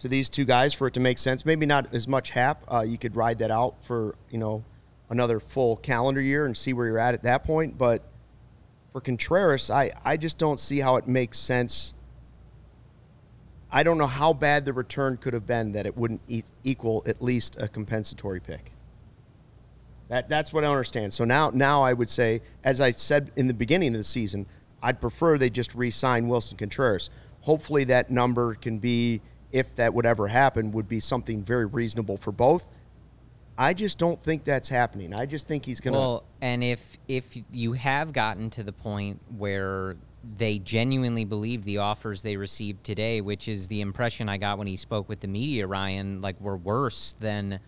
to 0.00 0.08
these 0.08 0.28
two 0.28 0.44
guys 0.44 0.74
for 0.74 0.86
it 0.86 0.94
to 0.94 1.00
make 1.00 1.18
sense. 1.18 1.44
Maybe 1.44 1.66
not 1.66 1.92
as 1.94 2.06
much 2.06 2.30
Happ. 2.30 2.62
Uh, 2.72 2.82
you 2.82 2.98
could 2.98 3.16
ride 3.16 3.38
that 3.38 3.50
out 3.50 3.82
for 3.84 4.14
you 4.30 4.38
know 4.38 4.64
another 5.10 5.40
full 5.40 5.76
calendar 5.76 6.20
year 6.20 6.46
and 6.46 6.56
see 6.56 6.72
where 6.72 6.86
you're 6.86 6.98
at 6.98 7.14
at 7.14 7.22
that 7.22 7.44
point. 7.44 7.78
But 7.78 8.02
for 8.92 9.00
Contreras, 9.00 9.70
I 9.70 9.92
I 10.04 10.16
just 10.16 10.38
don't 10.38 10.60
see 10.60 10.80
how 10.80 10.96
it 10.96 11.08
makes 11.08 11.38
sense. 11.38 11.94
I 13.70 13.82
don't 13.82 13.98
know 13.98 14.06
how 14.06 14.32
bad 14.32 14.64
the 14.64 14.72
return 14.72 15.18
could 15.18 15.34
have 15.34 15.46
been 15.46 15.72
that 15.72 15.84
it 15.84 15.96
wouldn't 15.96 16.22
e- 16.26 16.42
equal 16.64 17.02
at 17.06 17.20
least 17.20 17.56
a 17.60 17.68
compensatory 17.68 18.40
pick. 18.40 18.72
That 20.08 20.28
that's 20.28 20.52
what 20.52 20.64
I 20.64 20.68
understand. 20.68 21.12
So 21.12 21.24
now 21.24 21.50
now 21.52 21.82
I 21.82 21.92
would 21.92 22.08
say, 22.08 22.40
as 22.64 22.80
I 22.80 22.92
said 22.92 23.30
in 23.36 23.46
the 23.46 23.54
beginning 23.54 23.94
of 23.94 23.98
the 23.98 24.04
season, 24.04 24.46
I'd 24.82 25.00
prefer 25.00 25.38
they 25.38 25.50
just 25.50 25.74
re-sign 25.74 26.28
Willson 26.28 26.56
Contreras. 26.56 27.10
Hopefully 27.42 27.84
that 27.84 28.10
number 28.10 28.54
can 28.54 28.78
be 28.78 29.20
if 29.52 29.74
that 29.76 29.94
would 29.94 30.06
ever 30.06 30.28
happen, 30.28 30.72
would 30.72 30.88
be 30.88 31.00
something 31.00 31.42
very 31.42 31.66
reasonable 31.66 32.16
for 32.16 32.32
both. 32.32 32.68
I 33.56 33.74
just 33.74 33.98
don't 33.98 34.22
think 34.22 34.44
that's 34.44 34.68
happening. 34.68 35.12
I 35.12 35.26
just 35.26 35.48
think 35.48 35.64
he's 35.64 35.80
going 35.80 35.94
to. 35.94 35.98
Well, 35.98 36.24
and 36.40 36.62
if 36.62 36.96
if 37.08 37.36
you 37.50 37.72
have 37.72 38.12
gotten 38.12 38.50
to 38.50 38.62
the 38.62 38.72
point 38.72 39.20
where 39.36 39.96
they 40.36 40.58
genuinely 40.58 41.24
believe 41.24 41.64
the 41.64 41.78
offers 41.78 42.22
they 42.22 42.36
received 42.36 42.84
today, 42.84 43.20
which 43.20 43.48
is 43.48 43.66
the 43.68 43.80
impression 43.80 44.28
I 44.28 44.36
got 44.36 44.58
when 44.58 44.66
he 44.66 44.76
spoke 44.76 45.08
with 45.08 45.20
the 45.20 45.28
media, 45.28 45.66
Ryan, 45.66 46.20
like 46.20 46.40
were 46.40 46.56
worse 46.56 47.16
than 47.18 47.58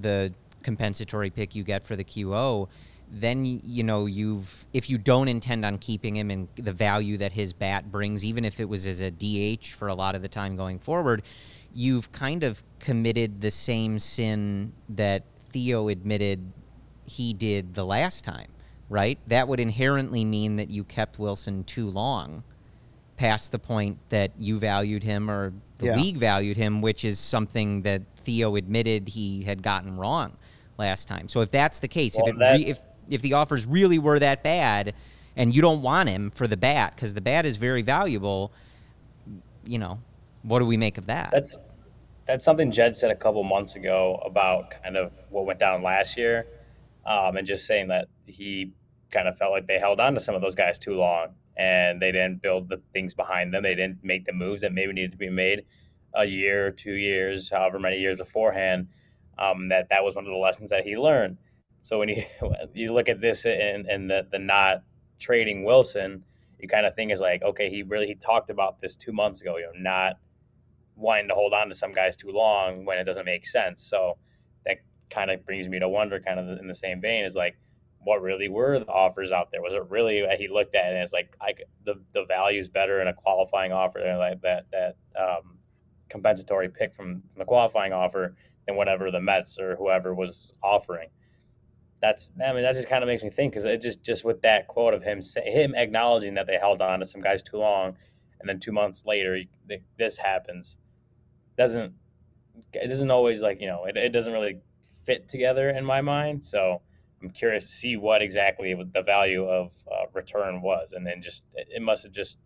the 0.00 0.32
compensatory 0.62 1.30
pick 1.30 1.54
you 1.54 1.62
get 1.62 1.84
for 1.86 1.96
the 1.96 2.04
QO 2.04 2.68
then 3.12 3.44
you 3.44 3.82
know 3.82 4.06
you've 4.06 4.64
if 4.72 4.88
you 4.88 4.96
don't 4.96 5.28
intend 5.28 5.66
on 5.66 5.76
keeping 5.76 6.16
him 6.16 6.30
and 6.30 6.48
the 6.56 6.72
value 6.72 7.18
that 7.18 7.30
his 7.30 7.52
bat 7.52 7.92
brings 7.92 8.24
even 8.24 8.42
if 8.42 8.58
it 8.58 8.66
was 8.66 8.86
as 8.86 9.00
a 9.00 9.10
DH 9.10 9.66
for 9.66 9.88
a 9.88 9.94
lot 9.94 10.14
of 10.14 10.22
the 10.22 10.28
time 10.28 10.56
going 10.56 10.78
forward 10.78 11.22
you've 11.74 12.10
kind 12.10 12.42
of 12.42 12.62
committed 12.78 13.42
the 13.42 13.50
same 13.50 13.98
sin 13.98 14.72
that 14.88 15.24
Theo 15.50 15.88
admitted 15.88 16.40
he 17.04 17.34
did 17.34 17.74
the 17.74 17.84
last 17.84 18.24
time 18.24 18.48
right 18.88 19.18
that 19.26 19.46
would 19.46 19.60
inherently 19.60 20.24
mean 20.24 20.56
that 20.56 20.70
you 20.70 20.82
kept 20.82 21.18
Willson 21.18 21.66
too 21.66 21.90
long 21.90 22.42
past 23.18 23.52
the 23.52 23.58
point 23.58 23.98
that 24.08 24.32
you 24.38 24.58
valued 24.58 25.02
him 25.02 25.30
or 25.30 25.52
the 25.78 25.86
yeah. 25.86 25.96
league 25.96 26.16
valued 26.16 26.56
him 26.56 26.80
which 26.80 27.04
is 27.04 27.18
something 27.18 27.82
that 27.82 28.00
Theo 28.24 28.56
admitted 28.56 29.08
he 29.08 29.42
had 29.42 29.62
gotten 29.62 29.98
wrong 29.98 30.38
last 30.78 31.06
time 31.08 31.28
so 31.28 31.42
if 31.42 31.50
that's 31.50 31.78
the 31.78 31.88
case 31.88 32.16
well, 32.16 32.26
if 32.28 32.34
it 32.34 32.38
re- 32.38 32.64
if 32.64 32.78
if 33.12 33.22
the 33.22 33.34
offers 33.34 33.66
really 33.66 33.98
were 33.98 34.18
that 34.18 34.42
bad 34.42 34.94
and 35.36 35.54
you 35.54 35.62
don't 35.62 35.82
want 35.82 36.08
him 36.08 36.30
for 36.30 36.46
the 36.46 36.56
bat 36.56 36.94
because 36.94 37.14
the 37.14 37.20
bat 37.20 37.46
is 37.46 37.56
very 37.56 37.82
valuable, 37.82 38.52
you 39.64 39.78
know, 39.78 40.00
what 40.42 40.58
do 40.58 40.66
we 40.66 40.76
make 40.76 40.98
of 40.98 41.06
that? 41.06 41.30
That's 41.30 41.58
that's 42.26 42.44
something 42.44 42.70
Jed 42.70 42.96
said 42.96 43.10
a 43.10 43.16
couple 43.16 43.42
months 43.42 43.74
ago 43.74 44.22
about 44.24 44.70
kind 44.82 44.96
of 44.96 45.12
what 45.30 45.44
went 45.44 45.58
down 45.58 45.82
last 45.82 46.16
year, 46.16 46.46
um, 47.04 47.36
and 47.36 47.46
just 47.46 47.66
saying 47.66 47.88
that 47.88 48.08
he 48.26 48.72
kind 49.10 49.28
of 49.28 49.36
felt 49.36 49.52
like 49.52 49.66
they 49.66 49.78
held 49.78 50.00
on 50.00 50.14
to 50.14 50.20
some 50.20 50.34
of 50.34 50.40
those 50.40 50.54
guys 50.54 50.78
too 50.78 50.94
long 50.94 51.34
and 51.56 52.00
they 52.00 52.12
didn't 52.12 52.40
build 52.40 52.68
the 52.68 52.80
things 52.92 53.14
behind 53.14 53.52
them. 53.52 53.62
They 53.62 53.74
didn't 53.74 54.02
make 54.02 54.24
the 54.24 54.32
moves 54.32 54.62
that 54.62 54.72
maybe 54.72 54.92
needed 54.92 55.12
to 55.12 55.18
be 55.18 55.28
made 55.28 55.64
a 56.14 56.24
year, 56.24 56.70
two 56.70 56.94
years, 56.94 57.50
however 57.50 57.78
many 57.78 57.98
years 57.98 58.18
beforehand. 58.18 58.88
Um, 59.38 59.68
that 59.68 59.88
that 59.90 60.04
was 60.04 60.14
one 60.14 60.24
of 60.24 60.30
the 60.30 60.36
lessons 60.36 60.70
that 60.70 60.84
he 60.84 60.96
learned. 60.96 61.38
So 61.82 61.98
when 61.98 62.08
you 62.08 62.22
you 62.74 62.94
look 62.94 63.10
at 63.10 63.20
this 63.20 63.44
and 63.44 63.86
and 63.86 64.08
the 64.08 64.26
the 64.30 64.38
not 64.38 64.82
trading 65.18 65.64
Willson, 65.64 66.22
you 66.58 66.68
kind 66.68 66.86
of 66.86 66.94
think 66.94 67.12
is 67.12 67.20
like, 67.20 67.42
okay, 67.42 67.68
he 67.68 67.82
really 67.82 68.06
he 68.06 68.14
talked 68.14 68.48
about 68.48 68.80
this 68.80 68.96
two 68.96 69.12
months 69.12 69.42
ago, 69.42 69.58
you 69.58 69.64
know, 69.64 69.72
not 69.76 70.14
wanting 70.96 71.28
to 71.28 71.34
hold 71.34 71.52
on 71.52 71.68
to 71.68 71.74
some 71.74 71.92
guys 71.92 72.16
too 72.16 72.30
long 72.30 72.84
when 72.84 72.98
it 72.98 73.04
doesn't 73.04 73.26
make 73.26 73.46
sense. 73.46 73.82
So 73.82 74.16
that 74.64 74.78
kind 75.10 75.30
of 75.30 75.44
brings 75.44 75.68
me 75.68 75.78
to 75.80 75.88
wonder, 75.88 76.20
kind 76.20 76.38
of 76.38 76.58
in 76.58 76.68
the 76.68 76.74
same 76.74 77.00
vein, 77.00 77.24
is 77.24 77.34
like, 77.34 77.58
what 78.04 78.22
really 78.22 78.48
were 78.48 78.78
the 78.78 78.86
offers 78.86 79.32
out 79.32 79.50
there? 79.50 79.62
Was 79.62 79.74
it 79.74 79.82
really 79.90 80.24
he 80.38 80.48
looked 80.48 80.74
at 80.74 80.86
it 80.86 80.94
and 80.94 81.02
it's 81.02 81.12
like, 81.12 81.36
I 81.40 81.54
the 81.84 81.94
the 82.14 82.24
value 82.24 82.60
is 82.60 82.68
better 82.68 83.00
in 83.02 83.08
a 83.08 83.14
qualifying 83.14 83.72
offer 83.72 84.00
than 84.04 84.18
like 84.18 84.40
that 84.42 84.66
that 84.70 84.96
um, 85.20 85.58
compensatory 86.08 86.68
pick 86.68 86.94
from, 86.94 87.22
from 87.32 87.38
the 87.40 87.44
qualifying 87.44 87.92
offer 87.92 88.36
than 88.66 88.76
whatever 88.76 89.10
the 89.10 89.20
Mets 89.20 89.58
or 89.58 89.74
whoever 89.76 90.14
was 90.14 90.52
offering 90.62 91.08
that's 92.02 92.30
I 92.44 92.52
mean 92.52 92.62
that 92.64 92.74
just 92.74 92.88
kind 92.88 93.02
of 93.02 93.08
makes 93.08 93.22
me 93.22 93.30
think 93.30 93.52
because 93.52 93.64
it 93.64 93.80
just 93.80 94.02
just 94.02 94.24
with 94.24 94.42
that 94.42 94.66
quote 94.66 94.92
of 94.92 95.02
him 95.02 95.22
say, 95.22 95.42
him 95.50 95.74
acknowledging 95.74 96.34
that 96.34 96.46
they 96.46 96.58
held 96.58 96.82
on 96.82 96.98
to 96.98 97.06
some 97.06 97.20
guys 97.20 97.42
too 97.42 97.58
long, 97.58 97.96
and 98.40 98.48
then 98.48 98.58
two 98.58 98.72
months 98.72 99.06
later 99.06 99.38
this 99.96 100.18
happens, 100.18 100.76
doesn't 101.56 101.94
it 102.74 102.88
doesn't 102.88 103.10
always 103.10 103.40
like 103.40 103.60
you 103.60 103.68
know 103.68 103.84
it, 103.84 103.96
it 103.96 104.10
doesn't 104.10 104.32
really 104.32 104.58
fit 105.06 105.28
together 105.28 105.70
in 105.70 105.84
my 105.84 106.00
mind. 106.00 106.44
So 106.44 106.82
I'm 107.22 107.30
curious 107.30 107.66
to 107.66 107.72
see 107.72 107.96
what 107.96 108.20
exactly 108.20 108.74
the 108.74 109.02
value 109.02 109.44
of 109.44 109.72
uh, 109.90 110.06
return 110.12 110.60
was, 110.60 110.92
and 110.92 111.06
then 111.06 111.22
just 111.22 111.46
it, 111.54 111.68
it 111.76 111.82
must 111.82 112.02
have 112.02 112.12
just 112.12 112.40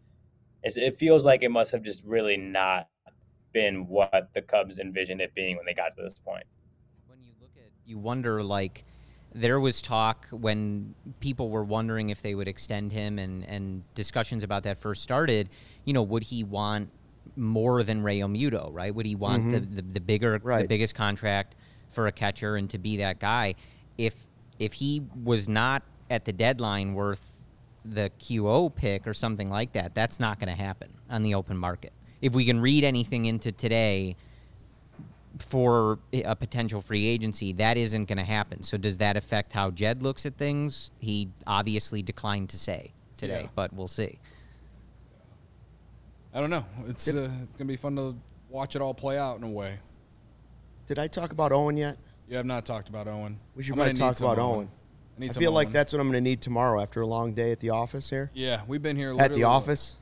it 0.63 0.97
feels 0.97 1.25
like 1.25 1.43
it 1.43 1.51
must 1.51 1.73
have 1.73 1.83
just 1.83 2.05
really 2.05 2.37
not 2.37 2.89
been 3.53 3.87
what 3.87 4.29
the 4.35 4.43
Cubs 4.43 4.79
envisioned 4.79 5.23
it 5.23 5.35
being 5.35 5.57
when 5.57 5.65
they 5.65 5.73
got 5.73 5.97
to 5.97 6.03
this 6.03 6.19
point. 6.19 6.45
When 7.07 7.23
you 7.23 7.31
look 7.41 7.53
at, 7.57 7.71
you 7.87 7.99
wonder 7.99 8.43
like 8.43 8.85
there 9.37 9.61
was 9.61 9.83
talk 9.83 10.27
when 10.31 10.95
people 11.21 11.51
were 11.51 11.63
wondering 11.63 12.09
if 12.09 12.23
they 12.23 12.35
would 12.35 12.49
extend 12.49 12.91
him 12.91 13.19
and, 13.19 13.45
and 13.45 13.83
discussions 13.95 14.43
about 14.43 14.63
that 14.63 14.79
first 14.79 15.03
started, 15.03 15.51
you 15.85 15.93
know, 15.93 16.03
would 16.03 16.23
he 16.23 16.43
want 16.43 16.89
more 17.37 17.83
than 17.83 18.03
Realmuto, 18.03 18.71
right? 18.73 18.95
Would 18.95 19.05
he 19.05 19.15
want 19.15 19.43
mm-hmm. 19.43 19.53
the, 19.53 19.61
the, 19.61 19.83
the, 19.83 20.01
bigger, 20.01 20.41
right. 20.43 20.63
the 20.63 20.69
biggest 20.69 20.95
contract 20.95 21.55
for 21.91 22.07
a 22.07 22.13
catcher 22.13 22.57
and 22.57 22.71
to 22.71 22.79
be 22.79 22.97
that 22.97 23.21
guy? 23.21 23.57
If, 23.99 24.15
if 24.59 24.73
he 24.73 25.03
was 25.23 25.51
not 25.51 25.83
at 26.09 26.25
the 26.25 26.33
deadline 26.33 26.95
worth 26.95 27.45
the 27.85 28.11
QO 28.19 28.75
pick 28.75 29.07
or 29.07 29.13
something 29.13 29.51
like 29.51 29.73
that, 29.75 29.95
that's 29.95 30.19
not 30.19 30.41
going 30.41 30.49
to 30.49 30.61
happen 30.61 30.89
on 31.11 31.23
the 31.23 31.35
open 31.35 31.59
market. 31.59 31.93
If 32.23 32.35
we 32.35 32.47
can 32.47 32.59
read 32.59 32.85
anything 32.85 33.27
into 33.27 33.53
today, 33.53 34.17
for 35.39 35.99
a 36.13 36.35
potential 36.37 36.81
free 36.81 37.07
agency, 37.07 37.53
that 37.55 37.77
isn't 37.77 38.07
going 38.07 38.19
to 38.19 38.25
happen. 38.25 38.63
So 38.63 38.77
does 38.77 38.99
that 38.99 39.17
affect 39.17 39.53
how 39.53 39.71
Jed 39.71 40.03
looks 40.03 40.27
at 40.27 40.37
things? 40.37 40.91
He 40.99 41.29
obviously 41.47 42.03
declined 42.03 42.51
to 42.51 42.59
say 42.59 42.93
today, 43.17 43.43
yeah. 43.43 43.49
but 43.55 43.73
we'll 43.73 43.89
see. 43.89 44.19
I 46.35 46.41
don't 46.41 46.51
know. 46.51 46.67
It's 46.89 47.09
uh, 47.09 47.13
going 47.13 47.49
to 47.59 47.65
be 47.65 47.77
fun 47.77 47.97
to 47.97 48.15
watch 48.51 48.77
it 48.77 48.83
all 48.83 48.95
play 48.95 49.19
out 49.19 49.39
in 49.39 49.45
a 49.45 49.49
way. 49.49 49.79
Did 50.87 50.99
I 50.99 51.09
talk 51.09 51.33
about 51.33 51.51
OWYN 51.51 51.79
yet? 51.79 51.99
You 52.29 52.37
have 52.37 52.47
not 52.47 52.67
talked 52.67 52.89
about 52.89 53.07
OWYN. 53.07 53.37
We 53.55 53.63
should 53.63 53.75
probably 53.75 53.95
talk 53.95 54.19
about 54.19 54.39
OWYN. 54.39 54.69
I, 55.21 55.25
I 55.25 55.29
feel 55.29 55.53
like 55.53 55.73
that's 55.73 55.93
what 55.93 56.01
I'm 56.01 56.09
going 56.09 56.23
to 56.23 56.29
need 56.29 56.43
tomorrow 56.43 56.81
after 56.81 57.01
a 57.01 57.07
long 57.07 57.33
day 57.33 57.53
at 57.53 57.61
the 57.61 57.71
office 57.71 58.11
here. 58.11 58.31
Yeah, 58.35 58.63
we've 58.67 58.83
been 58.83 58.97
here 58.97 59.15
at 59.19 59.35
the 59.35 59.45
office 59.45 59.95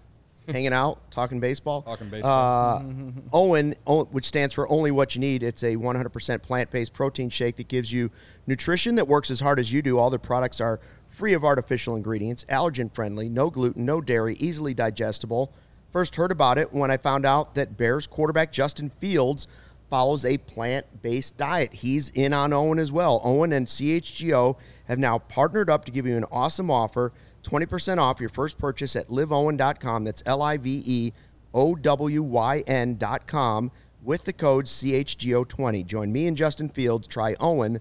hanging 0.48 0.72
out, 0.72 1.10
talking 1.10 1.40
baseball. 1.40 1.82
Talking 1.82 2.08
baseball. 2.08 2.78
Uh, 2.78 3.36
OWYN, 3.36 3.74
which 4.10 4.26
stands 4.26 4.54
for 4.54 4.70
Only 4.70 4.90
What 4.90 5.14
You 5.14 5.20
Need, 5.20 5.42
it's 5.42 5.62
a 5.62 5.76
100% 5.76 6.42
plant 6.42 6.70
based 6.70 6.92
protein 6.92 7.30
shake 7.30 7.56
that 7.56 7.68
gives 7.68 7.92
you 7.92 8.10
nutrition 8.46 8.94
that 8.96 9.08
works 9.08 9.30
as 9.30 9.40
hard 9.40 9.58
as 9.58 9.72
you 9.72 9.82
do. 9.82 9.98
All 9.98 10.10
the 10.10 10.18
products 10.18 10.60
are 10.60 10.80
free 11.08 11.32
of 11.32 11.44
artificial 11.44 11.96
ingredients, 11.96 12.44
allergen 12.48 12.92
friendly, 12.92 13.28
no 13.28 13.50
gluten, 13.50 13.84
no 13.84 14.00
dairy, 14.00 14.36
easily 14.38 14.74
digestible. 14.74 15.52
First 15.92 16.16
heard 16.16 16.32
about 16.32 16.58
it 16.58 16.72
when 16.72 16.90
I 16.90 16.96
found 16.96 17.24
out 17.24 17.54
that 17.54 17.76
Bears 17.76 18.06
quarterback 18.06 18.50
Justin 18.52 18.90
Fields 18.98 19.46
follows 19.88 20.24
a 20.24 20.38
plant 20.38 21.02
based 21.02 21.36
diet. 21.36 21.72
He's 21.74 22.08
in 22.10 22.32
on 22.32 22.50
OWYN 22.50 22.80
as 22.80 22.90
well. 22.90 23.20
OWYN 23.20 23.54
and 23.54 23.66
CHGO 23.66 24.56
have 24.86 24.98
now 24.98 25.18
partnered 25.18 25.70
up 25.70 25.84
to 25.84 25.92
give 25.92 26.06
you 26.06 26.16
an 26.16 26.24
awesome 26.32 26.70
offer 26.70 27.12
20% 27.44 27.98
off 27.98 28.20
your 28.20 28.30
first 28.30 28.58
purchase 28.58 28.96
at 28.96 29.08
liveowyn.com. 29.08 30.04
That's 30.04 30.22
L 30.26 30.42
I 30.42 30.56
V 30.56 30.82
E 30.84 31.12
O 31.52 31.74
W 31.76 32.22
Y 32.22 32.64
N.com 32.66 33.70
with 34.02 34.24
the 34.24 34.32
code 34.32 34.66
CHGO20. 34.66 35.86
Join 35.86 36.12
me 36.12 36.26
and 36.26 36.36
Justin 36.36 36.68
Fields. 36.68 37.06
Try 37.06 37.34
OWYN, 37.36 37.80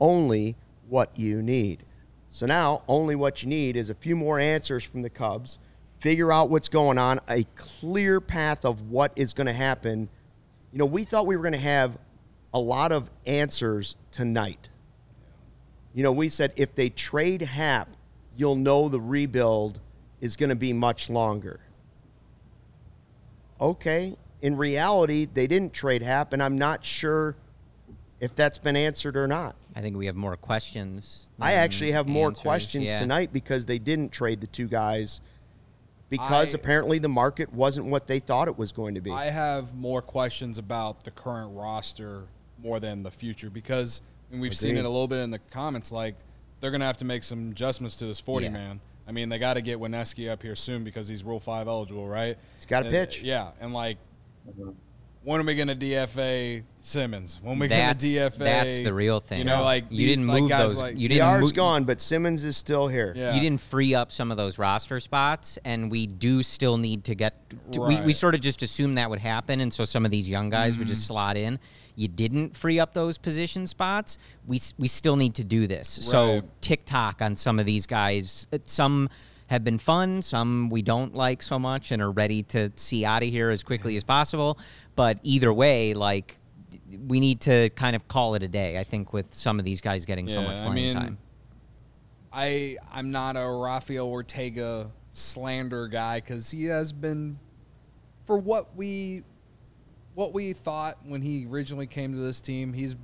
only 0.00 0.56
what 0.88 1.18
you 1.18 1.42
need. 1.42 1.84
So 2.30 2.46
now, 2.46 2.82
only 2.88 3.14
what 3.14 3.42
you 3.42 3.48
need 3.48 3.76
is 3.76 3.90
a 3.90 3.94
few 3.94 4.16
more 4.16 4.38
answers 4.38 4.84
from 4.84 5.02
the 5.02 5.10
Cubs, 5.10 5.58
figure 6.00 6.32
out 6.32 6.50
what's 6.50 6.68
going 6.68 6.98
on, 6.98 7.20
a 7.28 7.44
clear 7.54 8.20
path 8.20 8.64
of 8.64 8.90
what 8.90 9.12
is 9.16 9.32
going 9.32 9.46
to 9.46 9.52
happen 9.52 10.08
You 10.72 10.78
know, 10.78 10.86
we 10.86 11.04
thought 11.04 11.26
we 11.26 11.36
were 11.36 11.42
going 11.42 11.52
to 11.52 11.58
have 11.58 11.96
a 12.52 12.58
lot 12.58 12.90
of 12.90 13.08
answers 13.26 13.96
tonight. 14.10 14.68
You 15.94 16.02
know, 16.02 16.10
we 16.12 16.28
said 16.28 16.52
if 16.56 16.74
they 16.74 16.90
trade 16.90 17.42
Happ, 17.42 17.88
you'll 18.36 18.56
know 18.56 18.88
the 18.88 19.00
rebuild 19.00 19.80
is 20.20 20.36
going 20.36 20.50
to 20.50 20.56
be 20.56 20.72
much 20.72 21.10
longer. 21.10 21.60
Okay. 23.60 24.16
In 24.42 24.56
reality, 24.56 25.26
they 25.32 25.46
didn't 25.46 25.72
trade 25.72 26.02
Happ, 26.02 26.32
and 26.32 26.42
I'm 26.42 26.58
not 26.58 26.84
sure 26.84 27.36
if 28.20 28.34
that's 28.34 28.58
been 28.58 28.76
answered 28.76 29.16
or 29.16 29.26
not. 29.26 29.56
I 29.74 29.80
think 29.80 29.96
we 29.96 30.06
have 30.06 30.16
more 30.16 30.36
questions. 30.36 31.30
I 31.40 31.54
actually 31.54 31.92
have 31.92 32.06
more 32.06 32.28
answers, 32.28 32.42
questions 32.42 32.86
yeah. 32.86 32.98
tonight 32.98 33.32
because 33.32 33.66
they 33.66 33.78
didn't 33.78 34.12
trade 34.12 34.40
the 34.40 34.46
two 34.46 34.68
guys 34.68 35.20
because 36.08 36.54
I- 36.54 36.58
apparently 36.58 36.98
the 36.98 37.08
market 37.08 37.52
wasn't 37.52 37.86
what 37.86 38.06
they 38.06 38.18
thought 38.18 38.48
it 38.48 38.56
was 38.56 38.72
going 38.72 38.94
to 38.94 39.00
be. 39.00 39.10
I 39.10 39.26
have 39.26 39.74
more 39.74 40.00
questions 40.00 40.58
about 40.58 41.04
the 41.04 41.10
current 41.10 41.56
roster 41.56 42.24
more 42.62 42.80
than 42.80 43.02
the 43.02 43.10
future 43.10 43.50
because 43.50 44.00
and 44.30 44.40
we've 44.40 44.56
seen 44.56 44.76
it 44.76 44.84
a 44.84 44.88
little 44.88 45.08
bit 45.08 45.18
in 45.18 45.30
the 45.30 45.38
comments. 45.38 45.90
Like 45.92 46.14
they're 46.60 46.70
gonna 46.70 46.84
have 46.86 46.96
to 46.98 47.04
make 47.04 47.22
some 47.22 47.50
adjustments 47.50 47.96
to 47.96 48.06
this 48.06 48.20
forty 48.20 48.46
Yeah. 48.46 48.52
man. 48.52 48.80
I 49.06 49.12
mean, 49.12 49.28
they 49.28 49.38
got 49.38 49.54
to 49.54 49.60
get 49.60 49.78
Wesneski 49.78 50.30
up 50.30 50.42
here 50.42 50.56
soon 50.56 50.82
because 50.82 51.08
he's 51.08 51.22
Rule 51.24 51.38
Five 51.40 51.68
eligible, 51.68 52.08
right? 52.08 52.38
He's 52.56 52.64
gotta 52.64 52.88
Uh, 52.88 52.90
pitch. 52.90 53.20
Yeah, 53.22 53.50
and 53.60 53.74
like, 53.74 53.98
when 55.22 55.40
are 55.40 55.44
we 55.44 55.54
gonna 55.54 55.74
DFA 55.74 56.62
Simmons? 56.82 57.38
When 57.42 57.56
are 57.56 57.60
we 57.60 57.68
gonna 57.68 57.94
DFA? 57.94 58.38
that's 58.38 58.80
the 58.80 58.92
real 58.92 59.20
thing. 59.20 59.38
You 59.38 59.44
know, 59.44 59.62
like 59.62 59.84
You 59.90 59.98
the- 59.98 60.06
didn't 60.06 60.26
like 60.28 60.40
move 60.42 60.50
guys 60.50 60.70
those- 60.72 60.80
Like, 60.80 60.94
you 60.98 61.08
the 61.08 61.16
didn't 61.16 61.28
R's 61.28 61.40
move- 61.42 61.54
gone, 61.54 61.84
but 61.84 62.00
Simmons 62.00 62.44
is 62.44 62.56
still 62.56 62.88
here. 62.88 63.12
Yeah. 63.16 63.34
You 63.34 63.40
didn't 63.40 63.60
free 63.60 63.94
up 63.94 64.12
some 64.12 64.30
of 64.30 64.36
those 64.36 64.58
roster 64.58 65.00
spots, 65.00 65.58
and 65.64 65.90
we 65.90 66.06
do 66.06 66.42
still 66.42 66.76
need 66.78 67.04
to 67.04 67.14
get. 67.14 67.34
To, 67.72 67.80
we, 67.82 68.00
we 68.02 68.12
sort 68.12 68.34
of 68.34 68.40
just 68.42 68.62
assumed 68.62 68.98
that 68.98 69.08
would 69.08 69.18
happen, 69.20 69.60
and 69.60 69.72
so 69.72 69.84
some 69.86 70.04
of 70.04 70.10
these 70.10 70.28
young 70.28 70.50
guys 70.50 70.76
would 70.78 70.86
Mm-hmm. 70.86 70.94
just 70.94 71.06
slot 71.06 71.36
in. 71.36 71.58
You 71.96 72.08
didn't 72.08 72.56
free 72.56 72.80
up 72.80 72.92
those 72.94 73.18
position 73.18 73.66
spots. 73.66 74.18
We 74.46 74.60
we 74.78 74.88
still 74.88 75.16
need 75.16 75.34
to 75.36 75.44
do 75.44 75.66
this. 75.66 75.88
So 75.88 76.34
Right. 76.34 76.60
tick 76.60 76.84
tock 76.84 77.22
on 77.22 77.36
some 77.36 77.58
of 77.58 77.66
these 77.66 77.86
guys. 77.86 78.46
Uh, 78.52 78.58
Some 78.64 79.08
have 79.48 79.62
been 79.62 79.78
fun. 79.78 80.22
Some 80.22 80.70
we 80.70 80.82
don't 80.82 81.14
like 81.14 81.42
so 81.42 81.58
much, 81.58 81.90
and 81.92 82.00
are 82.02 82.10
ready 82.10 82.42
to 82.44 82.72
see 82.76 83.04
out 83.04 83.22
of 83.22 83.28
here 83.28 83.50
as 83.50 83.62
quickly 83.62 83.96
as 83.96 84.02
possible. 84.04 84.58
But 84.96 85.18
either 85.22 85.52
way, 85.52 85.94
like. 85.94 86.36
We 87.08 87.18
need 87.18 87.40
to 87.42 87.70
kind 87.70 87.96
of 87.96 88.06
call 88.06 88.34
it 88.36 88.42
a 88.44 88.48
day. 88.48 88.78
I 88.78 88.84
think 88.84 89.12
with 89.12 89.34
some 89.34 89.58
of 89.58 89.64
these 89.64 89.80
guys 89.80 90.04
getting 90.04 90.28
so 90.28 90.40
Yeah, 90.40 90.46
much 90.46 90.58
I 90.60 90.64
playing 90.66 90.74
mean, 90.74 90.92
time. 90.92 91.18
I 92.32 92.76
I'm 92.92 93.10
not 93.10 93.36
a 93.36 93.48
Rafael 93.48 94.06
Ortega 94.06 94.90
slander 95.10 95.88
guy 95.88 96.20
because 96.20 96.50
he 96.50 96.64
has 96.66 96.92
been 96.92 97.38
for 98.26 98.38
what 98.38 98.76
we 98.76 99.22
what 100.14 100.32
we 100.32 100.52
thought 100.52 100.98
when 101.04 101.22
he 101.22 101.46
originally 101.46 101.86
came 101.86 102.12
to 102.12 102.18
this 102.18 102.40
team. 102.40 102.72
He's 102.72 102.96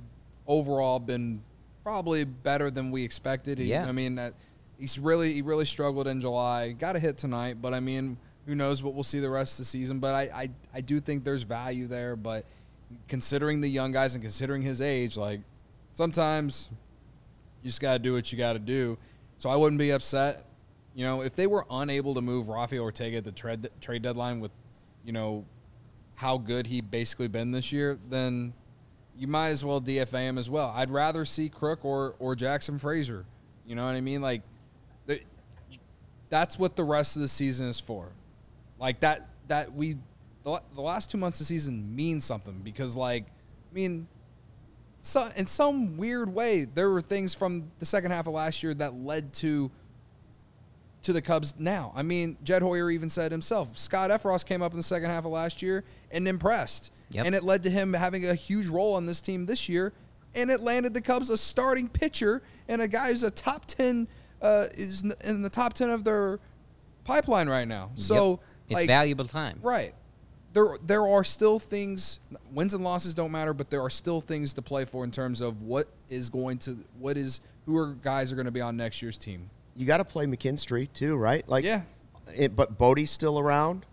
overall 0.47 0.99
been 0.99 1.41
probably 1.83 2.23
better 2.23 2.69
than 2.71 2.91
we 2.91 3.03
expected. 3.03 3.57
He, 3.57 3.65
Yeah. 3.65 3.85
I 3.85 3.91
mean 3.91 4.15
that 4.15 4.33
he's 4.79 4.97
really 4.99 5.33
he 5.33 5.41
really 5.41 5.65
struggled 5.65 6.07
in 6.07 6.21
July. 6.21 6.71
Got 6.71 6.95
a 6.95 6.99
hit 6.99 7.17
tonight, 7.17 7.61
but 7.61 7.73
I 7.73 7.79
mean 7.79 8.17
who 8.45 8.55
knows 8.55 8.81
what 8.81 8.93
we'll 8.93 9.03
see 9.03 9.19
the 9.19 9.29
rest 9.29 9.53
of 9.53 9.57
the 9.59 9.65
season. 9.65 9.99
But 9.99 10.15
I 10.15 10.21
I, 10.43 10.49
I 10.73 10.81
do 10.81 10.99
think 10.99 11.23
there's 11.23 11.43
value 11.43 11.87
there. 11.87 12.15
But 12.15 12.45
considering 13.07 13.61
the 13.61 13.69
young 13.69 13.91
guys 13.91 14.15
and 14.15 14.23
considering 14.23 14.61
his 14.61 14.81
age, 14.81 15.17
like 15.17 15.41
sometimes 15.93 16.69
you 17.61 17.67
just 17.67 17.81
got 17.81 17.93
to 17.93 17.99
do 17.99 18.13
what 18.13 18.31
you 18.31 18.37
got 18.37 18.53
to 18.53 18.59
do. 18.59 18.97
So 19.37 19.49
I 19.49 19.55
wouldn't 19.55 19.79
be 19.79 19.91
upset. 19.91 20.45
You 20.93 21.05
know, 21.05 21.21
if 21.21 21.35
they 21.35 21.47
were 21.47 21.65
unable 21.69 22.13
to 22.15 22.21
move 22.21 22.49
Rafael 22.49 22.83
Ortega 22.83 23.17
at 23.17 23.23
the 23.23 23.31
trade 23.31 23.69
trade 23.79 24.01
deadline 24.01 24.39
with, 24.39 24.51
you 25.05 25.13
know, 25.13 25.45
how 26.21 26.37
good 26.37 26.67
he 26.67 26.81
basically 26.81 27.27
been 27.27 27.51
this 27.51 27.71
year, 27.71 27.97
then 28.09 28.53
you 29.17 29.27
might 29.27 29.49
as 29.49 29.65
well 29.65 29.81
DFA 29.81 30.19
him 30.19 30.37
as 30.37 30.49
well. 30.49 30.71
I'd 30.75 30.91
rather 30.91 31.25
see 31.25 31.49
Crook 31.49 31.83
or 31.83 32.15
or 32.19 32.35
Jackson 32.35 32.77
Fraser. 32.77 33.25
You 33.65 33.75
know 33.75 33.85
what 33.85 33.95
I 33.95 34.01
mean? 34.01 34.21
Like, 34.21 34.43
that's 36.29 36.57
what 36.57 36.75
the 36.75 36.83
rest 36.83 37.15
of 37.15 37.21
the 37.21 37.27
season 37.27 37.67
is 37.67 37.79
for. 37.79 38.09
Like 38.79 39.01
that 39.01 39.29
that 39.47 39.73
we 39.73 39.97
the, 40.43 40.61
the 40.73 40.81
last 40.81 41.11
two 41.11 41.17
months 41.17 41.39
of 41.39 41.45
the 41.45 41.49
season 41.49 41.95
mean 41.95 42.21
something 42.21 42.61
because 42.63 42.95
like 42.95 43.25
I 43.25 43.75
mean 43.75 44.07
so 45.01 45.29
in 45.35 45.47
some 45.47 45.97
weird 45.97 46.33
way, 46.33 46.65
there 46.65 46.89
were 46.89 47.01
things 47.01 47.33
from 47.33 47.71
the 47.79 47.85
second 47.85 48.11
half 48.11 48.27
of 48.27 48.33
last 48.33 48.61
year 48.61 48.73
that 48.75 48.95
led 48.95 49.33
to 49.35 49.71
to 51.03 51.13
the 51.13 51.21
Cubs 51.21 51.55
now. 51.57 51.91
I 51.95 52.03
mean, 52.03 52.37
Jed 52.43 52.61
Hoyer 52.61 52.91
even 52.91 53.09
said 53.09 53.31
himself, 53.31 53.77
Scott 53.77 54.11
Effross 54.11 54.45
came 54.45 54.61
up 54.61 54.71
in 54.71 54.77
the 54.77 54.83
second 54.83 55.09
half 55.09 55.25
of 55.25 55.31
last 55.31 55.61
year 55.61 55.83
and 56.11 56.27
impressed. 56.27 56.91
Yep. 57.11 57.25
And 57.25 57.35
it 57.35 57.43
led 57.43 57.63
to 57.63 57.69
him 57.69 57.93
having 57.93 58.25
a 58.25 58.35
huge 58.35 58.67
role 58.67 58.95
on 58.95 59.05
this 59.05 59.19
team 59.21 59.45
this 59.45 59.67
year. 59.67 59.93
And 60.35 60.49
it 60.49 60.61
landed 60.61 60.93
the 60.93 61.01
Cubs 61.01 61.29
a 61.29 61.37
starting 61.37 61.89
pitcher 61.89 62.41
and 62.67 62.81
a 62.81 62.87
guy 62.87 63.09
who's 63.09 63.23
a 63.23 63.31
top 63.31 63.65
10, 63.65 64.07
uh, 64.41 64.67
is 64.75 65.03
in 65.23 65.41
the 65.41 65.49
top 65.49 65.73
10 65.73 65.89
of 65.89 66.03
their 66.03 66.39
pipeline 67.03 67.49
right 67.49 67.67
now. 67.67 67.91
So, 67.95 68.31
Yep. 68.31 68.39
it's 68.67 68.73
like, 68.75 68.87
valuable 68.87 69.25
time. 69.25 69.59
Right. 69.61 69.93
There 70.53 70.77
there 70.85 71.07
are 71.07 71.23
still 71.23 71.59
things 71.59 72.19
wins 72.51 72.73
and 72.73 72.83
losses 72.83 73.15
don't 73.15 73.31
matter, 73.31 73.53
but 73.53 73.69
there 73.69 73.81
are 73.81 73.89
still 73.89 74.19
things 74.19 74.53
to 74.55 74.61
play 74.61 74.83
for 74.83 75.05
in 75.05 75.11
terms 75.11 75.39
of 75.39 75.63
what 75.63 75.87
is 76.09 76.29
going 76.29 76.57
to 76.59 76.77
what 76.99 77.15
is 77.17 77.39
who 77.65 77.77
are 77.77 77.93
guys 77.93 78.33
are 78.33 78.35
going 78.35 78.45
to 78.47 78.51
be 78.51 78.59
on 78.59 78.75
next 78.75 79.01
year's 79.01 79.17
team. 79.17 79.49
You 79.75 79.85
got 79.85 79.97
to 79.97 80.05
play 80.05 80.25
McKinstry 80.25 80.91
too, 80.93 81.15
right? 81.15 81.47
Like, 81.47 81.63
Yeah. 81.63 81.81
It, 82.35 82.55
but 82.55 82.77
Bote's 82.77 83.11
still 83.11 83.37
around. 83.39 83.85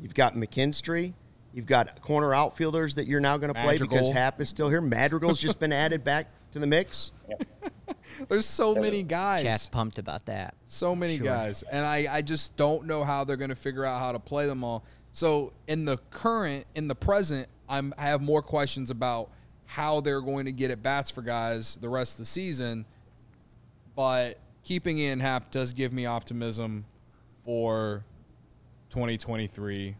You've 0.00 0.14
got 0.14 0.34
McKinstry. 0.34 1.14
You've 1.52 1.66
got 1.66 2.00
corner 2.02 2.34
outfielders 2.34 2.96
that 2.96 3.06
you're 3.06 3.20
now 3.20 3.38
going 3.38 3.52
to 3.52 3.60
play 3.60 3.74
because 3.74 3.88
Madrigal. 3.88 4.12
Happ 4.12 4.40
is 4.40 4.48
still 4.48 4.68
here. 4.68 4.80
Madrigal's 4.82 5.40
just 5.40 5.58
been 5.58 5.72
added 5.72 6.04
back 6.04 6.28
to 6.52 6.58
the 6.58 6.66
mix. 6.66 7.12
There's 8.28 8.46
so 8.46 8.74
many 8.74 9.02
guys. 9.02 9.42
Chat's 9.42 9.66
pumped 9.68 9.98
about 9.98 10.26
that. 10.26 10.54
So 10.66 10.94
many 10.94 11.16
Sure. 11.16 11.26
guys. 11.26 11.62
And 11.62 11.84
I, 11.84 12.06
I 12.16 12.22
just 12.22 12.56
don't 12.56 12.86
know 12.86 13.04
how 13.04 13.24
they're 13.24 13.36
going 13.36 13.50
to 13.50 13.54
figure 13.56 13.84
out 13.84 13.98
how 14.00 14.12
to 14.12 14.18
play 14.18 14.46
them 14.46 14.64
all. 14.64 14.84
So 15.12 15.52
in 15.66 15.86
the 15.86 15.96
current, 16.10 16.66
in 16.74 16.88
the 16.88 16.94
present, 16.94 17.48
I'm, 17.68 17.94
I 17.98 18.02
have 18.04 18.20
more 18.20 18.42
questions 18.42 18.90
about 18.90 19.30
how 19.64 20.00
they're 20.00 20.20
going 20.20 20.44
to 20.44 20.52
get 20.52 20.70
at 20.70 20.82
bats 20.82 21.10
for 21.10 21.22
guys 21.22 21.76
the 21.76 21.88
rest 21.88 22.14
of 22.14 22.18
the 22.18 22.24
season. 22.26 22.84
But 23.96 24.38
keeping 24.62 24.98
in 24.98 25.18
Happ 25.20 25.50
does 25.50 25.72
give 25.72 25.92
me 25.92 26.06
optimism 26.06 26.84
for 27.44 28.04
2023. 28.90 29.96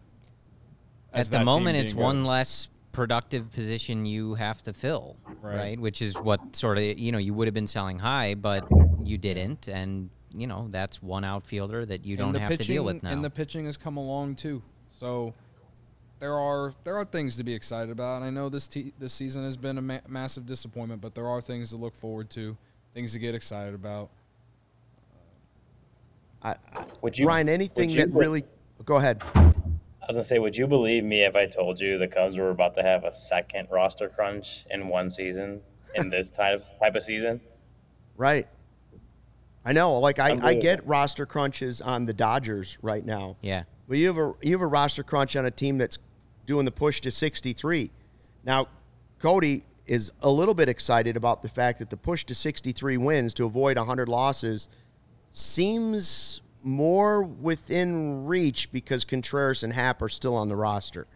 At 1.13 1.27
the 1.31 1.43
moment, 1.43 1.79
it's 1.79 1.95
being 1.95 2.05
one 2.05 2.17
good. 2.23 2.29
less 2.29 2.69
productive 2.93 3.51
position 3.53 4.05
you 4.07 4.35
have 4.35 4.63
to 4.63 4.73
fill, 4.73 5.17
Right. 5.43 5.57
right. 5.57 5.81
Which 5.81 6.01
is 6.03 6.15
what 6.17 6.55
sort 6.55 6.79
of 6.79 6.85
you 6.85 7.11
know 7.11 7.19
you 7.19 7.35
would 7.35 7.47
have 7.47 7.55
been 7.55 7.67
selling 7.67 7.99
high, 7.99 8.35
but 8.35 8.69
you 9.03 9.17
didn't, 9.19 9.69
and 9.69 10.11
you 10.35 10.47
know 10.47 10.69
that's 10.71 11.03
one 11.03 11.25
outfielder 11.25 11.87
that 11.87 12.05
you 12.05 12.13
And 12.15 12.33
don't 12.33 12.41
have 12.41 12.51
pitching, 12.51 12.67
to 12.67 12.73
deal 12.75 12.85
with 12.85 13.03
now. 13.03 13.11
And 13.11 13.25
the 13.25 13.31
pitching 13.31 13.65
has 13.65 13.77
come 13.79 13.97
along 13.97 14.37
too. 14.37 14.63
So 14.91 15.33
there 16.19 16.35
are 16.39 16.75
there 16.85 16.97
are 16.99 17.05
things 17.07 17.37
to 17.39 17.45
be 17.45 17.55
excited 17.55 17.91
about. 17.91 18.17
And 18.17 18.25
I 18.27 18.31
know 18.31 18.51
this 18.51 18.69
te- 18.69 18.93
this 18.99 19.15
season 19.15 19.45
has 19.45 19.57
been 19.57 19.79
a 19.79 19.83
ma- 19.83 20.01
massive 20.07 20.45
disappointment, 20.45 21.01
but 21.01 21.15
there 21.15 21.27
are 21.27 21.41
things 21.41 21.71
to 21.71 21.77
look 21.79 21.95
forward 21.95 22.29
to, 22.31 22.57
things 22.97 23.13
to 23.13 23.19
get 23.19 23.35
excited 23.35 23.75
about. 23.75 24.09
I, 26.43 26.55
I, 26.75 26.87
Would 27.03 27.19
you, 27.19 27.27
Ryan, 27.27 27.51
anything 27.51 27.91
you 27.91 27.99
that 27.99 28.11
really. 28.11 28.45
Go 28.87 28.97
ahead. 28.97 29.23
I 29.35 29.43
was 30.09 30.17
gonna 30.17 30.25
say, 30.25 30.39
would 30.39 30.57
you 30.57 30.67
believe 30.67 31.05
me 31.05 31.23
if 31.23 31.37
I 31.37 31.45
told 31.45 31.79
you 31.79 31.99
the 31.99 32.09
Cubs 32.09 32.39
were 32.39 32.49
about 32.49 32.75
to 32.77 32.83
have 32.83 33.05
a 33.05 33.13
second 33.13 33.69
roster 33.71 34.09
crunch 34.09 34.65
in 34.71 34.89
one 34.89 35.11
season 35.11 35.61
in 35.95 36.09
this 36.09 36.31
type 36.31 36.61
of, 36.61 36.79
type 36.81 36.95
of 36.95 37.03
season? 37.03 37.43
Right. 38.17 38.49
I 39.63 39.73
know. 39.75 39.99
Like 39.99 40.19
I, 40.19 40.39
I 40.41 40.55
get 40.55 40.87
roster 40.87 41.27
crunches 41.27 41.83
on 41.83 42.07
the 42.07 42.15
Dodgers 42.15 42.79
right 42.81 43.05
now. 43.05 43.37
yeah, 43.43 43.65
Well, 43.89 43.99
you 43.99 44.07
have 44.07 44.17
a 44.17 44.33
you 44.41 44.53
have 44.53 44.63
a 44.63 44.67
roster 44.67 45.03
crunch 45.03 45.37
on 45.37 45.45
a 45.45 45.51
team 45.51 45.77
that's 45.77 45.99
doing 46.47 46.65
the 46.65 46.73
push 46.73 47.03
to 47.03 47.11
63. 47.11 47.91
Now, 48.43 48.69
Cody 49.19 49.65
is 49.87 50.13
a 50.21 50.31
little 50.31 50.55
bit 50.55 50.69
excited 50.69 51.17
about 51.17 51.43
the 51.43 51.49
fact 51.49 51.79
that 51.79 51.91
the 51.91 51.97
push 51.97 52.25
to 52.25 52.35
63 52.35 52.97
wins 52.97 53.35
to 53.35 53.45
avoid 53.45 53.77
100 53.77 54.09
losses 54.09 54.69
seems 55.31 56.41
more 56.63 57.23
within 57.23 58.27
reach 58.27 58.73
because 58.73 59.05
Contreras 59.05 59.63
and 59.63 59.73
Happ 59.73 60.03
are 60.03 60.09
still 60.09 60.35
on 60.35 60.49
the 60.49 60.57
roster. 60.57 61.07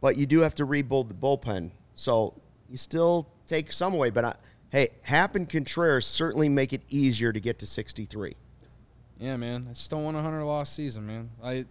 But 0.00 0.16
you 0.16 0.26
do 0.26 0.40
have 0.40 0.54
to 0.56 0.64
rebuild 0.64 1.08
the 1.08 1.14
bullpen, 1.14 1.70
so 1.94 2.34
you 2.68 2.76
still 2.76 3.28
take 3.46 3.72
some 3.72 3.94
away. 3.94 4.10
But 4.10 4.24
I, 4.24 4.34
hey, 4.70 4.90
Happ 5.02 5.34
and 5.34 5.48
Contreras 5.48 6.06
certainly 6.06 6.48
make 6.48 6.72
it 6.72 6.82
easier 6.88 7.32
to 7.32 7.40
get 7.40 7.58
to 7.60 7.66
63. 7.66 8.36
Yeah, 9.18 9.36
man. 9.36 9.66
I 9.68 9.72
just 9.72 9.90
don't 9.90 10.04
want 10.04 10.16
a 10.16 10.22
hundred 10.22 10.44
loss 10.44 10.70
season, 10.70 11.06
man. 11.06 11.30
I 11.42 11.66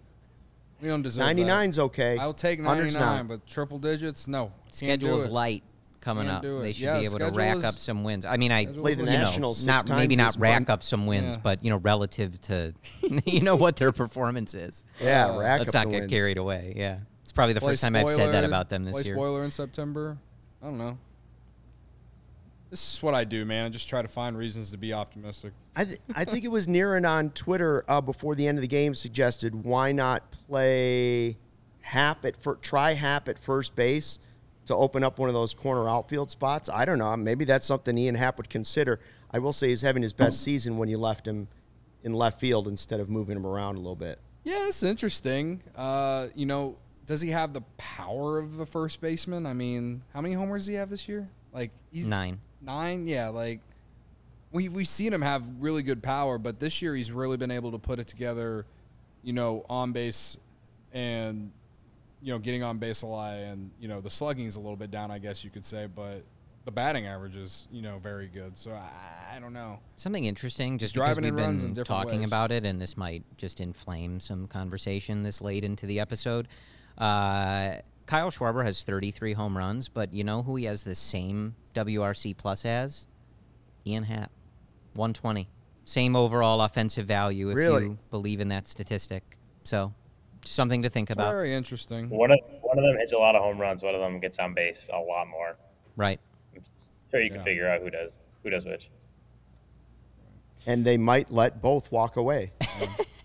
we 0.82 0.88
don't 0.88 1.02
deserve 1.02 1.26
that. 1.26 1.36
99's 1.36 1.80
okay. 1.80 2.18
I'll 2.18 2.34
take 2.34 2.60
100's 2.60 2.96
99, 2.96 3.00
not. 3.00 3.28
but 3.28 3.46
triple 3.48 3.80
digits, 3.80 4.28
no. 4.28 4.46
Can't 4.46 4.54
do 4.72 5.08
schedule's 5.08 5.26
it. 5.26 5.32
light 5.32 5.64
coming 6.02 6.26
Can't 6.26 6.38
up. 6.38 6.42
do 6.44 6.60
it. 6.60 6.64
They 6.64 6.74
should 6.74 6.84
Yeah, 6.84 7.00
be 7.00 7.06
able 7.06 7.20
to 7.20 7.26
schedule 7.26 7.38
rack 7.38 7.58
is- 7.58 7.64
up 7.66 7.74
some 7.74 8.04
wins. 8.04 8.26
I 8.26 8.38
mean, 8.38 8.52
I 8.52 8.64
schedule 8.64 8.82
Play 8.84 8.94
the 8.94 9.02
you 9.04 9.06
know, 9.12 9.18
Nationals 9.24 9.58
six 9.58 9.68
not 9.68 9.90
maybe 9.90 10.16
not 10.16 10.34
this 10.34 10.38
rack 10.38 10.54
month. 10.62 10.70
up 10.70 10.84
some 10.84 11.06
wins, 11.08 11.36
Yeah. 11.36 11.42
but 11.42 11.64
you 11.64 11.70
know, 11.70 11.78
relative 11.78 12.40
to 12.44 12.74
you 13.26 13.42
know 13.42 13.56
what 13.56 13.76
their 13.76 13.92
performance 13.92 14.54
is. 14.54 14.84
Yeah, 15.02 15.28
Uh, 15.30 15.38
rack 15.40 15.60
Let's 15.60 15.76
up 15.76 15.86
not 15.86 15.86
the 15.88 15.92
get 15.94 16.00
wins. 16.02 16.12
carried 16.12 16.38
away. 16.38 16.74
Yeah, 16.78 17.00
it's 17.24 17.32
probably 17.32 17.54
the 17.54 17.60
Play 17.60 17.74
first 17.74 17.84
time 17.84 17.96
I've 17.96 18.08
said 18.10 18.18
that 18.20 18.32
spoiler- 18.32 18.46
about 18.46 18.70
them 18.70 18.84
this 18.86 18.94
play 18.94 19.04
year. 19.04 19.16
spoiler 19.16 19.44
in 19.44 19.50
September. 19.52 20.18
I 20.62 20.66
don't 20.68 20.78
know. 20.78 20.98
This 22.70 22.96
is 22.96 23.02
what 23.04 23.14
I 23.16 23.24
do, 23.24 23.46
man. 23.46 23.66
I 23.66 23.70
just 23.70 23.88
try 23.88 24.02
to 24.02 24.08
find 24.08 24.38
reasons 24.38 24.72
to 24.72 24.78
be 24.78 24.92
optimistic. 24.94 25.54
I, 25.76 25.86
th- 25.86 26.00
I 26.14 26.26
think 26.26 26.44
it 26.44 26.50
was 26.50 26.68
Niran 26.68 27.08
on 27.08 27.30
Twitter 27.30 27.86
uh, 27.88 28.02
before 28.02 28.36
the 28.36 28.46
end 28.48 28.58
of 28.58 28.62
the 28.62 28.68
game 28.68 28.94
suggested 28.94 29.64
why 29.64 29.94
not 29.94 30.32
play 30.32 31.38
Happ 31.82 32.26
at 32.26 32.36
fir- 32.36 32.56
try 32.56 32.94
Happ 32.94 33.30
at 33.30 33.40
first 33.40 33.76
base 33.76 34.20
to 34.66 34.76
open 34.76 35.04
up 35.04 35.18
one 35.18 35.30
of 35.30 35.34
those 35.34 35.54
corner 35.54 35.88
outfield 35.88 36.30
spots. 36.30 36.70
I 36.70 36.84
don't 36.84 37.00
know. 37.00 37.16
Maybe 37.16 37.46
that's 37.46 37.66
something 37.66 37.98
Ian 37.98 38.16
Happ 38.16 38.36
would 38.38 38.50
consider. 38.50 39.00
I 39.32 39.40
will 39.40 39.54
say 39.54 39.70
he's 39.70 39.82
having 39.82 40.04
his 40.04 40.12
best 40.14 40.42
season 40.42 40.78
when 40.78 40.90
you 40.90 40.98
left 40.98 41.26
him 41.26 41.48
in 42.04 42.14
left 42.14 42.40
field 42.40 42.68
instead 42.68 43.00
of 43.00 43.10
moving 43.10 43.38
him 43.38 43.46
around 43.46 43.76
a 43.76 43.80
little 43.80 43.96
bit. 43.96 44.20
Yeah, 44.44 44.68
it's 44.68 44.84
interesting. 44.84 45.62
Uh, 45.76 46.28
you 46.36 46.46
know, 46.46 46.78
does 47.06 47.22
he 47.22 47.30
have 47.30 47.54
the 47.54 47.62
power 47.78 48.40
of 48.40 48.60
a 48.60 48.66
first 48.66 49.00
baseman? 49.00 49.46
I 49.46 49.54
mean, 49.54 50.04
how 50.14 50.20
many 50.20 50.34
homers 50.34 50.64
does 50.64 50.68
he 50.68 50.74
have 50.76 50.90
this 50.90 51.08
year? 51.08 51.30
Like 51.54 51.72
he's 51.92 52.08
Nine. 52.08 52.40
Nine, 52.62 53.06
yeah. 53.06 53.30
Like 53.30 53.62
we 54.52 54.70
we've 54.70 54.88
seen 54.88 55.14
him 55.14 55.22
have 55.22 55.44
really 55.60 55.84
good 55.84 56.02
power, 56.02 56.38
but 56.38 56.60
this 56.60 56.82
year 56.82 56.96
he's 56.96 57.12
really 57.12 57.38
been 57.38 57.52
able 57.52 57.72
to 57.72 57.80
put 57.80 58.00
it 58.00 58.08
together. 58.08 58.66
You 59.24 59.34
know, 59.34 59.66
on 59.70 59.92
base 59.92 60.38
and 60.94 61.52
you 62.22 62.34
know 62.34 62.40
getting 62.40 62.64
on 62.64 62.78
base 62.78 63.02
a 63.02 63.08
lot, 63.08 63.36
and 63.36 63.72
you 63.80 63.88
know 63.88 64.02
the 64.02 64.10
slugging's 64.10 64.56
a 64.56 64.60
little 64.60 64.76
bit 64.76 64.92
down, 64.92 65.12
I 65.12 65.20
guess 65.20 65.44
you 65.44 65.50
could 65.50 65.66
say, 65.66 65.88
but 65.88 66.24
the 66.66 66.72
batting 66.72 67.08
average 67.08 67.36
is 67.36 67.68
you 67.72 67.82
know 67.82 68.00
very 68.00 68.28
good. 68.28 68.58
So 68.58 68.72
I, 68.72 69.36
I 69.36 69.40
don't 69.40 69.54
know. 69.54 69.80
Something 69.96 70.26
interesting, 70.26 70.78
just 70.78 70.96
He's 70.96 71.02
because 71.02 71.18
we've 71.18 71.36
been 71.36 71.60
in 71.60 71.76
talking 71.84 72.20
ways. 72.20 72.28
about 72.28 72.52
it, 72.52 72.66
and 72.66 72.82
this 72.82 72.98
might 72.98 73.24
just 73.38 73.60
inflame 73.60 74.20
some 74.20 74.48
conversation 74.48 75.24
this 75.24 75.42
late 75.42 75.64
into 75.64 75.86
the 75.86 76.00
episode. 76.00 76.48
Uh, 76.98 77.76
Kyle 78.08 78.32
Schwarber 78.32 78.64
has 78.66 78.84
33 78.84 79.34
home 79.34 79.58
runs, 79.58 79.90
but 79.90 80.14
you 80.14 80.24
know 80.24 80.42
who 80.42 80.56
he 80.56 80.64
has 80.66 80.84
the 80.84 80.96
same 80.96 81.56
WRC 81.76 82.36
plus 82.38 82.64
as? 82.66 83.06
Ian 83.86 84.04
Happ, 84.04 84.32
120. 84.94 85.50
Same 85.84 86.16
overall 86.16 86.62
offensive 86.62 87.06
value 87.06 87.50
if 87.50 87.56
Really? 87.56 87.84
you 87.84 87.98
believe 88.10 88.40
in 88.40 88.48
that 88.50 88.68
statistic. 88.68 89.38
So, 89.66 89.94
something 90.46 90.82
to 90.84 90.90
think 90.90 91.10
about. 91.10 91.34
very 91.34 91.54
interesting. 91.54 92.10
One 92.10 92.32
of 92.32 92.40
one 92.62 92.78
of 92.78 92.84
them 92.84 92.98
hits 92.98 93.12
a 93.14 93.18
lot 93.18 93.36
of 93.36 93.42
home 93.42 93.60
runs. 93.60 93.84
One 93.84 93.94
of 93.96 94.02
them 94.02 94.20
gets 94.20 94.40
on 94.40 94.54
base 94.54 94.90
a 94.94 94.98
lot 95.00 95.28
more. 95.28 95.58
Right. 95.98 96.20
Sure, 97.12 97.22
you 97.22 97.30
can 97.30 97.38
Yeah. 97.40 97.44
figure 97.44 97.70
out 97.70 97.82
who 97.82 97.90
does 97.90 98.20
who 98.44 98.50
does 98.50 98.66
which. 98.66 98.90
And 100.66 100.84
they 100.86 100.98
might 100.98 101.32
let 101.32 101.62
both 101.62 101.92
walk 101.92 102.16
away. 102.18 102.52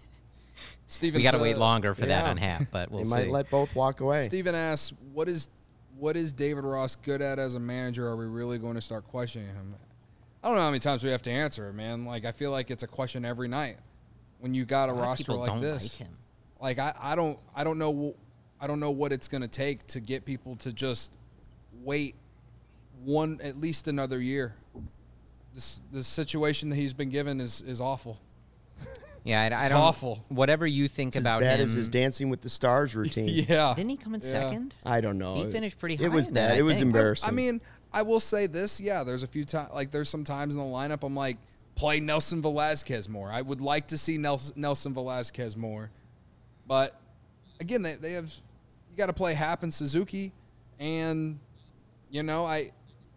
Steven 0.93 1.21
We 1.21 1.23
got 1.23 1.31
to 1.31 1.39
wait 1.39 1.57
longer 1.57 1.95
for 1.95 2.03
that 2.03 2.25
Yeah. 2.25 2.31
on 2.31 2.37
Happ, 2.37 2.67
but 2.71 2.91
we'll 2.91 3.01
they 3.01 3.05
see. 3.05 3.11
might 3.11 3.31
let 3.31 3.49
both 3.49 3.75
walk 3.75 4.01
away. 4.01 4.27
Steven 4.27 4.55
asks, 4.55 4.93
"What 5.15 5.27
is 5.27 5.49
what 5.99 6.17
is 6.19 6.35
David 6.35 6.65
Ross 6.65 6.97
good 6.97 7.23
at 7.23 7.39
as 7.39 7.55
a 7.55 7.61
manager? 7.61 8.07
Are 8.09 8.17
we 8.17 8.27
really 8.27 8.59
going 8.59 8.75
to 8.75 8.83
start 8.83 9.09
questioning 9.09 9.49
him?" 9.49 9.75
I 10.43 10.49
don't 10.49 10.57
know 10.57 10.63
how 10.63 10.69
many 10.71 10.81
times 10.81 11.03
we 11.03 11.11
have 11.11 11.23
to 11.23 11.31
answer 11.31 11.73
man. 11.73 12.05
Like 12.05 12.27
I 12.27 12.33
feel 12.33 12.51
like 12.51 12.71
it's 12.71 12.83
a 12.83 12.87
question 12.87 13.25
every 13.25 13.49
night 13.49 13.79
when 14.41 14.53
you 14.53 14.67
got 14.67 14.91
a, 14.91 14.93
a 14.93 14.97
roster 14.97 15.33
like 15.33 15.47
don't 15.47 15.61
this. 15.63 15.99
like 15.99 16.07
him. 16.09 16.17
Like 16.61 16.79
I, 16.79 16.93
I 17.01 17.15
don't 17.15 17.39
I 17.55 17.65
don't 17.65 17.79
know 17.79 18.15
I 18.61 18.67
don't 18.67 18.79
know 18.81 18.91
what 18.91 19.13
it's 19.13 19.29
going 19.29 19.43
to 19.43 19.49
take 19.49 19.87
to 19.89 20.01
get 20.01 20.27
people 20.27 20.57
to 20.57 20.73
just 20.75 21.11
wait 21.83 22.17
one 23.03 23.41
at 23.43 23.59
least 23.59 23.89
another 23.89 24.21
year. 24.21 24.57
This 25.55 25.81
this 25.91 26.07
situation 26.07 26.69
that 26.69 26.77
he's 26.77 26.93
been 26.93 27.09
given 27.11 27.41
is 27.41 27.63
is 27.63 27.81
awful. 27.81 28.19
Yeah, 29.25 29.41
I, 29.41 29.45
I 29.45 29.61
It's 29.63 29.71
don't. 29.71 29.81
awful. 29.81 30.25
Whatever 30.29 30.67
you 30.67 30.89
think 30.89 31.09
It's 31.11 31.19
as 31.19 31.23
about 31.25 31.41
bad 31.43 31.61
him, 31.61 31.65
as 31.67 31.73
his 31.75 31.89
Dancing 31.89 32.29
with 32.29 32.41
the 32.41 32.51
Stars 32.51 32.95
routine. 32.97 33.29
yeah. 33.49 33.73
didn't 33.77 33.91
he 33.91 33.97
come 33.97 34.15
in 34.15 34.21
Yeah. 34.21 34.27
second? 34.29 34.75
I 34.85 35.01
don't 35.01 35.19
know. 35.19 35.35
He 35.37 35.51
finished 35.51 35.79
pretty 35.79 35.97
high 35.97 36.05
It 36.07 36.13
was 36.13 36.27
in 36.27 36.35
that, 36.35 36.49
bad. 36.49 36.55
I 36.55 36.59
it 36.59 36.63
was 36.63 36.75
think. 36.75 36.87
embarrassing. 36.87 37.29
I 37.29 37.33
mean, 37.33 37.61
I 37.93 38.03
will 38.03 38.21
say 38.21 38.47
this. 38.47 38.81
Yeah, 38.81 39.05
there's 39.05 39.23
a 39.23 39.27
few 39.29 39.45
times, 39.45 39.71
like 39.73 39.91
there's 39.93 40.09
some 40.09 40.25
times 40.25 40.55
in 40.57 40.61
the 40.61 40.67
lineup 40.67 41.05
I'm 41.05 41.15
like, 41.15 41.37
play 41.77 42.01
Nelson 42.01 42.43
Velázquez 42.43 43.09
more. 43.09 43.31
I 43.31 43.43
would 43.43 43.61
like 43.61 43.87
to 43.89 43.99
see 43.99 44.19
Nelson, 44.19 44.55
Nelson 44.59 44.93
Velázquez 44.95 45.57
more, 45.57 45.91
but 46.67 46.99
again, 47.61 47.83
they, 47.83 47.95
they 47.95 48.13
have 48.13 48.27
you 48.91 48.97
got 48.97 49.07
to 49.07 49.13
play 49.13 49.35
Happ 49.35 49.63
and 49.63 49.73
Suzuki, 49.73 50.33
and 50.81 51.39
you 52.11 52.23
know, 52.23 52.45
I 52.45 52.73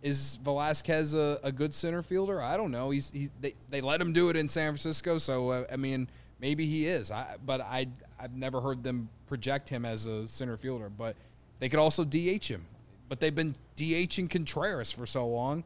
is 0.06 0.38
Velázquez 0.44 1.16
a, 1.16 1.40
a 1.44 1.52
good 1.52 1.74
center 1.74 2.04
fielder? 2.04 2.40
I 2.40 2.58
don't 2.58 2.70
know. 2.70 2.92
He's 2.92 3.10
he, 3.10 3.30
they 3.42 3.56
they 3.72 3.82
let 3.82 4.00
him 4.00 4.14
do 4.14 4.30
it 4.30 4.36
in 4.36 4.48
San 4.48 4.72
Francisco, 4.72 5.18
so 5.18 5.50
uh, 5.50 5.66
I 5.72 5.78
mean, 5.78 6.08
maybe 6.40 6.68
he 6.68 6.88
is. 6.88 7.10
I 7.10 7.38
but 7.44 7.60
I 7.60 7.88
I've 8.20 8.36
never 8.36 8.62
heard 8.62 8.84
them 8.84 9.10
project 9.26 9.68
him 9.68 9.84
as 9.84 10.06
a 10.06 10.28
center 10.28 10.58
fielder, 10.58 10.90
but 10.90 11.16
they 11.58 11.70
could 11.70 11.80
also 11.80 12.06
DH 12.06 12.46
him. 12.46 12.68
But 13.10 13.20
they've 13.20 13.34
been 13.34 13.56
DHing 13.78 14.30
Contreras 14.30 14.92
for 14.92 15.08
so 15.08 15.28
long. 15.28 15.64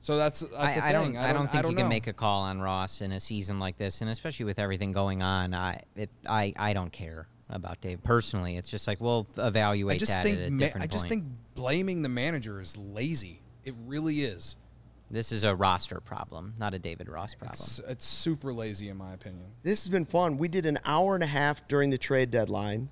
So 0.00 0.16
that's 0.16 0.40
that's 0.40 0.54
I, 0.54 0.80
a 0.80 0.84
I 0.84 0.92
thing. 0.92 1.12
don't. 1.12 1.16
I 1.22 1.32
don't 1.34 1.50
think 1.50 1.64
you 1.64 1.72
know. 1.72 1.76
can 1.76 1.88
make 1.90 2.06
a 2.06 2.14
call 2.14 2.40
on 2.40 2.58
Ross 2.58 3.02
in 3.02 3.12
a 3.12 3.20
season 3.20 3.58
like 3.58 3.76
this, 3.76 4.00
and 4.00 4.08
especially 4.08 4.46
with 4.46 4.58
everything 4.58 4.92
going 4.92 5.22
on. 5.22 5.52
I 5.52 5.82
it. 5.94 6.08
I. 6.26 6.54
I 6.56 6.72
don't 6.72 6.90
care 6.90 7.26
about 7.52 7.80
Dave 7.80 8.02
personally. 8.02 8.56
It's 8.56 8.70
just 8.70 8.86
like 8.86 9.00
we'll 9.00 9.26
evaluate 9.36 9.96
I 9.96 9.98
just 9.98 10.12
that 10.12 10.24
think 10.24 10.38
at 10.38 10.48
a 10.48 10.50
ma- 10.50 10.58
different 10.58 10.84
I 10.84 10.86
just 10.86 11.04
point. 11.04 11.22
think 11.22 11.24
blaming 11.54 12.02
the 12.02 12.08
manager 12.08 12.60
is 12.60 12.76
lazy. 12.76 13.40
It 13.64 13.74
really 13.86 14.22
is. 14.24 14.56
this 15.10 15.30
is 15.30 15.44
a 15.44 15.54
roster 15.54 16.00
problem, 16.00 16.54
not 16.58 16.74
a 16.74 16.78
David 16.78 17.08
Ross 17.08 17.34
problem. 17.34 17.52
It's, 17.52 17.78
it's 17.86 18.04
super 18.04 18.52
lazy 18.52 18.88
in 18.88 18.96
my 18.96 19.12
opinion. 19.12 19.44
this 19.62 19.84
has 19.84 19.88
been 19.90 20.04
fun. 20.06 20.38
We 20.38 20.48
did 20.48 20.66
an 20.66 20.78
hour 20.84 21.14
and 21.14 21.22
a 21.22 21.26
half 21.28 21.66
during 21.68 21.90
the 21.90 21.98
trade 21.98 22.30
deadline. 22.30 22.88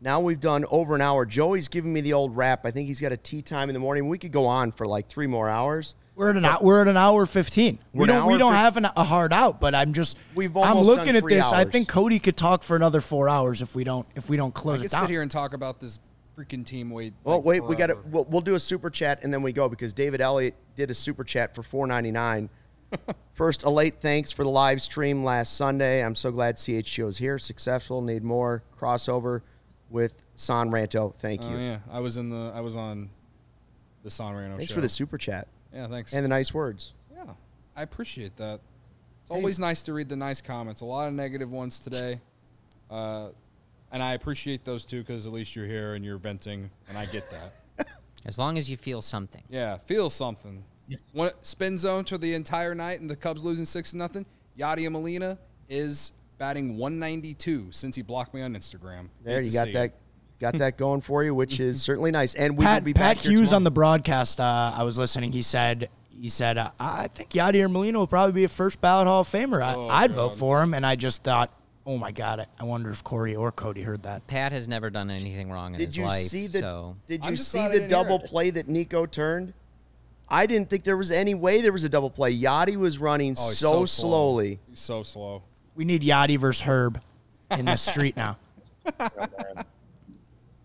Now 0.00 0.18
we've 0.18 0.40
done 0.40 0.64
over 0.70 0.96
an 0.96 1.00
hour. 1.00 1.24
Joey's 1.24 1.68
giving 1.68 1.92
me 1.92 2.00
the 2.00 2.12
old 2.14 2.36
rap. 2.36 2.66
I 2.66 2.72
think 2.72 2.88
he's 2.88 3.00
got 3.00 3.12
a 3.12 3.16
tea 3.16 3.40
time 3.42 3.68
in 3.68 3.74
the 3.74 3.78
morning. 3.78 4.08
We 4.08 4.18
could 4.18 4.32
go 4.32 4.46
on 4.46 4.72
for 4.72 4.84
like 4.86 5.08
three 5.08 5.28
more 5.28 5.48
hours. 5.48 5.94
We're 6.14 6.30
at 6.30 6.36
an 6.36 6.44
hou- 6.44 6.58
we're 6.60 6.82
at 6.82 6.88
an 6.88 6.96
hour 6.96 7.24
fifteen. 7.24 7.78
We're 7.92 8.02
We 8.02 8.06
don't 8.06 8.26
we 8.26 8.38
don't 8.38 8.52
fif- 8.52 8.60
have 8.60 8.76
an, 8.76 8.84
a 8.84 9.04
hard 9.04 9.32
out, 9.32 9.60
but 9.60 9.74
I'm 9.74 9.92
just 9.92 10.18
We've 10.34 10.54
I'm 10.56 10.78
looking 10.78 11.16
at 11.16 11.22
three 11.22 11.36
this. 11.36 11.52
I 11.52 11.64
think 11.64 11.88
Cody 11.88 12.18
could 12.18 12.36
talk 12.36 12.62
for 12.62 12.76
another 12.76 13.00
four 13.00 13.28
hours 13.28 13.62
if 13.62 13.74
we 13.74 13.84
don't 13.84 14.06
if 14.14 14.28
we 14.28 14.36
don't 14.36 14.56
I 14.56 14.60
close 14.60 14.78
could 14.78 14.86
it 14.86 14.90
down. 14.90 15.02
sit 15.02 15.10
here 15.10 15.22
and 15.22 15.30
talk 15.30 15.54
about 15.54 15.80
this 15.80 16.00
freaking 16.36 16.64
team. 16.64 16.90
Wait. 16.90 17.14
Well, 17.24 17.36
like, 17.36 17.44
wait, 17.44 17.60
we 17.64 17.76
got 17.76 17.86
to 17.86 17.98
we'll, 18.10 18.24
we'll 18.24 18.40
do 18.40 18.54
a 18.54 18.60
super 18.60 18.90
chat 18.90 19.20
and 19.22 19.32
then 19.32 19.42
we 19.42 19.52
go 19.52 19.68
because 19.68 19.92
David 19.92 20.20
Elliott 20.20 20.54
did 20.76 20.90
a 20.90 20.94
super 20.94 21.24
chat 21.24 21.54
for 21.54 21.62
4.99. 21.62 22.48
First, 23.32 23.62
a 23.62 23.70
late 23.70 24.00
thanks 24.00 24.30
for 24.32 24.44
the 24.44 24.50
live 24.50 24.82
stream 24.82 25.24
last 25.24 25.56
Sunday. 25.56 26.04
I'm 26.04 26.14
so 26.14 26.30
glad 26.30 26.56
CHGO 26.56 27.08
is 27.08 27.18
here, 27.18 27.38
successful. 27.38 28.02
Need 28.02 28.22
more 28.22 28.62
crossover 28.78 29.40
with 29.88 30.22
San 30.36 30.70
Ranto. 30.70 31.14
Thank 31.14 31.42
oh, 31.42 31.50
you. 31.50 31.56
Oh 31.56 31.60
yeah, 31.60 31.78
I 31.90 32.00
was 32.00 32.18
in 32.18 32.28
the 32.28 32.52
I 32.54 32.60
was 32.60 32.76
on 32.76 33.08
the 34.02 34.10
San 34.10 34.34
Marino 34.34 34.56
Thanks 34.56 34.70
show. 34.70 34.74
for 34.74 34.82
the 34.82 34.90
super 34.90 35.16
chat 35.16 35.48
yeah, 35.74 35.86
thanks. 35.88 36.12
and 36.12 36.24
the 36.24 36.28
nice 36.28 36.52
words. 36.52 36.92
yeah, 37.14 37.32
I 37.76 37.82
appreciate 37.82 38.36
that. 38.36 38.60
It's 39.22 39.30
always 39.30 39.58
nice 39.58 39.82
to 39.84 39.92
read 39.92 40.08
the 40.08 40.16
nice 40.16 40.40
comments. 40.40 40.80
A 40.80 40.84
lot 40.84 41.08
of 41.08 41.14
negative 41.14 41.50
ones 41.50 41.78
today, 41.78 42.20
uh, 42.90 43.28
and 43.92 44.02
I 44.02 44.14
appreciate 44.14 44.64
those 44.64 44.84
too 44.84 45.00
because 45.00 45.26
at 45.26 45.32
least 45.32 45.54
you're 45.56 45.66
here 45.66 45.94
and 45.94 46.04
you're 46.04 46.18
venting, 46.18 46.70
and 46.88 46.98
I 46.98 47.06
get 47.06 47.24
that. 47.30 47.86
As 48.26 48.38
long 48.38 48.58
as 48.58 48.68
you 48.70 48.76
feel 48.76 49.02
something. 49.02 49.42
Yeah, 49.48 49.78
feel 49.86 50.10
something. 50.10 50.64
One 51.12 51.30
spin 51.42 51.78
zone 51.78 52.04
for 52.04 52.18
the 52.18 52.34
entire 52.34 52.74
night, 52.74 53.00
and 53.00 53.08
the 53.08 53.16
Cubs 53.16 53.44
losing 53.44 53.64
six 53.64 53.92
to 53.92 53.96
nothing. 53.96 54.26
Yadier 54.58 54.90
Molina 54.90 55.38
is 55.68 56.12
batting 56.38 56.76
192 56.76 57.68
since 57.70 57.96
he 57.96 58.02
blocked 58.02 58.34
me 58.34 58.42
on 58.42 58.54
Instagram. 58.54 59.08
There, 59.24 59.36
Hate 59.36 59.46
you 59.46 59.50
to 59.52 59.56
got 59.56 59.66
see 59.66 59.72
that 59.72 59.84
it. 59.86 59.94
Got 60.42 60.58
that 60.58 60.76
going 60.76 61.00
for 61.00 61.24
you, 61.24 61.34
which 61.34 61.58
is 61.60 61.80
certainly 61.88 62.10
nice. 62.10 62.34
And 62.34 62.52
we 62.58 62.64
will 62.64 62.72
Pat, 62.72 62.84
be 62.84 62.92
Pat 62.92 63.16
back 63.16 63.18
here 63.24 63.32
Hughes 63.32 63.52
on 63.54 63.64
the 63.64 63.70
broadcast. 63.70 64.40
Uh, 64.40 64.72
I 64.76 64.82
was 64.82 64.98
listening. 64.98 65.32
He 65.32 65.40
said 65.42 65.88
he 66.20 66.28
said 66.28 66.58
uh, 66.58 66.70
I 66.78 67.08
think 67.08 67.30
Yadier 67.30 67.70
Molina 67.70 67.98
will 67.98 68.06
probably 68.06 68.32
be 68.32 68.44
a 68.44 68.48
first 68.48 68.80
ballot 68.80 69.06
Hall 69.06 69.22
of 69.22 69.28
Famer. 69.28 69.62
I, 69.62 69.74
Oh, 69.74 69.88
I'd 69.88 70.12
vote 70.12 70.36
for 70.36 70.62
him, 70.62 70.74
and 70.74 70.84
I 70.84 70.96
just 70.96 71.22
thought, 71.24 71.50
oh 71.86 71.96
my 71.96 72.12
god, 72.12 72.40
I, 72.40 72.46
I 72.60 72.64
wonder 72.64 72.90
if 72.90 73.02
Corey 73.02 73.34
or 73.34 73.50
Cody 73.52 73.82
heard 73.82 74.02
that. 74.02 74.26
Pat 74.26 74.52
has 74.52 74.68
never 74.68 74.90
done 74.90 75.10
anything 75.10 75.50
wrong 75.50 75.72
in 75.74 75.78
Did 75.78 75.86
his 75.86 75.96
you 75.96 76.04
life. 76.04 76.22
see 76.26 76.46
the 76.48 76.58
so 76.60 76.96
Did 77.06 77.24
you 77.24 77.36
see 77.36 77.66
the 77.68 77.88
double 77.88 78.18
play 78.18 78.50
that 78.50 78.68
Nico 78.68 79.06
turned? 79.06 79.54
I 80.28 80.46
didn't 80.46 80.70
think 80.70 80.84
there 80.84 80.96
was 80.96 81.10
any 81.10 81.34
way 81.34 81.60
there 81.60 81.72
was 81.72 81.84
a 81.84 81.88
double 81.88 82.08
play. 82.08 82.34
Yachty 82.36 82.76
was 82.76 82.98
running 82.98 83.36
Oh, 83.38 83.48
he's 83.48 83.58
so, 83.58 83.70
so 83.70 83.84
slow. 83.84 84.08
slowly. 84.10 84.60
He's 84.68 84.80
so 84.80 85.02
slow. 85.02 85.42
We 85.74 85.84
need 85.84 86.02
Yachty 86.02 86.38
versus 86.38 86.62
Herb 86.62 87.00
in 87.50 87.66
the 87.66 87.76
street 87.76 88.16
now. 88.16 88.38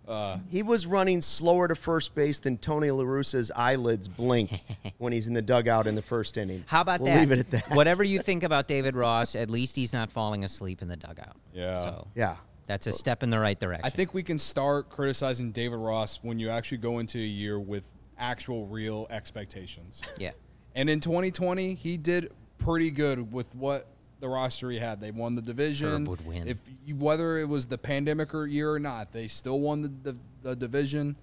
Uh, 0.08 0.38
he 0.50 0.64
was 0.64 0.88
running 0.88 1.22
slower 1.22 1.68
to 1.68 1.76
first 1.76 2.16
base 2.16 2.40
than 2.40 2.58
Tony 2.58 2.90
La 2.92 3.04
Russa's 3.04 3.52
eyelids 3.56 4.08
blink 4.08 4.62
when 4.98 5.12
he's 5.14 5.28
in 5.28 5.34
the 5.34 5.42
dugout 5.42 5.86
in 5.88 5.96
the 5.96 6.02
first 6.02 6.38
inning. 6.38 6.64
how 6.68 6.82
about 6.82 7.02
we'll 7.02 7.14
that? 7.14 7.20
Leave 7.20 7.32
it 7.32 7.40
at 7.40 7.52
that. 7.52 7.70
Whatever 7.76 8.04
you 8.04 8.20
think 8.24 8.44
about 8.44 8.68
David 8.68 8.96
Ross, 8.96 9.36
at 9.36 9.50
least 9.50 9.76
he's 9.76 9.92
not 9.94 10.12
falling 10.12 10.44
asleep 10.44 10.82
in 10.82 10.88
the 10.88 10.96
dugout. 10.98 11.36
Yeah. 11.54 11.76
So 11.76 12.08
Yeah. 12.16 12.38
that's 12.68 12.88
a 12.88 12.94
step 12.94 13.22
in 13.24 13.30
the 13.30 13.40
right 13.40 13.60
direction. 13.60 13.86
I 13.86 13.90
think 13.90 14.14
we 14.14 14.24
can 14.24 14.38
start 14.38 14.90
criticizing 14.90 15.52
David 15.52 15.78
Ross 15.78 16.20
when 16.22 16.40
you 16.40 16.50
actually 16.50 16.78
go 16.80 17.00
into 17.00 17.18
a 17.18 17.22
year 17.22 17.60
with 17.60 17.84
actual 18.18 18.66
real 18.68 19.08
expectations. 19.10 20.02
Yeah. 20.18 20.32
And 20.74 20.90
in 20.90 21.00
2020, 21.02 21.74
he 21.74 21.98
did 21.98 22.32
pretty 22.60 22.92
good 22.92 23.34
with 23.34 23.54
what 23.56 23.88
the 24.20 24.28
roster 24.28 24.70
he 24.72 24.80
had. 24.80 25.00
They 25.00 25.12
won 25.12 25.36
the 25.36 25.42
division. 25.42 25.90
Herb 25.90 26.08
would 26.08 26.26
win. 26.26 26.48
If 26.48 26.58
you, 26.86 26.96
whether 26.96 27.38
it 27.38 27.48
was 27.48 27.68
the 27.68 27.78
pandemic 27.78 28.34
or 28.34 28.46
year 28.48 28.72
or 28.72 28.80
not, 28.80 29.12
they 29.12 29.28
still 29.28 29.60
won 29.60 29.82
the, 29.82 29.92
the, 30.04 30.18
the 30.42 30.56
division. 30.56 31.16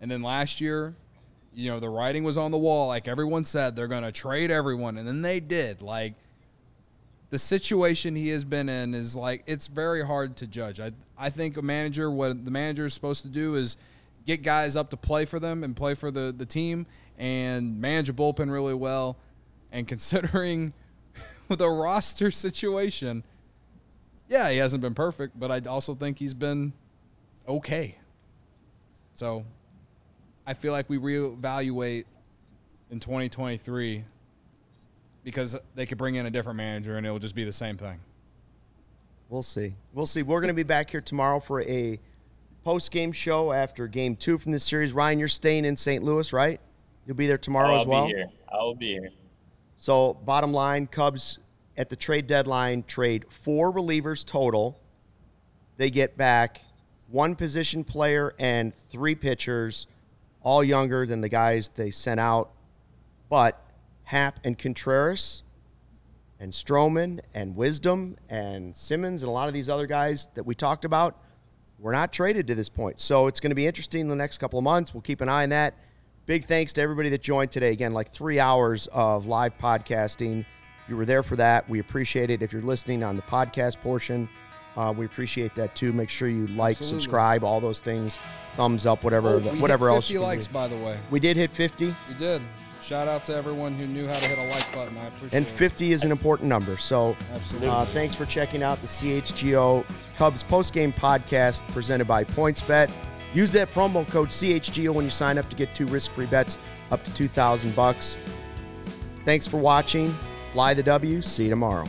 And 0.00 0.10
then 0.10 0.22
last 0.22 0.60
year, 0.60 0.94
you 1.54 1.70
know, 1.70 1.80
the 1.80 1.88
writing 1.88 2.24
was 2.24 2.38
on 2.38 2.50
the 2.50 2.58
wall. 2.58 2.88
Like 2.88 3.08
everyone 3.08 3.44
said, 3.44 3.76
they're 3.76 3.88
going 3.88 4.02
to 4.02 4.12
trade 4.12 4.50
everyone, 4.50 4.96
and 4.96 5.06
then 5.06 5.22
they 5.22 5.40
did. 5.40 5.82
Like 5.82 6.14
the 7.30 7.38
situation 7.38 8.16
he 8.16 8.28
has 8.28 8.44
been 8.44 8.68
in 8.68 8.94
is 8.94 9.16
like 9.16 9.42
it's 9.46 9.66
very 9.66 10.04
hard 10.04 10.36
to 10.38 10.46
judge. 10.46 10.80
I 10.80 10.92
I 11.18 11.30
think 11.30 11.56
a 11.56 11.62
manager, 11.62 12.10
what 12.10 12.44
the 12.44 12.50
manager 12.50 12.86
is 12.86 12.94
supposed 12.94 13.22
to 13.22 13.28
do 13.28 13.56
is 13.56 13.76
get 14.26 14.42
guys 14.42 14.76
up 14.76 14.90
to 14.90 14.96
play 14.96 15.24
for 15.24 15.40
them 15.40 15.64
and 15.64 15.74
play 15.74 15.94
for 15.94 16.10
the 16.10 16.34
the 16.36 16.46
team 16.46 16.86
and 17.18 17.80
manage 17.80 18.08
a 18.08 18.12
bullpen 18.12 18.50
really 18.50 18.74
well. 18.74 19.16
And 19.72 19.86
considering 19.88 20.72
the 21.56 21.68
roster 21.68 22.30
situation, 22.30 23.24
yeah, 24.28 24.50
he 24.50 24.58
hasn't 24.58 24.80
been 24.80 24.94
perfect, 24.94 25.38
but 25.38 25.50
I 25.50 25.60
also 25.68 25.94
think 25.94 26.18
he's 26.18 26.34
been 26.34 26.72
okay. 27.48 27.96
So 29.14 29.44
I 30.46 30.54
feel 30.54 30.72
like 30.72 30.88
we 30.88 30.98
reevaluate 30.98 32.04
in 32.90 33.00
2023 33.00 34.04
because 35.24 35.56
they 35.74 35.86
could 35.86 35.98
bring 35.98 36.14
in 36.14 36.26
a 36.26 36.30
different 36.30 36.56
manager 36.56 36.96
and 36.96 37.04
it'll 37.04 37.18
just 37.18 37.34
be 37.34 37.44
the 37.44 37.52
same 37.52 37.76
thing. 37.76 37.98
We'll 39.28 39.42
see. 39.42 39.74
We'll 39.92 40.06
see. 40.06 40.22
We're 40.22 40.40
going 40.40 40.48
to 40.48 40.54
be 40.54 40.62
back 40.62 40.90
here 40.90 41.00
tomorrow 41.00 41.40
for 41.40 41.62
a 41.62 41.98
post 42.64 42.90
game 42.90 43.12
show 43.12 43.52
after 43.52 43.86
game 43.88 44.16
two 44.16 44.38
from 44.38 44.52
this 44.52 44.64
series. 44.64 44.92
Ryan, 44.92 45.18
you're 45.18 45.28
staying 45.28 45.64
in 45.64 45.76
St. 45.76 46.02
Louis, 46.02 46.32
right? 46.32 46.60
You'll 47.06 47.16
be 47.16 47.26
there 47.26 47.38
tomorrow 47.38 47.70
oh, 47.70 47.74
I'll 47.74 47.80
as 47.80 47.86
well. 47.86 48.06
be 48.06 48.12
here. 48.12 48.26
I'll 48.52 48.74
be 48.74 48.92
here. 48.92 49.10
So, 49.80 50.12
bottom 50.12 50.52
line, 50.52 50.86
Cubs 50.88 51.38
at 51.74 51.88
the 51.88 51.96
trade 51.96 52.26
deadline 52.26 52.82
trade 52.82 53.24
four 53.30 53.72
relievers 53.72 54.26
total. 54.26 54.78
They 55.78 55.88
get 55.88 56.18
back 56.18 56.60
one 57.08 57.34
position 57.34 57.82
player 57.82 58.34
and 58.38 58.74
three 58.74 59.14
pitchers, 59.14 59.86
all 60.42 60.62
younger 60.62 61.06
than 61.06 61.22
the 61.22 61.30
guys 61.30 61.70
they 61.70 61.90
sent 61.90 62.20
out. 62.20 62.50
But 63.30 63.58
Happ 64.02 64.38
and 64.44 64.58
Contreras 64.58 65.44
and 66.38 66.52
Stroman 66.52 67.20
and 67.32 67.56
Wisdom 67.56 68.18
and 68.28 68.76
Simmons 68.76 69.22
and 69.22 69.30
a 69.30 69.32
lot 69.32 69.48
of 69.48 69.54
these 69.54 69.70
other 69.70 69.86
guys 69.86 70.28
that 70.34 70.44
we 70.44 70.54
talked 70.54 70.84
about 70.84 71.16
were 71.78 71.92
not 71.92 72.12
traded 72.12 72.46
to 72.48 72.54
this 72.54 72.68
point. 72.68 73.00
So 73.00 73.28
it's 73.28 73.40
going 73.40 73.50
to 73.50 73.56
be 73.56 73.66
interesting 73.66 74.08
the 74.08 74.14
next 74.14 74.36
couple 74.36 74.58
of 74.58 74.62
months. 74.62 74.92
We'll 74.92 75.00
keep 75.00 75.22
an 75.22 75.30
eye 75.30 75.44
on 75.44 75.48
that. 75.48 75.74
Big 76.30 76.44
thanks 76.44 76.72
to 76.74 76.80
everybody 76.80 77.08
that 77.08 77.22
joined 77.22 77.50
today. 77.50 77.72
Again, 77.72 77.90
like 77.90 78.12
three 78.12 78.38
hours 78.38 78.86
of 78.92 79.26
live 79.26 79.58
podcasting. 79.58 80.42
If 80.42 80.88
you 80.88 80.96
were 80.96 81.04
there 81.04 81.24
for 81.24 81.34
that, 81.34 81.68
we 81.68 81.80
appreciate 81.80 82.30
it. 82.30 82.40
If 82.40 82.52
you're 82.52 82.62
listening 82.62 83.02
on 83.02 83.16
the 83.16 83.22
podcast 83.22 83.80
portion, 83.80 84.28
uh, 84.76 84.94
we 84.96 85.06
appreciate 85.06 85.56
that 85.56 85.74
too. 85.74 85.92
Make 85.92 86.08
sure 86.08 86.28
you 86.28 86.46
like, 86.46 86.76
Absolutely. 86.76 87.00
subscribe, 87.00 87.42
all 87.42 87.60
those 87.60 87.80
things, 87.80 88.20
thumbs 88.54 88.86
up, 88.86 89.02
whatever, 89.02 89.30
Oh, 89.30 89.38
we 89.38 89.48
hit 89.48 89.60
whatever 89.60 89.86
50 89.86 89.96
else. 89.96 90.08
you 90.08 90.18
can 90.18 90.22
likes, 90.22 90.46
by 90.46 90.68
the 90.68 90.76
way. 90.76 91.00
We 91.10 91.18
did 91.18 91.36
hit 91.36 91.50
50, 91.50 91.86
We 92.08 92.14
did. 92.16 92.42
Shout 92.80 93.08
out 93.08 93.24
to 93.24 93.34
everyone 93.34 93.74
who 93.74 93.88
knew 93.88 94.06
how 94.06 94.14
to 94.14 94.24
hit 94.28 94.38
a 94.38 94.54
like 94.54 94.72
button. 94.72 94.96
I 94.98 95.08
appreciate 95.08 95.32
it. 95.32 95.36
and 95.36 95.48
50 95.48 95.90
is 95.90 96.04
an 96.04 96.12
important 96.12 96.48
number. 96.48 96.76
So, 96.76 97.16
uh, 97.64 97.86
thanks 97.86 98.14
for 98.14 98.24
checking 98.24 98.62
out 98.62 98.80
the 98.82 98.86
CHGO 98.86 99.84
Cubs 100.16 100.44
postgame 100.44 100.94
podcast 100.94 101.66
presented 101.72 102.06
by 102.06 102.22
PointsBet. 102.22 102.92
Use 103.32 103.52
that 103.52 103.72
promo 103.72 104.06
code 104.08 104.28
CHGO 104.28 104.92
when 104.92 105.04
you 105.04 105.10
sign 105.10 105.38
up 105.38 105.48
to 105.50 105.56
get 105.56 105.74
two 105.74 105.86
risk-free 105.86 106.26
bets 106.26 106.56
up 106.90 107.04
to 107.04 107.14
2,000 107.14 107.74
bucks. 107.76 108.18
Thanks 109.24 109.46
for 109.46 109.58
watching. 109.58 110.14
Fly 110.52 110.74
the 110.74 110.82
W. 110.82 111.22
See 111.22 111.44
you 111.44 111.50
tomorrow. 111.50 111.86